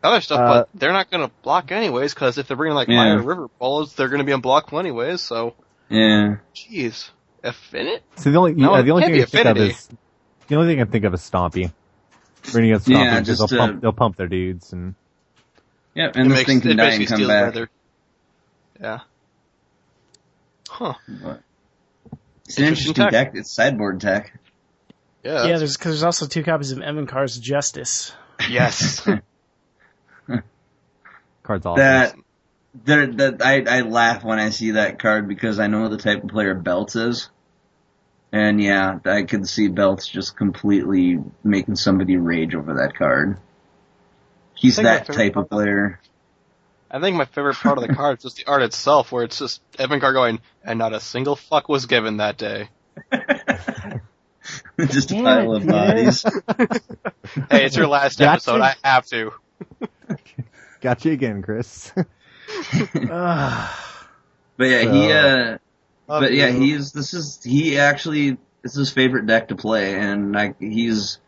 other 0.04 0.22
stuff, 0.22 0.39
Uh, 0.39 0.47
but 0.54 0.70
they're 0.74 0.93
not 0.93 1.10
gonna 1.12 1.30
block 1.43 1.72
anyways, 1.72 2.14
cause 2.14 2.38
if 2.38 2.47
they're 2.47 2.58
bringing 2.58 2.76
like 2.76 2.88
Yeah. 2.88 2.95
minor 2.97 3.22
River 3.22 3.47
Boas, 3.60 3.93
they're 3.93 4.10
gonna 4.10 4.24
be 4.24 4.32
unblockable 4.32 4.80
anyways, 4.80 5.22
so, 5.22 5.54
Yeah, 5.89 6.38
jeez. 6.56 7.10
Affinit? 7.43 7.99
So 8.18 8.32
the 8.32 8.38
only 8.38 8.54
No, 8.54 8.74
yeah, 8.76 8.80
it 8.80 8.84
the 8.84 8.91
only 8.91 9.04
thing 9.04 9.22
I 9.22 9.26
think 9.26 9.45
of 9.47 9.58
is 9.58 9.89
the 10.47 10.56
only 10.56 10.74
thing 10.74 10.82
I 10.82 10.86
think 10.86 11.06
of 11.06 11.14
is 11.14 11.22
Stompy. 11.22 11.72
Bringing 12.52 12.72
against 12.72 12.88
Stompy 12.88 12.91
Yeah, 13.04 13.20
because 13.20 13.39
just, 13.39 13.49
they'll 13.49 13.62
uh, 13.62 13.68
pump 13.68 13.82
they'll 13.82 13.91
pump 13.93 14.16
their 14.18 14.28
dudes 14.28 14.74
and 14.74 14.95
yeah, 15.95 16.12
And 16.16 16.28
it 16.28 16.30
this 16.30 16.38
makes, 16.38 16.45
thing 16.47 16.62
can 16.62 16.78
die 16.78 16.89
and 16.91 17.08
come 17.08 17.28
back. 17.28 17.45
weather. 17.54 17.70
Yeah. 18.80 18.99
Huh. 20.70 20.93
But 21.08 21.41
it's 22.47 22.58
Interesting 22.58 22.64
an 22.64 22.68
interesting 22.68 22.93
tech. 22.93 23.12
deck. 23.12 23.32
It's 23.36 23.52
sideboard 23.52 23.99
tech. 24.02 24.39
Yeah. 25.24 25.45
yeah, 25.47 25.58
there's 25.58 25.78
because 25.78 25.91
there's 25.91 26.04
also 26.04 26.26
two 26.28 26.43
copies 26.43 26.72
of 26.72 26.80
Evincar's 26.80 27.38
Justice. 27.38 28.14
yes. 28.49 29.08
cards 31.43 31.65
off. 31.65 31.78
That 31.78 32.15
that 32.86 33.41
I 33.43 33.63
I 33.67 33.82
laugh 33.82 34.24
when 34.24 34.39
I 34.39 34.49
see 34.49 34.72
that 34.72 34.99
card 34.99 35.28
because 35.28 35.59
I 35.59 35.67
know 35.67 35.89
the 35.89 35.97
type 35.97 36.24
of 36.24 36.30
player 36.30 36.55
Belts 36.55 36.95
is. 36.95 37.30
And 38.32 38.61
yeah, 38.61 38.99
I 39.03 39.24
could 39.24 39.47
see 39.47 39.67
Belts 39.67 40.07
just 40.07 40.38
completely 40.38 41.19
making 41.43 41.76
somebody 41.76 42.15
rage 42.15 42.55
over 42.55 42.76
that 42.76 42.95
card. 42.95 43.38
He's 44.55 44.80
I 44.80 44.84
think 44.84 44.88
my 44.88 45.05
that 45.05 45.13
type 45.13 45.36
of 45.36 45.49
player. 45.49 45.99
I 46.89 46.99
think 46.99 47.17
my 47.17 47.26
favorite 47.26 47.55
part 47.55 47.78
of 47.78 47.88
the 47.88 47.93
card 47.95 48.17
is 48.17 48.24
just 48.24 48.38
the 48.38 48.45
art 48.45 48.61
itself, 48.61 49.11
where 49.11 49.24
it's 49.24 49.39
just 49.39 49.61
Evincar 49.74 50.13
going, 50.13 50.39
and 50.63 50.80
not 50.80 50.93
a 50.93 50.99
single 50.99 51.36
fuck 51.36 51.67
was 51.67 51.88
given 51.88 52.17
that 52.17 52.38
day. 52.38 52.69
just 54.80 55.11
a 55.11 55.15
pile 55.15 55.55
of 55.55 55.65
bodies. 55.65 56.24
Hey, 57.49 57.65
it's 57.65 57.76
your 57.76 57.88
last 57.88 58.22
episode. 58.22 58.61
I 58.61 58.76
have 58.84 59.05
to. 59.07 59.32
Got 60.82 61.05
you 61.05 61.12
again, 61.12 61.41
Chris. 61.41 61.91
Ugh. 63.09 63.70
But 64.57 64.70
yeah, 64.70 64.91
he 64.91 65.12
uh 65.12 65.57
but 66.05 66.34
yeah, 66.34 66.49
you. 66.49 66.59
he's 66.59 66.91
this 66.91 67.16
is 67.16 67.41
he 67.43 67.80
actually 67.80 68.38
it's 68.64 68.76
his 68.76 68.91
favorite 68.91 69.26
deck 69.26 69.47
to 69.47 69.55
play, 69.55 69.95
and 69.95 70.34
like 70.34 70.59
he's 70.59 71.20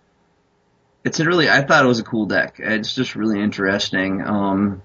it's 1.04 1.20
a 1.20 1.26
really 1.26 1.50
I 1.50 1.64
thought 1.64 1.84
it 1.84 1.88
was 1.88 2.00
a 2.00 2.04
cool 2.04 2.26
deck. 2.26 2.58
It's 2.60 2.94
just 2.94 3.16
really 3.16 3.42
interesting. 3.42 4.22
Um, 4.22 4.84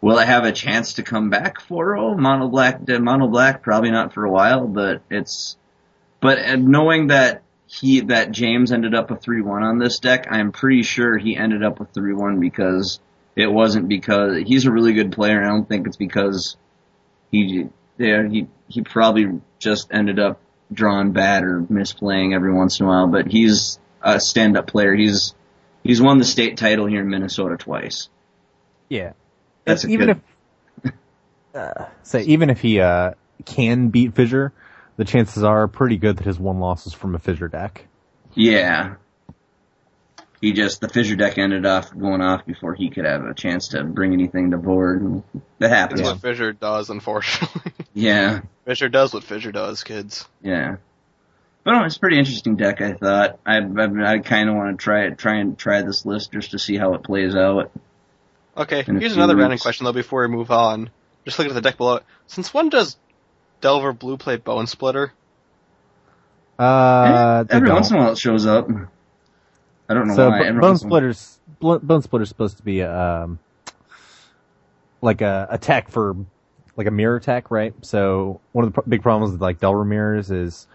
will 0.00 0.18
I 0.18 0.24
have 0.24 0.44
a 0.44 0.52
chance 0.52 0.94
to 0.94 1.02
come 1.02 1.30
back 1.30 1.60
for 1.60 1.96
oh 1.96 2.16
mono 2.16 2.48
black 2.48 2.86
mono 2.86 3.28
black? 3.28 3.62
Probably 3.62 3.90
not 3.90 4.12
for 4.12 4.24
a 4.24 4.30
while, 4.30 4.66
but 4.66 5.02
it's 5.10 5.56
but 6.20 6.38
uh, 6.38 6.56
knowing 6.56 7.08
that 7.08 7.42
he 7.66 8.00
that 8.00 8.32
James 8.32 8.72
ended 8.72 8.94
up 8.94 9.10
a 9.10 9.16
three 9.16 9.42
one 9.42 9.62
on 9.62 9.78
this 9.78 10.00
deck, 10.00 10.26
I'm 10.30 10.52
pretty 10.52 10.82
sure 10.82 11.16
he 11.16 11.36
ended 11.36 11.62
up 11.62 11.78
with 11.80 11.90
three 11.90 12.14
one 12.14 12.40
because 12.40 13.00
it 13.36 13.50
wasn't 13.50 13.88
because 13.88 14.42
he's 14.46 14.66
a 14.66 14.70
really 14.72 14.92
good 14.92 15.12
player. 15.12 15.38
and 15.38 15.46
I 15.46 15.50
don't 15.50 15.68
think 15.68 15.86
it's 15.86 15.96
because 15.96 16.56
he 17.30 17.68
yeah, 17.98 18.26
he 18.28 18.46
he 18.68 18.82
probably 18.82 19.40
just 19.58 19.88
ended 19.92 20.18
up 20.18 20.40
drawn 20.72 21.12
bad 21.12 21.42
or 21.44 21.60
misplaying 21.62 22.34
every 22.34 22.52
once 22.52 22.80
in 22.80 22.86
a 22.86 22.88
while, 22.88 23.06
but 23.08 23.26
he's 23.26 23.78
a 24.02 24.20
stand 24.20 24.56
up 24.56 24.66
player. 24.66 24.94
He's 24.94 25.34
he's 25.82 26.00
won 26.00 26.18
the 26.18 26.24
state 26.24 26.56
title 26.56 26.86
here 26.86 27.00
in 27.00 27.08
Minnesota 27.10 27.56
twice. 27.56 28.08
Yeah. 28.88 29.12
That's 29.64 29.84
even 29.84 30.06
good- 30.06 30.20
if 30.84 30.92
uh, 31.54 31.84
say 32.02 32.22
even 32.22 32.50
if 32.50 32.60
he 32.60 32.80
uh 32.80 33.12
can 33.44 33.88
beat 33.88 34.14
Fissure, 34.14 34.52
the 34.96 35.04
chances 35.04 35.42
are 35.42 35.66
pretty 35.68 35.96
good 35.96 36.18
that 36.18 36.26
his 36.26 36.38
one 36.38 36.60
loss 36.60 36.86
is 36.86 36.92
from 36.92 37.14
a 37.14 37.18
Fissure 37.18 37.48
deck. 37.48 37.86
Yeah. 38.34 38.94
He 40.40 40.52
just 40.54 40.80
the 40.80 40.88
fissure 40.88 41.16
deck 41.16 41.36
ended 41.36 41.66
off 41.66 41.96
going 41.96 42.22
off 42.22 42.46
before 42.46 42.74
he 42.74 42.88
could 42.88 43.04
have 43.04 43.24
a 43.24 43.34
chance 43.34 43.68
to 43.68 43.84
bring 43.84 44.12
anything 44.14 44.52
to 44.52 44.56
board. 44.56 45.22
That 45.58 45.66
It's 45.66 45.74
happens. 45.74 46.02
what 46.02 46.20
Fissure 46.20 46.52
does, 46.52 46.88
unfortunately. 46.90 47.72
Yeah, 47.92 48.42
Fissure 48.64 48.88
does 48.88 49.12
what 49.12 49.24
Fissure 49.24 49.52
does, 49.52 49.82
kids. 49.84 50.26
yeah. 50.42 50.76
But 51.64 51.72
no, 51.72 51.84
it's 51.84 51.96
a 51.96 52.00
pretty 52.00 52.18
interesting 52.18 52.56
deck. 52.56 52.80
I 52.80 52.92
thought 52.94 53.38
I 53.44 53.58
I, 53.58 54.12
I 54.14 54.18
kind 54.20 54.48
of 54.48 54.54
want 54.54 54.78
to 54.78 54.82
try 54.82 55.04
it, 55.06 55.18
try 55.18 55.36
and 55.40 55.58
try 55.58 55.82
this 55.82 56.06
list 56.06 56.32
just 56.32 56.52
to 56.52 56.58
see 56.58 56.76
how 56.78 56.94
it 56.94 57.02
plays 57.02 57.34
out. 57.34 57.70
Okay, 58.56 58.82
here's 58.82 59.12
few 59.12 59.12
another 59.12 59.36
random 59.36 59.58
question 59.58 59.84
though 59.84 59.92
before 59.92 60.22
we 60.22 60.28
move 60.28 60.50
on. 60.50 60.88
Just 61.26 61.38
looking 61.38 61.50
at 61.50 61.54
the 61.54 61.60
deck 61.60 61.76
below. 61.76 62.00
Since 62.28 62.54
when 62.54 62.70
does 62.70 62.96
Delver 63.60 63.92
Blue 63.92 64.16
play 64.16 64.36
Bone 64.36 64.66
Splitter? 64.66 65.12
Uh, 66.58 67.44
Every 67.48 67.66
don't. 67.68 67.74
once 67.76 67.90
in 67.90 67.96
a 67.96 68.00
while 68.00 68.12
it 68.12 68.18
shows 68.18 68.46
up. 68.46 68.68
I 69.90 69.94
don't 69.94 70.06
know 70.08 70.14
so 70.14 70.30
why. 70.30 70.38
Bo- 70.38 70.44
Every 70.44 70.60
Bone 70.60 70.70
once 70.70 70.82
in 70.82 70.86
a 70.88 70.90
while- 70.90 71.00
Splitter's 71.00 71.40
Bl- 71.58 71.76
Bone 71.76 72.02
Splitter's 72.02 72.28
supposed 72.28 72.56
to 72.58 72.62
be 72.62 72.82
um 72.82 73.38
like 75.02 75.20
a 75.20 75.46
attack 75.50 75.90
for 75.90 76.16
like 76.76 76.86
a 76.86 76.90
mirror 76.90 77.16
attack, 77.16 77.50
right? 77.50 77.74
So 77.82 78.40
one 78.52 78.64
of 78.64 78.72
the 78.72 78.74
pro- 78.80 78.88
big 78.88 79.02
problems 79.02 79.32
with 79.32 79.42
like 79.42 79.58
Delver 79.60 79.84
mirrors 79.84 80.30
is 80.30 80.66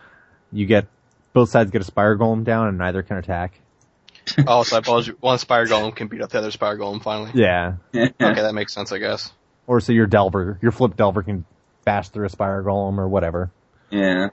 you 0.51 0.66
get 0.66 0.86
both 1.34 1.49
sides 1.49 1.72
get 1.72 1.82
a 1.82 1.86
Spire 1.86 2.18
Golem 2.18 2.43
down 2.43 2.68
and 2.68 2.78
neither 2.78 3.01
can 3.03 3.18
attack. 3.18 3.59
oh, 4.47 4.63
so 4.63 4.78
I 4.78 4.82
suppose 4.82 5.07
one 5.20 5.38
Spire 5.38 5.66
Golem 5.66 5.95
can 5.95 6.07
beat 6.07 6.22
up 6.22 6.30
the 6.32 6.39
other 6.39 6.51
Spire 6.51 6.78
Golem 6.78 7.01
finally. 7.01 7.32
Yeah. 7.34 7.76
Okay, 7.93 8.09
that 8.41 8.53
makes 8.53 8.74
sense, 8.74 8.91
I 8.91 8.97
guess. 8.97 9.32
Or 9.68 9.80
so 9.80 9.93
your 9.93 10.07
Delver, 10.07 10.59
your 10.61 10.72
flip 10.72 10.95
Delver 10.95 11.24
can 11.24 11.45
bash 11.84 12.09
through 12.09 12.26
a 12.26 12.30
Spire 12.30 12.61
Golem 12.63 12.97
or 12.97 13.07
whatever. 13.07 13.51
yeah. 13.91 14.30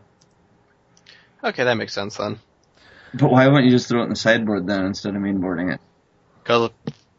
Okay, 1.44 1.64
that 1.64 1.74
makes 1.74 1.92
sense 1.92 2.16
then. 2.16 2.38
But 3.14 3.30
why 3.30 3.46
wouldn't 3.48 3.66
you 3.66 3.70
just 3.70 3.88
throw 3.88 4.00
it 4.00 4.04
in 4.04 4.10
the 4.10 4.16
sideboard 4.16 4.66
then 4.66 4.84
instead 4.86 5.14
of 5.14 5.22
mainboarding 5.22 5.72
it? 5.74 5.80
Because 6.42 6.70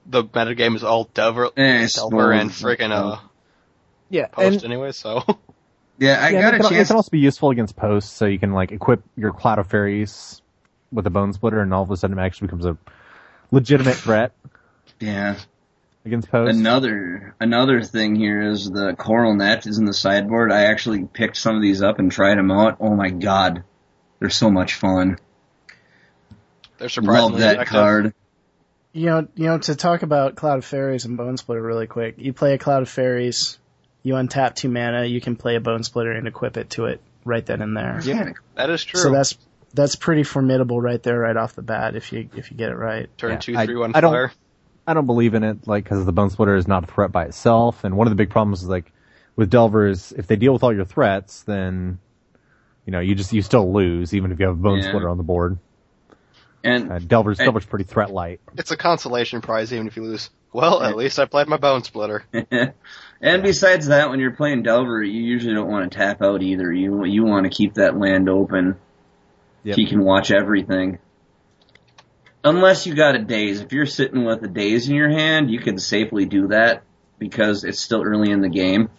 the 0.06 0.24
metagame 0.24 0.76
is 0.76 0.84
all 0.84 1.06
Delver, 1.14 1.50
Eh, 1.56 1.88
Delver 1.94 2.32
and 2.34 2.52
spoiled. 2.52 2.78
freaking 2.80 2.92
uh, 2.92 3.20
Yeah. 4.10 4.28
Post 4.28 4.66
anyway, 4.66 4.92
so. 4.92 5.24
Yeah, 6.00 6.18
I 6.20 6.30
yeah, 6.30 6.42
got 6.42 6.54
it, 6.56 6.60
a 6.62 6.64
can, 6.70 6.78
it 6.78 6.88
can 6.88 6.96
also 6.96 7.12
be 7.12 7.20
useful 7.20 7.52
against 7.52 7.76
posts, 7.76 8.12
so 8.12 8.26
you 8.26 8.40
can 8.40 8.52
like 8.52 8.72
equip 8.72 9.04
your 9.16 9.32
Cloud 9.32 9.60
of 9.60 9.68
Faeries 9.68 10.42
with 10.92 11.06
a 11.06 11.12
Bone 11.12 11.32
Splitter, 11.34 11.62
and 11.62 11.72
all 11.72 11.84
of 11.84 11.92
a 11.92 11.96
sudden 11.96 12.18
it 12.18 12.22
actually 12.22 12.48
becomes 12.48 12.66
a 12.66 12.76
legitimate 13.52 13.94
threat 13.98 14.34
Yeah. 15.00 15.36
against 16.04 16.30
posts. 16.32 16.58
Another 16.58 17.36
another 17.40 17.84
thing 17.84 18.16
here 18.16 18.42
is 18.42 18.72
the 18.72 18.96
coral 18.98 19.36
net 19.36 19.68
is 19.68 19.78
in 19.78 19.86
the 19.86 19.94
sideboard. 19.94 20.52
I 20.52 20.64
actually 20.66 21.06
picked 21.06 21.38
some 21.38 21.56
of 21.56 21.62
these 21.62 21.84
up 21.84 22.00
and 22.00 22.12
tried 22.12 22.40
them 22.40 22.50
out. 22.50 22.78
Oh 22.80 22.96
my 22.96 23.12
god, 23.12 23.64
they're 24.20 24.32
so 24.32 24.50
much 24.50 24.74
fun. 24.74 25.20
They're 26.84 26.90
surprisingly 26.90 27.32
Love 27.32 27.40
that 27.40 27.54
effective. 27.56 27.72
card. 27.72 28.14
You 28.92 29.06
know, 29.06 29.28
you 29.36 29.46
know, 29.46 29.58
to 29.58 29.74
talk 29.76 30.04
about 30.04 30.36
Cloud 30.36 30.58
of 30.58 30.66
Faeries 30.66 31.06
and 31.06 31.16
Bone 31.16 31.38
Splitter 31.38 31.62
really 31.62 31.88
quick. 31.88 32.16
You 32.18 32.34
play 32.34 32.54
a 32.56 32.58
Cloud 32.58 32.82
of 32.82 32.90
Faeries, 32.90 33.58
you 34.04 34.16
untap 34.16 34.56
two 34.56 34.68
mana, 34.68 35.06
you 35.06 35.22
can 35.22 35.38
play 35.38 35.56
a 35.56 35.62
Bone 35.62 35.84
Splitter 35.84 36.12
and 36.12 36.28
equip 36.28 36.58
it 36.58 36.72
to 36.72 36.88
it 36.88 37.00
right 37.24 37.46
then 37.46 37.62
and 37.62 37.78
there. 37.78 38.02
Yeah. 38.04 38.34
That 38.56 38.70
is 38.70 38.84
true. 38.84 39.00
So 39.00 39.14
that's 39.14 39.38
that's 39.74 39.96
pretty 39.96 40.24
formidable 40.24 40.82
right 40.82 41.02
there, 41.02 41.18
right 41.20 41.38
off 41.38 41.56
the 41.56 41.62
bat, 41.62 41.96
if 41.96 42.12
you 42.12 42.30
if 42.36 42.52
you 42.52 42.58
get 42.58 42.70
it 42.70 42.76
right. 42.76 43.08
Turn 43.18 43.32
Yeah, 43.32 43.38
two, 43.38 43.56
I- 43.58 43.66
one 43.80 43.94
I 43.96 44.02
don't- 44.02 44.32
I 44.86 44.94
don't 44.94 45.06
believe 45.06 45.34
in 45.36 45.46
it, 45.46 45.66
like, 45.66 45.86
because 45.86 46.06
the 46.06 46.12
Bone 46.12 46.30
Splitter 46.32 46.58
is 46.58 46.68
not 46.68 46.84
a 46.84 46.88
threat 46.88 47.14
by 47.14 47.24
itself, 47.24 47.86
and 47.86 47.96
one 47.96 48.06
of 48.06 48.12
the 48.12 48.16
big 48.18 48.30
problems 48.30 48.64
is 48.64 48.68
like 48.68 48.92
with 49.38 49.50
Delvers, 49.50 50.12
if 50.18 50.28
they 50.28 50.36
deal 50.36 50.52
with 50.52 50.62
all 50.64 50.76
your 50.76 50.84
threats, 50.84 51.44
then 51.44 52.00
you 52.86 52.92
know 52.92 53.00
you 53.00 53.16
just 53.16 53.32
you 53.32 53.42
still 53.42 53.72
lose 53.72 54.14
even 54.14 54.34
if 54.34 54.40
you 54.42 54.46
have 54.48 54.56
a 54.56 54.62
Bone 54.62 54.80
Yeah. 54.80 54.90
Splitter 54.90 55.08
on 55.08 55.16
the 55.18 55.24
board. 55.24 55.58
And 56.64 56.92
Uh, 56.92 57.00
Delver's 57.00 57.38
Hey. 57.40 57.46
Delver's 57.46 57.66
pretty 57.66 57.86
threat 57.86 58.12
light. 58.12 58.40
It's 58.58 58.72
a 58.72 58.78
consolation 58.78 59.42
prize 59.42 59.74
even 59.74 59.88
if 59.88 59.98
you 59.98 60.04
lose. 60.04 60.30
Well, 60.54 60.84
at 60.84 60.96
least 60.96 61.18
I 61.20 61.26
played 61.26 61.48
my 61.48 61.58
bone 61.58 61.84
splitter. 61.84 62.24
and 63.22 63.44
besides 63.44 63.88
that, 63.88 64.10
when 64.10 64.20
you're 64.20 64.32
playing 64.36 64.62
Delver, 64.64 65.02
you 65.04 65.22
usually 65.22 65.56
don't 65.56 65.70
want 65.70 65.92
to 65.92 65.98
tap 65.98 66.22
out 66.22 66.42
either. 66.44 66.72
You 66.72 67.04
you 67.06 67.24
want 67.26 67.46
to 67.46 67.50
keep 67.50 67.74
that 67.76 67.98
land 67.98 68.30
open 68.30 68.76
Yep. 69.64 69.76
so 69.76 69.82
you 69.82 69.88
can 69.88 70.04
watch 70.04 70.30
everything. 70.30 71.00
Unless 72.44 72.86
you 72.86 72.94
got 72.94 73.16
a 73.16 73.20
daze. 73.20 73.62
If 73.62 73.72
you're 73.72 73.86
sitting 73.86 74.26
with 74.26 74.44
a 74.44 74.48
daze 74.50 74.90
in 74.90 74.96
your 74.96 75.10
hand, 75.10 75.50
you 75.50 75.60
can 75.60 75.78
safely 75.80 76.26
do 76.26 76.48
that 76.50 76.84
because 77.18 77.64
it's 77.64 77.80
still 77.80 78.04
early 78.04 78.32
in 78.32 78.42
the 78.42 78.50
game. 78.50 78.90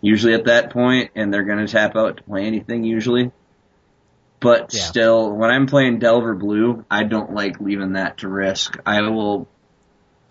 Usually 0.00 0.34
at 0.34 0.44
that 0.44 0.70
point, 0.70 1.10
and 1.16 1.34
they're 1.34 1.42
going 1.44 1.64
to 1.66 1.70
tap 1.70 1.96
out 1.96 2.18
to 2.18 2.22
play 2.22 2.44
anything 2.46 2.84
usually. 2.84 3.32
But 4.40 4.72
Yeah. 4.74 4.80
still, 4.80 5.30
when 5.32 5.50
I'm 5.50 5.66
playing 5.66 5.98
Delver 5.98 6.34
Blue, 6.34 6.84
I 6.90 7.04
don't 7.04 7.34
like 7.34 7.60
leaving 7.60 7.92
that 7.94 8.18
to 8.18 8.28
risk. 8.28 8.78
I 8.84 9.00
will, 9.02 9.48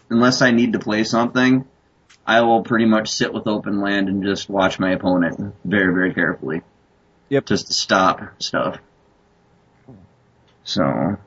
unless 0.10 0.41
I 0.41 0.51
need 0.51 0.74
to 0.74 0.80
play 0.80 1.03
something, 1.03 1.66
I 2.26 2.41
will 2.41 2.64
pretty 2.64 2.86
much 2.86 3.12
sit 3.12 3.34
with 3.34 3.47
open 3.47 3.82
land 3.82 4.08
and 4.10 4.24
just 4.24 4.49
watch 4.49 4.80
my 4.80 4.91
opponent 4.91 5.56
very, 5.64 5.93
very 5.93 6.14
carefully. 6.14 6.62
Yep. 7.30 7.45
Just 7.45 7.68
to 7.68 7.74
stop 7.74 8.41
stuff. 8.41 8.78
So, 10.64 11.18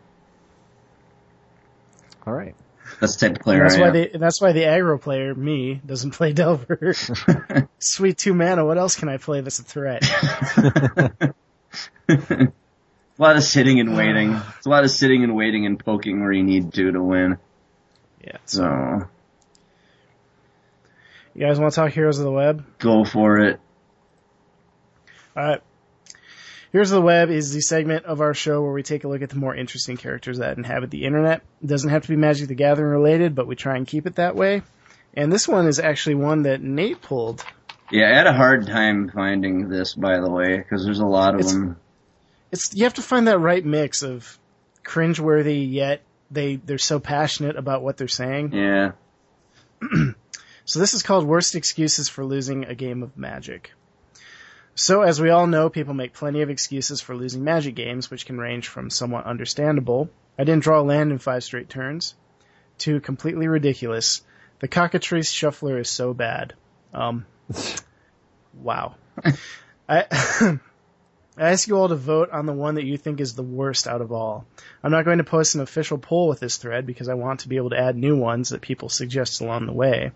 All 2.26 2.33
right. 2.33 2.55
that's 3.01 3.16
the 3.16 3.29
type 3.29 3.37
of 3.39 3.43
player 3.43 3.59
And 3.59 3.66
that's 3.66 3.76
I 3.76 3.81
why 3.81 3.87
am. 3.89 3.93
the 3.93 4.11
that's 4.14 4.41
why 4.41 4.53
the 4.53 4.62
aggro 4.62 5.01
player, 5.01 5.35
me, 5.35 5.81
doesn't 5.85 6.12
play 6.12 6.33
Delver. 6.33 6.95
Sweet 7.81 8.18
two 8.18 8.35
mana, 8.35 8.64
what 8.64 8.79
else 8.79 8.97
can 8.97 9.09
I 9.09 9.16
play 9.18 9.41
that's 9.41 9.59
a 9.59 9.62
threat? 9.64 10.03
a 13.19 13.23
lot 13.23 13.37
of 13.37 13.43
sitting 13.43 13.81
and 13.81 13.97
waiting. 13.97 14.41
It's 14.57 14.66
a 14.66 14.71
lot 14.71 14.85
of 14.85 14.91
sitting 14.91 15.25
and 15.25 15.35
waiting 15.35 15.66
and 15.66 15.79
poking 15.79 16.21
where 16.21 16.33
you 16.33 16.45
need 16.45 16.73
to 16.75 16.93
to 16.93 17.03
win. 17.03 17.39
Yeah. 18.25 18.37
So, 18.45 19.09
You 21.35 21.47
guys 21.47 21.59
want 21.59 21.73
to 21.73 21.77
talk 21.81 21.93
Heroes 21.93 22.19
of 22.19 22.25
the 22.25 22.33
Web? 22.33 22.64
go 22.79 23.05
for 23.05 23.39
it. 23.41 23.61
Alright. 25.37 25.62
Here's 26.73 26.91
the 26.91 27.01
Web 27.01 27.31
is 27.31 27.53
the 27.53 27.61
segment 27.61 28.05
of 28.05 28.21
our 28.21 28.35
show 28.35 28.61
where 28.62 28.73
we 28.73 28.83
take 28.83 29.05
a 29.05 29.09
look 29.09 29.23
at 29.23 29.31
the 29.31 29.37
more 29.37 29.55
interesting 29.55 29.97
characters 29.97 30.39
that 30.39 30.59
inhabit 30.59 30.91
the 30.91 31.05
internet. 31.05 31.43
It 31.62 31.66
doesn't 31.66 31.89
have 31.91 32.03
to 32.03 32.09
be 32.09 32.16
Magic 32.16 32.49
the 32.49 32.55
Gathering 32.55 32.91
related, 32.91 33.35
but 33.35 33.47
we 33.47 33.57
try 33.57 33.77
and 33.77 33.87
keep 33.87 34.07
it 34.07 34.16
that 34.16 34.37
way. 34.37 34.62
And 35.14 35.33
this 35.33 35.49
one 35.49 35.66
is 35.66 35.79
actually 35.81 36.16
one 36.16 36.43
that 36.43 36.61
Nate 36.61 37.01
pulled. 37.01 37.43
Yeah, 37.91 38.11
I 38.11 38.14
had 38.16 38.27
a 38.27 38.35
hard 38.35 38.66
time 38.66 39.11
finding 39.14 39.69
this, 39.71 39.95
by 39.95 40.21
the 40.21 40.31
way, 40.31 40.59
because 40.59 40.85
there's 40.85 40.99
a 41.01 41.07
lot 41.07 41.35
of 41.35 41.41
It's- 41.41 41.55
them. 41.55 41.77
It's 42.51 42.74
you 42.74 42.84
have 42.84 42.94
to 42.94 43.03
find 43.03 43.28
that 43.28 43.38
right 43.38 43.64
mix 43.64 44.03
of 44.03 44.38
cringeworthy 44.84 45.70
yet 45.70 46.03
they 46.30 46.57
they're 46.57 46.78
so 46.78 46.99
passionate 46.99 47.57
about 47.57 47.82
what 47.82 47.96
they're 47.96 48.09
saying. 48.09 48.53
Yeah. 48.53 48.92
So 50.68 50.80
this 50.80 50.92
is 50.92 51.03
called 51.03 51.26
Worst 51.26 51.55
Excuses 51.55 52.11
for 52.11 52.22
Losing 52.22 52.66
a 52.66 52.74
Game 52.74 53.03
of 53.03 53.16
Magic. 53.16 53.72
So 54.74 55.01
as 55.01 55.18
we 55.18 55.30
all 55.30 55.46
know, 55.46 55.70
people 55.70 55.94
make 55.94 56.12
plenty 56.12 56.42
of 56.42 56.51
excuses 56.51 57.01
for 57.01 57.16
losing 57.16 57.42
Magic 57.42 57.74
games, 57.74 58.11
which 58.11 58.26
can 58.26 58.36
range 58.36 58.68
from 58.68 58.90
somewhat 58.90 59.24
understandable, 59.24 60.11
I 60.38 60.44
didn't 60.44 60.62
draw 60.62 60.78
a 60.78 60.82
land 60.82 61.11
in 61.11 61.16
five 61.16 61.42
straight 61.42 61.70
turns, 61.70 62.14
to 62.80 63.01
completely 63.01 63.49
ridiculous. 63.49 64.20
The 64.59 64.68
Cockatrice 64.68 65.30
Shuffler 65.30 65.78
is 65.78 65.88
so 65.88 66.12
bad. 66.12 66.53
Um, 66.92 67.24
wow. 68.53 68.96
I, 69.88 70.05
I 71.39 71.51
ask 71.51 71.68
you 71.68 71.76
all 71.76 71.89
to 71.89 71.95
vote 71.95 72.30
on 72.30 72.47
the 72.47 72.53
one 72.53 72.74
that 72.74 72.84
you 72.84 72.97
think 72.97 73.20
is 73.20 73.34
the 73.34 73.45
worst 73.45 73.86
out 73.86 74.01
of 74.01 74.11
all. 74.11 74.45
I'm 74.82 74.91
not 74.91 75.05
going 75.05 75.18
to 75.18 75.24
post 75.24 75.55
an 75.55 75.61
official 75.61 75.97
poll 75.97 76.28
with 76.28 76.41
this 76.41 76.57
thread 76.57 76.84
because 76.84 77.09
I 77.09 77.14
want 77.14 77.41
to 77.41 77.49
be 77.49 77.57
able 77.57 77.70
to 77.70 77.78
add 77.78 77.97
new 77.97 78.16
ones 78.16 78.49
that 78.49 78.61
people 78.61 78.89
suggest 78.89 79.41
along 79.41 79.66
the 79.66 79.72
way. 79.72 80.11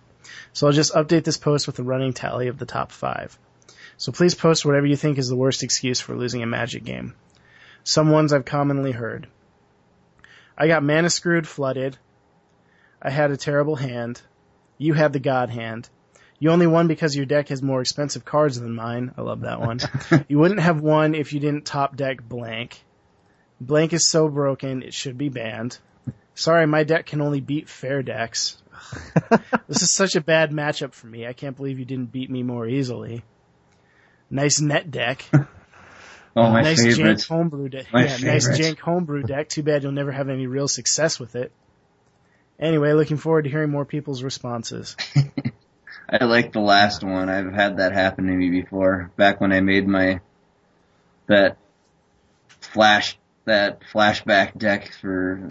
So 0.53 0.67
I'll 0.67 0.73
just 0.73 0.95
update 0.95 1.23
this 1.23 1.37
post 1.37 1.69
with 1.69 1.79
a 1.79 1.85
running 1.85 2.13
tally 2.13 2.49
of 2.49 2.59
the 2.59 2.67
top 2.67 2.91
five. 2.91 3.39
So 3.99 4.11
please 4.11 4.35
post 4.35 4.65
whatever 4.65 4.87
you 4.87 4.97
think 4.97 5.17
is 5.17 5.29
the 5.29 5.37
worst 5.37 5.63
excuse 5.63 6.01
for 6.01 6.17
losing 6.17 6.43
a 6.43 6.47
magic 6.47 6.83
game. 6.83 7.15
Some 7.85 8.11
ones 8.11 8.33
I've 8.33 8.45
commonly 8.45 8.91
heard. 8.91 9.29
I 10.59 10.67
got 10.67 10.83
mana 10.83 11.09
screwed 11.09 11.47
flooded. 11.47 11.99
I 13.01 13.11
had 13.11 13.31
a 13.31 13.37
terrible 13.37 13.77
hand. 13.77 14.21
You 14.77 14.95
had 14.95 15.13
the 15.13 15.21
god 15.21 15.51
hand. 15.51 15.89
You 16.43 16.51
only 16.51 16.67
won 16.67 16.89
because 16.89 17.15
your 17.15 17.25
deck 17.25 17.51
has 17.51 17.63
more 17.63 17.81
expensive 17.81 18.25
cards 18.25 18.59
than 18.59 18.75
mine. 18.75 19.15
I 19.17 19.21
love 19.21 19.43
that 19.43 19.61
one. 19.61 19.79
you 20.29 20.41
wouldn't 20.41 20.59
have 20.59 20.81
won 20.81 21.15
if 21.15 21.33
you 21.33 21.39
didn't 21.39 21.67
top 21.67 21.95
deck 21.95 22.21
blank. 22.21 22.83
Blank 23.61 23.93
is 23.93 24.11
so 24.11 24.29
broken, 24.29 24.83
it 24.83 24.93
should 24.93 25.17
be 25.17 25.29
banned. 25.29 25.79
Sorry, 26.35 26.67
my 26.67 26.83
deck 26.83 27.07
can 27.07 27.21
only 27.21 27.41
beat 27.41 27.69
fair 27.69 28.03
decks. 28.03 28.61
this 29.69 29.83
is 29.83 29.95
such 29.95 30.17
a 30.17 30.21
bad 30.21 30.51
matchup 30.51 30.95
for 30.95 31.07
me. 31.07 31.29
I 31.29 31.33
can't 31.33 31.57
believe 31.57 31.79
you 31.79 31.85
didn't 31.85 32.11
beat 32.11 32.29
me 32.29 32.43
more 32.43 32.67
easily. 32.67 33.23
Nice 34.29 34.61
net 34.61 34.91
deck. 34.91 35.25
Oh, 36.35 36.51
my 36.51 36.63
nice 36.63 36.83
favorite. 36.83 37.19
jank 37.19 37.29
homebrew 37.29 37.69
deck. 37.69 37.89
Yeah, 37.93 38.17
nice 38.17 38.49
jank 38.49 38.79
homebrew 38.79 39.23
deck. 39.23 39.51
Too 39.51 39.63
bad 39.63 39.83
you'll 39.83 39.93
never 39.93 40.11
have 40.11 40.31
any 40.31 40.47
real 40.47 40.67
success 40.67 41.21
with 41.21 41.37
it. 41.37 41.53
Anyway, 42.59 42.95
looking 42.95 43.19
forward 43.19 43.43
to 43.43 43.51
hearing 43.51 43.69
more 43.69 43.85
people's 43.85 44.23
responses. 44.23 44.97
I 46.13 46.25
like 46.25 46.53
the 46.53 46.61
last 46.61 47.03
one. 47.03 47.31
I've 47.31 47.53
had 47.53 47.79
that 47.79 47.93
happen 47.93 48.27
to 48.27 48.33
me 48.33 48.51
before. 48.51 49.11
Back 49.17 49.41
when 49.41 49.51
I 49.53 49.61
made 49.61 49.89
my 49.89 50.21
that 51.27 51.57
flash 52.61 53.19
that 53.47 53.81
flashback 53.93 54.57
deck 54.59 54.93
for 55.01 55.49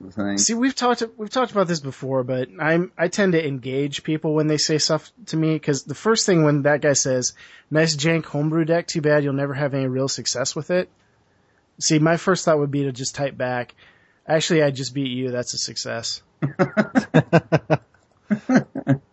the 0.00 0.10
thing. 0.10 0.38
See, 0.38 0.54
we've 0.54 0.74
talked 0.74 1.04
we've 1.16 1.30
talked 1.30 1.52
about 1.52 1.68
this 1.68 1.78
before, 1.78 2.24
but 2.24 2.48
I'm 2.58 2.90
I 2.98 3.06
tend 3.06 3.32
to 3.32 3.46
engage 3.46 4.02
people 4.02 4.34
when 4.34 4.48
they 4.48 4.58
say 4.58 4.78
stuff 4.78 5.12
to 5.26 5.36
me 5.36 5.54
because 5.54 5.84
the 5.84 5.94
first 5.94 6.26
thing 6.26 6.42
when 6.42 6.62
that 6.62 6.80
guy 6.80 6.94
says, 6.94 7.34
"Nice 7.70 7.94
jank 7.94 8.24
homebrew 8.24 8.64
deck, 8.64 8.88
too 8.88 9.00
bad 9.00 9.22
you'll 9.22 9.32
never 9.32 9.54
have 9.54 9.74
any 9.74 9.86
real 9.86 10.08
success 10.08 10.56
with 10.56 10.72
it." 10.72 10.88
See, 11.78 12.00
my 12.00 12.16
first 12.16 12.44
thought 12.44 12.58
would 12.58 12.72
be 12.72 12.82
to 12.82 12.92
just 12.92 13.14
type 13.14 13.36
back, 13.36 13.76
"Actually, 14.26 14.64
I 14.64 14.72
just 14.72 14.92
beat 14.92 15.10
you. 15.10 15.30
That's 15.30 15.54
a 15.54 15.58
success." 15.58 16.22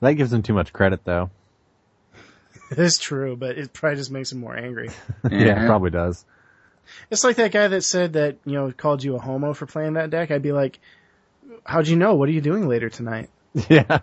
That 0.00 0.14
gives 0.14 0.32
him 0.32 0.42
too 0.42 0.54
much 0.54 0.72
credit, 0.72 1.04
though. 1.04 1.30
It 2.70 2.78
is 2.78 2.98
true, 2.98 3.34
but 3.34 3.58
it 3.58 3.72
probably 3.72 3.96
just 3.96 4.12
makes 4.12 4.30
him 4.30 4.38
more 4.38 4.56
angry. 4.56 4.90
Yeah, 5.30 5.64
it 5.64 5.66
probably 5.66 5.90
does. 5.90 6.24
It's 7.10 7.24
like 7.24 7.34
that 7.36 7.50
guy 7.50 7.66
that 7.66 7.82
said 7.82 8.12
that 8.12 8.36
you 8.44 8.52
know 8.52 8.70
called 8.70 9.02
you 9.02 9.16
a 9.16 9.18
homo 9.18 9.54
for 9.54 9.66
playing 9.66 9.94
that 9.94 10.10
deck. 10.10 10.30
I'd 10.30 10.42
be 10.42 10.52
like, 10.52 10.78
"How'd 11.64 11.88
you 11.88 11.96
know? 11.96 12.14
What 12.14 12.28
are 12.28 12.32
you 12.32 12.40
doing 12.40 12.68
later 12.68 12.88
tonight?" 12.88 13.28
Yeah, 13.68 13.98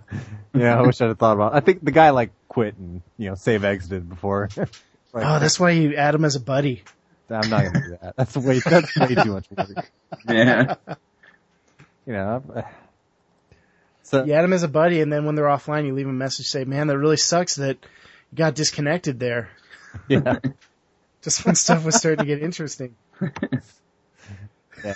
yeah. 0.54 0.78
I 0.78 0.82
wish 0.82 1.00
I'd 1.00 1.08
have 1.08 1.18
thought 1.18 1.36
about. 1.36 1.56
I 1.56 1.62
think 1.62 1.82
the 1.84 1.92
guy 1.92 2.10
like 2.10 2.32
quit 2.50 2.76
and 2.76 3.02
you 3.18 3.30
know 3.30 3.36
save 3.36 3.64
exited 3.64 4.10
before. 4.10 4.50
Like, 4.58 4.68
Oh, 5.26 5.40
that's 5.40 5.58
why 5.58 5.70
you 5.72 5.96
add 5.96 6.14
him 6.16 6.26
as 6.26 6.36
a 6.36 6.42
buddy. 6.42 6.84
I'm 7.30 7.50
not 7.50 7.64
gonna 7.64 7.82
do 7.90 7.98
that. 8.02 8.16
That's 8.18 8.36
way 8.36 8.60
that's 8.60 8.98
way 8.98 9.16
too 9.16 9.32
much 9.32 9.46
work. 9.52 9.92
Yeah. 10.28 10.76
You 12.06 12.14
know. 12.14 12.44
uh, 12.54 12.62
So 14.08 14.24
You 14.24 14.34
add 14.34 14.46
him 14.46 14.54
as 14.54 14.64
a 14.64 14.70
buddy, 14.70 15.02
and 15.02 15.12
then 15.12 15.26
when 15.26 15.36
they're 15.36 15.46
offline, 15.46 15.86
you 15.86 15.94
leave 15.94 16.06
him 16.06 16.12
a 16.12 16.18
message 16.18 16.48
say, 16.48 16.64
"Man, 16.64 16.88
that 16.88 16.98
really 16.98 17.18
sucks 17.18 17.56
that 17.56 17.78
you 18.32 18.38
got 18.38 18.56
disconnected 18.56 19.20
there." 19.20 19.50
yeah, 20.08 20.40
Just 21.22 21.46
when 21.46 21.56
stuff 21.56 21.84
was 21.84 21.96
starting 21.96 22.20
to 22.20 22.26
get 22.26 22.42
interesting. 22.42 22.96
yeah. 24.84 24.94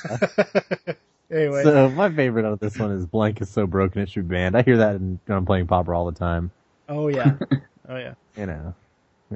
Anyway, 1.29 1.63
So 1.63 1.89
my 1.89 2.09
favorite 2.09 2.45
out 2.45 2.53
of 2.53 2.59
this 2.59 2.77
one 2.77 2.91
is 2.91 3.05
blank 3.05 3.41
is 3.41 3.49
so 3.49 3.67
broken 3.67 4.01
it 4.01 4.09
should 4.09 4.29
be 4.29 4.35
banned. 4.35 4.55
I 4.55 4.61
hear 4.61 4.77
that 4.77 4.95
in, 4.95 5.19
when 5.25 5.37
I'm 5.37 5.45
playing 5.45 5.67
Pauper 5.67 5.93
all 5.93 6.05
the 6.05 6.17
time. 6.17 6.51
oh 6.87 7.09
yeah, 7.09 7.33
oh 7.89 7.97
yeah. 7.97 8.13
You 8.37 8.45
know. 8.45 8.75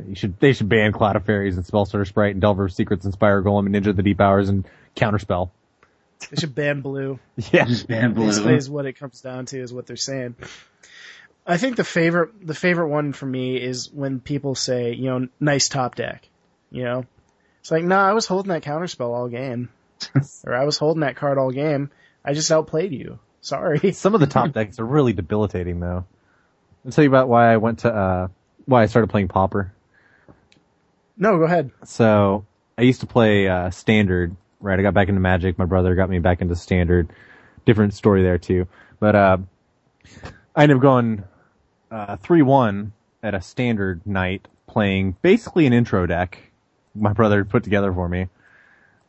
You 0.07 0.15
should 0.15 0.39
they 0.39 0.53
should 0.53 0.69
ban 0.69 0.93
Cloud 0.93 1.17
of 1.17 1.26
Faeries 1.26 1.57
and 1.57 1.65
Spellstutter 1.65 2.07
Sprite 2.07 2.32
and 2.32 2.41
Delver 2.41 2.69
Secrets 2.69 3.05
Inspire 3.05 3.41
Golem 3.41 3.65
and 3.65 3.76
Ninja 3.76 3.88
of 3.88 3.95
the 3.97 4.03
Deep 4.03 4.21
Hours 4.21 4.47
and 4.47 4.65
Counterspell. 4.95 5.49
They 6.30 6.38
should 6.38 6.55
ban 6.55 6.82
blue. 6.82 7.20
Yeah. 7.51 7.66
Just 7.66 7.88
ban 7.88 8.13
Basically, 8.13 8.55
is 8.55 8.70
what 8.70 8.86
it 8.86 8.93
comes 8.93 9.22
down 9.22 9.45
to, 9.47 9.59
is 9.59 9.74
what 9.74 9.86
they're 9.86 9.95
saying. 9.95 10.36
I 11.45 11.57
think 11.57 11.76
the 11.76 11.84
favorite, 11.84 12.45
the 12.45 12.55
favorite 12.55 12.88
one 12.88 13.13
for 13.13 13.26
me 13.26 13.57
is 13.57 13.91
when 13.91 14.20
people 14.20 14.55
say, 14.55 14.93
you 14.93 15.05
know, 15.05 15.28
nice 15.39 15.70
top 15.70 15.95
deck. 15.95 16.28
You 16.72 16.84
know, 16.84 17.05
it's 17.59 17.72
like, 17.72 17.84
nah, 17.84 18.07
I 18.07 18.13
was 18.13 18.26
holding 18.26 18.49
that 18.49 18.63
counterspell 18.63 19.09
all 19.09 19.28
game, 19.28 19.70
or 20.43 20.53
I 20.53 20.66
was 20.66 20.78
holding 20.78 21.01
that 21.01 21.16
card 21.16 21.38
all 21.38 21.51
game. 21.51 21.91
I 22.24 22.34
just 22.34 22.51
outplayed 22.51 22.91
you. 22.91 23.20
Sorry. 23.41 23.91
Some 23.93 24.16
of 24.16 24.22
the 24.22 24.28
top 24.28 24.51
decks 24.51 24.80
are 24.80 24.86
really 24.86 25.13
debilitating 25.13 25.80
though. 25.80 26.05
I'll 26.84 26.91
tell 26.91 27.03
you 27.03 27.09
about 27.09 27.30
why 27.30 27.53
I 27.53 27.57
went 27.57 27.80
to 27.80 27.93
uh 27.93 28.28
why 28.66 28.82
I 28.82 28.86
started 28.88 29.09
playing 29.09 29.28
Pauper. 29.28 29.72
No, 31.18 31.38
go 31.38 31.43
ahead. 31.43 31.72
So 31.84 32.45
I 32.78 32.82
used 32.82 33.01
to 33.01 33.07
play 33.07 33.47
uh, 33.47 33.70
standard, 33.70 34.36
right? 34.60 34.80
I 34.80 34.82
got 34.82 34.93
back 34.93 35.10
into 35.10 35.22
Magic. 35.22 35.58
My 35.58 35.66
brother 35.66 35.95
got 35.95 36.10
me 36.10 36.20
back 36.20 36.41
into 36.41 36.56
standard. 36.56 37.10
Different 37.66 37.93
story 37.93 38.24
there 38.24 38.38
too. 38.38 38.68
But 38.99 39.16
uh, 39.16 39.38
I 40.56 40.64
ended 40.64 40.78
up 40.78 40.82
going 40.82 41.24
uh, 41.91 42.18
three 42.18 42.41
one 42.41 42.93
at 43.24 43.34
a 43.34 43.41
standard 43.41 44.06
night, 44.06 44.47
playing 44.68 45.16
basically 45.22 45.66
an 45.66 45.74
intro 45.74 46.06
deck. 46.06 46.51
My 46.93 47.14
brother 47.14 47.43
put 47.43 47.64
together 47.64 47.91
for 47.91 48.08
me. 48.08 48.28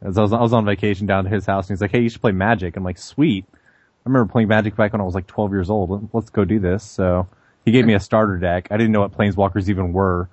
As 0.03 0.19
I 0.19 0.23
was, 0.23 0.33
I 0.33 0.41
was 0.41 0.53
on 0.53 0.65
vacation 0.65 1.07
down 1.07 1.25
to 1.25 1.31
his 1.31 1.47
house 1.47 1.69
and 1.69 1.77
he's 1.77 1.81
like, 1.81 1.91
hey, 1.91 2.01
you 2.01 2.09
should 2.09 2.21
play 2.21 2.33
Magic. 2.33 2.77
I'm 2.77 2.85
like, 2.85 2.99
sweet. 2.99 3.45
I 3.53 4.09
remember 4.09 4.31
playing 4.31 4.49
Magic 4.49 4.77
back 4.77 4.93
when 4.93 5.01
I 5.01 5.05
was 5.05 5.15
like 5.15 5.27
12 5.27 5.53
years 5.53 5.71
old. 5.71 6.09
Let's 6.13 6.31
go 6.31 6.45
do 6.45 6.59
this. 6.59 6.85
So 6.85 7.29
he 7.65 7.73
gave 7.73 7.85
me 7.85 7.95
a 7.95 8.01
starter 8.01 8.37
deck. 8.37 8.69
I 8.71 8.77
didn't 8.77 8.93
know 8.93 9.01
what 9.01 9.13
Planeswalkers 9.13 9.69
even 9.69 9.93
were. 9.93 10.29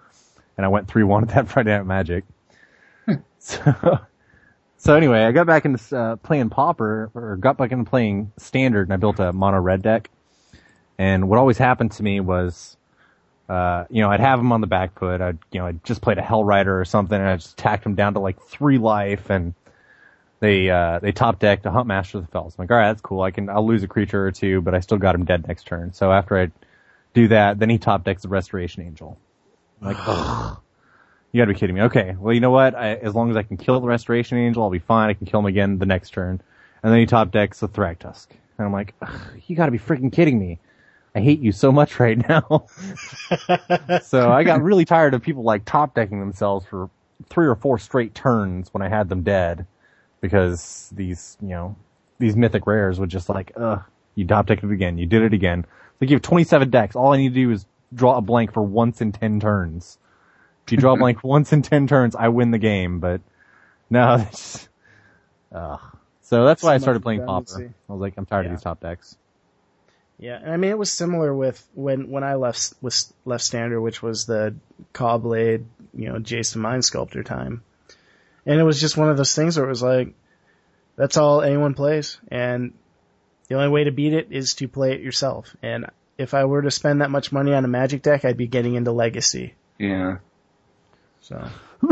And 0.58 0.66
I 0.66 0.70
went 0.70 0.88
3-1 0.88 1.24
at 1.24 1.28
that 1.36 1.48
Friday 1.50 1.76
Night 1.76 1.86
Magic. 1.86 2.24
so, 3.40 4.00
so 4.84 4.98
anyway, 4.98 5.24
I 5.24 5.32
got 5.32 5.48
back 5.48 5.64
into 5.64 5.98
uh, 5.98 6.16
playing 6.18 6.50
Pauper, 6.50 7.10
or 7.14 7.38
got 7.38 7.58
back 7.58 7.72
into 7.72 7.90
playing 7.90 8.34
Standard, 8.38 8.88
and 8.88 8.94
I 8.94 8.98
built 8.98 9.18
a 9.18 9.32
mono 9.32 9.60
red 9.60 9.82
deck. 9.82 10.10
And 10.98 11.30
what 11.30 11.40
always 11.40 11.58
happened 11.58 11.94
to 11.94 12.04
me 12.04 12.20
was, 12.20 12.76
uh, 13.48 13.86
you 13.90 14.02
know, 14.02 14.12
I'd 14.12 14.20
have 14.20 14.42
him 14.42 14.52
on 14.52 14.60
the 14.60 14.68
back 14.68 15.00
foot. 15.00 15.22
I'd, 15.22 15.40
you 15.54 15.62
know, 15.62 15.68
I'd 15.68 15.86
just 15.86 16.02
played 16.02 16.18
a 16.18 16.22
Hell 16.22 16.44
Rider 16.44 16.78
or 16.78 16.84
something, 16.84 17.18
and 17.18 17.30
I 17.30 17.38
just 17.38 17.58
tacked 17.58 17.86
him 17.86 17.96
down 17.96 18.16
to 18.16 18.20
like 18.20 18.42
three 18.42 18.78
life, 18.78 19.30
and 19.30 19.54
they 20.42 20.70
uh, 20.70 21.00
they 21.00 21.14
top 21.14 21.40
decked 21.40 21.66
a 21.66 21.70
Huntmaster 21.70 22.16
of 22.16 22.26
the 22.26 22.32
Fells. 22.34 22.56
I'm 22.58 22.64
like, 22.64 22.72
all 22.72 22.76
right, 22.76 22.90
that's 22.90 23.00
cool. 23.00 23.22
I 23.22 23.32
can 23.32 23.48
I'll 23.48 23.66
lose 23.66 23.84
a 23.84 23.88
creature 23.88 24.28
or 24.28 24.34
two, 24.34 24.60
but 24.60 24.76
I 24.76 24.82
still 24.82 24.98
got 24.98 25.16
him 25.16 25.24
dead 25.24 25.48
next 25.48 25.66
turn. 25.66 25.94
So 25.94 26.12
after 26.12 26.38
I 26.38 26.52
do 27.14 27.30
that, 27.30 27.58
then 27.58 27.70
he 27.70 27.78
top 27.78 28.04
decks 28.04 28.24
the 28.24 28.28
Restoration 28.28 28.84
Angel. 28.84 29.18
I'm 29.82 29.88
like, 29.88 29.98
ugh. 30.06 30.63
You 31.34 31.42
gotta 31.42 31.52
be 31.52 31.60
kidding 31.60 31.76
me. 31.76 31.82
Okay, 31.82 32.16
well, 32.20 32.32
you 32.32 32.40
know 32.40 32.52
what? 32.52 32.76
I, 32.76 32.94
as 32.94 33.16
long 33.16 33.32
as 33.32 33.36
I 33.36 33.42
can 33.42 33.58
kill 33.58 33.80
the 33.80 33.88
Restoration 33.88 34.38
Angel, 34.38 34.62
I'll 34.62 34.70
be 34.70 34.78
fine. 34.78 35.10
I 35.10 35.14
can 35.16 35.26
kill 35.26 35.40
him 35.40 35.48
again 35.48 35.80
the 35.80 35.86
next 35.88 36.12
turn. 36.12 36.40
And 36.84 36.94
then 36.94 37.00
he 37.00 37.08
top 37.08 37.32
decks 37.32 37.60
the 37.60 37.68
Thragtusk. 37.68 38.28
And 38.58 38.68
I'm 38.68 38.72
like, 38.72 38.94
you 39.48 39.56
gotta 39.56 39.72
be 39.72 39.80
freaking 39.80 40.14
kidding 40.14 40.40
me. 40.40 40.60
I 41.16 41.22
hate 41.22 41.40
you 41.40 41.52
so 41.52 41.72
much 41.72 42.00
right 42.00 42.18
now. 42.30 42.66
so 44.04 44.32
I 44.32 44.44
got 44.44 44.62
really 44.62 44.86
tired 44.86 45.16
of 45.16 45.24
people 45.24 45.44
like 45.44 45.66
top 45.66 45.96
decking 45.96 46.20
themselves 46.20 46.66
for 46.68 46.90
three 47.30 47.48
or 47.48 47.56
four 47.56 47.80
straight 47.80 48.14
turns 48.14 48.72
when 48.72 48.84
I 48.84 48.90
had 48.90 49.10
them 49.10 49.24
dead. 49.24 49.66
Because 50.22 50.90
these, 50.94 51.38
you 51.42 51.50
know, 51.50 51.76
these 52.20 52.36
mythic 52.36 52.66
rares 52.68 53.00
would 53.00 53.10
just 53.10 53.28
like, 53.28 53.52
ugh, 53.58 53.84
you 54.16 54.26
top 54.26 54.46
decked 54.46 54.64
it 54.64 54.72
again. 54.72 54.98
You 55.00 55.08
did 55.08 55.24
it 55.24 55.34
again. 55.34 55.66
Like 56.00 56.12
you 56.12 56.16
have 56.16 56.22
27 56.22 56.70
decks. 56.70 56.96
All 56.96 57.12
I 57.12 57.18
need 57.18 57.30
to 57.30 57.36
do 57.36 57.52
is 57.52 57.66
draw 57.94 58.18
a 58.18 58.22
blank 58.22 58.54
for 58.54 58.62
once 58.62 59.02
in 59.02 59.12
10 59.12 59.40
turns. 59.40 59.98
If 60.66 60.72
you 60.72 60.78
draw 60.78 60.94
a 60.94 60.98
blank 60.98 61.24
once 61.24 61.52
in 61.54 61.62
10 61.62 61.88
turns, 61.88 62.16
I 62.16 62.30
win 62.30 62.52
the 62.52 62.58
game, 62.58 63.00
but 63.00 63.22
no, 63.90 64.18
that's, 64.18 64.70
uh, 65.52 65.78
so 66.22 66.46
that's 66.46 66.64
why 66.64 66.74
I 66.74 66.78
started 66.78 67.04
playing 67.04 67.26
Pauper. 67.26 67.72
I 67.90 67.92
was 67.92 68.02
like, 68.02 68.14
I'm 68.18 68.26
tired 68.26 68.46
Yeah. 68.46 68.52
of 68.52 68.58
these 68.58 68.64
top 68.64 68.80
decks. 68.80 69.18
Yeah, 70.20 70.40
and 70.42 70.52
I 70.52 70.58
mean 70.58 70.70
it 70.72 70.78
was 70.78 70.92
similar 70.92 71.34
with 71.36 71.62
when 71.74 72.10
when 72.10 72.24
I 72.24 72.36
left 72.36 72.74
with 72.82 73.12
left 73.26 73.44
standard, 73.44 73.82
which 73.82 74.02
was 74.02 74.26
the 74.26 74.56
Cawblade, 74.94 75.66
you 75.94 76.08
know, 76.08 76.20
Jace, 76.20 76.54
the 76.54 76.60
Mind 76.60 76.86
Sculptor 76.86 77.24
time, 77.24 77.64
and 78.46 78.60
it 78.60 78.64
was 78.64 78.80
just 78.80 78.96
one 78.96 79.10
of 79.10 79.18
those 79.18 79.36
things 79.36 79.58
where 79.58 79.66
it 79.66 79.70
was 79.70 79.82
like, 79.82 80.14
that's 80.96 81.18
all 81.18 81.42
anyone 81.42 81.74
plays, 81.74 82.20
and 82.30 82.74
the 83.50 83.56
only 83.56 83.70
way 83.70 83.84
to 83.86 83.92
beat 83.92 84.14
it 84.14 84.28
is 84.30 84.54
to 84.56 84.68
play 84.68 84.94
it 84.94 85.02
yourself. 85.02 85.58
And 85.62 85.88
if 86.18 86.34
I 86.34 86.46
were 86.46 86.62
to 86.62 86.72
spend 86.72 87.02
that 87.02 87.12
much 87.12 87.32
money 87.32 87.54
on 87.54 87.66
a 87.66 87.68
Magic 87.68 88.02
deck, 88.04 88.24
I'd 88.24 88.38
be 88.38 88.48
getting 88.48 88.76
into 88.76 88.92
Legacy. 88.92 89.56
Yeah. 89.80 90.18
So 91.24 91.50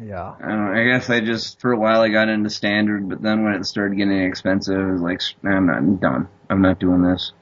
Yeah. 0.00 0.34
I 0.40 0.48
don't 0.48 0.66
know. 0.66 0.80
I 0.80 0.84
guess 0.84 1.10
I 1.10 1.20
just, 1.20 1.60
for 1.60 1.72
a 1.72 1.78
while 1.78 2.00
I 2.00 2.08
got 2.08 2.28
into 2.28 2.48
standard, 2.48 3.08
but 3.08 3.20
then 3.20 3.44
when 3.44 3.54
it 3.54 3.66
started 3.66 3.96
getting 3.96 4.22
expensive, 4.22 4.78
I 4.78 4.90
was 4.92 5.02
like, 5.02 5.20
I'm 5.44 5.66
not, 5.66 5.76
I'm 5.76 5.96
done. 5.96 6.28
I'm 6.48 6.62
not 6.62 6.78
doing 6.78 7.02
this. 7.02 7.32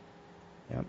Yeah. 0.71 0.83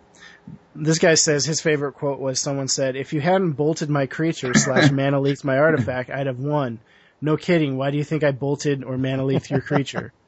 This 0.76 0.98
guy 0.98 1.14
says 1.16 1.46
his 1.46 1.62
favorite 1.62 1.94
quote 1.94 2.20
was 2.20 2.40
someone 2.40 2.68
said, 2.68 2.96
"If 2.96 3.14
you 3.14 3.20
hadn't 3.22 3.52
bolted 3.54 3.90
my 3.90 4.06
creature 4.06 4.54
slash 4.54 4.90
mana 4.94 5.20
leaked 5.20 5.44
my 5.44 5.58
artifact, 5.58 6.10
I'd 6.10 6.28
have 6.28 6.40
won." 6.40 6.80
No 7.20 7.38
kidding. 7.38 7.78
Why 7.78 7.92
do 7.92 7.98
you 7.98 8.04
think 8.04 8.24
I 8.24 8.32
bolted 8.32 8.84
or 8.84 8.98
mana 8.98 9.26
leaked 9.26 9.52
your 9.52 9.62
creature? 9.62 10.14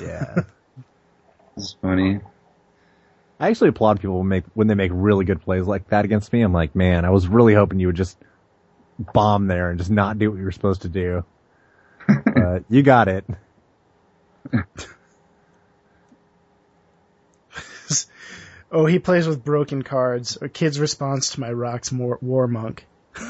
Yeah. 0.00 0.36
It's 1.56 1.76
funny. 1.82 2.20
I 3.40 3.48
actually 3.48 3.70
applaud 3.70 4.00
people 4.00 4.18
when 4.18 4.28
make 4.28 4.44
when 4.54 4.66
they 4.66 4.74
make 4.74 4.92
really 4.94 5.24
good 5.24 5.40
plays 5.40 5.66
like 5.66 5.88
that 5.88 6.04
against 6.04 6.32
me. 6.32 6.42
I'm 6.42 6.52
like, 6.52 6.76
man, 6.76 7.04
I 7.04 7.10
was 7.10 7.26
really 7.26 7.54
hoping 7.54 7.80
you 7.80 7.86
would 7.86 7.96
just 7.96 8.18
bomb 8.98 9.46
there 9.46 9.70
and 9.70 9.78
just 9.78 9.90
not 9.90 10.18
do 10.18 10.30
what 10.30 10.38
you 10.38 10.44
were 10.44 10.52
supposed 10.52 10.82
to 10.82 10.88
do. 10.88 11.24
but 12.06 12.64
you 12.68 12.82
got 12.82 13.08
it. 13.08 13.24
Oh, 18.72 18.86
he 18.86 19.00
plays 19.00 19.26
with 19.26 19.44
broken 19.44 19.82
cards. 19.82 20.38
A 20.40 20.48
kid's 20.48 20.78
response 20.78 21.30
to 21.30 21.40
my 21.40 21.50
Rhox 21.50 21.90
War, 21.90 22.18
war 22.20 22.46
monk. 22.46 22.86
my 23.16 23.24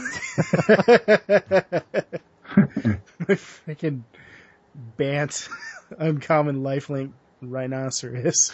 freaking 3.28 4.02
bant 4.98 5.48
uncommon 5.98 6.62
lifelink 6.62 7.12
rhinoceros. 7.40 8.52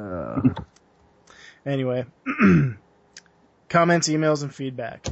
Uh, 0.00 0.40
Anyway, 1.66 2.06
comments, 3.68 4.08
emails, 4.08 4.42
and 4.42 4.54
feedback. 4.54 5.06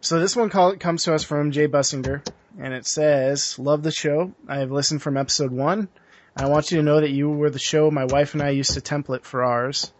So 0.00 0.18
this 0.18 0.36
one 0.36 0.50
call, 0.50 0.76
comes 0.76 1.04
to 1.04 1.14
us 1.14 1.24
from 1.24 1.50
Jay 1.50 1.66
Bussinger, 1.66 2.26
and 2.58 2.74
it 2.74 2.86
says, 2.86 3.58
"Love 3.58 3.82
the 3.82 3.90
show. 3.90 4.32
I 4.46 4.58
have 4.58 4.70
listened 4.70 5.02
from 5.02 5.16
episode 5.16 5.50
one. 5.50 5.88
I 6.36 6.46
want 6.46 6.70
you 6.70 6.76
to 6.78 6.82
know 6.82 7.00
that 7.00 7.10
you 7.10 7.30
were 7.30 7.50
the 7.50 7.58
show 7.58 7.90
my 7.90 8.04
wife 8.04 8.34
and 8.34 8.42
I 8.42 8.50
used 8.50 8.74
to 8.74 8.80
template 8.80 9.24
for 9.24 9.42
ours, 9.42 9.92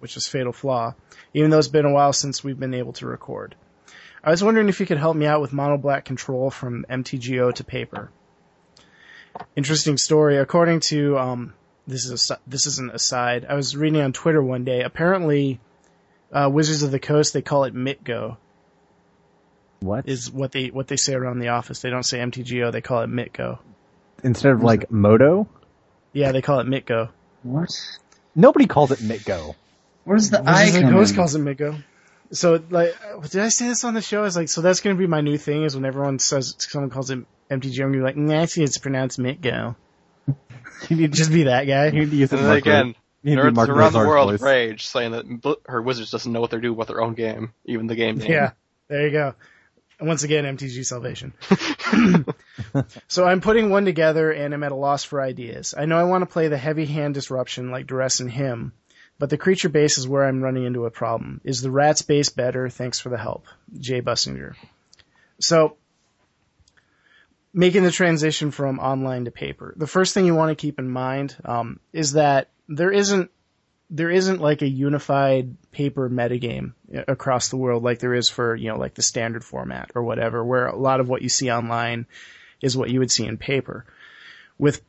which 0.00 0.16
is 0.16 0.26
Fatal 0.26 0.52
Flaw. 0.52 0.94
Even 1.34 1.50
though 1.50 1.58
it's 1.58 1.68
been 1.68 1.86
a 1.86 1.92
while 1.92 2.12
since 2.12 2.42
we've 2.42 2.58
been 2.58 2.74
able 2.74 2.94
to 2.94 3.06
record. 3.06 3.54
I 4.24 4.30
was 4.30 4.42
wondering 4.42 4.68
if 4.68 4.80
you 4.80 4.86
could 4.86 4.98
help 4.98 5.16
me 5.16 5.26
out 5.26 5.40
with 5.40 5.52
mono 5.52 5.78
black 5.78 6.04
control 6.04 6.50
from 6.50 6.84
MTGO 6.90 7.54
to 7.54 7.64
paper. 7.64 8.10
Interesting 9.54 9.96
story. 9.96 10.38
According 10.38 10.80
to 10.80 11.16
um, 11.16 11.54
this 11.88 12.04
is 12.04 12.30
a, 12.30 12.38
this 12.46 12.66
is 12.66 12.78
an 12.78 12.90
aside. 12.90 13.46
I 13.48 13.54
was 13.54 13.74
reading 13.74 14.00
on 14.00 14.12
Twitter 14.12 14.42
one 14.42 14.64
day. 14.64 14.82
Apparently, 14.82 15.58
uh, 16.30 16.48
Wizards 16.52 16.82
of 16.82 16.90
the 16.90 17.00
Coast 17.00 17.32
they 17.32 17.42
call 17.42 17.64
it 17.64 17.74
Mitgo 17.74 18.36
what? 19.80 20.08
is 20.08 20.30
what 20.30 20.52
they 20.52 20.66
what 20.68 20.86
they 20.86 20.96
say 20.96 21.14
around 21.14 21.38
the 21.38 21.48
office. 21.48 21.80
They 21.80 21.90
don't 21.90 22.02
say 22.02 22.18
MTGO. 22.18 22.70
They 22.70 22.82
call 22.82 23.02
it 23.02 23.10
Mitgo. 23.10 23.58
Instead 24.22 24.52
of 24.52 24.62
like 24.62 24.90
Moto? 24.90 25.48
Yeah, 26.12 26.32
they 26.32 26.42
call 26.42 26.60
it 26.60 26.66
Mitgo. 26.66 27.10
What? 27.42 27.70
Nobody 28.34 28.66
calls 28.66 28.90
it 28.90 28.98
Mitgo. 28.98 29.54
Where's 30.04 30.30
the 30.30 30.42
Wizards 30.42 30.68
of 30.68 30.74
the 30.74 30.78
icon? 30.80 30.92
Coast 30.92 31.16
calls 31.16 31.34
it 31.34 31.42
Mitgo. 31.42 31.82
So 32.32 32.62
like, 32.68 32.94
did 33.30 33.40
I 33.40 33.48
say 33.48 33.68
this 33.68 33.84
on 33.84 33.94
the 33.94 34.02
show? 34.02 34.20
I 34.20 34.24
was 34.24 34.36
like, 34.36 34.50
so 34.50 34.60
that's 34.60 34.80
gonna 34.80 34.96
be 34.96 35.06
my 35.06 35.22
new 35.22 35.38
thing 35.38 35.64
is 35.64 35.74
when 35.74 35.86
everyone 35.86 36.18
says 36.18 36.54
someone 36.58 36.90
calls 36.90 37.10
it 37.10 37.20
MTGO, 37.50 37.84
I'm 37.84 37.92
gonna 37.92 37.92
be 37.92 38.00
like, 38.00 38.16
nah, 38.16 38.42
actually 38.42 38.64
it's 38.64 38.76
pronounced 38.76 39.18
Mitgo. 39.18 39.76
You 40.88 40.96
need, 40.96 41.12
to 41.12 41.18
Just 41.18 41.32
be 41.32 41.42
that 41.44 41.64
guy. 41.64 41.86
you 41.86 42.00
need 42.00 42.10
to 42.10 42.16
use 42.16 42.32
it 42.32 42.36
And 42.36 42.44
then 42.44 42.48
Mark 42.50 42.58
again, 42.62 42.94
you 43.22 43.34
need 43.34 43.42
nerds 43.42 43.68
around 43.68 43.92
the 43.92 43.98
world 43.98 44.30
voice. 44.30 44.40
rage 44.40 44.86
saying 44.86 45.10
that 45.12 45.40
Bl- 45.42 45.54
her 45.66 45.82
Wizards 45.82 46.10
doesn't 46.12 46.32
know 46.32 46.40
what 46.40 46.50
they're 46.50 46.60
doing 46.60 46.76
with 46.78 46.86
their 46.88 47.02
own 47.02 47.14
game, 47.14 47.52
even 47.64 47.88
the 47.88 47.96
game 47.96 48.18
name. 48.18 48.30
Yeah, 48.30 48.52
there 48.86 49.04
you 49.06 49.10
go. 49.12 49.34
Once 50.00 50.22
again, 50.22 50.44
MTG 50.44 50.86
Salvation. 50.86 51.34
so 53.08 53.24
I'm 53.24 53.40
putting 53.40 53.70
one 53.70 53.84
together 53.84 54.30
and 54.30 54.54
I'm 54.54 54.62
at 54.62 54.70
a 54.72 54.76
loss 54.76 55.02
for 55.02 55.20
ideas. 55.20 55.74
I 55.76 55.86
know 55.86 55.98
I 55.98 56.04
want 56.04 56.22
to 56.22 56.32
play 56.32 56.46
the 56.46 56.56
heavy 56.56 56.86
hand 56.86 57.14
disruption 57.14 57.70
like 57.72 57.88
Duress 57.88 58.20
and 58.20 58.30
Hymn, 58.30 58.72
but 59.18 59.30
the 59.30 59.36
creature 59.38 59.68
base 59.68 59.98
is 59.98 60.06
where 60.06 60.24
I'm 60.24 60.40
running 60.42 60.64
into 60.64 60.86
a 60.86 60.90
problem. 60.90 61.40
Is 61.42 61.60
the 61.60 61.70
Rats 61.72 62.02
base 62.02 62.28
better? 62.28 62.68
Thanks 62.68 63.00
for 63.00 63.08
the 63.08 63.18
help. 63.18 63.46
Jay 63.78 64.00
Bussinger. 64.00 64.54
So, 65.40 65.76
making 67.58 67.82
the 67.82 67.90
transition 67.90 68.52
from 68.52 68.78
online 68.78 69.24
to 69.24 69.32
paper. 69.32 69.74
The 69.76 69.88
first 69.88 70.14
thing 70.14 70.24
you 70.24 70.34
want 70.36 70.56
to 70.56 70.62
keep 70.62 70.78
in 70.78 70.88
mind 70.88 71.34
um, 71.44 71.80
is 71.92 72.12
that 72.12 72.50
there 72.68 72.92
isn't 72.92 73.32
there 73.90 74.10
isn't 74.10 74.40
like 74.40 74.62
a 74.62 74.68
unified 74.68 75.56
paper 75.72 76.08
metagame 76.08 76.74
across 77.08 77.48
the 77.48 77.56
world 77.56 77.82
like 77.82 77.98
there 77.98 78.14
is 78.14 78.28
for, 78.28 78.54
you 78.54 78.68
know, 78.68 78.78
like 78.78 78.94
the 78.94 79.02
standard 79.02 79.42
format 79.42 79.90
or 79.96 80.04
whatever, 80.04 80.44
where 80.44 80.68
a 80.68 80.76
lot 80.76 81.00
of 81.00 81.08
what 81.08 81.22
you 81.22 81.28
see 81.28 81.50
online 81.50 82.06
is 82.60 82.76
what 82.76 82.90
you 82.90 83.00
would 83.00 83.10
see 83.10 83.26
in 83.26 83.38
paper. 83.38 83.84
With 84.56 84.80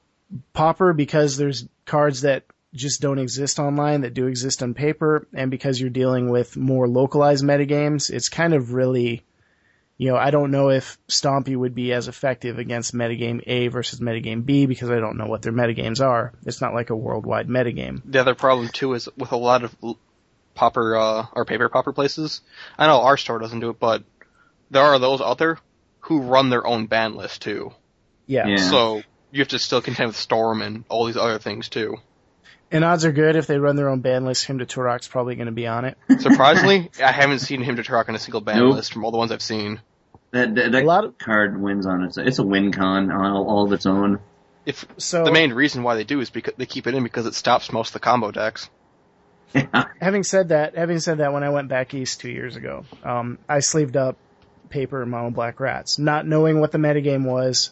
Pauper, 0.54 0.94
because 0.94 1.38
there's 1.38 1.66
cards 1.86 2.22
that 2.22 2.44
just 2.76 3.02
don't 3.02 3.18
exist 3.18 3.58
online 3.58 4.02
that 4.02 4.14
do 4.14 4.28
exist 4.28 4.62
on 4.62 4.76
paper, 4.76 5.28
and 5.34 5.50
because 5.50 5.82
you're 5.82 5.90
dealing 5.90 6.30
with 6.30 6.56
more 6.56 6.88
localized 6.88 7.44
metagames, 7.44 8.12
it's 8.12 8.30
kind 8.30 8.54
of 8.54 8.74
really, 8.74 9.24
you 10.00 10.10
know, 10.10 10.16
I 10.16 10.32
don't 10.32 10.50
know 10.52 10.70
if 10.70 10.98
Stompy 11.10 11.58
would 11.58 11.76
be 11.76 11.92
as 11.92 12.08
effective 12.08 12.58
against 12.58 12.96
metagame 12.96 13.44
A 13.46 13.68
versus 13.68 14.00
metagame 14.00 14.46
B 14.46 14.66
because 14.66 14.90
I 14.90 15.00
don't 15.00 15.18
know 15.18 15.26
what 15.28 15.42
their 15.42 15.52
metagames 15.52 16.00
are. 16.00 16.32
It's 16.46 16.62
not 16.62 16.74
like 16.74 16.90
a 16.90 16.96
worldwide 16.96 17.50
metagame. 17.50 18.02
The 18.06 18.22
other 18.22 18.34
problem 18.34 18.70
too 18.70 18.94
is 18.94 19.10
with 19.18 19.34
a 19.34 19.38
lot 19.38 19.66
of 19.66 19.76
pauper 20.56 20.96
uh, 20.96 21.26
or 21.34 21.44
paper 21.44 21.68
pauper 21.68 21.92
places. 21.92 22.40
I 22.78 22.88
know 22.88 23.02
our 23.02 23.18
store 23.18 23.40
doesn't 23.40 23.60
do 23.60 23.72
it, 23.72 23.80
but 23.80 24.04
there 24.72 24.84
are 24.84 25.00
those 25.00 25.20
out 25.20 25.38
there 25.38 25.58
who 26.00 26.22
run 26.22 26.50
their 26.50 26.66
own 26.66 26.86
ban 26.86 27.16
list 27.16 27.42
too. 27.42 27.74
Yeah. 28.26 28.48
Yeah. 28.48 28.70
So 28.70 29.02
you 29.32 29.40
have 29.40 29.50
to 29.50 29.60
still 29.60 29.82
contend 29.82 30.08
with 30.08 30.16
Storm 30.16 30.62
and 30.62 30.86
all 30.88 31.08
these 31.08 31.18
other 31.18 31.40
things 31.40 31.68
too. 31.68 31.98
And 32.72 32.86
odds 32.86 33.04
are 33.04 33.12
good 33.12 33.36
if 33.36 33.48
they 33.48 33.58
run 33.58 33.76
their 33.76 33.90
own 33.90 34.00
ban 34.02 34.26
list, 34.26 34.46
Hymn 34.46 34.60
to 34.60 34.66
Tourach's 34.66 35.08
probably 35.08 35.36
going 35.36 35.48
to 35.48 35.52
be 35.52 35.66
on 35.68 35.86
it. 35.86 35.98
Surprisingly, 36.20 36.90
I 37.04 37.12
haven't 37.12 37.40
seen 37.40 37.62
Hymn 37.64 37.78
to 37.78 37.84
Tourach 37.84 38.08
on 38.08 38.16
a 38.16 38.20
single 38.20 38.42
ban 38.42 38.58
Nope. 38.60 38.76
list 38.76 38.94
from 38.94 39.04
all 39.04 39.12
the 39.12 39.18
ones 39.18 39.32
I've 39.32 39.42
seen. 39.42 39.82
That 40.32 40.56
that, 40.56 40.72
that 40.72 40.84
A 40.84 40.86
lot 40.86 41.06
of- 41.06 41.18
card 41.18 41.60
wins 41.62 41.86
on 41.86 42.04
its. 42.04 42.18
It's 42.18 42.40
a 42.40 42.44
win 42.44 42.72
con 42.72 43.12
on 43.12 43.32
all, 43.32 43.50
all 43.50 43.66
of 43.66 43.74
its 43.74 43.86
own. 43.86 44.20
If 44.66 44.86
So 44.98 45.24
the 45.24 45.32
main 45.32 45.54
reason 45.54 45.84
why 45.84 45.96
they 45.96 46.04
do 46.04 46.20
is 46.20 46.30
because 46.30 46.54
they 46.58 46.66
keep 46.66 46.86
it 46.86 46.94
in 46.94 47.04
because 47.04 47.26
it 47.26 47.34
stops 47.34 47.72
most 47.72 47.90
of 47.90 47.94
the 47.94 48.00
combo 48.00 48.32
decks. 48.32 48.70
having 50.00 50.22
said 50.24 50.50
that, 50.50 50.76
having 50.76 51.00
said 51.00 51.18
that, 51.20 51.34
when 51.34 51.44
I 51.44 51.50
went 51.50 51.70
back 51.70 51.94
east 51.96 52.20
two 52.20 52.30
years 52.30 52.56
ago, 52.56 52.86
um, 53.04 53.40
I 53.48 53.62
sleeved 53.62 53.98
up 53.98 54.16
paper 54.70 55.02
and 55.02 55.10
mono 55.10 55.32
black 55.32 55.60
rats, 55.60 55.98
not 55.98 56.28
knowing 56.28 56.60
what 56.60 56.72
the 56.72 56.78
metagame 56.78 57.26
was, 57.26 57.72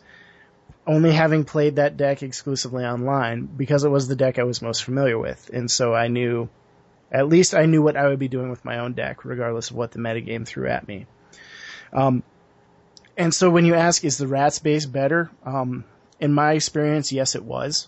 only 0.88 1.12
having 1.12 1.44
played 1.46 1.76
that 1.76 1.96
deck 1.96 2.24
exclusively 2.24 2.84
online 2.84 3.46
because 3.46 3.84
it 3.84 3.90
was 3.90 4.08
the 4.08 4.16
deck 4.16 4.40
I 4.40 4.44
was 4.44 4.64
most 4.64 4.84
familiar 4.84 5.20
with, 5.20 5.52
and 5.54 5.70
so 5.70 5.94
I 5.94 6.08
knew, 6.08 6.50
at 7.12 7.28
least 7.28 7.54
I 7.54 7.68
knew 7.68 7.84
what 7.84 7.96
I 7.96 8.08
would 8.08 8.18
be 8.18 8.28
doing 8.30 8.50
with 8.50 8.66
my 8.66 8.80
own 8.80 8.94
deck, 8.94 9.24
regardless 9.24 9.70
of 9.70 9.76
what 9.76 9.92
the 9.92 10.00
metagame 10.00 10.48
threw 10.48 10.68
at 10.68 10.88
me. 10.88 11.06
Um, 11.94 12.24
and 13.18 13.34
so 13.34 13.50
when 13.50 13.66
you 13.66 13.74
ask, 13.74 14.04
is 14.06 14.18
the 14.18 14.28
rats 14.28 14.60
base 14.60 14.86
better? 14.86 15.32
Um, 15.44 15.84
in 16.20 16.34
my 16.34 16.54
experience, 16.54 17.12
yes, 17.12 17.36
it 17.36 17.44
was 17.44 17.88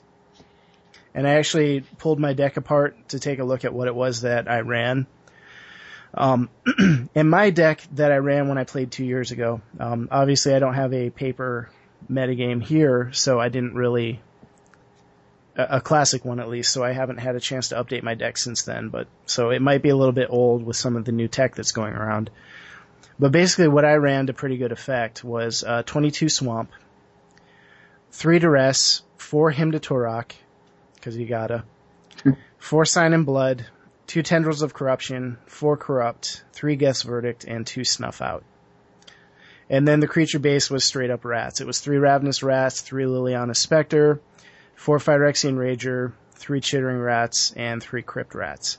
and 1.14 1.28
I 1.28 1.36
actually 1.36 1.82
pulled 1.98 2.20
my 2.20 2.34
deck 2.34 2.58
apart 2.58 3.10
to 3.10 3.20
take 3.20 3.40
a 3.40 3.44
look 3.44 3.66
at 3.66 3.74
what 3.74 3.88
it 3.88 3.96
was 3.96 4.22
that 4.22 4.50
I 4.50 4.62
ran. 4.62 5.08
Um, 6.14 6.50
in 7.14 7.30
my 7.30 7.50
deck 7.50 7.84
that 7.94 8.12
I 8.12 8.18
ran 8.18 8.48
when 8.48 8.58
I 8.58 8.64
played 8.64 8.92
two 8.92 9.06
years 9.06 9.32
ago, 9.32 9.62
um, 9.80 10.08
obviously 10.12 10.54
I 10.54 10.60
don't 10.60 10.74
have 10.74 10.94
a 10.94 11.10
paper 11.10 11.70
metagame 12.10 12.64
here, 12.64 13.12
so 13.14 13.40
I 13.40 13.50
didn't 13.50 13.76
really 13.76 14.22
a, 15.56 15.78
a 15.78 15.82
classic 15.82 16.26
one 16.26 16.40
at 16.40 16.50
least, 16.50 16.72
so 16.72 16.84
I 16.84 16.94
haven't 16.94 17.18
had 17.18 17.36
a 17.36 17.40
chance 17.40 17.70
to 17.70 17.76
update 17.76 18.02
my 18.02 18.16
deck 18.16 18.38
since 18.38 18.64
then. 18.64 18.90
But 18.90 19.08
so 19.26 19.50
it 19.50 19.62
might 19.62 19.82
be 19.82 19.90
a 19.90 19.96
little 19.96 20.14
bit 20.14 20.30
old 20.30 20.64
with 20.64 20.78
some 20.78 20.96
of 20.96 21.06
the 21.06 21.12
new 21.12 21.28
tech 21.28 21.56
that's 21.56 21.72
going 21.72 21.94
around. 21.94 22.30
But 23.20 23.34
basically, 23.34 23.68
what 23.68 23.84
I 23.84 23.96
ran 23.96 24.28
to 24.28 24.34
pretty 24.34 24.58
good 24.58 24.72
effect 24.72 25.24
was 25.24 25.64
uh, 25.64 25.84
22 25.84 26.30
Swamp, 26.30 26.72
three 28.12 28.40
Duress, 28.40 29.02
four 29.18 29.52
Hymn 29.52 29.74
to 29.74 29.80
Tourach, 29.80 30.32
because 30.96 31.18
you 31.18 31.26
gotta. 31.26 31.64
Four 32.58 32.86
Sign 32.86 33.14
in 33.14 33.24
Blood, 33.24 33.66
two 34.08 34.22
Tendrils 34.22 34.62
of 34.62 34.74
Corruption, 34.74 35.38
four 35.46 35.78
Corrupt, 35.78 36.44
three 36.52 36.76
Geth's 36.76 37.04
Verdict, 37.04 37.46
and 37.46 37.66
two 37.66 37.84
Snuff 37.84 38.22
Out. 38.22 38.44
And 39.70 39.88
then 39.88 40.00
the 40.00 40.08
creature 40.08 40.40
base 40.40 40.70
was 40.70 40.84
straight 40.84 41.12
up 41.12 41.24
rats. 41.24 41.62
It 41.62 41.68
was 41.68 41.80
three 41.80 41.98
Ravenous 41.98 42.42
Rats, 42.42 42.82
three 42.82 43.06
Liliana 43.06 43.56
Spectre, 43.56 44.20
four 44.76 44.98
Phyrexian 44.98 45.56
Rager, 45.56 46.14
three 46.34 46.60
Chittering 46.60 47.00
Rats, 47.00 47.54
and 47.56 47.82
three 47.82 48.02
Crypt 48.02 48.34
Rats. 48.34 48.78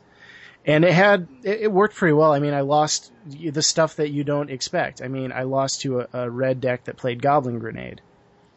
And 0.71 0.85
it 0.85 0.93
had, 0.93 1.27
it, 1.43 1.63
it 1.63 1.73
worked 1.73 1.97
pretty 1.97 2.13
well. 2.13 2.33
I 2.33 2.39
mean, 2.39 2.55
I 2.55 2.61
lost 2.61 3.13
the 3.27 3.63
stuff 3.63 3.97
that 3.97 4.11
you 4.11 4.23
don't 4.23 4.51
expect. 4.51 5.03
I 5.03 5.09
mean, 5.09 5.33
I 5.33 5.43
lost 5.43 5.81
to 5.83 6.01
a, 6.01 6.09
a 6.13 6.31
red 6.31 6.61
deck 6.61 6.85
that 6.85 6.97
played 6.97 7.21
Goblin 7.21 7.59
Grenade. 7.59 8.01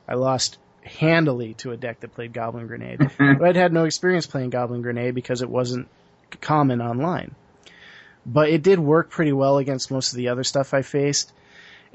I 0.07 0.13
lost 0.15 0.59
handily 0.83 1.55
to 1.55 1.71
a 1.71 1.77
deck 1.77 2.01
that 2.01 2.13
played 2.13 2.33
Goblin 2.33 2.67
Grenade. 2.67 2.99
but 3.17 3.41
I'd 3.41 3.55
had 3.55 3.73
no 3.73 3.85
experience 3.85 4.27
playing 4.27 4.51
Goblin 4.51 4.83
Grenade 4.83 5.15
because 5.15 5.41
it 5.41 5.49
wasn't 5.49 5.87
common 6.39 6.81
online. 6.81 7.33
But 8.25 8.49
it 8.49 8.61
did 8.61 8.79
work 8.79 9.09
pretty 9.09 9.33
well 9.33 9.57
against 9.57 9.89
most 9.89 10.11
of 10.13 10.17
the 10.17 10.29
other 10.29 10.43
stuff 10.43 10.73
I 10.73 10.83
faced. 10.83 11.33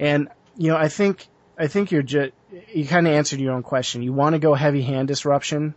And, 0.00 0.28
you 0.56 0.72
know, 0.72 0.76
I 0.76 0.88
think, 0.88 1.26
I 1.56 1.68
think 1.68 1.92
you're 1.92 2.02
just, 2.02 2.32
you 2.74 2.86
kind 2.86 3.06
of 3.06 3.12
answered 3.12 3.40
your 3.40 3.52
own 3.52 3.62
question. 3.62 4.02
You 4.02 4.12
want 4.12 4.34
to 4.34 4.40
go 4.40 4.54
heavy 4.54 4.82
hand 4.82 5.06
disruption. 5.06 5.74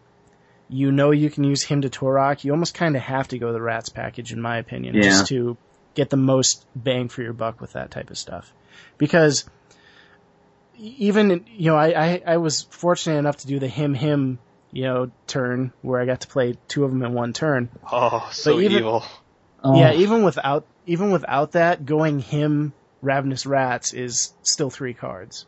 You 0.73 0.91
know 0.91 1.11
you 1.11 1.29
can 1.29 1.43
use 1.43 1.63
Hymn 1.63 1.81
to 1.81 1.89
Tourach. 1.89 2.43
You 2.45 2.53
almost 2.53 2.73
kind 2.73 2.95
of 2.95 3.01
have 3.01 3.27
to 3.27 3.37
go 3.37 3.51
the 3.51 3.61
Rats 3.61 3.89
package, 3.89 4.31
in 4.31 4.41
my 4.41 4.57
opinion, 4.57 4.95
Yeah. 4.95 5.01
just 5.03 5.27
to 5.27 5.57
get 5.95 6.09
the 6.09 6.15
most 6.17 6.65
bang 6.75 7.09
for 7.09 7.21
your 7.21 7.33
buck 7.33 7.59
with 7.59 7.73
that 7.73 7.91
type 7.91 8.09
of 8.09 8.17
stuff. 8.17 8.53
Because 8.97 9.43
even 10.77 11.45
you 11.47 11.71
know, 11.71 11.75
I, 11.75 11.87
I 12.13 12.21
I 12.25 12.37
was 12.37 12.63
fortunate 12.63 13.17
enough 13.17 13.37
to 13.37 13.47
do 13.47 13.59
the 13.59 13.67
him 13.67 13.93
him 13.93 14.39
you 14.71 14.83
know 14.83 15.11
turn 15.27 15.73
where 15.81 15.99
I 16.01 16.05
got 16.05 16.21
to 16.21 16.27
play 16.27 16.57
two 16.67 16.83
of 16.83 16.91
them 16.91 17.03
in 17.03 17.13
one 17.13 17.33
turn. 17.33 17.69
Oh, 17.91 18.27
so 18.31 18.59
even- 18.59 18.77
evil. 18.77 19.03
Oh, 19.63 19.77
Yeah, 19.79 19.93
even 19.93 20.23
without 20.23 20.65
even 20.87 21.11
without 21.11 21.51
that, 21.51 21.85
going 21.85 22.19
him 22.19 22.73
ravenous 23.01 23.45
rats 23.45 23.93
is 23.93 24.33
still 24.41 24.69
three 24.71 24.93
cards. 24.95 25.45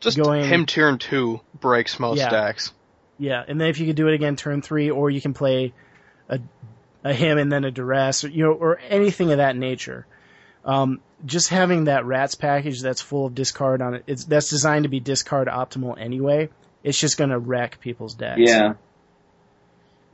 Just 0.00 0.16
going- 0.18 0.44
him 0.44 0.66
turn 0.66 0.98
two 0.98 1.40
breaks 1.60 2.00
most 2.00 2.18
Yeah. 2.18 2.30
decks. 2.30 2.72
Yeah, 3.22 3.44
and 3.46 3.60
then 3.60 3.68
if 3.68 3.78
you 3.78 3.86
could 3.86 3.94
do 3.94 4.08
it 4.08 4.14
again 4.14 4.34
turn 4.34 4.62
three, 4.62 4.90
or 4.90 5.08
you 5.08 5.20
can 5.20 5.32
play 5.32 5.72
a 6.28 6.40
a 7.04 7.14
him 7.14 7.38
and 7.38 7.52
then 7.52 7.64
a 7.64 7.70
duress, 7.70 8.24
or 8.24 8.28
you 8.28 8.42
know, 8.42 8.52
or 8.52 8.80
anything 8.88 9.30
of 9.30 9.36
that 9.38 9.54
nature. 9.54 10.06
Um, 10.64 11.00
just 11.24 11.48
having 11.48 11.84
that 11.84 12.04
rats 12.04 12.34
package 12.34 12.82
that's 12.82 13.00
full 13.00 13.26
of 13.26 13.34
discard 13.36 13.80
on 13.80 13.94
it, 13.94 14.02
it's 14.08 14.24
that's 14.24 14.50
designed 14.50 14.82
to 14.82 14.88
be 14.88 14.98
discard 14.98 15.46
optimal 15.46 16.00
anyway. 16.00 16.48
It's 16.82 16.98
just 16.98 17.16
gonna 17.16 17.38
wreck 17.38 17.78
people's 17.78 18.14
decks. 18.14 18.40
Yeah. 18.40 18.74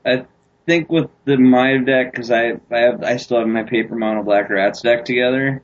I 0.04 0.26
think 0.66 0.90
with 0.90 1.08
the 1.24 1.38
my 1.38 1.78
deck, 1.78 2.12
because 2.12 2.30
I 2.30 2.60
I 2.70 2.80
have 2.80 3.02
I 3.02 3.16
still 3.16 3.38
have 3.38 3.48
my 3.48 3.62
paper 3.62 3.94
mono 3.94 4.22
black 4.22 4.50
rats 4.50 4.82
deck 4.82 5.06
together. 5.06 5.62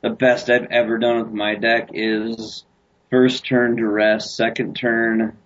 The 0.00 0.10
best 0.10 0.48
I've 0.48 0.68
ever 0.70 0.98
done 0.98 1.24
with 1.24 1.32
my 1.32 1.56
deck 1.56 1.88
is 1.92 2.64
first 3.10 3.44
turn 3.44 3.74
duress, 3.74 4.32
second 4.32 4.76
turn. 4.76 5.36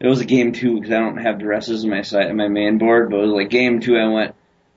It 0.00 0.06
was 0.06 0.20
a 0.20 0.24
game 0.24 0.52
two 0.52 0.76
because 0.76 0.92
I 0.92 1.00
don't 1.00 1.18
have 1.18 1.36
duresses 1.36 1.84
in 1.84 1.90
my 1.90 2.02
site 2.02 2.28
in 2.28 2.36
my 2.36 2.48
main 2.48 2.78
board, 2.78 3.10
but 3.10 3.18
it 3.18 3.22
was 3.22 3.32
like 3.32 3.50
game 3.50 3.80
two. 3.80 3.96
I 3.96 4.08
went 4.08 4.34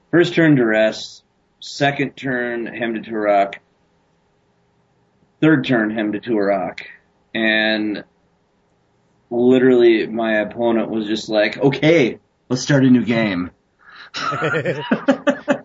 first 0.10 0.34
turn 0.34 0.56
duress, 0.56 1.22
second 1.60 2.16
turn 2.16 2.66
Hymn 2.66 2.96
to 2.96 3.02
Tourach, 3.02 3.56
third 5.40 5.66
turn 5.66 5.92
Hymn 5.92 6.14
to 6.14 6.20
Tourach, 6.20 6.82
and 7.36 8.04
literally 9.30 10.08
my 10.08 10.40
opponent 10.40 10.90
was 10.90 11.06
just 11.06 11.30
like, 11.30 11.58
okay, 11.58 12.20
let's 12.50 12.64
start 12.64 12.84
a 12.84 12.90
new 12.90 13.06
game. 13.06 13.52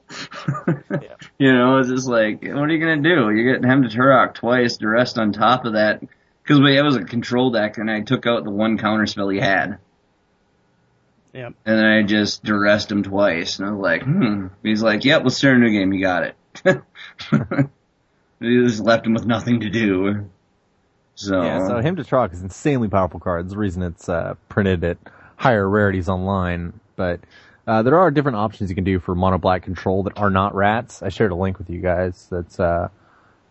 You 1.38 1.52
know, 1.52 1.78
it's 1.78 1.90
just 1.90 2.08
like, 2.08 2.42
what 2.42 2.62
are 2.62 2.72
you 2.72 2.78
gonna 2.78 3.02
do? 3.02 3.30
You're 3.30 3.52
getting 3.52 3.68
Hymn 3.68 3.82
to 3.82 3.88
Tourach 3.88 4.34
twice, 4.34 4.80
rest 4.80 5.18
on 5.18 5.32
top 5.32 5.66
of 5.66 5.74
that. 5.74 6.02
Cause 6.46 6.58
it 6.58 6.84
was 6.84 6.96
a 6.96 7.04
control 7.04 7.50
deck 7.50 7.78
and 7.78 7.90
I 7.90 8.02
took 8.02 8.26
out 8.26 8.44
the 8.44 8.50
one 8.50 8.78
counter 8.78 9.06
spell 9.06 9.28
he 9.28 9.38
had. 9.38 9.78
Yep. 11.32 11.54
And 11.66 11.78
then 11.78 11.84
I 11.84 12.02
just 12.02 12.44
duressed 12.44 12.90
him 12.90 13.02
twice 13.02 13.58
and 13.58 13.68
I 13.68 13.72
was 13.72 13.80
like, 13.80 14.02
hmm. 14.02 14.46
He's 14.62 14.82
like, 14.82 15.04
yep, 15.04 15.22
let's 15.24 15.36
start 15.36 15.56
a 15.56 15.58
new 15.58 15.70
game, 15.70 15.92
you 15.92 16.00
got 16.00 16.22
it. 16.22 16.36
he 18.40 18.62
just 18.64 18.80
left 18.80 19.06
him 19.06 19.14
with 19.14 19.26
nothing 19.26 19.60
to 19.60 19.70
do. 19.70 20.30
So, 21.16 21.42
Yeah, 21.42 21.66
so 21.66 21.80
Hymn 21.80 21.96
to 21.96 22.04
Tourach 22.04 22.32
is 22.32 22.42
insanely 22.42 22.88
powerful 22.88 23.20
card. 23.20 23.46
It's 23.46 23.52
the 23.52 23.58
reason 23.58 23.82
it's 23.82 24.08
uh, 24.08 24.34
printed 24.48 24.84
at 24.84 24.98
higher 25.36 25.68
rarities 25.68 26.08
online. 26.08 26.78
But 26.94 27.20
uh, 27.66 27.82
there 27.82 27.98
are 27.98 28.10
different 28.10 28.36
options 28.36 28.70
you 28.70 28.76
can 28.76 28.84
do 28.84 29.00
for 29.00 29.14
mono 29.14 29.38
black 29.38 29.62
control 29.62 30.04
that 30.04 30.18
are 30.18 30.30
not 30.30 30.54
rats. 30.54 31.02
I 31.02 31.08
shared 31.08 31.32
a 31.32 31.34
link 31.34 31.58
with 31.58 31.70
you 31.70 31.80
guys. 31.80 32.28
That's 32.30 32.60
uh, 32.60 32.88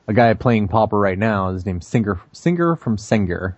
a 0.08 0.14
guy 0.14 0.34
playing 0.34 0.68
Pauper 0.68 0.98
right 1.00 1.18
now. 1.18 1.52
His 1.54 1.66
name's 1.66 1.88
Singer 1.88 2.20
Singer 2.32 2.76
from 2.76 2.98
Singer, 2.98 3.58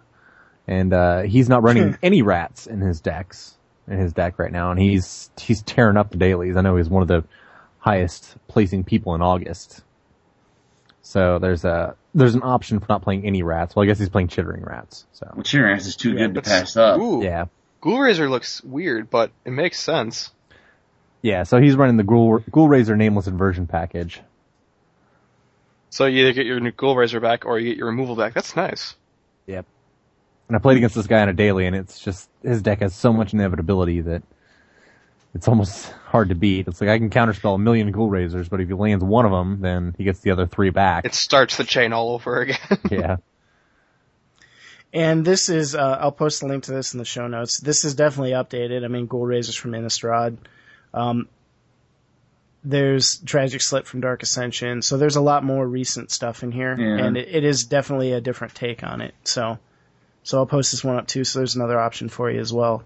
and 0.67 0.93
uh, 0.93 1.21
he's 1.21 1.49
not 1.49 1.63
running 1.63 1.97
any 2.03 2.21
rats 2.21 2.67
in 2.67 2.81
his 2.81 3.01
decks 3.01 3.55
in 3.87 3.97
his 3.99 4.13
deck 4.13 4.37
right 4.39 4.51
now, 4.51 4.71
and 4.71 4.79
he's 4.79 5.29
he's 5.39 5.61
tearing 5.61 5.97
up 5.97 6.09
the 6.11 6.17
dailies. 6.17 6.55
I 6.57 6.61
know 6.61 6.75
he's 6.75 6.89
one 6.89 7.01
of 7.01 7.07
the 7.07 7.23
highest 7.79 8.35
placing 8.47 8.83
people 8.83 9.15
in 9.15 9.21
August. 9.21 9.81
So 11.01 11.39
there's 11.39 11.63
a 11.63 11.95
there's 12.13 12.35
an 12.35 12.41
option 12.43 12.79
for 12.79 12.85
not 12.89 13.01
playing 13.01 13.25
any 13.25 13.43
rats. 13.43 13.75
Well, 13.75 13.83
I 13.83 13.85
guess 13.85 13.99
he's 13.99 14.09
playing 14.09 14.27
chittering 14.27 14.63
rats. 14.63 15.05
So 15.13 15.31
well, 15.33 15.43
Chirance 15.43 15.85
is 15.85 15.95
too 15.95 16.11
Yeah, 16.13 16.27
good 16.27 16.35
to 16.35 16.41
pass 16.41 16.75
up. 16.75 16.99
Ooh, 16.99 17.23
yeah, 17.23 17.45
Ghoulraiser 17.81 18.29
looks 18.29 18.61
weird, 18.63 19.09
but 19.09 19.31
it 19.45 19.51
makes 19.51 19.79
sense. 19.79 20.31
yeah. 21.21 21.43
So 21.43 21.61
he's 21.61 21.75
running 21.77 21.95
the 21.97 22.03
Ghoul 22.03 22.39
Ghoulraiser 22.51 22.97
Nameless 22.97 23.27
Inversion 23.27 23.67
package. 23.67 24.21
So 25.89 26.05
you 26.05 26.21
either 26.21 26.33
get 26.33 26.45
your 26.45 26.59
new 26.59 26.71
Ghoulraiser 26.71 27.21
back 27.21 27.45
or 27.45 27.59
you 27.59 27.69
get 27.69 27.77
your 27.77 27.87
removal 27.87 28.15
back. 28.15 28.33
That's 28.33 28.55
nice. 28.55 28.95
Yep. 29.45 29.65
And 30.47 30.55
I 30.55 30.59
played 30.59 30.77
against 30.77 30.95
this 30.95 31.07
guy 31.07 31.21
on 31.21 31.29
a 31.29 31.33
daily, 31.33 31.65
and 31.65 31.75
it's 31.75 31.99
just 31.99 32.29
his 32.41 32.61
deck 32.61 32.79
has 32.79 32.95
so 32.95 33.11
much 33.11 33.33
inevitability 33.33 34.01
that 34.01 34.23
it's 35.33 35.47
almost 35.47 35.91
hard 36.05 36.29
to 36.29 36.35
beat. 36.35 36.67
It's 36.67 36.79
like 36.79 36.89
I 36.89 36.97
can 36.97 37.09
counterspell 37.09 37.55
a 37.55 37.57
million 37.57 37.91
Ghoulraisers, 37.91 38.49
but 38.49 38.61
if 38.61 38.67
he 38.67 38.73
lands 38.73 39.03
one 39.03 39.25
of 39.25 39.31
them, 39.31 39.61
then 39.61 39.93
he 39.97 40.03
gets 40.03 40.19
the 40.21 40.31
other 40.31 40.47
three 40.47 40.69
back. 40.69 41.05
It 41.05 41.13
starts 41.13 41.57
the 41.57 41.63
chain 41.63 41.93
all 41.93 42.13
over 42.13 42.41
again. 42.41 42.57
yeah. 42.89 43.17
And 44.93 45.25
this 45.25 45.49
is, 45.49 45.75
uh, 45.75 45.97
I'll 45.99 46.13
post 46.13 46.41
a 46.43 46.47
link 46.47 46.63
to 46.65 46.71
this 46.71 46.93
in 46.93 46.97
the 46.97 47.05
show 47.05 47.27
notes. 47.27 47.59
This 47.59 47.83
is 47.83 47.93
definitely 47.93 48.31
updated. 48.31 48.85
I 48.85 48.87
mean, 48.87 49.07
Ghoulraisers 49.07 49.57
from 49.57 49.71
Innistrad. 49.71 50.37
Um, 50.93 51.27
there's 52.67 53.17
Tragic 53.19 53.61
Slip 53.61 53.85
from 53.85 54.01
Dark 54.01 54.23
Ascension. 54.23 54.81
So 54.81 54.97
there's 54.97 55.15
a 55.15 55.21
lot 55.21 55.43
more 55.43 55.65
recent 55.65 56.11
stuff 56.11 56.43
in 56.43 56.51
here. 56.51 56.75
Yeah. 56.77 57.05
And 57.05 57.17
it, 57.17 57.29
it 57.29 57.43
is 57.43 57.63
definitely 57.63 58.11
a 58.11 58.21
different 58.21 58.55
take 58.55 58.83
on 58.83 59.01
it. 59.01 59.15
So, 59.23 59.57
so 60.23 60.39
I'll 60.39 60.45
post 60.45 60.71
this 60.71 60.83
one 60.83 60.97
up 60.97 61.07
too. 61.07 61.23
So 61.23 61.39
there's 61.39 61.55
another 61.55 61.79
option 61.79 62.09
for 62.09 62.29
you 62.29 62.41
as 62.41 62.51
well. 62.51 62.83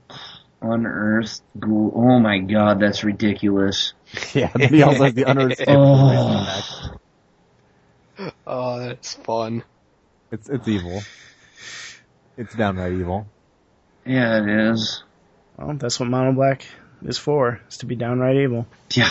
Unearthed 0.62 1.42
ghoul. 1.60 1.92
Oh 1.96 2.20
my 2.20 2.38
god, 2.40 2.80
that's 2.80 3.04
ridiculous. 3.04 3.94
Yeah, 4.34 4.52
then 4.54 4.74
he 4.74 4.84
also 4.84 5.06
has 5.06 5.14
the 5.14 5.24
unearthed 5.24 5.64
Oh. 5.68 6.98
Oh, 8.46 8.80
that's 8.80 9.14
fun. 9.14 9.64
It's 10.32 10.50
it's 10.50 10.68
evil. 10.68 11.02
It's 12.38 12.54
downright 12.54 12.92
evil. 12.92 13.26
Yeah, 14.06 14.44
it 14.44 14.72
is. 14.72 15.02
Well, 15.58 15.76
that's 15.76 16.00
what 16.00 16.10
Mono 16.10 16.34
Black 16.34 16.66
is 17.04 17.18
for, 17.18 17.62
is 17.70 17.78
to 17.78 17.86
be 17.86 17.96
downright 17.96 18.36
evil. 18.36 18.68
Yeah. 18.92 19.10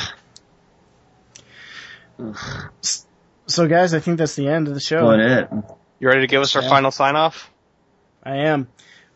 So 3.46 3.66
guys, 3.66 3.94
I 3.94 4.00
think 4.00 4.18
that's 4.18 4.36
the 4.36 4.48
end 4.48 4.68
of 4.68 4.74
the 4.74 4.80
show. 4.80 5.06
What 5.06 5.20
it? 5.20 5.48
You 5.98 6.08
ready 6.08 6.20
to 6.20 6.26
give 6.26 6.42
us 6.42 6.54
our 6.56 6.62
Yeah. 6.62 6.68
final 6.68 6.90
sign 6.90 7.16
off? 7.16 7.50
I 8.22 8.36
am. 8.36 8.68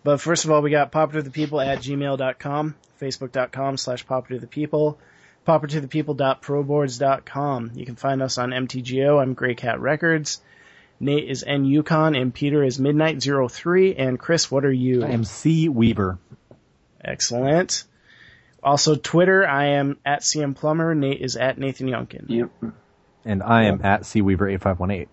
But 0.02 0.20
first 0.20 0.44
of 0.44 0.50
all, 0.50 0.60
we 0.62 0.70
got 0.70 0.92
pauper 0.92 1.14
to 1.14 1.22
the 1.22 1.30
people 1.30 1.60
at 1.60 1.78
gmail.com, 1.78 2.74
facebook.com 3.00 3.76
slash 3.76 4.06
paupertothepeople, 4.06 4.96
paupertothepeople.proboards.com. 5.46 7.70
You 7.74 7.86
can 7.86 7.96
find 7.96 8.22
us 8.22 8.38
on 8.38 8.50
MTGO. 8.50 9.20
I'm 9.20 9.34
Grey 9.34 9.54
Cat 9.54 9.80
Records. 9.80 10.40
Nate 11.00 11.28
is 11.28 11.42
N 11.46 11.64
Yukon 11.64 12.14
and 12.14 12.32
Peter 12.32 12.62
is 12.62 12.78
Midnight 12.78 13.20
Zero 13.22 13.48
Three. 13.48 13.94
And 13.96 14.18
Chris, 14.18 14.50
what 14.50 14.64
are 14.64 14.72
you? 14.72 15.04
I 15.04 15.08
am 15.10 15.24
C 15.24 15.68
Weaver. 15.68 16.18
Excellent. 17.02 17.84
Also 18.62 18.94
Twitter, 18.94 19.46
I 19.46 19.66
am 19.66 19.98
at 20.06 20.22
CM 20.22 20.54
Plummer. 20.54 20.94
Nate 20.94 21.20
is 21.20 21.36
at 21.36 21.58
Nathan 21.58 21.88
Youngkin. 21.88 22.24
Yep. 22.28 22.50
And 23.24 23.42
I 23.42 23.64
am 23.64 23.84
at 23.84 24.06
C 24.06 24.22
Weaver 24.22 24.48
eight 24.48 24.60
five 24.60 24.78
one 24.78 24.90
eight. 24.90 25.08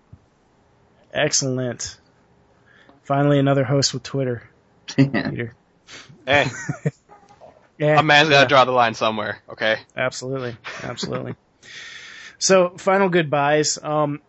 Excellent. 1.12 1.98
Finally, 3.02 3.38
another 3.38 3.64
host 3.64 3.94
with 3.94 4.02
Twitter. 4.02 4.48
Peter. 4.86 5.54
Hey, 6.26 6.46
Yeah, 7.82 7.98
a 7.98 8.02
man's 8.04 8.28
gotta 8.28 8.48
draw 8.48 8.64
the 8.64 8.70
line 8.70 8.94
somewhere, 8.94 9.42
okay? 9.50 9.78
Absolutely, 9.96 10.56
absolutely. 10.84 11.34
so, 12.38 12.70
final 12.76 13.08
goodbyes. 13.08 13.76
Um, 13.82 14.20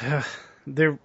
there. 0.66 0.98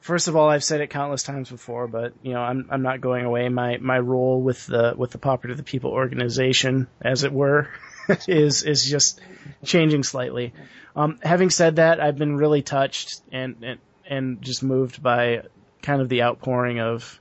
First 0.00 0.28
of 0.28 0.36
all, 0.36 0.48
I've 0.48 0.64
said 0.64 0.80
it 0.80 0.88
countless 0.88 1.22
times 1.22 1.50
before, 1.50 1.86
but 1.86 2.14
you 2.22 2.32
know, 2.32 2.40
I'm 2.40 2.66
I'm 2.70 2.80
not 2.80 3.02
going 3.02 3.26
away. 3.26 3.48
My 3.50 3.76
my 3.76 3.98
role 3.98 4.40
with 4.40 4.66
the 4.66 4.94
with 4.96 5.10
the 5.10 5.18
Pauper 5.18 5.48
to 5.48 5.54
the 5.54 5.62
People 5.62 5.90
organization, 5.90 6.86
as 7.02 7.24
it 7.24 7.32
were, 7.32 7.68
is 8.28 8.62
is 8.62 8.84
just 8.84 9.20
changing 9.64 10.02
slightly. 10.02 10.52
Um, 10.96 11.18
having 11.22 11.50
said 11.50 11.76
that, 11.76 12.00
I've 12.00 12.16
been 12.16 12.36
really 12.36 12.62
touched 12.62 13.20
and 13.32 13.56
and 13.62 13.78
and 14.06 14.42
just 14.42 14.62
moved 14.62 15.02
by 15.02 15.42
kind 15.82 16.00
of 16.00 16.08
the 16.08 16.22
outpouring 16.22 16.80
of 16.80 17.20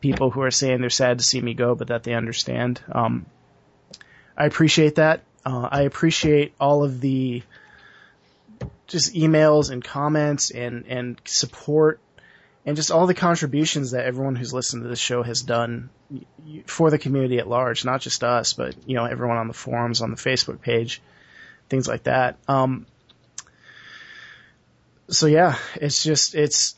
people 0.00 0.30
who 0.30 0.42
are 0.42 0.50
saying 0.50 0.80
they're 0.80 0.90
sad 0.90 1.18
to 1.18 1.24
see 1.24 1.40
me 1.40 1.54
go, 1.54 1.74
but 1.74 1.88
that 1.88 2.02
they 2.02 2.14
understand. 2.14 2.80
Um, 2.90 3.26
I 4.36 4.46
appreciate 4.46 4.96
that. 4.96 5.22
Uh, 5.44 5.68
I 5.70 5.82
appreciate 5.82 6.54
all 6.60 6.84
of 6.84 7.00
the 7.00 7.42
just 8.86 9.14
emails 9.14 9.70
and 9.70 9.82
comments 9.82 10.50
and, 10.50 10.86
and 10.86 11.20
support 11.24 12.00
and 12.66 12.74
just 12.76 12.90
all 12.90 13.06
the 13.06 13.14
contributions 13.14 13.92
that 13.92 14.04
everyone 14.04 14.34
who's 14.34 14.52
listened 14.52 14.82
to 14.82 14.88
this 14.88 14.98
show 14.98 15.22
has 15.22 15.40
done 15.40 15.88
for 16.66 16.90
the 16.90 16.98
community 16.98 17.38
at 17.38 17.48
large, 17.48 17.84
not 17.84 18.00
just 18.00 18.24
us, 18.24 18.52
but, 18.54 18.74
you 18.86 18.96
know, 18.96 19.04
everyone 19.04 19.36
on 19.36 19.46
the 19.46 19.54
forums, 19.54 20.02
on 20.02 20.10
the 20.10 20.16
Facebook 20.16 20.60
page, 20.60 21.00
things 21.68 21.86
like 21.86 22.02
that. 22.02 22.36
Um, 22.48 22.86
so 25.08 25.28
yeah, 25.28 25.56
it's 25.76 26.02
just, 26.02 26.34
it's, 26.34 26.74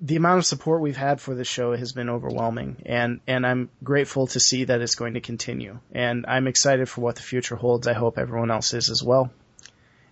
the 0.00 0.16
amount 0.16 0.38
of 0.38 0.46
support 0.46 0.80
we've 0.80 0.96
had 0.96 1.20
for 1.20 1.34
this 1.34 1.48
show 1.48 1.74
has 1.74 1.92
been 1.92 2.08
overwhelming. 2.08 2.76
And 2.86 3.20
and 3.26 3.44
I'm 3.44 3.68
grateful 3.82 4.28
to 4.28 4.38
see 4.38 4.62
that 4.62 4.80
it's 4.80 4.94
going 4.94 5.14
to 5.14 5.20
continue. 5.20 5.80
And 5.90 6.24
I'm 6.28 6.46
excited 6.46 6.88
for 6.88 7.00
what 7.00 7.16
the 7.16 7.22
future 7.22 7.56
holds. 7.56 7.88
I 7.88 7.94
hope 7.94 8.16
everyone 8.16 8.52
else 8.52 8.74
is 8.74 8.90
as 8.90 9.02
well. 9.02 9.32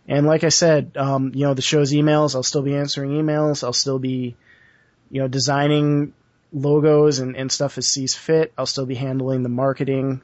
And 0.09 0.27
like 0.27 0.43
I 0.43 0.49
said 0.49 0.97
um, 0.97 1.31
you 1.37 1.47
know 1.47 1.55
the 1.55 1.63
show's 1.63 1.93
emails 1.93 2.35
I'll 2.35 2.43
still 2.43 2.63
be 2.63 2.75
answering 2.75 3.13
emails. 3.13 3.63
I'll 3.63 3.73
still 3.73 4.01
be 4.01 4.35
you 5.11 5.21
know 5.21 5.29
designing 5.29 6.13
logos 6.53 7.19
and, 7.19 7.37
and 7.37 7.51
stuff 7.51 7.79
as 7.79 7.89
sees 7.89 8.15
fit 8.15 8.53
I'll 8.57 8.67
still 8.67 8.87
be 8.87 8.95
handling 8.95 9.43
the 9.43 9.49
marketing 9.49 10.23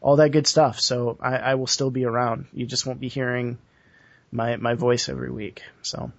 all 0.00 0.16
that 0.16 0.30
good 0.30 0.46
stuff 0.46 0.80
so 0.80 1.18
I, 1.20 1.36
I 1.36 1.54
will 1.54 1.66
still 1.66 1.90
be 1.90 2.04
around 2.04 2.46
you 2.52 2.66
just 2.66 2.86
won't 2.86 3.00
be 3.00 3.08
hearing 3.08 3.58
my 4.32 4.56
my 4.56 4.74
voice 4.74 5.08
every 5.08 5.30
week 5.30 5.62
so 5.82 6.10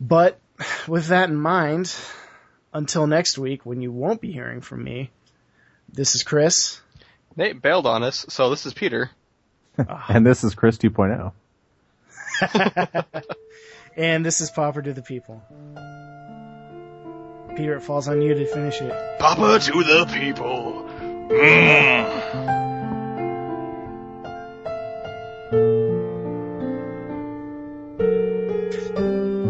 but 0.00 0.38
with 0.88 1.08
that 1.08 1.28
in 1.28 1.36
mind, 1.36 1.94
until 2.72 3.06
next 3.06 3.38
week 3.38 3.66
when 3.66 3.82
you 3.82 3.92
won't 3.92 4.20
be 4.20 4.32
hearing 4.32 4.60
from 4.60 4.82
me, 4.82 5.10
this 5.92 6.14
is 6.14 6.22
Chris. 6.22 6.80
Nate 7.36 7.60
bailed 7.60 7.86
on 7.86 8.02
us, 8.02 8.26
so 8.28 8.50
this 8.50 8.66
is 8.66 8.74
Peter. 8.74 9.10
And 10.08 10.26
this 10.26 10.44
is 10.44 10.54
Chris 10.54 10.78
oh. 10.82 10.88
2.0. 10.88 11.32
And 13.96 14.24
this 14.24 14.40
is 14.40 14.50
Pauper 14.50 14.82
to 14.82 14.92
the 14.92 15.02
People. 15.02 15.42
Peter, 17.60 17.76
it 17.76 17.82
falls 17.82 18.08
on 18.08 18.22
you 18.22 18.32
to 18.32 18.46
finish 18.46 18.80
it. 18.80 18.90
Papa 19.18 19.58
to 19.60 19.72
the 19.84 20.06
people. 20.14 20.86
Mm. 21.28 22.10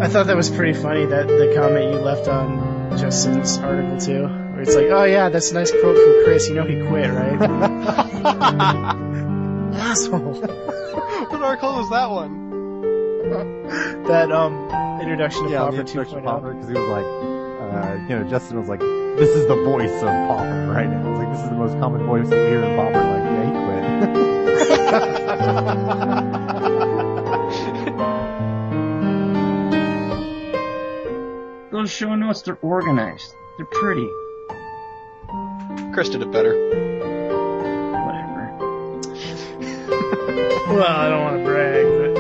I 0.02 0.08
thought 0.08 0.26
that 0.26 0.36
was 0.36 0.50
pretty 0.50 0.72
funny 0.72 1.06
that 1.06 1.28
the 1.28 1.52
comment 1.54 1.92
you 1.94 2.00
left 2.00 2.26
on 2.26 2.98
Justin's 2.98 3.58
article 3.58 3.96
too, 4.00 4.22
where 4.24 4.62
it's 4.62 4.74
like, 4.74 4.86
"Oh 4.90 5.04
yeah, 5.04 5.28
that's 5.28 5.52
a 5.52 5.54
nice 5.54 5.70
quote 5.70 5.96
from 5.96 6.24
Chris. 6.24 6.48
You 6.48 6.56
know 6.56 6.64
he 6.64 6.84
quit, 6.88 7.08
right?" 7.10 7.40
Asshole. 9.76 10.34
What 10.34 11.42
article 11.42 11.74
was 11.74 11.88
that 11.90 12.10
one? 12.10 12.50
That 14.08 14.32
um 14.32 14.68
introduction 15.00 15.44
to 15.44 15.50
Yeah, 15.50 15.58
Pauper 15.60 15.72
the 15.72 15.78
introduction 15.80 16.18
2.0. 16.20 16.52
Because 16.54 16.68
he 16.68 16.74
was 16.74 16.88
like, 16.88 17.04
uh, 17.70 17.94
you 18.08 18.18
know, 18.18 18.24
Justin 18.28 18.58
was 18.58 18.68
like, 18.68 18.80
this 18.80 19.28
is 19.30 19.46
the 19.46 19.54
voice 19.64 19.90
of 19.92 20.08
Pauper 20.28 20.66
right 20.72 20.88
now. 20.88 21.00
It's 21.10 21.18
like, 21.18 21.30
this 21.32 21.42
is 21.42 21.48
the 21.48 21.54
most 21.54 21.78
common 21.78 22.04
voice 22.06 22.28
that 22.28 22.36
we 22.36 22.42
hear 22.50 22.62
in 22.62 22.76
Pauper. 22.76 22.98
Like, 22.98 23.24
yeah, 23.24 23.46
he 23.46 23.52
quit. 23.64 23.80
Those 31.70 31.90
show 31.90 32.14
notes, 32.16 32.42
they're 32.42 32.58
organized. 32.62 33.34
They're 33.56 33.66
pretty. 33.66 34.08
Chris 35.92 36.08
did 36.08 36.22
it 36.22 36.30
better. 36.30 36.54
Whatever. 38.04 38.40
Well, 40.70 40.84
I 40.86 41.08
don't 41.08 41.22
want 41.24 41.36
to 41.38 41.44
brag, 41.44 41.84
but 41.98 42.16
I 42.16 42.18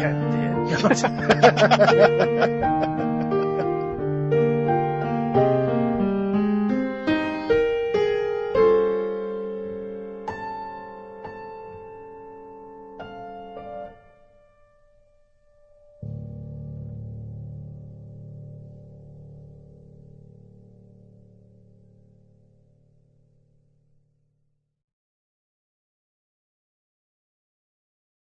kind 0.00 0.82
of 0.82 0.90
did. 2.60 2.64